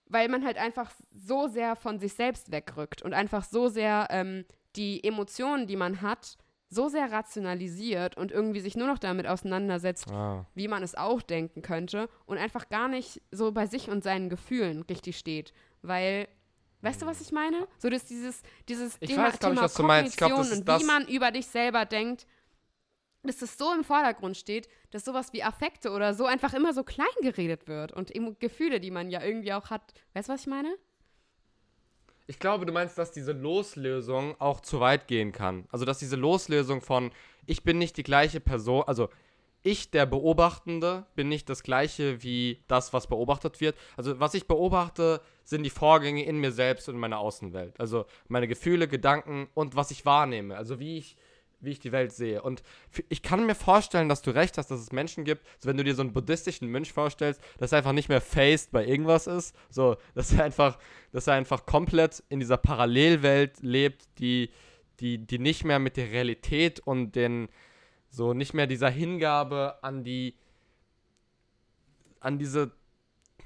weil 0.10 0.28
man 0.28 0.44
halt 0.44 0.58
einfach 0.58 0.92
so 1.14 1.48
sehr 1.48 1.76
von 1.76 2.00
sich 2.00 2.14
selbst 2.14 2.52
wegrückt 2.52 3.02
und 3.02 3.14
einfach 3.14 3.44
so 3.44 3.70
sehr 3.70 4.08
ähm, 4.10 4.44
die 4.76 5.04
Emotionen, 5.04 5.68
die 5.68 5.76
man 5.76 6.02
hat, 6.02 6.38
so 6.70 6.88
sehr 6.88 7.12
rationalisiert 7.12 8.18
und 8.18 8.32
irgendwie 8.32 8.60
sich 8.60 8.76
nur 8.76 8.88
noch 8.88 9.00
damit 9.00 9.26
auseinandersetzt, 9.28 10.12
ah. 10.12 10.46
wie 10.54 10.68
man 10.68 10.84
es 10.84 10.96
auch 10.96 11.22
denken 11.22 11.62
könnte 11.62 12.10
und 12.26 12.38
einfach 12.38 12.70
gar 12.70 12.88
nicht 12.88 13.22
so 13.32 13.52
bei 13.52 13.66
sich 13.66 13.90
und 13.90 14.04
seinen 14.04 14.30
Gefühlen 14.30 14.84
richtig 14.84 15.18
steht. 15.18 15.54
Weil, 15.82 16.28
weißt 16.82 17.02
du, 17.02 17.06
was 17.08 17.22
ich 17.22 17.32
meine? 17.32 17.68
So 17.80 17.90
dass 17.90 18.06
dieses, 18.06 18.44
dieses 18.68 18.98
ich 19.00 19.10
Thema, 19.10 19.28
weiß, 19.28 19.40
Thema 19.40 19.66
ich, 19.66 19.74
Kognition 19.74 20.18
glaub, 20.18 20.40
und 20.40 20.82
wie 20.82 20.86
man 20.86 21.08
über 21.08 21.32
dich 21.32 21.48
selber 21.48 21.86
denkt, 21.86 22.28
dass 23.24 23.38
das 23.38 23.58
so 23.58 23.74
im 23.74 23.84
Vordergrund 23.84 24.38
steht, 24.38 24.70
dass 24.92 25.06
sowas 25.06 25.34
wie 25.34 25.44
Affekte 25.44 25.92
oder 25.92 26.14
so 26.14 26.26
einfach 26.26 26.54
immer 26.54 26.74
so 26.74 26.84
klein 26.84 27.08
geredet 27.22 27.68
wird 27.68 27.92
und 27.92 28.12
Gefühle, 28.40 28.80
die 28.80 28.92
man 28.92 29.10
ja 29.10 29.22
irgendwie 29.22 29.54
auch 29.54 29.70
hat. 29.70 29.94
Weißt 30.14 30.30
du, 30.30 30.34
was 30.34 30.42
ich 30.42 30.48
meine? 30.48 30.74
Ich 32.28 32.38
glaube, 32.38 32.66
du 32.66 32.72
meinst, 32.72 32.98
dass 32.98 33.12
diese 33.12 33.32
Loslösung 33.32 34.40
auch 34.40 34.60
zu 34.62 34.80
weit 34.80 35.08
gehen 35.08 35.32
kann. 35.32 35.66
Also, 35.72 35.84
dass 35.84 35.98
diese 35.98 36.16
Loslösung 36.16 36.80
von, 36.82 37.12
ich 37.48 37.64
bin 37.64 37.80
nicht 37.80 37.98
die 37.98 38.04
gleiche 38.04 38.40
Person, 38.40 38.84
also 38.86 39.10
ich, 39.64 39.92
der 39.92 40.06
Beobachtende, 40.06 41.06
bin 41.16 41.28
nicht 41.28 41.50
das 41.50 41.64
gleiche 41.64 42.24
wie 42.24 42.64
das, 42.68 42.94
was 42.94 43.08
beobachtet 43.08 43.60
wird. 43.60 43.76
Also, 43.98 44.20
was 44.20 44.36
ich 44.36 44.48
beobachte, 44.48 45.22
sind 45.44 45.64
die 45.64 45.72
Vorgänge 45.72 46.24
in 46.24 46.38
mir 46.38 46.52
selbst 46.52 46.88
und 46.88 46.96
in 46.96 47.02
meiner 47.02 47.18
Außenwelt. 47.18 47.80
Also, 47.80 48.06
meine 48.28 48.48
Gefühle, 48.48 48.88
Gedanken 48.88 49.50
und 49.56 49.76
was 49.76 49.90
ich 49.90 50.06
wahrnehme. 50.06 50.56
Also, 50.56 50.80
wie 50.80 51.00
ich 51.00 51.18
wie 51.62 51.72
ich 51.72 51.80
die 51.80 51.92
Welt 51.92 52.12
sehe. 52.12 52.42
Und 52.42 52.64
ich 53.10 53.22
kann 53.22 53.46
mir 53.46 53.56
vorstellen, 53.56 54.10
dass 54.10 54.22
du 54.22 54.32
recht 54.32 54.58
hast, 54.58 54.72
dass 54.72 54.80
es 54.80 54.92
Menschen 54.92 55.26
gibt, 55.26 55.46
so 55.60 55.68
wenn 55.68 55.78
du 55.78 55.84
dir 55.84 55.96
so 55.96 56.02
einen 56.02 56.14
buddhistischen 56.14 56.70
Mönch 56.70 56.94
vorstellst, 56.94 57.42
dass 57.58 57.72
er 57.72 57.80
einfach 57.80 57.94
nicht 57.94 58.10
mehr 58.10 58.22
faced 58.22 58.72
bei 58.72 58.86
irgendwas 58.86 59.28
ist, 59.28 59.56
so, 59.70 59.98
dass 60.16 60.34
er 60.34 60.44
einfach, 60.44 60.78
dass 61.12 61.28
er 61.28 61.34
einfach 61.34 61.66
komplett 61.66 62.24
in 62.30 62.40
dieser 62.40 62.58
Parallelwelt 62.58 63.62
lebt, 63.62 64.08
die, 64.20 64.52
die, 65.00 65.18
die 65.18 65.40
nicht 65.40 65.66
mehr 65.66 65.80
mit 65.80 65.98
der 65.98 66.12
Realität 66.12 66.80
und 66.80 67.16
den, 67.16 67.50
so 68.10 68.34
nicht 68.34 68.54
mehr 68.54 68.68
dieser 68.68 68.90
Hingabe 68.90 69.84
an 69.84 70.04
die, 70.04 70.36
an 72.20 72.38
diese, 72.38 72.72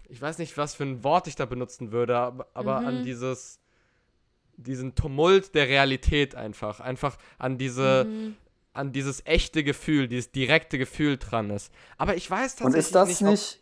ich 0.09 0.21
weiß 0.21 0.37
nicht, 0.37 0.57
was 0.57 0.75
für 0.75 0.83
ein 0.83 1.03
Wort 1.03 1.27
ich 1.27 1.35
da 1.35 1.45
benutzen 1.45 1.91
würde, 1.91 2.17
aber, 2.17 2.47
aber 2.53 2.81
mhm. 2.81 2.87
an 2.87 3.03
dieses, 3.03 3.62
diesen 4.57 4.95
Tumult 4.95 5.55
der 5.55 5.67
Realität 5.67 6.35
einfach. 6.35 6.79
Einfach 6.79 7.17
an 7.37 7.57
diese, 7.57 8.05
mhm. 8.05 8.35
an 8.73 8.91
dieses 8.91 9.25
echte 9.25 9.63
Gefühl, 9.63 10.07
dieses 10.07 10.31
direkte 10.31 10.77
Gefühl 10.77 11.17
dran 11.17 11.49
ist. 11.49 11.71
Aber 11.97 12.15
ich 12.15 12.29
weiß 12.29 12.55
tatsächlich 12.55 12.73
Und 12.73 12.79
ist 12.79 12.95
das 12.95 13.07
nicht, 13.09 13.21
nicht 13.21 13.59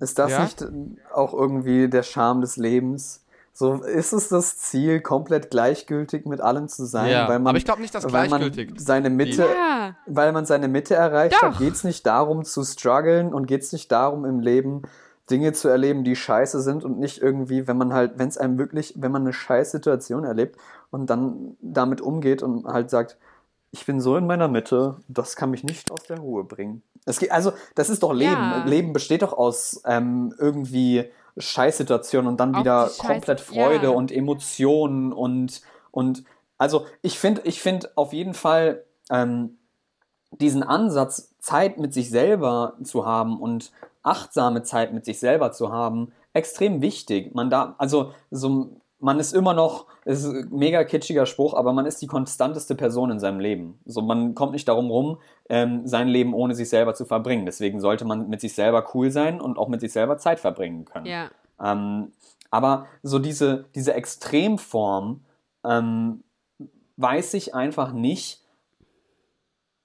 ist 0.00 0.18
das 0.18 0.30
ja? 0.30 0.42
nicht 0.44 0.64
auch 1.12 1.32
irgendwie 1.32 1.88
der 1.88 2.02
Charme 2.02 2.40
des 2.40 2.56
Lebens? 2.56 3.24
So 3.56 3.84
ist 3.84 4.12
es 4.12 4.28
das 4.28 4.58
Ziel, 4.58 5.00
komplett 5.00 5.48
gleichgültig 5.48 6.26
mit 6.26 6.40
allem 6.40 6.66
zu 6.66 6.86
sein, 6.86 7.12
ja, 7.12 7.28
weil 7.28 7.38
man, 7.38 7.50
aber 7.50 7.58
ich 7.58 7.64
glaube 7.64 7.82
nicht, 7.82 7.94
dass 7.94 8.04
gleichgültig. 8.04 8.72
seine 8.78 9.10
Mitte, 9.10 9.42
ja. 9.42 9.96
weil 10.06 10.32
man 10.32 10.44
seine 10.44 10.66
Mitte 10.66 10.96
erreicht 10.96 11.36
Doch. 11.36 11.42
hat, 11.42 11.58
geht 11.58 11.74
es 11.74 11.84
nicht 11.84 12.04
darum 12.04 12.44
zu 12.44 12.64
strugglen 12.64 13.32
und 13.32 13.46
geht 13.46 13.62
es 13.62 13.72
nicht 13.72 13.92
darum 13.92 14.24
im 14.24 14.40
Leben 14.40 14.82
Dinge 15.30 15.52
zu 15.52 15.68
erleben, 15.68 16.04
die 16.04 16.16
scheiße 16.16 16.60
sind 16.60 16.84
und 16.84 16.98
nicht 16.98 17.22
irgendwie, 17.22 17.66
wenn 17.66 17.78
man 17.78 17.94
halt, 17.94 18.18
wenn 18.18 18.28
es 18.28 18.38
einem 18.38 18.58
wirklich, 18.58 18.94
wenn 18.96 19.12
man 19.12 19.22
eine 19.22 19.32
scheiß 19.32 19.70
Situation 19.70 20.24
erlebt 20.24 20.58
und 20.90 21.08
dann 21.08 21.56
damit 21.60 22.00
umgeht 22.00 22.42
und 22.42 22.66
halt 22.66 22.90
sagt, 22.90 23.16
ich 23.70 23.86
bin 23.86 24.00
so 24.00 24.16
in 24.16 24.26
meiner 24.26 24.48
Mitte, 24.48 24.96
das 25.08 25.34
kann 25.34 25.50
mich 25.50 25.64
nicht 25.64 25.90
aus 25.90 26.04
der 26.04 26.18
Ruhe 26.18 26.44
bringen. 26.44 26.82
Es 27.06 27.18
geht, 27.18 27.32
also, 27.32 27.52
das 27.74 27.90
ist 27.90 28.02
doch 28.02 28.12
Leben. 28.12 28.30
Ja. 28.30 28.64
Leben 28.64 28.92
besteht 28.92 29.22
doch 29.22 29.32
aus 29.32 29.82
ähm, 29.86 30.34
irgendwie 30.38 31.10
Scheißsituationen 31.36 32.28
und 32.28 32.38
dann 32.38 32.54
Auf 32.54 32.60
wieder 32.60 32.90
komplett 32.98 33.40
Freude 33.40 33.86
ja. 33.86 33.90
und 33.90 34.12
Emotionen 34.12 35.12
und, 35.12 35.62
und 35.90 36.24
also 36.58 36.86
ich 37.02 37.18
finde, 37.18 37.42
ich 37.44 37.60
finde 37.60 37.90
auf 37.96 38.12
jeden 38.12 38.34
Fall 38.34 38.84
ähm, 39.10 39.58
diesen 40.30 40.62
Ansatz, 40.62 41.34
Zeit 41.40 41.78
mit 41.78 41.92
sich 41.92 42.10
selber 42.10 42.74
zu 42.82 43.04
haben 43.04 43.40
und 43.40 43.72
achtsame 44.04 44.62
Zeit 44.62 44.92
mit 44.92 45.04
sich 45.04 45.18
selber 45.18 45.50
zu 45.50 45.72
haben, 45.72 46.12
extrem 46.32 46.82
wichtig. 46.82 47.34
Man 47.34 47.50
da, 47.50 47.74
also 47.78 48.12
so, 48.30 48.76
man 49.00 49.18
ist 49.18 49.34
immer 49.34 49.54
noch, 49.54 49.86
es 50.04 50.24
ist 50.24 50.34
ein 50.34 50.48
mega 50.50 50.84
kitschiger 50.84 51.26
Spruch, 51.26 51.54
aber 51.54 51.72
man 51.72 51.86
ist 51.86 52.00
die 52.00 52.06
konstanteste 52.06 52.74
Person 52.74 53.10
in 53.10 53.18
seinem 53.18 53.40
Leben. 53.40 53.80
So, 53.84 54.02
man 54.02 54.34
kommt 54.34 54.52
nicht 54.52 54.68
darum 54.68 54.90
rum, 54.90 55.18
ähm, 55.48 55.86
sein 55.86 56.08
Leben 56.08 56.34
ohne 56.34 56.54
sich 56.54 56.68
selber 56.68 56.94
zu 56.94 57.04
verbringen. 57.04 57.46
Deswegen 57.46 57.80
sollte 57.80 58.04
man 58.04 58.28
mit 58.28 58.40
sich 58.40 58.54
selber 58.54 58.84
cool 58.94 59.10
sein 59.10 59.40
und 59.40 59.58
auch 59.58 59.68
mit 59.68 59.80
sich 59.80 59.92
selber 59.92 60.18
Zeit 60.18 60.40
verbringen 60.40 60.84
können. 60.84 61.06
Ja. 61.06 61.30
Ähm, 61.60 62.12
aber 62.50 62.86
so 63.02 63.18
diese, 63.18 63.66
diese 63.74 63.94
Extremform 63.94 65.24
ähm, 65.64 66.22
weiß 66.96 67.34
ich 67.34 67.54
einfach 67.54 67.92
nicht, 67.92 68.42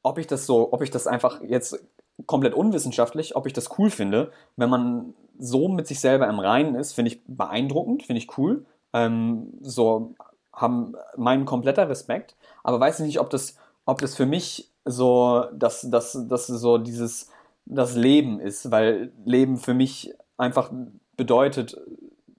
ob 0.04 0.18
ich 0.18 0.28
das 0.28 0.46
so, 0.46 0.72
ob 0.72 0.82
ich 0.82 0.91
das 0.91 1.08
einfach 1.08 1.41
jetzt 1.41 1.80
komplett 2.26 2.54
unwissenschaftlich, 2.54 3.36
ob 3.36 3.46
ich 3.48 3.54
das 3.54 3.78
cool 3.78 3.90
finde. 3.90 4.32
Wenn 4.56 4.70
man 4.70 5.14
so 5.38 5.68
mit 5.70 5.88
sich 5.88 6.00
selber 6.00 6.28
im 6.28 6.40
Reinen 6.40 6.76
ist, 6.76 6.94
finde 6.94 7.12
ich 7.12 7.22
beeindruckend, 7.26 8.04
finde 8.04 8.22
ich 8.22 8.38
cool. 8.38 8.66
Ähm, 8.94 9.54
so 9.62 10.16
haben 10.54 10.96
meinen 11.16 11.46
kompletter 11.46 11.88
Respekt, 11.90 12.36
aber 12.64 12.80
weiß 12.80 13.00
ich 13.00 13.06
nicht, 13.06 13.20
ob 13.20 13.30
das, 13.30 13.56
ob 13.86 14.02
das 14.02 14.16
für 14.16 14.26
mich 14.26 14.70
so, 14.84 15.46
dass 15.54 15.88
das, 15.90 16.18
das 16.28 16.48
so 16.48 16.78
dieses 16.78 17.30
das 17.66 17.96
Leben 17.96 18.40
ist, 18.40 18.72
weil 18.72 19.12
Leben 19.26 19.58
für 19.58 19.74
mich 19.76 20.14
einfach 20.38 20.72
bedeutet, 21.16 21.78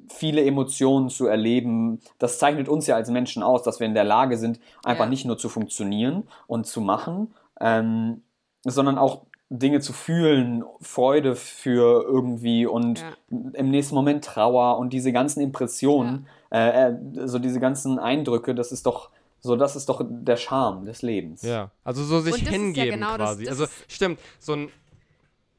viele 0.08 0.44
Emotionen 0.44 1.08
zu 1.08 1.26
erleben. 1.26 2.00
Das 2.18 2.38
zeichnet 2.40 2.68
uns 2.68 2.88
ja 2.88 2.96
als 2.96 3.10
Menschen 3.10 3.44
aus, 3.44 3.62
dass 3.62 3.78
wir 3.78 3.86
in 3.86 3.94
der 3.94 4.04
Lage 4.04 4.36
sind, 4.38 4.58
einfach 4.82 5.04
Ja. 5.04 5.10
nicht 5.10 5.24
nur 5.24 5.38
zu 5.38 5.48
funktionieren 5.48 6.24
und 6.48 6.66
zu 6.66 6.80
machen, 6.80 7.32
ähm, 7.60 8.22
sondern 8.64 8.98
auch 8.98 9.22
Dinge 9.52 9.80
zu 9.80 9.92
fühlen, 9.92 10.62
Freude 10.80 11.34
für 11.34 12.04
irgendwie 12.04 12.66
und 12.66 13.00
Ja. 13.00 13.12
im 13.54 13.70
nächsten 13.70 13.94
Moment 13.96 14.24
Trauer 14.24 14.78
und 14.78 14.92
diese 14.92 15.12
ganzen 15.12 15.40
Impressionen, 15.40 16.28
äh, 16.52 16.90
äh, 16.92 16.96
so 17.26 17.38
diese 17.40 17.58
ganzen 17.58 17.98
Eindrücke, 17.98 18.54
das 18.54 18.70
ist 18.72 18.86
doch 18.86 19.10
so, 19.40 19.56
das 19.56 19.74
ist 19.74 19.88
doch 19.88 20.02
der 20.08 20.36
Charme 20.36 20.84
des 20.84 21.02
Lebens. 21.02 21.42
Ja, 21.42 21.70
also 21.82 22.04
so 22.04 22.20
sich 22.20 22.34
das 22.34 22.42
ja 22.44 22.50
hingeben 22.50 22.90
genau 23.00 23.16
das- 23.16 23.30
quasi. 23.30 23.44
das 23.44 23.50
also 23.52 23.64
ist- 23.64 23.92
stimmt, 23.92 24.20
so 24.38 24.52
ein. 24.54 24.68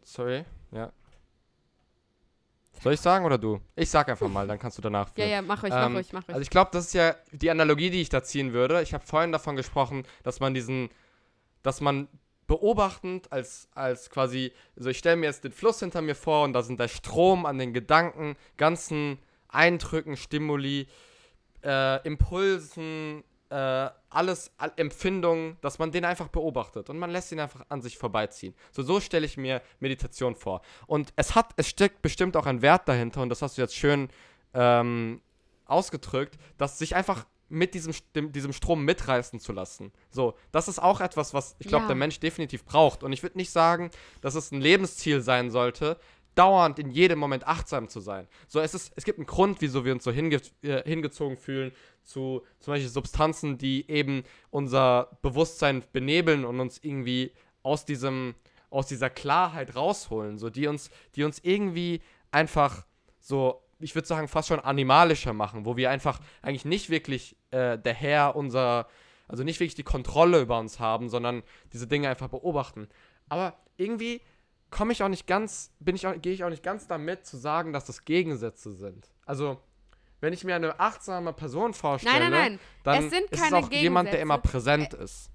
Sorry, 0.03 0.45
ja. 0.71 0.91
Soll 2.81 2.93
ich 2.93 2.99
sagen 3.01 3.25
oder 3.25 3.37
du? 3.37 3.59
Ich 3.75 3.89
sag 3.89 4.09
einfach 4.09 4.27
mal, 4.29 4.47
dann 4.47 4.57
kannst 4.57 4.77
du 4.77 4.81
danach. 4.81 5.09
Ja, 5.17 5.23
führen. 5.25 5.29
ja, 5.31 5.41
mach 5.41 5.63
ruhig, 5.63 5.73
Ähm, 5.73 5.79
mach 5.79 5.97
ruhig, 5.99 6.13
mach 6.13 6.21
ruhig. 6.23 6.29
Also 6.29 6.41
ich 6.41 6.49
glaube, 6.49 6.69
das 6.73 6.87
ist 6.87 6.93
ja 6.93 7.15
die 7.31 7.51
Analogie, 7.51 7.89
die 7.89 8.01
ich 8.01 8.09
da 8.09 8.23
ziehen 8.23 8.53
würde. 8.53 8.81
Ich 8.81 8.93
habe 8.93 9.05
vorhin 9.05 9.31
davon 9.31 9.55
gesprochen, 9.55 10.03
dass 10.23 10.39
man 10.39 10.53
diesen, 10.53 10.89
dass 11.63 11.81
man 11.81 12.07
beobachtend 12.51 13.31
als, 13.31 13.69
als 13.75 14.09
quasi, 14.09 14.51
also 14.75 14.89
ich 14.89 14.97
stelle 14.97 15.15
mir 15.15 15.27
jetzt 15.27 15.45
den 15.45 15.53
Fluss 15.53 15.79
hinter 15.79 16.01
mir 16.01 16.15
vor 16.15 16.43
und 16.43 16.51
da 16.51 16.61
sind 16.61 16.81
der 16.81 16.89
Strom 16.89 17.45
an 17.45 17.57
den 17.57 17.73
Gedanken, 17.73 18.35
ganzen 18.57 19.19
Eindrücken, 19.47 20.17
Stimuli, 20.17 20.87
äh, 21.63 22.05
Impulsen, 22.05 23.23
äh, 23.49 23.89
alles, 24.09 24.51
all, 24.57 24.73
Empfindungen, 24.75 25.55
dass 25.61 25.79
man 25.79 25.93
den 25.93 26.03
einfach 26.03 26.27
beobachtet 26.27 26.89
und 26.89 26.99
man 26.99 27.09
lässt 27.09 27.31
ihn 27.31 27.39
einfach 27.39 27.65
an 27.69 27.81
sich 27.81 27.97
vorbeiziehen. 27.97 28.53
So, 28.73 28.83
so 28.83 28.99
stelle 28.99 29.25
ich 29.25 29.37
mir 29.37 29.61
Meditation 29.79 30.35
vor. 30.35 30.61
Und 30.87 31.13
es 31.15 31.35
hat, 31.35 31.53
es 31.55 31.69
steckt 31.69 32.01
bestimmt 32.01 32.35
auch 32.35 32.47
ein 32.47 32.61
Wert 32.61 32.85
dahinter 32.85 33.21
und 33.21 33.29
das 33.29 33.41
hast 33.41 33.57
du 33.57 33.61
jetzt 33.61 33.77
schön 33.77 34.09
ähm, 34.53 35.21
ausgedrückt, 35.67 36.37
dass 36.57 36.77
sich 36.77 36.97
einfach 36.97 37.25
mit 37.51 37.73
diesem, 37.73 37.93
dem, 38.15 38.31
diesem 38.31 38.53
Strom 38.53 38.83
mitreißen 38.85 39.39
zu 39.39 39.51
lassen. 39.53 39.91
So, 40.09 40.35
das 40.51 40.67
ist 40.67 40.79
auch 40.79 41.01
etwas, 41.01 41.33
was 41.33 41.55
ich 41.59 41.67
glaube, 41.67 41.83
Ja. 41.83 41.87
der 41.89 41.95
Mensch 41.95 42.19
definitiv 42.19 42.65
braucht. 42.65 43.03
Und 43.03 43.11
ich 43.13 43.21
würde 43.23 43.37
nicht 43.37 43.51
sagen, 43.51 43.91
dass 44.21 44.35
es 44.35 44.51
ein 44.51 44.61
Lebensziel 44.61 45.21
sein 45.21 45.51
sollte, 45.51 45.97
dauernd 46.35 46.79
in 46.79 46.89
jedem 46.91 47.19
Moment 47.19 47.45
achtsam 47.45 47.89
zu 47.89 47.99
sein. 47.99 48.27
So, 48.47 48.61
es, 48.61 48.73
ist, 48.73 48.93
es 48.95 49.03
gibt 49.03 49.19
einen 49.19 49.25
Grund, 49.27 49.59
wieso 49.61 49.83
wir 49.83 49.91
uns 49.91 50.03
so 50.05 50.11
hinge 50.11 50.39
äh, 50.61 50.81
hingezogen 50.83 51.37
fühlen 51.37 51.73
zu 52.03 52.41
zum 52.59 52.73
Beispiel 52.73 52.89
Substanzen, 52.89 53.57
die 53.57 53.89
eben 53.89 54.23
unser 54.49 55.17
Bewusstsein 55.21 55.83
benebeln 55.91 56.45
und 56.45 56.59
uns 56.61 56.79
irgendwie 56.81 57.31
aus 57.63 57.83
diesem, 57.85 58.33
aus 58.69 58.87
dieser 58.87 59.09
Klarheit 59.09 59.75
rausholen, 59.75 60.37
so 60.39 60.49
die 60.49 60.67
uns, 60.67 60.89
die 61.15 61.25
uns 61.25 61.39
irgendwie 61.43 62.01
einfach 62.31 62.85
so, 63.19 63.61
ich 63.81 63.95
würde 63.95 64.07
sagen, 64.07 64.27
fast 64.27 64.47
schon 64.47 64.59
animalischer 64.59 65.33
machen, 65.33 65.65
wo 65.65 65.77
wir 65.77 65.89
einfach 65.89 66.19
eigentlich 66.41 66.65
nicht 66.65 66.89
wirklich 66.89 67.35
äh, 67.51 67.77
der 67.77 67.93
Herr 67.93 68.35
unserer, 68.35 68.87
also 69.27 69.43
nicht 69.43 69.59
wirklich 69.59 69.75
die 69.75 69.83
Kontrolle 69.83 70.41
über 70.41 70.59
uns 70.59 70.79
haben, 70.79 71.09
sondern 71.09 71.43
diese 71.73 71.87
Dinge 71.87 72.09
einfach 72.09 72.27
beobachten. 72.27 72.87
Aber 73.29 73.55
irgendwie 73.77 74.21
komme 74.69 74.93
ich 74.93 75.03
auch 75.03 75.09
nicht 75.09 75.27
ganz, 75.27 75.71
bin 75.79 75.95
ich 75.95 76.07
auch, 76.07 76.19
gehe 76.19 76.33
ich 76.33 76.43
auch 76.43 76.49
nicht 76.49 76.63
ganz 76.63 76.87
damit 76.87 77.25
zu 77.25 77.37
sagen, 77.37 77.73
dass 77.73 77.85
das 77.85 78.05
Gegensätze 78.05 78.71
sind. 78.73 79.09
Also, 79.25 79.61
wenn 80.21 80.33
ich 80.33 80.43
mir 80.43 80.55
eine 80.55 80.79
achtsame 80.79 81.33
Person 81.33 81.73
vorstelle, 81.73 82.29
nein, 82.29 82.31
nein. 82.31 82.59
dann 82.83 83.03
Es 83.05 83.11
sind 83.11 83.29
ist 83.29 83.41
keine 83.41 83.59
es 83.59 83.65
auch 83.65 83.71
jemand, 83.71 84.13
der 84.13 84.21
immer 84.21 84.37
präsent 84.37 84.93
ist. 84.93 85.29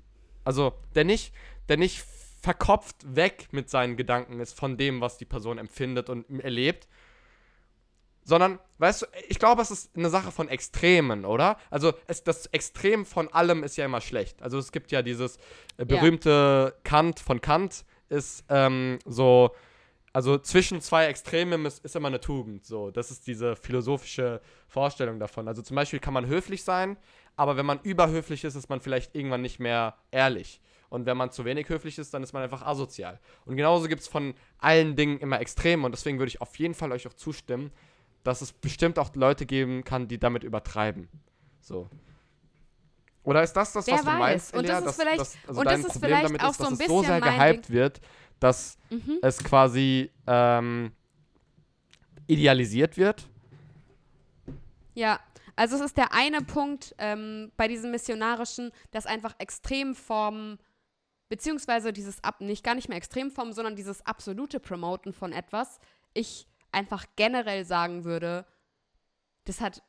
Also, 0.45 0.75
der 0.95 1.05
nicht, 1.05 1.35
der 1.69 1.77
nicht 1.77 2.05
verkopft 2.41 2.97
weg 3.17 3.49
mit 3.51 3.69
seinen 3.69 3.97
Gedanken 3.97 4.41
ist 4.41 4.59
von 4.59 4.77
dem, 4.77 5.01
was 5.01 5.19
die 5.19 5.25
Person 5.25 5.59
empfindet 5.59 6.09
und 6.09 6.29
erlebt, 6.41 6.89
sondern, 8.27 8.59
weißt 8.79 9.03
du, 9.03 9.07
ich 9.29 9.39
glaube, 9.39 9.63
es 9.63 9.71
ist 9.71 9.97
eine 9.97 10.11
Sache 10.11 10.33
von 10.33 10.49
Extremen, 10.49 11.25
oder? 11.25 11.59
Also, 11.71 11.93
es, 12.09 12.25
das 12.25 12.47
Extrem 12.47 13.07
von 13.07 13.29
allem 13.29 13.63
ist 13.63 13.77
ja 13.77 13.85
immer 13.85 14.01
schlecht. 14.01 14.43
Also, 14.43 14.59
es 14.59 14.73
gibt 14.73 14.91
ja 14.91 15.01
dieses 15.01 15.39
äh, 15.77 15.85
berühmte 15.85 16.75
Kant 16.83 17.21
von 17.21 17.41
Kant, 17.41 17.85
ist 18.09 18.45
ähm, 18.49 18.99
so, 19.05 19.55
also 20.13 20.39
zwischen 20.39 20.81
zwei 20.81 21.07
Extremen 21.07 21.67
ist, 21.67 21.85
ist 21.85 21.95
immer 21.95 22.09
eine 22.09 22.21
Tugend. 22.21 22.67
So, 22.67 22.91
das 22.91 23.13
ist 23.13 23.29
diese 23.29 23.55
philosophische 23.55 24.41
Vorstellung 24.67 25.21
davon. 25.21 25.47
Also, 25.47 25.63
zum 25.63 25.77
Beispiel 25.77 26.01
kann 26.01 26.13
man 26.13 26.27
höflich 26.27 26.65
sein, 26.65 26.97
aber 27.37 27.57
wenn 27.57 27.67
man 27.67 27.79
überhöflich 27.85 28.43
ist, 28.43 28.57
ist 28.57 28.69
man 28.69 28.81
vielleicht 28.81 29.15
irgendwann 29.15 29.43
nicht 29.43 29.61
mehr 29.61 29.95
ehrlich. 30.11 30.61
Und 30.89 31.07
wenn 31.07 31.17
man 31.17 31.31
zu 31.31 31.45
wenig 31.45 31.69
höflich 31.69 31.97
ist, 31.99 32.13
dann 32.13 32.25
ist 32.25 32.33
man 32.33 32.43
einfach 32.43 32.63
asozial. 32.67 33.21
Und 33.45 33.57
genauso 33.57 33.87
gibt 33.87 34.03
es 34.03 34.09
von 34.09 34.35
allen 34.59 34.97
Dingen 34.97 35.19
immer 35.19 35.41
Extreme. 35.41 35.87
Und 35.87 35.93
deswegen 35.93 36.19
würde 36.19 36.29
ich 36.29 36.41
auf 36.41 36.59
jeden 36.59 36.75
Fall 36.75 36.91
euch 36.91 37.07
auch 37.07 37.13
zustimmen, 37.13 37.71
dass 38.27 38.41
es 38.43 38.53
bestimmt 38.53 38.99
auch 38.99 39.15
Leute 39.15 39.47
geben 39.47 39.85
kann, 39.85 40.09
die 40.09 40.19
damit 40.19 40.43
übertreiben. 40.45 41.09
So. 41.61 41.89
Oder 43.23 43.43
ist 43.43 43.53
das 43.55 43.73
das, 43.73 43.87
Wer 43.87 43.95
was 43.95 44.01
du 44.03 44.07
weiß. 44.09 44.19
meinst, 44.19 44.55
Und 44.55 44.65
Elia? 44.65 44.81
das 44.81 44.81
ist 44.81 44.87
dass, 44.87 44.97
vielleicht- 44.97 45.21
dass, 45.21 45.37
also 45.49 45.61
und 45.61 45.67
dein 45.67 45.77
das 45.83 45.87
ist 45.87 45.93
Problem 45.93 46.11
vielleicht 46.11 46.25
damit 46.27 46.43
auch 46.43 46.51
ist, 46.51 46.57
so 46.59 46.63
dass 46.65 46.73
ein 46.73 46.81
es 46.81 46.87
so 46.89 47.03
sehr 47.03 47.21
gehypt 47.21 47.71
wird, 47.71 48.01
dass 48.41 48.79
Mhm. 48.91 49.19
es 49.23 49.39
quasi 49.43 50.11
ähm, 50.27 50.93
idealisiert 52.27 52.97
wird. 52.97 53.29
Ja, 54.95 55.21
also 55.57 55.77
es 55.77 55.83
ist 55.83 55.97
der 55.97 56.13
eine 56.13 56.41
Punkt 56.43 56.95
ähm, 56.99 57.53
bei 57.57 57.69
diesem 57.69 57.91
missionarischen, 57.91 58.73
dass 58.91 59.07
einfach 59.07 59.35
Extremformen, 59.39 60.59
beziehungsweise 61.29 61.93
dieses, 61.93 62.23
Ab 62.25 62.41
nicht 62.41 62.65
gar 62.65 62.75
nicht 62.75 62.89
mehr 62.89 62.99
Extremformen, 62.99 63.53
sondern 63.55 63.77
dieses 63.77 64.05
absolute 64.07 64.61
Promoten 64.61 65.13
von 65.13 65.33
etwas, 65.33 65.79
ich 66.15 66.47
einfach 66.77 67.07
generell 67.17 67.65
sagen 67.65 68.05
würde, 68.05 68.45
das 69.45 69.61
hat 69.61 69.83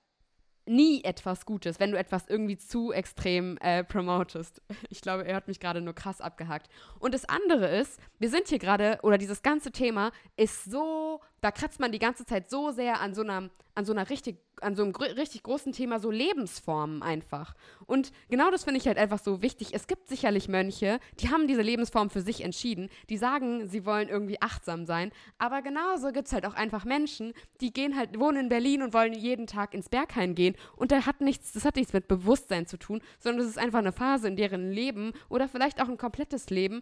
nie 0.65 1.03
etwas 1.03 1.45
Gutes, 1.45 1.79
wenn 1.79 1.91
du 1.91 1.97
etwas 1.97 2.27
irgendwie 2.27 2.57
zu 2.57 2.91
extrem 2.91 3.57
äh, 3.57 3.83
promotest. 3.83 4.61
Ich 4.89 5.01
glaube, 5.01 5.25
er 5.25 5.35
hat 5.35 5.47
mich 5.47 5.59
gerade 5.59 5.81
nur 5.81 5.93
krass 5.93 6.21
abgehakt. 6.21 6.69
Und 6.99 7.13
das 7.13 7.25
andere 7.25 7.67
ist, 7.67 7.99
wir 8.19 8.29
sind 8.29 8.47
hier 8.47 8.59
gerade, 8.59 8.99
oder 9.03 9.17
dieses 9.17 9.41
ganze 9.41 9.71
Thema 9.71 10.11
ist 10.35 10.65
so, 10.65 11.21
da 11.41 11.51
kratzt 11.51 11.79
man 11.79 11.91
die 11.91 11.99
ganze 11.99 12.25
Zeit 12.25 12.49
so 12.49 12.71
sehr 12.71 12.99
an 12.99 13.13
so 13.13 13.21
einer, 13.21 13.49
an 13.75 13.85
so 13.85 13.93
einer 13.93 14.09
richtig, 14.09 14.37
an 14.61 14.75
so 14.75 14.83
einem 14.83 14.95
richtig 14.95 15.43
großen 15.43 15.71
Thema, 15.71 15.99
so 15.99 16.09
Lebensformen 16.09 17.03
einfach. 17.03 17.53
Und 17.85 18.11
genau 18.29 18.49
das 18.49 18.63
finde 18.63 18.79
ich 18.79 18.87
halt 18.87 18.97
einfach 18.97 19.19
so 19.19 19.41
wichtig. 19.41 19.73
Es 19.73 19.85
gibt 19.85 20.09
sicherlich 20.09 20.49
Mönche, 20.49 20.99
die 21.19 21.29
haben 21.29 21.47
diese 21.47 21.61
Lebensform 21.61 22.09
für 22.09 22.21
sich 22.21 22.41
entschieden, 22.41 22.89
die 23.09 23.17
sagen, 23.17 23.67
sie 23.67 23.85
wollen 23.85 24.09
irgendwie 24.09 24.41
achtsam 24.41 24.85
sein, 24.85 25.11
aber 25.37 25.61
genauso 25.61 26.11
gibt 26.11 26.27
es 26.27 26.33
halt 26.33 26.45
auch 26.45 26.55
einfach 26.55 26.85
Menschen, 26.85 27.33
die 27.61 27.71
gehen 27.71 27.95
halt, 27.95 28.19
wohnen 28.19 28.45
in 28.45 28.49
Berlin 28.49 28.81
und 28.81 28.93
wollen 28.93 29.13
jeden 29.13 29.45
Tag 29.45 29.73
ins 29.73 29.89
Berghain 29.89 30.33
gehen 30.33 30.55
und 30.75 30.91
da 30.91 31.05
hat 31.05 31.21
nichts, 31.21 31.51
das 31.51 31.65
hat 31.65 31.75
nichts 31.75 31.93
mit 31.93 32.07
Bewusstsein 32.07 32.65
zu 32.65 32.77
tun, 32.77 33.01
sondern 33.19 33.41
das 33.41 33.49
ist 33.49 33.59
einfach 33.59 33.79
eine 33.79 33.91
Phase 33.91 34.27
in 34.27 34.35
deren 34.35 34.71
Leben 34.71 35.13
oder 35.29 35.47
vielleicht 35.47 35.81
auch 35.81 35.89
ein 35.89 35.97
komplettes 35.97 36.49
Leben, 36.49 36.81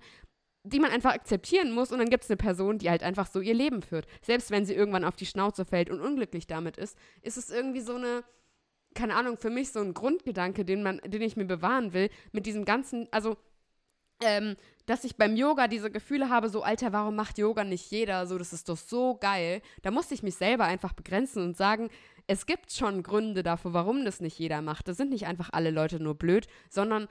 die 0.65 0.79
man 0.79 0.91
einfach 0.91 1.13
akzeptieren 1.13 1.71
muss 1.71 1.91
und 1.91 1.99
dann 1.99 2.09
gibt 2.09 2.23
es 2.23 2.29
eine 2.29 2.37
Person, 2.37 2.79
die 2.79 2.89
halt 2.89 3.03
einfach 3.03 3.27
so 3.27 3.39
ihr 3.39 3.53
Leben 3.53 3.81
führt. 3.81 4.07
Selbst 4.21 4.51
wenn 4.51 4.65
sie 4.65 4.73
irgendwann 4.73 5.05
auf 5.05 5.15
die 5.15 5.25
Schnauze 5.25 5.63
fällt 5.63 5.89
und 5.89 6.01
unglücklich 6.01 6.47
damit 6.47 6.77
ist, 6.77 6.97
ist 7.21 7.37
es 7.37 7.49
irgendwie 7.49 7.81
so 7.81 7.95
eine, 7.95 8.23
keine 8.95 9.15
Ahnung, 9.15 9.37
für 9.37 9.49
mich 9.49 9.71
so 9.71 9.79
ein 9.79 9.93
Grundgedanke, 9.93 10.65
den 10.65 10.81
man, 10.81 10.99
den 11.05 11.21
ich 11.21 11.37
mir 11.37 11.45
bewahren 11.45 11.93
will, 11.93 12.09
mit 12.31 12.45
diesem 12.45 12.65
ganzen, 12.65 13.07
also 13.11 13.37
ähm, 14.23 14.55
dass 14.85 15.03
ich 15.03 15.17
beim 15.17 15.35
Yoga 15.35 15.67
diese 15.67 15.91
Gefühle 15.91 16.29
habe, 16.29 16.49
so, 16.49 16.63
Alter, 16.63 16.93
warum 16.93 17.15
macht 17.15 17.37
Yoga 17.37 17.63
nicht 17.63 17.91
jeder? 17.91 18.25
So, 18.27 18.37
das 18.37 18.53
ist 18.53 18.69
doch 18.69 18.77
so 18.77 19.15
geil. 19.15 19.61
Da 19.81 19.91
musste 19.91 20.13
ich 20.13 20.23
mich 20.23 20.35
selber 20.35 20.65
einfach 20.65 20.93
begrenzen 20.93 21.43
und 21.43 21.57
sagen, 21.57 21.89
es 22.27 22.45
gibt 22.45 22.71
schon 22.71 23.03
Gründe 23.03 23.43
dafür, 23.43 23.73
warum 23.73 24.05
das 24.05 24.19
nicht 24.19 24.39
jeder 24.39 24.61
macht. 24.61 24.87
Das 24.87 24.97
sind 24.97 25.11
nicht 25.11 25.27
einfach 25.27 25.49
alle 25.51 25.69
Leute 25.69 25.99
nur 25.99 26.15
blöd, 26.15 26.47
sondern 26.69 27.07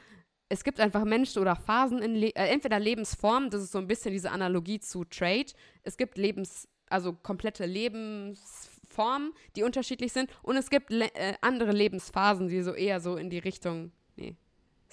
es 0.54 0.62
gibt 0.62 0.78
einfach 0.78 1.04
Menschen 1.04 1.42
oder 1.42 1.56
Phasen 1.56 1.98
in, 2.00 2.14
Le 2.14 2.28
äh, 2.28 2.48
entweder 2.48 2.78
Lebensformen, 2.78 3.50
das 3.50 3.62
ist 3.62 3.72
so 3.72 3.78
ein 3.78 3.88
bisschen 3.88 4.12
diese 4.12 4.30
Analogie 4.30 4.78
zu 4.78 5.04
Trade. 5.04 5.46
Es 5.82 5.96
gibt 5.96 6.16
Lebens, 6.16 6.68
also 6.88 7.12
komplette 7.12 7.66
Lebensformen, 7.66 9.32
die 9.56 9.64
unterschiedlich 9.64 10.12
sind 10.12 10.30
und 10.42 10.56
es 10.56 10.70
gibt 10.70 10.90
le 10.90 11.12
äh, 11.14 11.34
andere 11.40 11.72
Lebensphasen, 11.72 12.48
die 12.48 12.62
so 12.62 12.72
eher 12.72 13.00
so 13.00 13.16
in 13.16 13.30
die 13.30 13.40
Richtung, 13.40 13.90
nee, 14.14 14.36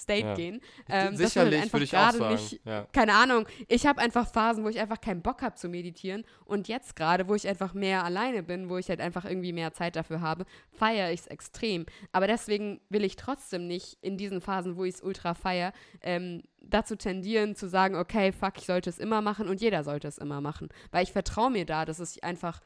State 0.01 0.27
ja. 0.27 0.33
gehen. 0.33 0.61
Ähm, 0.89 1.15
Sicherlich 1.15 1.61
halt 1.61 1.73
würde 1.73 1.83
ich 1.85 1.95
auch 1.95 2.11
sagen. 2.11 2.33
Nicht, 2.33 2.61
ja. 2.65 2.87
Keine 2.91 3.13
Ahnung. 3.13 3.47
Ich 3.67 3.85
habe 3.85 4.01
einfach 4.01 4.27
Phasen, 4.27 4.63
wo 4.63 4.69
ich 4.69 4.79
einfach 4.79 4.99
keinen 4.99 5.21
Bock 5.21 5.41
habe 5.41 5.55
zu 5.55 5.69
meditieren. 5.69 6.23
Und 6.45 6.67
jetzt 6.67 6.95
gerade, 6.95 7.27
wo 7.27 7.35
ich 7.35 7.47
einfach 7.47 7.73
mehr 7.73 8.03
alleine 8.03 8.43
bin, 8.43 8.69
wo 8.69 8.77
ich 8.77 8.89
halt 8.89 9.01
einfach 9.01 9.25
irgendwie 9.25 9.53
mehr 9.53 9.73
Zeit 9.73 9.95
dafür 9.95 10.21
habe, 10.21 10.45
feiere 10.71 11.11
ich 11.11 11.21
es 11.21 11.27
extrem. 11.27 11.85
Aber 12.11 12.27
deswegen 12.27 12.81
will 12.89 13.03
ich 13.03 13.15
trotzdem 13.15 13.67
nicht 13.67 13.97
in 14.01 14.17
diesen 14.17 14.41
Phasen, 14.41 14.75
wo 14.75 14.83
ich 14.83 14.95
es 14.95 15.01
ultra 15.01 15.33
feiere, 15.33 15.73
ähm, 16.01 16.43
dazu 16.61 16.95
tendieren 16.95 17.55
zu 17.55 17.67
sagen, 17.67 17.95
okay, 17.95 18.31
fuck, 18.31 18.53
ich 18.57 18.65
sollte 18.65 18.89
es 18.89 18.99
immer 18.99 19.21
machen 19.21 19.47
und 19.49 19.61
jeder 19.61 19.83
sollte 19.83 20.07
es 20.07 20.17
immer 20.17 20.41
machen. 20.41 20.69
Weil 20.91 21.03
ich 21.03 21.11
vertraue 21.11 21.51
mir 21.51 21.65
da, 21.65 21.85
dass 21.85 21.99
es 21.99 22.21
einfach 22.21 22.61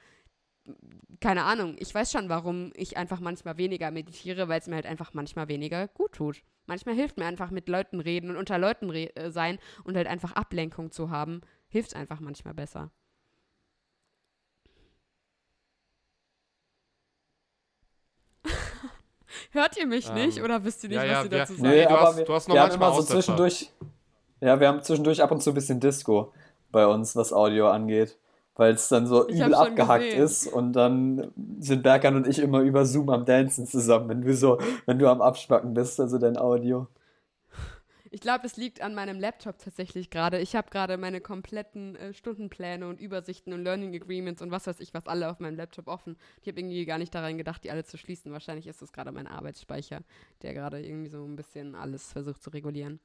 keine 1.22 1.44
Ahnung, 1.44 1.76
ich 1.80 1.94
weiß 1.94 2.12
schon, 2.12 2.30
warum 2.30 2.72
ich 2.76 2.98
einfach 2.98 3.20
manchmal 3.20 3.58
weniger 3.58 3.92
meditiere, 3.92 4.48
weil 4.48 4.60
es 4.60 4.68
mir 4.68 4.76
halt 4.76 4.86
einfach 4.86 5.14
manchmal 5.14 5.48
weniger 5.48 5.88
gut 5.88 6.14
tut. 6.14 6.42
Manchmal 6.66 6.96
hilft 6.96 7.18
mir 7.18 7.26
einfach 7.26 7.52
mit 7.52 7.70
Leuten 7.70 8.00
reden 8.00 8.32
und 8.32 8.38
unter 8.38 8.58
Leuten 8.58 8.90
äh, 8.92 9.32
sein 9.32 9.60
und 9.84 9.96
halt 9.96 10.08
einfach 10.08 10.32
Ablenkung 10.34 10.92
zu 10.92 11.12
haben, 11.12 11.42
hilft 11.68 11.96
einfach 11.96 12.20
manchmal 12.20 12.56
besser. 12.56 12.92
Hört 19.52 19.78
ihr 19.78 19.86
mich 19.86 20.10
ähm, 20.10 20.16
nicht 20.16 20.42
oder 20.42 20.64
wisst 20.64 20.84
ihr 20.84 20.90
nicht, 20.90 20.98
ja, 20.98 21.04
was 21.04 21.10
ja, 21.10 21.24
ihr 21.24 21.30
dazu 21.30 21.54
sagt? 21.54 21.68
Nee, 21.68 21.86
du 21.86 21.90
hast, 21.92 22.20
du 22.20 22.34
hast 22.34 22.48
noch 22.48 22.56
wir 22.56 22.62
manchmal 22.62 22.88
haben 22.90 22.96
immer 22.96 23.04
so 23.04 23.14
zwischendurch. 23.14 23.72
Ja, 24.42 24.60
wir 24.60 24.68
haben 24.68 24.82
zwischendurch 24.82 25.22
ab 25.22 25.32
und 25.32 25.42
zu 25.42 25.52
ein 25.52 25.54
bisschen 25.54 25.80
Disco 25.80 26.34
bei 26.72 26.86
uns, 26.88 27.16
was 27.16 27.32
Audio 27.32 27.70
angeht 27.70 28.18
weil 28.56 28.74
es 28.74 28.88
dann 28.88 29.08
so 29.08 29.28
ich 29.28 29.40
übel 29.40 29.54
abgehackt 29.54 30.06
gesehen. 30.06 30.24
ist 30.24 30.48
und 30.48 30.74
dann 30.74 31.32
sind 31.60 31.84
Berkan 31.84 32.16
und 32.16 32.28
ich 32.28 32.40
immer 32.40 32.62
über 32.62 32.86
Zoom 32.86 33.10
am 33.10 33.26
Dancen 33.26 33.68
zusammen, 33.68 34.10
wenn 34.10 34.22
du 34.22 34.34
so, 34.34 34.60
wenn 34.86 35.00
du 35.00 35.10
am 35.10 35.22
Abspacken 35.22 35.74
bist, 35.74 36.00
also 36.00 36.18
dein 36.18 36.38
Audio. 36.38 36.88
Ich 38.16 38.22
glaube, 38.22 38.46
es 38.46 38.56
liegt 38.56 38.80
an 38.80 38.96
meinem 38.96 39.20
Laptop 39.20 39.58
tatsächlich 39.58 40.10
gerade. 40.10 40.40
Ich 40.40 40.56
habe 40.56 40.70
gerade 40.70 40.96
meine 40.96 41.20
kompletten 41.20 41.98
äh, 41.98 42.14
Stundenpläne 42.14 42.88
und 42.88 43.02
Übersichten 43.02 43.52
und 43.52 43.66
Learning 43.66 43.94
Agreements 43.94 44.42
und 44.42 44.52
was 44.52 44.68
weiß 44.68 44.80
ich, 44.80 44.94
was 44.94 45.06
alle 45.06 45.30
auf 45.30 45.42
meinem 45.42 45.58
Laptop 45.58 45.90
offen. 45.90 46.16
Ich 46.42 46.48
habe 46.48 46.62
irgendwie 46.62 46.86
gar 46.86 46.98
nicht 46.98 47.14
daran 47.14 47.38
gedacht, 47.38 47.66
die 47.66 47.72
alle 47.72 47.84
zu 47.84 47.98
schließen. 47.98 48.32
Wahrscheinlich 48.32 48.68
ist 48.68 48.82
es 48.82 48.94
gerade 48.94 49.12
mein 49.12 49.28
Arbeitsspeicher, 49.28 50.00
der 50.44 50.54
gerade 50.54 50.82
irgendwie 50.82 51.10
so 51.10 51.26
ein 51.26 51.36
bisschen 51.36 51.76
alles 51.76 52.14
versucht 52.14 52.42
zu 52.42 52.52
regulieren. 52.52 53.02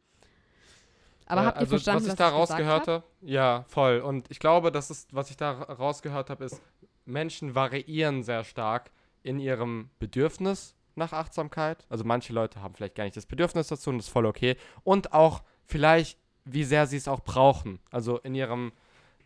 Aber 1.30 1.42
äh, 1.42 1.44
habt 1.46 1.56
ihr 1.56 1.60
also, 1.60 1.70
verstanden, 1.70 2.04
was 2.04 2.12
ich 2.12 2.18
da 2.18 2.28
rausgehört 2.28 2.88
habe? 2.88 3.04
Ja, 3.20 3.64
voll. 3.68 4.00
Und 4.00 4.30
ich 4.30 4.38
glaube, 4.38 4.72
das 4.72 4.90
ist, 4.90 5.14
was 5.14 5.30
ich 5.30 5.36
da 5.36 5.52
rausgehört 5.52 6.30
habe, 6.30 6.44
ist, 6.44 6.60
Menschen 7.04 7.54
variieren 7.54 8.22
sehr 8.22 8.44
stark 8.44 8.90
in 9.22 9.38
ihrem 9.38 9.90
Bedürfnis 9.98 10.74
nach 10.94 11.12
Achtsamkeit. 11.12 11.86
Also 11.88 12.04
manche 12.04 12.32
Leute 12.32 12.62
haben 12.62 12.74
vielleicht 12.74 12.94
gar 12.94 13.04
nicht 13.04 13.16
das 13.16 13.26
Bedürfnis 13.26 13.68
dazu 13.68 13.90
und 13.90 13.98
das 13.98 14.06
ist 14.06 14.12
voll 14.12 14.26
okay. 14.26 14.56
Und 14.84 15.12
auch 15.12 15.42
vielleicht, 15.64 16.18
wie 16.44 16.64
sehr 16.64 16.86
sie 16.86 16.96
es 16.96 17.08
auch 17.08 17.20
brauchen. 17.20 17.80
Also 17.90 18.18
in 18.18 18.34
ihrem 18.34 18.72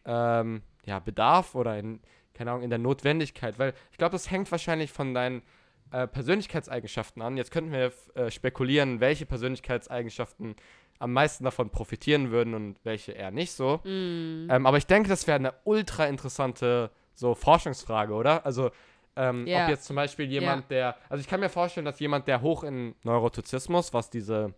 ähm, 0.04 0.62
ja, 0.84 0.98
Bedarf 0.98 1.54
oder 1.54 1.78
in, 1.78 2.00
keine 2.34 2.50
Ahnung, 2.50 2.62
in 2.62 2.70
der 2.70 2.78
Notwendigkeit. 2.78 3.58
Weil 3.58 3.74
ich 3.90 3.98
glaube, 3.98 4.12
das 4.12 4.30
hängt 4.30 4.50
wahrscheinlich 4.50 4.92
von 4.92 5.14
deinen 5.14 5.42
äh, 5.90 6.06
Persönlichkeitseigenschaften 6.06 7.22
an. 7.22 7.36
Jetzt 7.36 7.50
könnten 7.50 7.72
wir 7.72 7.92
äh, 8.14 8.30
spekulieren, 8.30 9.00
welche 9.00 9.26
Persönlichkeitseigenschaften 9.26 10.56
am 10.98 11.12
meisten 11.12 11.44
davon 11.44 11.70
profitieren 11.70 12.30
würden 12.30 12.54
und 12.54 12.76
welche 12.84 13.12
eher 13.12 13.30
nicht 13.30 13.52
so. 13.52 13.80
Mm. 13.84 14.48
Ähm, 14.50 14.66
aber 14.66 14.76
ich 14.76 14.86
denke, 14.86 15.08
das 15.08 15.26
wäre 15.26 15.36
eine 15.36 15.54
ultra 15.64 16.06
interessante 16.06 16.90
so 17.14 17.34
Forschungsfrage, 17.34 18.12
oder? 18.12 18.44
Also 18.44 18.70
ähm, 19.16 19.46
yeah. 19.46 19.64
ob 19.64 19.70
jetzt 19.70 19.84
zum 19.84 19.96
Beispiel 19.96 20.26
jemand, 20.26 20.70
yeah. 20.70 20.94
der, 20.94 20.96
also 21.08 21.20
ich 21.20 21.28
kann 21.28 21.40
mir 21.40 21.48
vorstellen, 21.48 21.86
dass 21.86 22.00
jemand, 22.00 22.26
der 22.26 22.40
hoch 22.42 22.64
in 22.64 22.94
Neurotizismus, 23.02 23.92
was 23.92 24.10
diese, 24.10 24.54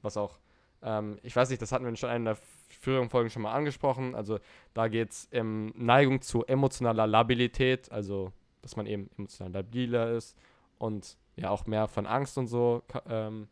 was 0.00 0.16
auch, 0.16 0.38
ähm, 0.82 1.18
ich 1.22 1.36
weiß 1.36 1.50
nicht, 1.50 1.60
das 1.60 1.72
hatten 1.72 1.84
wir 1.84 1.94
schon 1.96 2.10
in 2.10 2.28
einer 2.28 2.38
früheren 2.80 3.10
Folge 3.10 3.28
schon 3.28 3.42
mal 3.42 3.52
angesprochen, 3.52 4.14
also 4.14 4.38
da 4.72 4.88
geht 4.88 5.10
es 5.10 5.28
um 5.32 5.72
Neigung 5.76 6.22
zu 6.22 6.44
emotionaler 6.46 7.06
Labilität, 7.06 7.90
also 7.92 8.32
dass 8.62 8.76
man 8.76 8.86
eben 8.86 9.10
emotional 9.18 9.52
labiler 9.52 10.12
ist 10.12 10.36
und 10.78 11.16
ja 11.36 11.50
auch 11.50 11.66
mehr 11.66 11.88
von 11.88 12.06
Angst 12.06 12.38
und 12.38 12.46
so 12.46 12.82
ähm, 13.08 13.48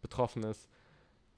betroffen 0.00 0.44
ist 0.44 0.68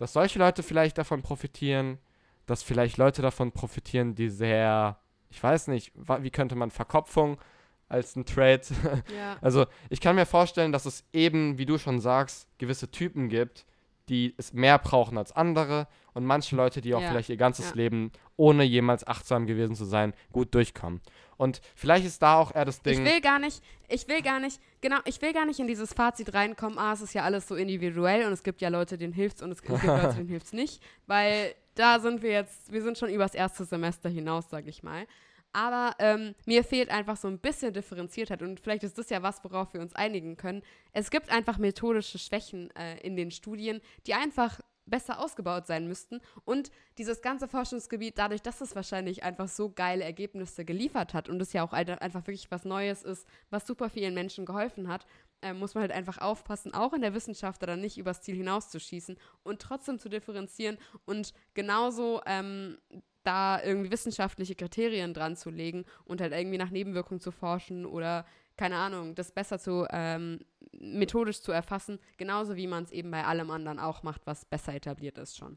dass 0.00 0.14
solche 0.14 0.38
Leute 0.38 0.62
vielleicht 0.62 0.96
davon 0.96 1.20
profitieren, 1.20 1.98
dass 2.46 2.62
vielleicht 2.62 2.96
Leute 2.96 3.20
davon 3.20 3.52
profitieren, 3.52 4.14
die 4.14 4.30
sehr, 4.30 4.98
ich 5.28 5.42
weiß 5.42 5.68
nicht, 5.68 5.92
wie 5.94 6.30
könnte 6.30 6.56
man 6.56 6.70
Verkopfung 6.70 7.38
als 7.86 8.16
ein 8.16 8.24
Trade. 8.24 8.62
Ja. 9.14 9.36
Also 9.42 9.66
ich 9.90 10.00
kann 10.00 10.16
mir 10.16 10.24
vorstellen, 10.24 10.72
dass 10.72 10.86
es 10.86 11.04
eben, 11.12 11.58
wie 11.58 11.66
du 11.66 11.76
schon 11.76 12.00
sagst, 12.00 12.48
gewisse 12.56 12.90
Typen 12.90 13.28
gibt, 13.28 13.66
die 14.08 14.34
es 14.38 14.54
mehr 14.54 14.78
brauchen 14.78 15.18
als 15.18 15.32
andere 15.32 15.86
und 16.14 16.24
manche 16.24 16.56
Leute, 16.56 16.80
die 16.80 16.94
auch 16.94 17.02
ja. 17.02 17.10
vielleicht 17.10 17.28
ihr 17.28 17.36
ganzes 17.36 17.68
ja. 17.70 17.76
Leben, 17.76 18.10
ohne 18.36 18.64
jemals 18.64 19.06
achtsam 19.06 19.46
gewesen 19.46 19.76
zu 19.76 19.84
sein, 19.84 20.14
gut 20.32 20.54
durchkommen. 20.54 21.02
Und 21.40 21.62
vielleicht 21.74 22.04
ist 22.04 22.20
da 22.20 22.36
auch 22.36 22.54
eher 22.54 22.66
das 22.66 22.82
Ding. 22.82 23.02
Ich 23.02 23.10
will 23.10 23.22
gar 23.22 23.38
nicht, 23.38 23.62
ich 23.88 24.06
will 24.08 24.20
gar 24.20 24.40
nicht, 24.40 24.60
genau, 24.82 24.98
ich 25.06 25.22
will 25.22 25.32
gar 25.32 25.46
nicht 25.46 25.58
in 25.58 25.66
dieses 25.66 25.94
Fazit 25.94 26.34
reinkommen, 26.34 26.78
ah, 26.78 26.92
es 26.92 27.00
ist 27.00 27.14
ja 27.14 27.22
alles 27.22 27.48
so 27.48 27.54
individuell 27.54 28.26
und 28.26 28.32
es 28.34 28.42
gibt 28.42 28.60
ja 28.60 28.68
Leute, 28.68 28.98
denen 28.98 29.14
hilft's 29.14 29.40
und 29.40 29.50
es 29.50 29.62
gibt 29.62 29.82
Leute, 29.82 30.14
denen 30.18 30.28
hilft's 30.28 30.52
nicht, 30.52 30.82
weil 31.06 31.54
da 31.76 31.98
sind 31.98 32.20
wir 32.20 32.30
jetzt, 32.30 32.70
wir 32.70 32.82
sind 32.82 32.98
schon 32.98 33.08
übers 33.08 33.34
erste 33.34 33.64
Semester 33.64 34.10
hinaus, 34.10 34.50
sag 34.50 34.66
ich 34.66 34.82
mal. 34.82 35.06
Aber 35.54 35.94
ähm, 35.98 36.34
mir 36.44 36.62
fehlt 36.62 36.90
einfach 36.90 37.16
so 37.16 37.26
ein 37.26 37.38
bisschen 37.38 37.72
Differenziertheit 37.72 38.42
und 38.42 38.60
vielleicht 38.60 38.84
ist 38.84 38.98
das 38.98 39.08
ja 39.08 39.22
was, 39.22 39.42
worauf 39.42 39.72
wir 39.72 39.80
uns 39.80 39.94
einigen 39.94 40.36
können. 40.36 40.62
Es 40.92 41.10
gibt 41.10 41.32
einfach 41.32 41.56
methodische 41.56 42.18
Schwächen 42.18 42.70
äh, 42.76 43.00
in 43.00 43.16
den 43.16 43.30
Studien, 43.30 43.80
die 44.06 44.12
einfach 44.12 44.60
besser 44.90 45.20
ausgebaut 45.20 45.66
sein 45.66 45.86
müssten. 45.86 46.20
Und 46.44 46.70
dieses 46.98 47.22
ganze 47.22 47.48
Forschungsgebiet, 47.48 48.18
dadurch, 48.18 48.42
dass 48.42 48.60
es 48.60 48.74
wahrscheinlich 48.74 49.22
einfach 49.22 49.48
so 49.48 49.70
geile 49.70 50.04
Ergebnisse 50.04 50.64
geliefert 50.64 51.14
hat 51.14 51.28
und 51.28 51.40
es 51.40 51.52
ja 51.52 51.62
auch 51.62 51.72
einfach 51.72 52.26
wirklich 52.26 52.50
was 52.50 52.64
Neues 52.64 53.02
ist, 53.02 53.26
was 53.50 53.66
super 53.66 53.88
vielen 53.88 54.14
Menschen 54.14 54.44
geholfen 54.44 54.88
hat, 54.88 55.06
äh, 55.42 55.54
muss 55.54 55.74
man 55.74 55.82
halt 55.82 55.92
einfach 55.92 56.18
aufpassen, 56.18 56.74
auch 56.74 56.92
in 56.92 57.00
der 57.00 57.14
Wissenschaft 57.14 57.62
dann 57.62 57.80
nicht 57.80 57.96
übers 57.96 58.20
Ziel 58.20 58.36
hinauszuschießen 58.36 59.16
und 59.42 59.62
trotzdem 59.62 59.98
zu 59.98 60.08
differenzieren 60.08 60.76
und 61.06 61.32
genauso 61.54 62.20
ähm, 62.26 62.76
da 63.22 63.62
irgendwie 63.62 63.90
wissenschaftliche 63.90 64.54
Kriterien 64.54 65.14
dran 65.14 65.36
zu 65.36 65.50
legen 65.50 65.84
und 66.04 66.20
halt 66.20 66.32
irgendwie 66.32 66.58
nach 66.58 66.70
Nebenwirkungen 66.70 67.20
zu 67.20 67.30
forschen 67.30 67.86
oder 67.86 68.26
keine 68.60 68.76
Ahnung, 68.76 69.14
das 69.14 69.32
besser 69.32 69.58
zu 69.58 69.86
ähm, 69.88 70.40
methodisch 70.72 71.40
zu 71.40 71.50
erfassen, 71.50 71.98
genauso 72.18 72.56
wie 72.56 72.66
man 72.66 72.84
es 72.84 72.92
eben 72.92 73.10
bei 73.10 73.24
allem 73.24 73.50
anderen 73.50 73.78
auch 73.78 74.02
macht, 74.02 74.20
was 74.26 74.44
besser 74.44 74.74
etabliert 74.74 75.16
ist 75.16 75.38
schon. 75.38 75.56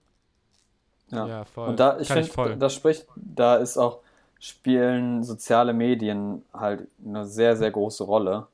Ja, 1.12 1.28
ja 1.28 1.44
voll. 1.44 1.68
Und 1.68 1.82
da, 1.82 2.00
ich 2.00 2.08
finde, 2.08 2.56
das 2.56 2.74
spricht, 2.74 3.06
da 3.18 3.58
ist 3.58 3.78
auch, 3.78 4.00
spielen 4.40 5.22
soziale 5.24 5.74
Medien 5.74 6.44
halt 6.54 6.88
eine 7.06 7.26
sehr, 7.26 7.58
sehr 7.58 7.72
große 7.72 8.06
Rolle, 8.06 8.48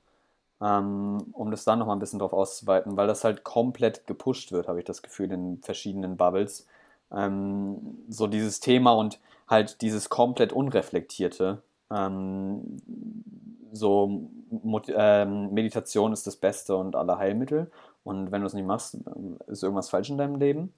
ähm, 0.61 1.27
um 1.33 1.51
das 1.51 1.63
dann 1.63 1.77
nochmal 1.77 1.95
ein 1.95 1.99
bisschen 1.99 2.17
drauf 2.17 2.33
auszuweiten, 2.33 2.97
weil 2.97 3.05
das 3.05 3.23
halt 3.23 3.43
komplett 3.43 4.07
gepusht 4.07 4.51
wird, 4.51 4.67
habe 4.67 4.79
ich 4.79 4.85
das 4.85 5.03
Gefühl, 5.03 5.31
in 5.31 5.61
verschiedenen 5.61 6.17
Bubbles. 6.17 6.65
Ähm, 7.11 7.99
so 8.09 8.25
dieses 8.25 8.61
Thema 8.61 8.93
und 8.93 9.19
halt 9.47 9.81
dieses 9.81 10.09
komplett 10.09 10.53
unreflektierte. 10.53 11.61
Ähm, 11.91 12.81
so 13.71 14.29
ähm, 14.95 15.53
Meditation 15.53 16.13
ist 16.13 16.27
das 16.27 16.35
Beste 16.35 16.75
und 16.75 16.95
alle 16.95 17.17
Heilmittel. 17.17 17.71
Und 18.03 18.31
wenn 18.31 18.41
du 18.41 18.47
es 18.47 18.53
nicht 18.53 18.65
machst, 18.65 18.97
ist 19.47 19.63
irgendwas 19.63 19.89
falsch 19.89 20.09
in 20.09 20.17
deinem 20.17 20.35
Leben. 20.35 20.73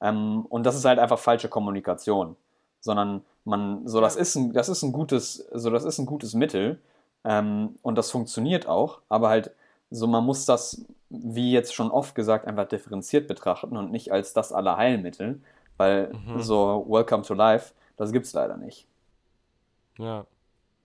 Ähm, 0.00 0.46
und 0.48 0.64
das 0.64 0.76
ist 0.76 0.84
halt 0.84 0.98
einfach 0.98 1.18
falsche 1.18 1.48
Kommunikation. 1.48 2.36
Sondern 2.80 3.22
man, 3.44 3.86
so 3.86 4.00
das 4.00 4.16
ist 4.16 4.34
ein, 4.36 4.52
das 4.52 4.68
ist 4.68 4.82
ein 4.82 4.92
gutes, 4.92 5.46
so 5.52 5.70
das 5.70 5.84
ist 5.84 5.98
ein 5.98 6.06
gutes 6.06 6.34
Mittel. 6.34 6.80
Ähm, 7.24 7.76
und 7.82 7.96
das 7.96 8.10
funktioniert 8.10 8.66
auch, 8.66 9.00
aber 9.08 9.28
halt 9.28 9.52
so, 9.90 10.06
man 10.06 10.24
muss 10.24 10.44
das, 10.46 10.84
wie 11.10 11.52
jetzt 11.52 11.74
schon 11.74 11.90
oft 11.90 12.14
gesagt, 12.14 12.46
einfach 12.46 12.66
differenziert 12.66 13.28
betrachten 13.28 13.76
und 13.76 13.92
nicht 13.92 14.10
als 14.12 14.32
das 14.32 14.52
aller 14.52 14.76
Heilmittel, 14.76 15.40
Weil 15.76 16.12
Mhm. 16.12 16.40
so 16.42 16.84
Welcome 16.88 17.22
to 17.24 17.34
Life, 17.34 17.74
das 17.96 18.12
gibt's 18.12 18.32
leider 18.32 18.56
nicht. 18.56 18.86
Ja. 19.98 20.26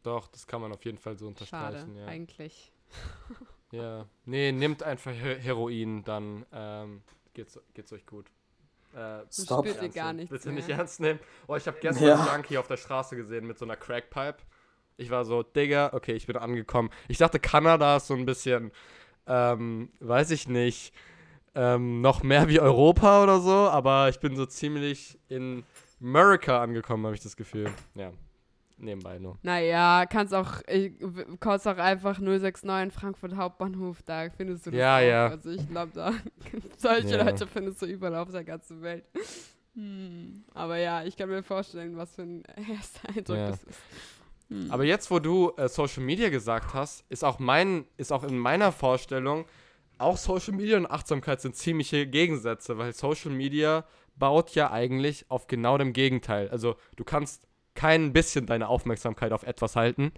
Doch, 0.07 0.27
das 0.29 0.47
kann 0.47 0.61
man 0.61 0.71
auf 0.71 0.85
jeden 0.85 0.97
Fall 0.97 1.17
so 1.17 1.25
Schade, 1.25 1.75
unterstreichen. 1.79 1.97
Ja. 1.97 2.05
eigentlich. 2.07 2.71
ja. 3.71 4.05
Nee, 4.23 4.53
nehmt 4.53 4.81
einfach 4.83 5.11
He 5.11 5.35
Heroin, 5.41 6.03
dann 6.05 6.45
ähm, 6.53 7.01
geht's, 7.33 7.59
geht's 7.73 7.91
euch 7.91 8.05
gut. 8.05 8.27
Äh, 8.95 9.19
Stop. 9.29 9.67
spürt 9.67 9.83
ihr 9.83 9.89
gar 9.89 10.13
nichts 10.13 10.31
Bitte 10.31 10.53
nicht 10.53 10.69
mehr. 10.69 10.77
ernst 10.77 11.01
nehmen. 11.01 11.19
Oh, 11.47 11.55
ich 11.57 11.67
habe 11.67 11.77
gestern 11.81 12.07
Ja. 12.07 12.15
einen 12.23 12.35
Junkie 12.35 12.57
auf 12.57 12.67
der 12.67 12.77
Straße 12.77 13.17
gesehen 13.17 13.45
mit 13.45 13.57
so 13.57 13.65
einer 13.65 13.75
Crackpipe. 13.75 14.37
Ich 14.95 15.09
war 15.09 15.25
so, 15.25 15.43
Digga, 15.43 15.91
okay, 15.93 16.13
ich 16.13 16.25
bin 16.25 16.37
angekommen. 16.37 16.89
Ich 17.09 17.17
dachte, 17.17 17.37
Kanada 17.39 17.97
ist 17.97 18.07
so 18.07 18.13
ein 18.13 18.25
bisschen, 18.25 18.71
ähm, 19.27 19.91
weiß 19.99 20.31
ich 20.31 20.47
nicht, 20.47 20.93
ähm, 21.53 21.99
noch 21.99 22.23
mehr 22.23 22.47
wie 22.47 22.61
Europa 22.61 23.23
oder 23.23 23.41
so, 23.41 23.51
aber 23.51 24.07
ich 24.07 24.21
bin 24.21 24.37
so 24.37 24.45
ziemlich 24.45 25.19
in 25.27 25.65
America 25.99 26.61
angekommen, 26.61 27.05
habe 27.05 27.15
ich 27.15 27.21
das 27.21 27.35
Gefühl. 27.35 27.69
Ja, 27.95 28.11
nebenbei 28.77 29.19
nur. 29.19 29.37
Naja, 29.41 30.05
kannst 30.09 30.33
auch, 30.33 30.61
ich, 30.67 30.93
kannst 31.39 31.67
auch 31.67 31.77
einfach 31.77 32.19
069 32.19 32.93
Frankfurt 32.93 33.35
Hauptbahnhof, 33.35 34.01
da 34.03 34.29
findest 34.29 34.65
du 34.65 34.71
das 34.71 34.79
Ja, 34.79 34.97
auch. 34.97 35.01
ja. 35.01 35.27
Also 35.27 35.51
ich 35.51 35.67
glaube, 35.69 35.91
da 35.93 36.13
solche 36.77 37.17
Ja. 37.17 37.23
Leute 37.23 37.47
findest 37.47 37.81
du 37.81 37.85
überall 37.85 38.15
auf 38.15 38.31
der 38.31 38.43
ganzen 38.43 38.81
Welt. 38.81 39.05
Hm. 39.75 40.43
Aber 40.53 40.77
ja, 40.77 41.03
ich 41.03 41.15
kann 41.15 41.29
mir 41.29 41.43
vorstellen, 41.43 41.97
was 41.97 42.15
für 42.15 42.23
ein 42.23 42.43
erster 42.71 43.09
Eindruck 43.09 43.37
Ja. 43.37 43.49
das 43.49 43.63
ist. 43.63 43.79
Hm. 44.49 44.71
Aber 44.71 44.83
jetzt, 44.85 45.11
wo 45.11 45.19
du 45.19 45.51
äh, 45.57 45.67
Social 45.67 46.03
Media 46.03 46.29
gesagt 46.29 46.73
hast, 46.73 47.03
ist 47.09 47.23
auch 47.23 47.37
mein, 47.39 47.85
ist 47.97 48.11
auch 48.11 48.23
in 48.23 48.37
meiner 48.37 48.71
Vorstellung, 48.71 49.45
auch 49.97 50.17
Social 50.17 50.53
Media 50.53 50.77
und 50.77 50.85
Achtsamkeit 50.89 51.41
sind 51.41 51.55
ziemliche 51.55 52.05
Gegensätze, 52.07 52.77
weil 52.77 52.93
Social 52.93 53.31
Media 53.31 53.83
baut 54.15 54.51
ja 54.55 54.71
eigentlich 54.71 55.25
auf 55.29 55.47
genau 55.47 55.77
dem 55.77 55.91
Gegenteil. 55.93 56.49
Also 56.49 56.75
du 56.95 57.03
kannst 57.03 57.46
kein 57.77 58.11
bisschen 58.11 58.47
deine 58.47 58.67
Aufmerksamkeit 58.67 59.31
auf 59.31 59.43
etwas 59.43 59.75
halten. 59.75 60.11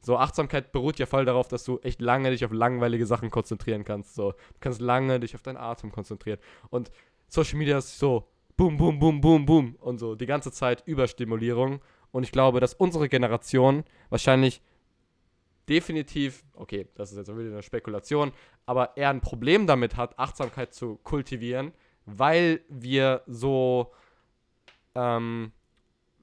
So, 0.00 0.16
Achtsamkeit 0.16 0.70
beruht 0.70 0.98
ja 1.00 1.06
voll 1.06 1.24
darauf, 1.24 1.48
dass 1.48 1.64
du 1.64 1.78
echt 1.80 2.00
lange 2.00 2.30
dich 2.30 2.44
auf 2.44 2.52
langweilige 2.52 3.04
Sachen 3.04 3.30
konzentrieren 3.30 3.84
kannst. 3.84 4.14
So, 4.14 4.30
du 4.30 4.60
kannst 4.60 4.80
lange 4.80 5.18
dich 5.18 5.34
auf 5.34 5.42
deinen 5.42 5.56
Atem 5.56 5.90
konzentrieren. 5.90 6.38
Und 6.70 6.90
Social 7.26 7.58
Media 7.58 7.78
ist 7.78 7.98
so 7.98 8.28
boom, 8.56 8.76
boom, 8.76 8.98
boom, 9.00 9.20
boom, 9.20 9.44
boom 9.44 9.76
und 9.80 9.98
so 9.98 10.14
die 10.14 10.26
ganze 10.26 10.52
Zeit 10.52 10.84
Überstimulierung. 10.86 11.80
Und 12.12 12.22
ich 12.22 12.30
glaube, 12.30 12.60
dass 12.60 12.74
unsere 12.74 13.08
Generation 13.08 13.82
wahrscheinlich 14.08 14.62
definitiv, 15.68 16.44
okay, 16.54 16.86
das 16.94 17.10
ist 17.10 17.18
jetzt 17.18 17.36
wieder 17.36 17.50
eine 17.50 17.62
Spekulation, 17.62 18.32
aber 18.66 18.96
eher 18.96 19.10
ein 19.10 19.20
Problem 19.20 19.66
damit 19.66 19.96
hat, 19.96 20.16
Achtsamkeit 20.16 20.74
zu 20.74 20.96
kultivieren, 21.02 21.72
weil 22.06 22.60
wir 22.68 23.22
so, 23.26 23.92
ähm, 24.94 25.52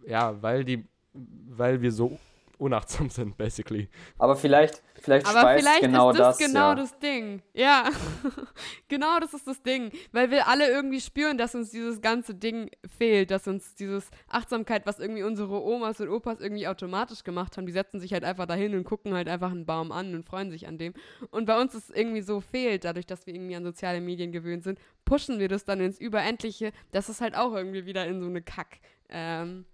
ja, 0.07 0.41
weil 0.41 0.63
die, 0.63 0.85
weil 1.13 1.81
wir 1.81 1.91
so 1.91 2.17
unachtsam 2.57 3.09
sind, 3.09 3.37
basically. 3.37 3.87
Aber 4.17 4.35
vielleicht, 4.35 4.81
vielleicht 4.95 5.27
Aber 5.27 5.41
speist 5.41 5.63
vielleicht 5.63 5.81
genau 5.81 6.11
ist 6.11 6.19
das, 6.19 6.37
das, 6.37 6.47
genau 6.47 6.69
ja. 6.69 6.75
das 6.75 6.99
Ding. 6.99 7.41
Ja, 7.53 7.89
genau 8.87 9.19
das 9.19 9.33
ist 9.33 9.47
das 9.47 9.61
Ding. 9.61 9.91
Weil 10.11 10.31
wir 10.31 10.47
alle 10.47 10.67
irgendwie 10.67 10.99
spüren, 10.99 11.37
dass 11.37 11.55
uns 11.55 11.69
dieses 11.69 12.01
ganze 12.01 12.33
Ding 12.33 12.69
fehlt, 12.97 13.31
dass 13.31 13.47
uns 13.47 13.75
dieses 13.75 14.09
Achtsamkeit, 14.27 14.85
was 14.85 14.99
irgendwie 14.99 15.23
unsere 15.23 15.61
Omas 15.61 15.99
und 15.99 16.09
Opas 16.09 16.39
irgendwie 16.39 16.67
automatisch 16.67 17.23
gemacht 17.23 17.57
haben, 17.57 17.65
die 17.65 17.73
setzen 17.73 17.99
sich 17.99 18.13
halt 18.13 18.23
einfach 18.23 18.45
dahin 18.45 18.75
und 18.75 18.83
gucken 18.83 19.13
halt 19.13 19.29
einfach 19.29 19.51
einen 19.51 19.65
Baum 19.65 19.91
an 19.91 20.15
und 20.15 20.25
freuen 20.25 20.49
sich 20.49 20.67
an 20.67 20.77
dem. 20.77 20.93
Und 21.29 21.45
bei 21.45 21.59
uns 21.59 21.75
ist 21.75 21.95
irgendwie 21.95 22.21
so 22.21 22.41
fehlt, 22.41 22.85
dadurch, 22.85 23.05
dass 23.05 23.27
wir 23.27 23.35
irgendwie 23.35 23.55
an 23.55 23.63
soziale 23.63 24.01
Medien 24.01 24.31
gewöhnt 24.31 24.63
sind, 24.63 24.79
pushen 25.05 25.39
wir 25.39 25.47
das 25.47 25.63
dann 25.63 25.79
ins 25.79 25.99
Überendliche, 25.99 26.71
dass 26.91 27.09
es 27.09 27.21
halt 27.21 27.35
auch 27.35 27.53
irgendwie 27.53 27.85
wieder 27.85 28.05
in 28.07 28.19
so 28.19 28.27
eine 28.27 28.41
Kack, 28.41 28.79
ähm, 29.09 29.65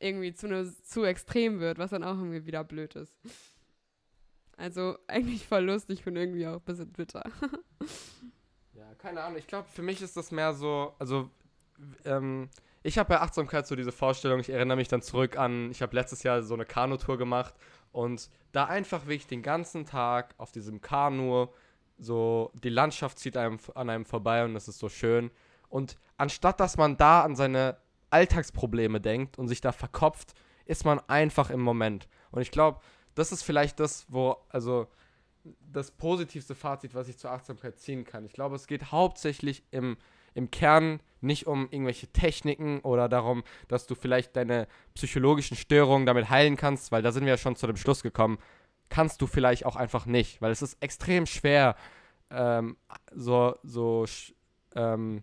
irgendwie 0.00 0.34
zu, 0.34 0.48
ne, 0.48 0.74
zu 0.82 1.04
extrem 1.04 1.60
wird, 1.60 1.78
was 1.78 1.90
dann 1.90 2.02
auch 2.02 2.16
irgendwie 2.16 2.46
wieder 2.46 2.64
blöd 2.64 2.96
ist. 2.96 3.18
Also 4.56 4.98
eigentlich 5.06 5.46
voll 5.46 5.64
lustig 5.64 6.06
und 6.06 6.16
irgendwie 6.16 6.46
auch 6.46 6.56
ein 6.56 6.64
bisschen 6.64 6.92
bitter. 6.92 7.22
Ja, 8.72 8.94
keine 8.96 9.22
Ahnung. 9.22 9.36
Ich 9.38 9.46
glaube, 9.46 9.68
für 9.68 9.82
mich 9.82 10.00
ist 10.00 10.16
das 10.16 10.30
mehr 10.30 10.54
so, 10.54 10.94
also 10.98 11.28
ähm, 12.06 12.48
ich 12.82 12.96
habe 12.96 13.10
bei 13.10 13.20
Achtsamkeit 13.20 13.66
so 13.66 13.76
diese 13.76 13.92
Vorstellung, 13.92 14.40
ich 14.40 14.48
erinnere 14.48 14.78
mich 14.78 14.88
dann 14.88 15.02
zurück 15.02 15.36
an, 15.36 15.70
ich 15.70 15.82
habe 15.82 15.94
letztes 15.94 16.22
Jahr 16.22 16.42
so 16.42 16.54
eine 16.54 16.64
Kanutour 16.64 17.18
gemacht 17.18 17.54
und 17.92 18.30
da 18.52 18.64
einfach 18.64 19.02
wirklich 19.02 19.26
den 19.26 19.42
ganzen 19.42 19.84
Tag 19.84 20.34
auf 20.38 20.50
diesem 20.50 20.80
Kanu, 20.80 21.48
so 21.98 22.52
die 22.54 22.70
Landschaft 22.70 23.18
zieht 23.18 23.36
einem 23.36 23.58
an 23.74 23.90
einem 23.90 24.06
vorbei 24.06 24.44
und 24.44 24.54
das 24.54 24.66
ist 24.66 24.78
so 24.78 24.88
schön. 24.88 25.30
Und 25.68 25.98
anstatt 26.16 26.58
dass 26.58 26.78
man 26.78 26.96
da 26.96 27.22
an 27.22 27.36
seine 27.36 27.76
Alltagsprobleme 28.10 29.00
denkt 29.00 29.38
und 29.38 29.48
sich 29.48 29.60
da 29.60 29.72
verkopft, 29.72 30.34
ist 30.64 30.84
man 30.84 31.00
einfach 31.08 31.50
im 31.50 31.60
Moment. 31.60 32.08
Und 32.30 32.42
ich 32.42 32.50
glaube, 32.50 32.80
das 33.14 33.32
ist 33.32 33.42
vielleicht 33.42 33.80
das, 33.80 34.06
wo, 34.08 34.36
also 34.48 34.86
das 35.72 35.90
positivste 35.90 36.54
Fazit, 36.54 36.94
was 36.94 37.08
ich 37.08 37.18
zur 37.18 37.30
Achtsamkeit 37.30 37.78
ziehen 37.78 38.04
kann. 38.04 38.24
Ich 38.24 38.32
glaube, 38.32 38.56
es 38.56 38.66
geht 38.66 38.92
hauptsächlich 38.92 39.62
im, 39.70 39.96
im 40.34 40.50
Kern 40.50 41.00
nicht 41.20 41.46
um 41.46 41.68
irgendwelche 41.70 42.08
Techniken 42.08 42.80
oder 42.80 43.08
darum, 43.08 43.42
dass 43.68 43.86
du 43.86 43.94
vielleicht 43.94 44.36
deine 44.36 44.68
psychologischen 44.94 45.56
Störungen 45.56 46.06
damit 46.06 46.30
heilen 46.30 46.56
kannst, 46.56 46.92
weil 46.92 47.02
da 47.02 47.12
sind 47.12 47.24
wir 47.24 47.32
ja 47.32 47.38
schon 47.38 47.56
zu 47.56 47.66
dem 47.66 47.76
Schluss 47.76 48.02
gekommen, 48.02 48.38
kannst 48.88 49.20
du 49.22 49.26
vielleicht 49.26 49.66
auch 49.66 49.76
einfach 49.76 50.06
nicht, 50.06 50.40
weil 50.42 50.50
es 50.50 50.62
ist 50.62 50.82
extrem 50.82 51.26
schwer, 51.26 51.76
ähm, 52.30 52.76
so, 53.14 53.56
so 53.62 54.04
ähm, 54.74 55.22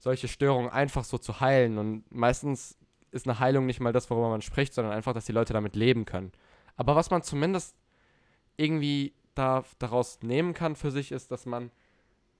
solche 0.00 0.26
Störungen 0.28 0.70
einfach 0.70 1.04
so 1.04 1.18
zu 1.18 1.40
heilen. 1.40 1.78
Und 1.78 2.04
meistens 2.12 2.76
ist 3.12 3.28
eine 3.28 3.38
Heilung 3.38 3.66
nicht 3.66 3.80
mal 3.80 3.92
das, 3.92 4.10
worüber 4.10 4.30
man 4.30 4.42
spricht, 4.42 4.74
sondern 4.74 4.92
einfach, 4.94 5.12
dass 5.12 5.26
die 5.26 5.32
Leute 5.32 5.52
damit 5.52 5.76
leben 5.76 6.06
können. 6.06 6.32
Aber 6.76 6.96
was 6.96 7.10
man 7.10 7.22
zumindest 7.22 7.76
irgendwie 8.56 9.14
da, 9.34 9.64
daraus 9.78 10.18
nehmen 10.22 10.54
kann 10.54 10.74
für 10.74 10.90
sich, 10.90 11.12
ist, 11.12 11.30
dass 11.30 11.46
man 11.46 11.70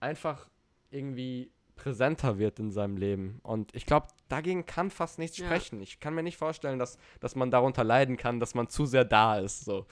einfach 0.00 0.48
irgendwie 0.90 1.52
präsenter 1.76 2.38
wird 2.38 2.58
in 2.58 2.70
seinem 2.70 2.96
Leben. 2.96 3.40
Und 3.42 3.74
ich 3.74 3.86
glaube, 3.86 4.08
dagegen 4.28 4.66
kann 4.66 4.90
fast 4.90 5.18
nichts 5.18 5.38
Ja. 5.38 5.46
sprechen. 5.46 5.80
Ich 5.80 6.00
kann 6.00 6.14
mir 6.14 6.22
nicht 6.22 6.36
vorstellen, 6.36 6.78
dass, 6.78 6.98
dass 7.20 7.36
man 7.36 7.50
darunter 7.50 7.84
leiden 7.84 8.16
kann, 8.16 8.40
dass 8.40 8.54
man 8.54 8.68
zu 8.68 8.86
sehr 8.86 9.04
da 9.04 9.38
ist. 9.38 9.64
So. 9.64 9.86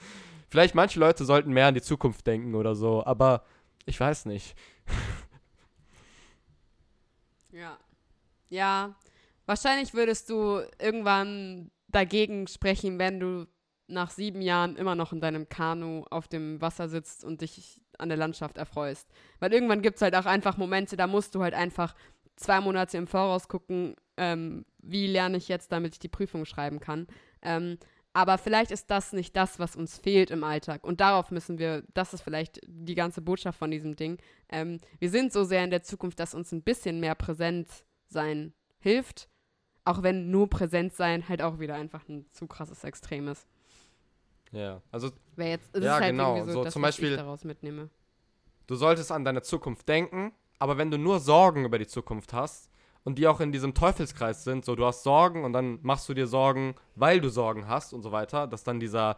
Vielleicht 0.49 0.75
manche 0.75 0.99
Leute 0.99 1.25
sollten 1.25 1.51
mehr 1.51 1.67
an 1.67 1.73
die 1.75 1.81
Zukunft 1.81 2.25
denken 2.27 2.55
oder 2.55 2.75
so, 2.75 3.05
aber 3.05 3.43
ich 3.85 3.99
weiß 3.99 4.25
nicht. 4.25 4.55
Ja. 7.59 7.77
Ja. 8.49 8.95
Wahrscheinlich 9.45 9.93
würdest 9.93 10.29
du 10.29 10.61
irgendwann 10.79 11.71
dagegen 11.87 12.47
sprechen, 12.47 12.99
wenn 12.99 13.19
du 13.19 13.47
nach 13.87 14.11
sieben 14.11 14.41
Jahren 14.41 14.75
immer 14.75 14.95
noch 14.95 15.11
in 15.11 15.19
deinem 15.19 15.49
Kanu 15.49 16.05
auf 16.11 16.27
dem 16.27 16.61
Wasser 16.61 16.87
sitzt 16.87 17.25
und 17.25 17.41
dich 17.41 17.81
an 17.97 18.09
der 18.09 18.17
Landschaft 18.17 18.57
erfreust. 18.57 19.09
Weil 19.39 19.51
irgendwann 19.51 19.81
gibt 19.81 19.97
es 19.97 20.01
halt 20.01 20.15
auch 20.15 20.25
einfach 20.25 20.57
Momente, 20.57 20.95
da 20.95 21.07
musst 21.07 21.33
du 21.35 21.41
halt 21.41 21.55
einfach 21.55 21.95
zwei 22.35 22.61
Monate 22.61 22.97
im 22.97 23.07
Voraus 23.07 23.47
gucken, 23.47 23.95
ähm, 24.15 24.65
wie 24.77 25.07
lerne 25.07 25.37
ich 25.37 25.47
jetzt, 25.47 25.71
damit 25.71 25.93
ich 25.93 25.99
die 25.99 26.07
Prüfung 26.07 26.45
schreiben 26.45 26.79
kann. 26.79 27.07
Ähm, 27.41 27.77
aber 28.19 28.37
vielleicht 28.37 28.71
ist 28.71 28.91
das 28.91 29.13
nicht 29.13 29.35
das, 29.35 29.59
was 29.59 29.75
uns 29.77 29.97
fehlt 29.97 30.29
im 30.29 30.43
Alltag. 30.43 30.83
Und 30.83 30.99
darauf 30.99 31.31
müssen 31.31 31.57
wir, 31.57 31.83
das 31.93 32.13
ist 32.13 32.21
vielleicht 32.21 32.59
die 32.67 32.95
ganze 32.95 33.21
Botschaft 33.21 33.57
von 33.57 33.71
diesem 33.71 33.95
Ding. 33.95 34.17
Ähm, 34.49 34.79
wir 34.99 35.09
sind 35.09 35.31
so 35.31 35.43
sehr 35.45 35.63
in 35.63 35.69
der 35.69 35.83
Zukunft, 35.83 36.19
dass 36.19 36.33
uns 36.33 36.51
ein 36.51 36.61
bisschen 36.61 36.99
mehr 36.99 37.15
präsent 37.15 37.69
sein 38.09 38.53
hilft. 38.79 39.29
Auch 39.85 40.03
wenn 40.03 40.29
nur 40.31 40.49
präsent 40.49 40.93
sein 40.93 41.29
halt 41.29 41.41
auch 41.41 41.59
wieder 41.59 41.75
einfach 41.75 42.07
ein 42.09 42.25
zu 42.33 42.45
krasses 42.47 42.83
Extrem 42.83 43.29
ist. 43.29 43.47
Ja, 44.51 44.81
also 44.91 45.11
Wäre 45.35 45.51
jetzt, 45.51 45.69
es 45.73 45.83
Ja, 45.83 45.95
ist 45.97 46.01
halt 46.03 46.11
genau. 46.11 46.43
so, 46.45 46.51
So 46.51 46.63
das, 46.63 46.73
zum 46.73 46.81
was 46.81 46.87
Beispiel- 46.89 47.11
ich 47.11 47.17
daraus 47.17 47.43
mitnehme. 47.45 47.89
du 48.67 48.75
solltest 48.75 49.11
an 49.11 49.23
deine 49.23 49.41
Zukunft 49.43 49.87
denken, 49.87 50.33
aber 50.57 50.77
wenn 50.77 50.91
du 50.91 50.97
nur 50.97 51.19
Sorgen 51.19 51.63
über 51.65 51.79
die 51.79 51.87
Zukunft 51.87 52.33
hast 52.33 52.69
und 53.09 53.15
die 53.15 53.27
auch 53.27 53.39
in 53.39 53.51
diesem 53.51 53.73
Teufelskreis 53.73 54.43
sind, 54.43 54.63
so 54.63 54.75
du 54.75 54.85
hast 54.85 55.01
Sorgen 55.01 55.43
und 55.43 55.51
dann 55.51 55.79
machst 55.81 56.07
du 56.07 56.13
dir 56.13 56.27
Sorgen, 56.27 56.75
weil 56.93 57.19
du 57.19 57.29
Sorgen 57.29 57.67
hast 57.67 57.91
und 57.91 58.03
so 58.03 58.11
weiter, 58.11 58.45
dass 58.45 58.63
dann 58.63 58.79
dieser 58.79 59.17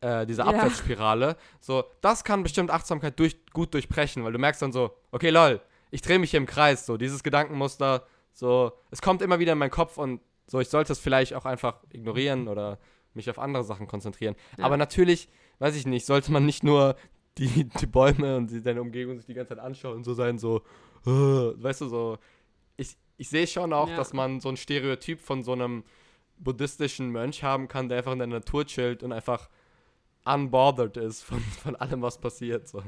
äh, 0.00 0.24
diese 0.26 0.42
Ja. 0.42 0.48
Abwärtsspirale, 0.48 1.36
so 1.60 1.82
das 2.00 2.22
kann 2.22 2.44
bestimmt 2.44 2.70
Achtsamkeit 2.70 3.18
durch, 3.18 3.34
gut 3.52 3.74
durchbrechen, 3.74 4.22
weil 4.22 4.32
du 4.32 4.38
merkst 4.38 4.62
dann 4.62 4.70
so, 4.70 4.92
okay, 5.10 5.30
lol, 5.30 5.60
ich 5.90 6.02
drehe 6.02 6.20
mich 6.20 6.30
hier 6.30 6.38
im 6.38 6.46
Kreis, 6.46 6.86
so 6.86 6.96
dieses 6.96 7.24
Gedankenmuster, 7.24 8.06
so 8.32 8.72
es 8.92 9.02
kommt 9.02 9.22
immer 9.22 9.40
wieder 9.40 9.54
in 9.54 9.58
meinen 9.58 9.70
Kopf 9.70 9.98
und 9.98 10.20
so 10.46 10.60
ich 10.60 10.68
sollte 10.68 10.92
es 10.92 11.00
vielleicht 11.00 11.34
auch 11.34 11.44
einfach 11.44 11.82
ignorieren 11.90 12.46
oder 12.46 12.78
mich 13.12 13.28
auf 13.28 13.40
andere 13.40 13.64
Sachen 13.64 13.88
konzentrieren. 13.88 14.36
Ja. 14.56 14.66
Aber 14.66 14.76
natürlich, 14.76 15.28
weiß 15.58 15.74
ich 15.74 15.86
nicht, 15.86 16.06
sollte 16.06 16.30
man 16.30 16.46
nicht 16.46 16.62
nur 16.62 16.94
die, 17.38 17.64
die 17.80 17.86
Bäume 17.86 18.36
und 18.36 18.52
die, 18.52 18.62
deine 18.62 18.80
Umgebung 18.80 19.16
sich 19.16 19.26
die 19.26 19.34
ganze 19.34 19.56
Zeit 19.56 19.64
anschauen 19.64 19.96
und 19.96 20.04
so 20.04 20.14
sein, 20.14 20.38
so, 20.38 20.62
äh, 21.06 21.10
weißt 21.10 21.80
du, 21.80 21.88
so. 21.88 22.18
Ich, 23.18 23.28
sehe 23.28 23.46
schon 23.46 23.72
auch, 23.72 23.88
Ja. 23.88 23.96
dass 23.96 24.12
man 24.12 24.40
so 24.40 24.48
ein 24.48 24.56
Stereotyp 24.56 25.20
von 25.20 25.42
so 25.42 25.52
einem 25.52 25.84
buddhistischen 26.38 27.10
Mönch 27.10 27.42
haben 27.44 27.68
kann, 27.68 27.88
der 27.88 27.98
einfach 27.98 28.12
in 28.12 28.18
der 28.18 28.26
Natur 28.26 28.66
chillt 28.66 29.02
und 29.02 29.12
einfach 29.12 29.48
unbothered 30.24 30.96
ist 30.96 31.22
von, 31.22 31.40
von 31.40 31.76
allem, 31.76 32.02
was 32.02 32.18
passiert. 32.18 32.68
So. 32.68 32.82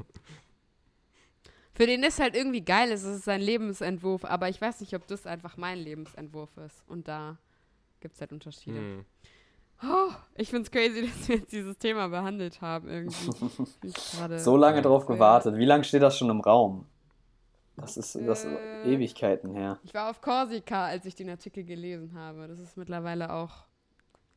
Für 1.75 1.87
den 1.87 2.03
ist 2.05 2.21
halt 2.21 2.37
irgendwie 2.37 2.61
geil, 2.65 2.93
es 2.93 3.03
ist 3.03 3.25
sein 3.25 3.41
Lebensentwurf, 3.41 4.25
aber 4.25 4.49
ich 4.49 4.61
weiß 4.61 4.81
nicht, 4.81 4.95
ob 4.95 5.07
das 5.07 5.27
einfach 5.27 5.57
mein 5.57 5.79
Lebensentwurf 5.79 6.57
ist. 6.59 6.85
Und 6.87 7.09
da 7.09 7.37
gibt 8.01 8.15
es 8.15 8.21
halt 8.21 8.33
Unterschiede. 8.33 8.79
Hm. 8.79 9.05
Oh, 9.83 10.13
ich 10.37 10.51
find's 10.51 10.71
crazy, 10.71 11.03
dass 11.09 11.29
wir 11.29 11.37
jetzt 11.37 11.53
dieses 11.53 11.77
Thema 11.79 12.09
behandelt 12.09 12.61
haben 12.61 12.89
irgendwie. 12.89 13.59
So 14.39 14.57
lange 14.57 14.83
drauf 14.83 15.07
gewartet. 15.07 15.57
Wie 15.57 15.65
lange 15.65 15.85
steht 15.85 16.03
das 16.03 16.17
schon 16.17 16.31
im 16.31 16.41
Raum? 16.41 16.87
Das 17.77 17.97
ist, 17.97 18.15
das 18.15 18.45
ist 18.45 18.53
Äh. 18.53 18.95
Ewigkeiten 18.95 19.53
her. 19.55 19.79
Ich 19.83 19.93
war 19.95 20.09
auf 20.11 20.21
Korsika, 20.21 20.87
als 20.87 21.07
ich 21.07 21.15
den 21.15 21.29
Artikel 21.29 21.65
gelesen 21.65 22.15
habe. 22.15 22.47
Das 22.47 22.59
ist 22.61 22.77
mittlerweile 22.77 23.33
auch, 23.33 23.67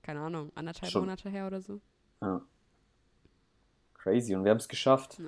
keine 0.02 0.22
Ahnung, 0.22 0.52
anderthalb 0.56 0.92
Schon. 0.92 1.02
Monate 1.04 1.30
her 1.30 1.46
oder 1.48 1.62
so. 1.62 1.80
Ja. 2.22 2.42
Crazy. 3.94 4.36
Und 4.36 4.44
wir 4.44 4.52
haben 4.52 4.58
es 4.58 4.68
geschafft. 4.68 5.22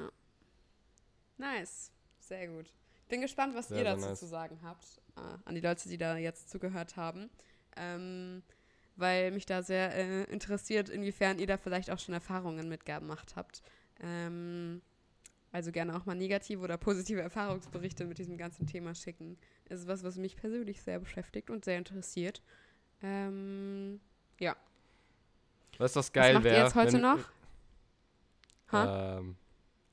Nice. 1.38 1.92
Sehr 2.20 2.48
gut. 2.48 2.72
Bin 3.08 3.22
gespannt, 3.22 3.56
was 3.56 3.68
Sehr, 3.70 3.80
ihr 3.80 3.84
sehr 3.86 3.96
dazu 3.96 4.08
nice. 4.08 4.20
zu 4.20 4.28
sagen 4.28 4.60
habt. 4.64 5.02
Äh, 5.18 5.22
an 5.46 5.56
die 5.56 5.62
Leute, 5.62 5.88
die 5.90 5.98
da 5.98 6.18
jetzt 6.18 6.50
zugehört 6.50 6.96
haben. 6.96 7.30
Ähm, 7.76 8.44
weil 8.96 9.32
mich 9.32 9.46
da 9.46 9.62
sehr 9.64 9.96
äh, 9.96 10.24
interessiert, 10.26 10.90
inwiefern 10.90 11.40
ihr 11.40 11.48
da 11.48 11.58
vielleicht 11.58 11.90
auch 11.92 12.00
schon 12.00 12.14
Erfahrungen 12.14 12.68
mitgemacht 12.70 13.36
habt. 13.36 13.62
Ähm, 14.02 14.82
also 15.52 15.72
gerne 15.72 15.96
auch 15.96 16.06
mal 16.06 16.16
negative 16.16 16.62
oder 16.62 16.78
positive 16.78 17.22
Erfahrungsberichte 17.22 18.06
mit 18.06 18.18
diesem 18.18 18.38
ganzen 18.38 18.68
Thema 18.68 18.94
schicken. 18.94 19.38
Es 19.68 19.82
ist 19.82 19.88
was, 19.88 20.04
was 20.04 20.18
mich 20.18 20.36
persönlich 20.36 20.82
sehr 20.82 21.00
beschäftigt 21.00 21.50
und 21.50 21.66
sehr 21.66 21.78
interessiert. 21.78 22.42
Ähm, 23.02 24.00
ja. 24.40 24.56
Was 25.78 25.96
was 25.96 26.12
geil 26.12 26.34
macht 26.34 26.46
ihr 26.46 26.52
wäre? 26.52 26.64
jetzt 26.64 26.76
heute 26.76 27.00
noch? 27.00 27.20
Ha? 28.72 29.18
Ähm, 29.18 29.38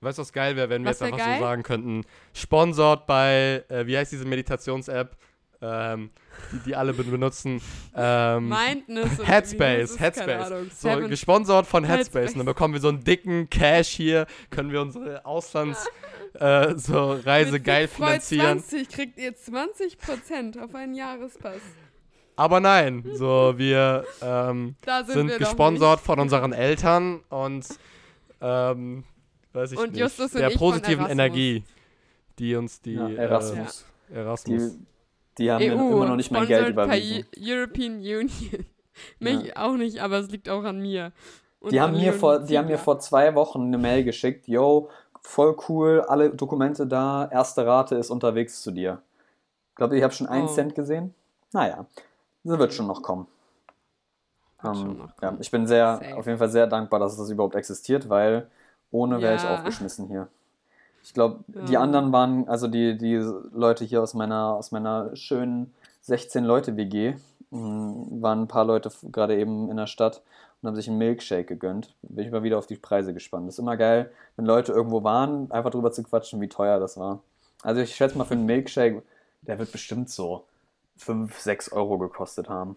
weißt 0.00 0.18
du, 0.18 0.22
was 0.22 0.32
geil 0.32 0.56
wäre, 0.56 0.68
wenn 0.68 0.82
wir 0.82 0.90
Was 0.90 1.00
jetzt 1.00 1.08
wär 1.08 1.14
einfach 1.14 1.26
geil? 1.26 1.38
so 1.38 1.44
sagen 1.44 1.62
könnten, 1.62 2.04
sponsort 2.34 3.06
bei, 3.06 3.64
äh, 3.68 3.86
wie 3.86 3.96
heißt 3.96 4.12
diese 4.12 4.24
Meditations-App, 4.26 5.16
ähm, 5.62 6.10
die, 6.52 6.58
die 6.70 6.76
alle 6.76 6.92
ben- 6.92 7.10
benutzen, 7.10 7.60
ähm, 7.96 8.48
Mindness. 8.48 9.26
Headspace, 9.26 9.98
Headspace. 9.98 10.48
So, 10.48 10.88
Seven- 10.90 11.08
gesponsert 11.08 11.66
von 11.66 11.84
Headspace. 11.84 12.14
Headspace. 12.14 12.32
Und 12.32 12.38
dann 12.40 12.46
bekommen 12.46 12.74
wir 12.74 12.80
so 12.80 12.88
einen 12.88 13.02
dicken 13.04 13.48
Cash 13.50 13.88
hier, 13.88 14.26
können 14.50 14.70
wir 14.70 14.80
unsere 14.82 15.24
Auslands, 15.24 15.86
äh, 16.34 16.74
so 16.76 17.12
Reise 17.12 17.52
Mit 17.52 17.64
geil 17.64 17.88
finanzieren. 17.88 18.60
20 18.60 18.88
kriegt 18.90 19.18
ihr 19.18 19.34
20% 19.34 20.62
auf 20.62 20.74
einen 20.74 20.94
Jahrespass. 20.94 21.60
Aber 22.38 22.60
nein, 22.60 23.02
so 23.14 23.54
wir 23.56 24.04
ähm, 24.20 24.76
Da 24.82 25.04
sind, 25.04 25.14
sind 25.14 25.28
wir 25.28 25.38
gesponsert 25.38 26.00
von 26.00 26.20
unseren 26.20 26.52
Eltern 26.52 27.20
und 27.30 27.66
ähm, 28.42 29.04
weiß 29.54 29.72
ich 29.72 29.78
Und 29.78 29.92
nicht, 29.92 30.00
Justus 30.00 30.34
und 30.34 30.40
der 30.40 30.50
positiven. 30.50 31.06
Energie, 31.06 31.64
die 32.38 32.54
uns 32.56 32.82
die 32.82 32.92
Ja, 32.92 33.08
äh, 33.08 33.14
Erasmus. 33.14 33.86
Erasmus. 34.12 34.72
Die, 34.76 34.86
die 35.38 35.50
haben 35.50 35.62
EU, 35.62 35.72
immer 35.74 36.06
noch 36.06 36.16
nicht 36.16 36.30
mein 36.30 36.46
Geld 36.46 36.68
überwiesen. 36.70 37.26
European 37.38 37.94
Union. 37.96 38.30
Mich 39.18 39.56
auch 39.56 39.74
nicht, 39.74 40.00
aber 40.00 40.18
es 40.18 40.30
liegt 40.30 40.48
auch 40.48 40.64
an 40.64 40.80
mir. 40.80 41.12
Und 41.60 41.72
Die 41.72 41.80
haben, 41.80 41.92
mir 41.94 42.12
vor, 42.12 42.38
die 42.40 42.56
haben 42.56 42.68
mir 42.68 42.78
vor 42.78 42.98
zwei 42.98 43.34
Wochen 43.34 43.62
eine 43.62 43.76
Mail 43.78 44.04
geschickt. 44.04 44.48
Yo, 44.48 44.88
voll 45.20 45.56
cool, 45.68 46.02
alle 46.08 46.30
Dokumente 46.30 46.86
da, 46.86 47.28
erste 47.30 47.66
Rate 47.66 47.96
ist 47.96 48.10
unterwegs 48.10 48.62
zu 48.62 48.70
dir. 48.70 49.02
Ich 49.70 49.76
glaube, 49.76 49.96
ich 49.98 50.02
habe 50.02 50.14
schon 50.14 50.26
einen 50.28 50.46
Oh. 50.46 50.52
Cent 50.54 50.74
gesehen. 50.74 51.14
Naja, 51.52 51.86
sie 52.44 52.58
wird 52.58 52.72
schon 52.72 52.86
noch 52.86 53.02
kommen. 53.02 53.26
Schon 54.62 54.90
Ähm, 55.00 55.08
ja, 55.20 55.36
ich 55.40 55.50
bin 55.50 55.66
sehr, 55.66 55.96
Safe. 56.00 56.16
auf 56.16 56.26
jeden 56.26 56.38
Fall 56.38 56.48
sehr 56.50 56.66
dankbar, 56.66 56.98
dass 57.00 57.16
das 57.16 57.28
überhaupt 57.28 57.54
existiert, 57.54 58.08
weil 58.08 58.48
ohne 58.90 59.20
wäre 59.20 59.36
ich 59.36 59.42
Ja. 59.42 59.54
aufgeschmissen 59.56 60.08
hier. 60.08 60.28
Ich 61.06 61.14
glaube, 61.14 61.44
die 61.46 61.74
Ja. 61.74 61.80
anderen 61.80 62.10
waren, 62.12 62.48
also 62.48 62.66
die, 62.66 62.98
die 62.98 63.14
Leute 63.52 63.84
hier 63.84 64.02
aus 64.02 64.12
meiner, 64.14 64.54
aus 64.54 64.72
meiner 64.72 65.14
schönen 65.14 65.72
16-Leute-WG, 66.04 67.14
mh, 67.50 68.06
waren 68.20 68.42
ein 68.42 68.48
paar 68.48 68.64
Leute 68.64 68.90
gerade 69.12 69.38
eben 69.38 69.70
in 69.70 69.76
der 69.76 69.86
Stadt 69.86 70.20
und 70.60 70.66
haben 70.66 70.74
sich 70.74 70.88
einen 70.88 70.98
Milkshake 70.98 71.44
gegönnt. 71.46 71.94
Bin 72.02 72.24
ich 72.26 72.32
mal 72.32 72.42
wieder 72.42 72.58
auf 72.58 72.66
die 72.66 72.74
Preise 72.76 73.14
gespannt. 73.14 73.48
ist 73.48 73.60
immer 73.60 73.76
geil, 73.76 74.10
wenn 74.34 74.46
Leute 74.46 74.72
irgendwo 74.72 75.04
waren, 75.04 75.48
einfach 75.52 75.70
drüber 75.70 75.92
zu 75.92 76.02
quatschen, 76.02 76.40
wie 76.40 76.48
teuer 76.48 76.80
das 76.80 76.96
war. 76.96 77.20
Also 77.62 77.80
ich 77.80 77.94
schätze 77.94 78.18
mal 78.18 78.24
für 78.24 78.34
einen 78.34 78.44
Milkshake, 78.46 79.02
der 79.42 79.60
wird 79.60 79.70
bestimmt 79.70 80.10
so 80.10 80.44
5, 80.96 81.38
6 81.38 81.70
Euro 81.70 81.98
gekostet 81.98 82.48
haben. 82.48 82.76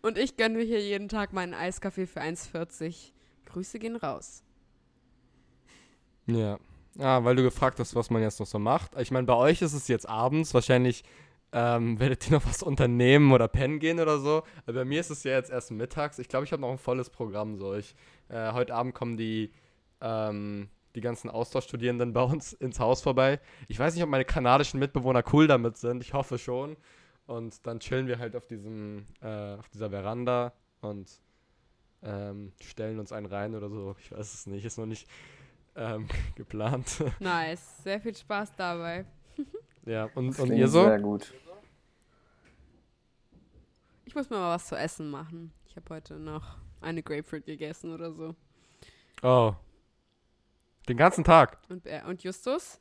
Und 0.00 0.16
ich 0.16 0.36
gönne 0.36 0.58
mir 0.58 0.64
hier 0.64 0.80
jeden 0.80 1.08
Tag 1.08 1.32
meinen 1.32 1.54
Eiskaffee 1.54 2.06
für 2.06 2.20
1,40. 2.20 3.10
Grüße 3.46 3.80
gehen 3.80 3.96
raus. 3.96 4.44
Ja. 6.26 6.58
Ah, 6.98 7.24
weil 7.24 7.36
du 7.36 7.42
gefragt 7.42 7.78
hast, 7.78 7.94
was 7.94 8.10
man 8.10 8.22
jetzt 8.22 8.40
noch 8.40 8.46
so 8.46 8.58
macht. 8.58 8.98
Ich 8.98 9.10
meine, 9.10 9.26
bei 9.26 9.34
euch 9.34 9.60
ist 9.60 9.74
es 9.74 9.88
jetzt 9.88 10.08
abends. 10.08 10.54
Wahrscheinlich 10.54 11.04
ähm, 11.52 11.98
werdet 12.00 12.26
ihr 12.26 12.32
noch 12.32 12.46
was 12.46 12.62
unternehmen 12.62 13.32
oder 13.32 13.48
pennen 13.48 13.78
gehen 13.78 14.00
oder 14.00 14.18
so. 14.18 14.42
Aber 14.64 14.72
bei 14.72 14.84
mir 14.84 15.00
ist 15.00 15.10
es 15.10 15.22
ja 15.24 15.32
jetzt 15.32 15.50
erst 15.50 15.70
mittags. 15.70 16.18
Ich 16.18 16.28
glaube, 16.28 16.44
ich 16.44 16.52
habe 16.52 16.62
noch 16.62 16.70
ein 16.70 16.78
volles 16.78 17.10
Programm. 17.10 17.56
So. 17.56 17.74
Ich, 17.74 17.94
äh, 18.28 18.52
heute 18.52 18.74
Abend 18.74 18.94
kommen 18.94 19.16
die, 19.16 19.52
ähm, 20.00 20.68
die 20.94 21.00
ganzen 21.02 21.28
Austauschstudierenden 21.28 22.12
bei 22.12 22.22
uns 22.22 22.52
ins 22.54 22.80
Haus 22.80 23.02
vorbei. 23.02 23.40
Ich 23.68 23.78
weiß 23.78 23.94
nicht, 23.94 24.02
ob 24.02 24.08
meine 24.08 24.24
kanadischen 24.24 24.80
Mitbewohner 24.80 25.22
cool 25.32 25.46
damit 25.46 25.76
sind. 25.76 26.02
Ich 26.02 26.14
hoffe 26.14 26.38
schon. 26.38 26.76
Und 27.26 27.66
dann 27.66 27.80
chillen 27.80 28.06
wir 28.06 28.18
halt 28.18 28.36
auf, 28.36 28.46
diesem, 28.46 29.06
äh, 29.20 29.54
auf 29.56 29.68
dieser 29.68 29.90
Veranda 29.90 30.52
und 30.80 31.10
ähm, 32.02 32.52
stellen 32.62 33.00
uns 33.00 33.12
einen 33.12 33.26
rein 33.26 33.54
oder 33.54 33.68
so. 33.68 33.96
Ich 33.98 34.12
weiß 34.12 34.32
es 34.32 34.46
nicht. 34.46 34.64
Ist 34.64 34.78
noch 34.78 34.86
nicht 34.86 35.08
ähm, 35.76 36.08
geplant. 36.34 37.02
Nice. 37.20 37.82
Sehr 37.82 38.00
viel 38.00 38.16
Spaß 38.16 38.54
dabei. 38.56 39.04
ja, 39.84 40.08
und, 40.14 40.28
Das 40.30 40.40
und 40.40 40.52
ihr 40.52 40.68
so? 40.68 40.84
Sehr 40.84 41.00
gut. 41.00 41.32
Ich 44.04 44.14
muss 44.14 44.30
mir 44.30 44.36
mal 44.36 44.54
was 44.54 44.66
zu 44.66 44.76
essen 44.76 45.10
machen. 45.10 45.52
Ich 45.66 45.76
habe 45.76 45.94
heute 45.94 46.14
noch 46.14 46.56
eine 46.80 47.02
Grapefruit 47.02 47.44
gegessen 47.44 47.92
oder 47.92 48.12
so. 48.12 48.34
Oh. 49.22 49.54
Den 50.88 50.96
ganzen 50.96 51.24
Tag. 51.24 51.58
Und, 51.68 51.86
äh, 51.86 52.02
und 52.06 52.22
Justus? 52.22 52.80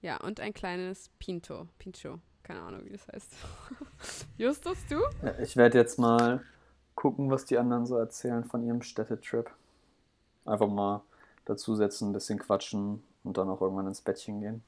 Ja, 0.00 0.18
und 0.18 0.40
ein 0.40 0.54
kleines 0.54 1.10
Pinto. 1.18 1.68
Pincho. 1.78 2.20
Keine 2.42 2.62
Ahnung, 2.62 2.84
wie 2.84 2.90
das 2.90 3.06
heißt. 3.08 3.32
Justus, 4.38 4.78
du? 4.88 5.00
Ja, 5.22 5.38
Ich 5.40 5.56
werde 5.56 5.78
jetzt 5.78 5.98
mal 5.98 6.42
gucken, 6.94 7.30
was 7.30 7.44
die 7.44 7.58
anderen 7.58 7.86
so 7.86 7.96
erzählen 7.96 8.44
von 8.44 8.62
ihrem 8.64 8.82
Städtetrip. 8.82 9.50
Einfach 10.46 10.68
mal 10.68 11.02
dazusetzen, 11.44 12.10
ein 12.10 12.12
bisschen 12.12 12.38
quatschen 12.38 13.02
und 13.24 13.36
dann 13.36 13.48
auch 13.48 13.60
irgendwann 13.60 13.86
ins 13.86 14.00
Bettchen 14.00 14.40
gehen. 14.40 14.62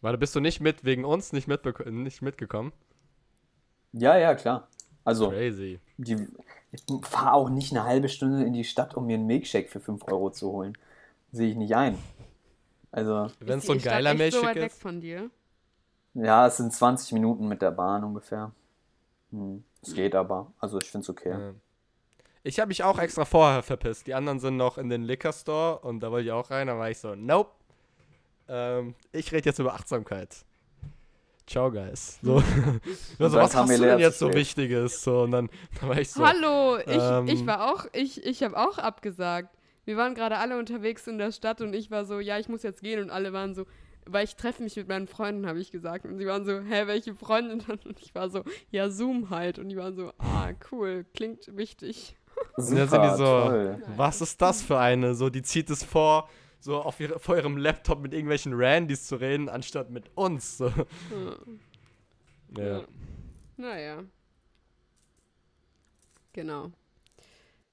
Warte, 0.00 0.18
bist 0.18 0.34
du 0.34 0.40
nicht 0.40 0.60
mit, 0.60 0.84
wegen 0.84 1.04
uns 1.04 1.32
nicht, 1.32 1.46
nicht 1.48 2.22
mitgekommen? 2.22 2.72
Ja, 3.92 4.16
ja, 4.16 4.34
klar. 4.34 4.68
Also, 5.04 5.28
Crazy. 5.30 5.80
die, 5.96 6.28
ich 6.72 6.84
fahre 7.02 7.32
auch 7.34 7.48
nicht 7.50 7.72
eine 7.72 7.84
halbe 7.84 8.08
Stunde 8.08 8.44
in 8.44 8.52
die 8.52 8.64
Stadt, 8.64 8.94
um 8.94 9.06
mir 9.06 9.14
einen 9.14 9.26
Milkshake 9.26 9.68
für 9.68 9.80
5 9.80 10.04
Euro 10.08 10.30
zu 10.30 10.52
holen. 10.52 10.76
Sehe 11.32 11.50
ich 11.50 11.56
nicht 11.56 11.74
ein. 11.74 11.98
Also, 12.92 13.30
Wenn 13.40 13.58
Ist 13.58 13.64
es 13.64 13.66
so 13.66 13.72
ein 13.72 13.82
geiler 13.82 14.18
echt 14.18 14.32
so 14.32 14.42
weit 14.42 14.56
weg 14.56 14.72
ist. 14.72 14.80
von 14.80 15.00
dir? 15.00 15.30
ja, 16.14 16.46
es 16.46 16.56
sind 16.56 16.72
20 16.72 17.12
Minuten 17.12 17.48
mit 17.48 17.62
der 17.62 17.70
Bahn 17.70 18.04
ungefähr. 18.04 18.52
Hm, 19.30 19.64
es 19.82 19.94
geht 19.94 20.14
aber. 20.14 20.52
Also, 20.58 20.78
ich 20.80 20.90
finde 20.90 21.04
es 21.04 21.08
okay. 21.10 21.30
Ja. 21.30 21.54
Ich 22.42 22.58
habe 22.58 22.68
mich 22.68 22.82
auch 22.82 22.98
extra 22.98 23.24
vorher 23.24 23.62
verpisst. 23.62 24.06
Die 24.06 24.14
anderen 24.14 24.40
sind 24.40 24.56
noch 24.56 24.78
in 24.78 24.88
den 24.88 25.02
Liquor 25.02 25.32
Store 25.32 25.78
und 25.80 26.00
da 26.00 26.10
wollte 26.10 26.26
ich 26.26 26.32
auch 26.32 26.50
rein. 26.50 26.68
Da 26.68 26.78
war 26.78 26.90
ich 26.90 26.98
so, 26.98 27.14
nope. 27.14 27.50
Ähm, 28.48 28.94
ich 29.12 29.30
rede 29.32 29.46
jetzt 29.46 29.58
über 29.58 29.74
Achtsamkeit. 29.74 30.44
Ciao, 31.46 31.70
guys. 31.70 32.18
So, 32.22 32.36
also, 33.18 33.36
was 33.36 33.54
hast 33.54 33.70
du 33.70 33.78
denn 33.78 33.98
jetzt 33.98 34.18
so 34.18 34.26
spät. 34.28 34.36
Wichtiges? 34.36 35.02
So, 35.02 35.22
und 35.22 35.32
dann, 35.32 35.50
dann 35.80 35.88
war 35.90 35.98
ich 35.98 36.10
so, 36.10 36.24
Hallo, 36.24 36.78
ich, 36.78 36.96
ähm, 36.96 37.26
ich 37.26 37.46
war 37.46 37.72
auch, 37.72 37.86
ich, 37.92 38.24
ich 38.24 38.42
habe 38.42 38.56
auch 38.56 38.78
abgesagt. 38.78 39.54
Wir 39.84 39.96
waren 39.96 40.14
gerade 40.14 40.38
alle 40.38 40.58
unterwegs 40.58 41.06
in 41.06 41.18
der 41.18 41.32
Stadt 41.32 41.60
und 41.60 41.74
ich 41.74 41.90
war 41.90 42.04
so, 42.04 42.20
ja, 42.20 42.38
ich 42.38 42.48
muss 42.48 42.62
jetzt 42.62 42.82
gehen 42.82 43.00
und 43.00 43.10
alle 43.10 43.32
waren 43.32 43.54
so, 43.54 43.66
weil 44.06 44.24
ich 44.24 44.36
treffe 44.36 44.62
mich 44.62 44.76
mit 44.76 44.88
meinen 44.88 45.08
Freunden, 45.08 45.46
habe 45.46 45.58
ich 45.58 45.72
gesagt. 45.72 46.04
Und 46.04 46.18
sie 46.18 46.26
waren 46.26 46.44
so, 46.44 46.60
hä, 46.60 46.86
welche 46.86 47.14
Freunde 47.14 47.58
dann? 47.58 47.78
Und 47.84 48.00
ich 48.00 48.14
war 48.14 48.30
so, 48.30 48.44
ja, 48.70 48.88
Zoom 48.88 49.30
halt. 49.30 49.58
Und 49.58 49.68
die 49.68 49.76
waren 49.76 49.94
so, 49.94 50.12
ah, 50.18 50.52
cool, 50.70 51.04
klingt 51.14 51.56
wichtig. 51.56 52.16
Und 52.56 52.76
dann 52.76 52.88
sind 52.88 53.02
die 53.02 53.16
so, 53.16 53.24
toll. 53.24 53.82
was 53.96 54.20
ist 54.20 54.40
das 54.40 54.62
für 54.62 54.78
eine? 54.78 55.14
So, 55.14 55.30
die 55.30 55.42
zieht 55.42 55.70
es 55.70 55.82
vor, 55.82 56.28
so 56.60 56.76
auf 56.80 57.00
ihre, 57.00 57.18
vor 57.18 57.36
ihrem 57.36 57.56
Laptop 57.56 58.00
mit 58.00 58.12
irgendwelchen 58.12 58.52
Randys 58.54 59.06
zu 59.06 59.16
reden, 59.16 59.48
anstatt 59.48 59.90
mit 59.90 60.10
uns. 60.16 60.58
So. 60.58 60.66
Ja. 60.66 62.62
Ja. 62.62 62.78
Ja. 62.78 62.84
Naja. 63.56 64.04
Genau. 66.32 66.70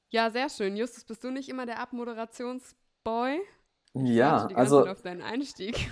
Ja, 0.10 0.32
sehr 0.32 0.50
schön. 0.50 0.76
Justus, 0.76 1.04
bist 1.04 1.24
du 1.24 1.32
nicht 1.32 1.50
immer 1.50 1.66
der 1.66 1.80
Abmoderationsboy? 1.80 3.40
Ja, 3.94 4.48
also 4.54 4.88
auf 4.88 5.02
deinen 5.02 5.22
Einstieg. 5.22 5.90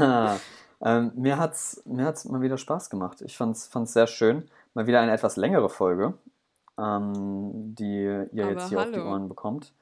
ähm, 0.80 1.12
mir 1.14 1.38
hat's 1.38 1.82
mir 1.84 2.04
hat's 2.04 2.24
mal 2.24 2.40
wieder 2.40 2.56
Spaß 2.56 2.90
gemacht. 2.90 3.20
Ich 3.22 3.36
fand's, 3.36 3.66
fand's 3.66 3.92
sehr 3.92 4.06
schön. 4.06 4.48
Mal 4.74 4.86
wieder 4.86 5.00
eine 5.00 5.12
etwas 5.12 5.36
längere 5.36 5.68
Folge, 5.68 6.14
ähm, 6.78 7.74
die 7.74 8.26
ihr 8.32 8.44
Aber 8.44 8.52
jetzt 8.52 8.68
hier 8.68 8.78
auf 8.78 8.90
die 8.90 8.96
hallo. 8.96 9.10
Ohren 9.10 9.28
bekommt. 9.28 9.72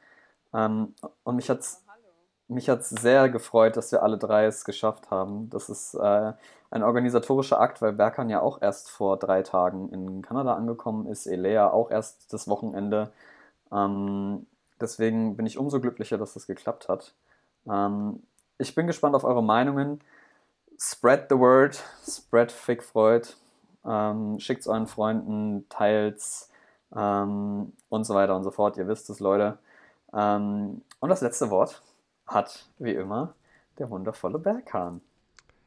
Ähm, 0.55 0.95
und 1.25 1.37
mich 1.37 1.51
hat's 1.51 1.83
mich 2.49 2.69
hat 2.69 2.81
es 2.81 2.91
sehr 2.91 3.29
gefreut, 3.29 3.77
dass 3.77 3.91
wir 3.91 4.03
alle 4.03 4.19
drei 4.19 4.47
es 4.47 4.65
geschafft 4.65 5.11
haben. 5.11 5.51
Das 5.51 5.69
ist 5.69 5.95
äh, 5.95 6.33
ein 6.71 6.83
organisatorischer 6.83 7.61
Akt, 7.61 7.83
weil 7.83 7.93
Berkan 7.93 8.31
ja 8.31 8.41
auch 8.41 8.63
erst 8.63 8.91
vor 8.91 9.19
drei 9.19 9.43
Tagen 9.43 9.89
in 9.91 10.23
Kanada 10.23 10.55
angekommen 10.55 11.07
ist, 11.07 11.27
Elea 11.27 11.71
auch 11.71 11.91
erst 11.91 12.33
das 12.33 12.47
Wochenende. 12.49 13.11
Ähm, 13.73 14.47
deswegen 14.81 15.37
bin 15.37 15.47
ich 15.47 15.59
umso 15.59 15.81
glücklicher, 15.81 16.19
dass 16.19 16.35
das 16.35 16.47
geklappt 16.47 16.89
hat. 16.89 17.15
Ähm, 17.69 18.23
ich 18.59 18.75
bin 18.75 18.87
gespannt 18.87 19.17
auf 19.17 19.25
eure 19.25 19.43
Meinungen. 19.43 20.01
Spread 20.79 21.27
the 21.31 21.39
word, 21.39 21.83
spread 22.07 22.53
Fick 22.53 22.83
Freud, 22.83 23.29
ähm, 23.85 24.39
schickt 24.39 24.61
es 24.61 24.69
euren 24.69 24.87
Freunden, 24.87 25.67
teilt's 25.69 26.51
ähm, 26.95 27.73
und 27.89 28.05
so 28.05 28.15
weiter 28.15 28.37
und 28.37 28.45
so 28.45 28.51
fort. 28.51 28.77
Ihr 28.77 28.89
wisst 28.89 29.11
es, 29.11 29.21
Leute. 29.21 29.59
Ähm, 30.15 30.83
und 31.01 31.09
das 31.09 31.21
letzte 31.21 31.51
Wort 31.51 31.83
hat, 32.27 32.69
wie 32.79 32.93
immer, 32.93 33.35
der 33.79 33.91
wundervolle 33.91 34.39
Berghahn. 34.39 35.01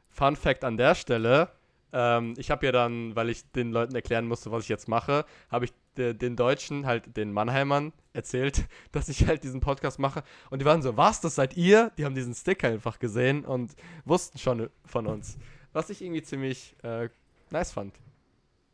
Fun 0.09 0.35
Fact 0.35 0.63
an 0.63 0.77
der 0.77 0.95
Stelle: 0.95 1.49
ähm, 1.93 2.33
Ich 2.37 2.51
habe 2.51 2.65
ja 2.65 2.71
dann, 2.71 3.15
weil 3.15 3.29
ich 3.29 3.49
den 3.51 3.71
Leuten 3.71 3.95
erklären 3.95 4.27
musste, 4.27 4.51
was 4.51 4.63
ich 4.63 4.69
jetzt 4.69 4.87
mache, 4.87 5.25
habe 5.49 5.65
ich 5.65 5.73
den 5.97 6.37
Deutschen, 6.37 6.85
halt 6.85 7.17
den 7.17 7.33
Mannheimern, 7.33 7.91
erzählt, 8.13 8.65
dass 8.91 9.09
ich 9.09 9.27
halt 9.27 9.43
diesen 9.43 9.59
Podcast 9.59 9.99
mache. 9.99 10.23
Und 10.49 10.61
die 10.61 10.65
waren 10.65 10.81
so, 10.81 10.97
was, 10.97 11.21
das 11.21 11.35
seid 11.35 11.57
ihr? 11.57 11.91
Die 11.97 12.05
haben 12.05 12.15
diesen 12.15 12.33
Sticker 12.33 12.69
einfach 12.69 12.99
gesehen 12.99 13.45
und 13.45 13.71
wussten 14.05 14.37
schon 14.37 14.69
von 14.85 15.07
uns. 15.07 15.37
Was 15.73 15.89
ich 15.89 16.01
irgendwie 16.01 16.23
ziemlich 16.23 16.75
äh, 16.83 17.09
nice 17.51 17.71
fand. 17.71 17.93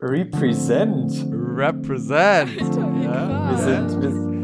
Represent. 0.00 1.26
Represent. 1.56 2.60
Alter, 2.60 2.94
wie 2.94 3.04
ja. 3.04 3.12
krass. 3.12 3.66
Wir 3.66 3.88
sind, 3.88 4.02
wir, 4.02 4.35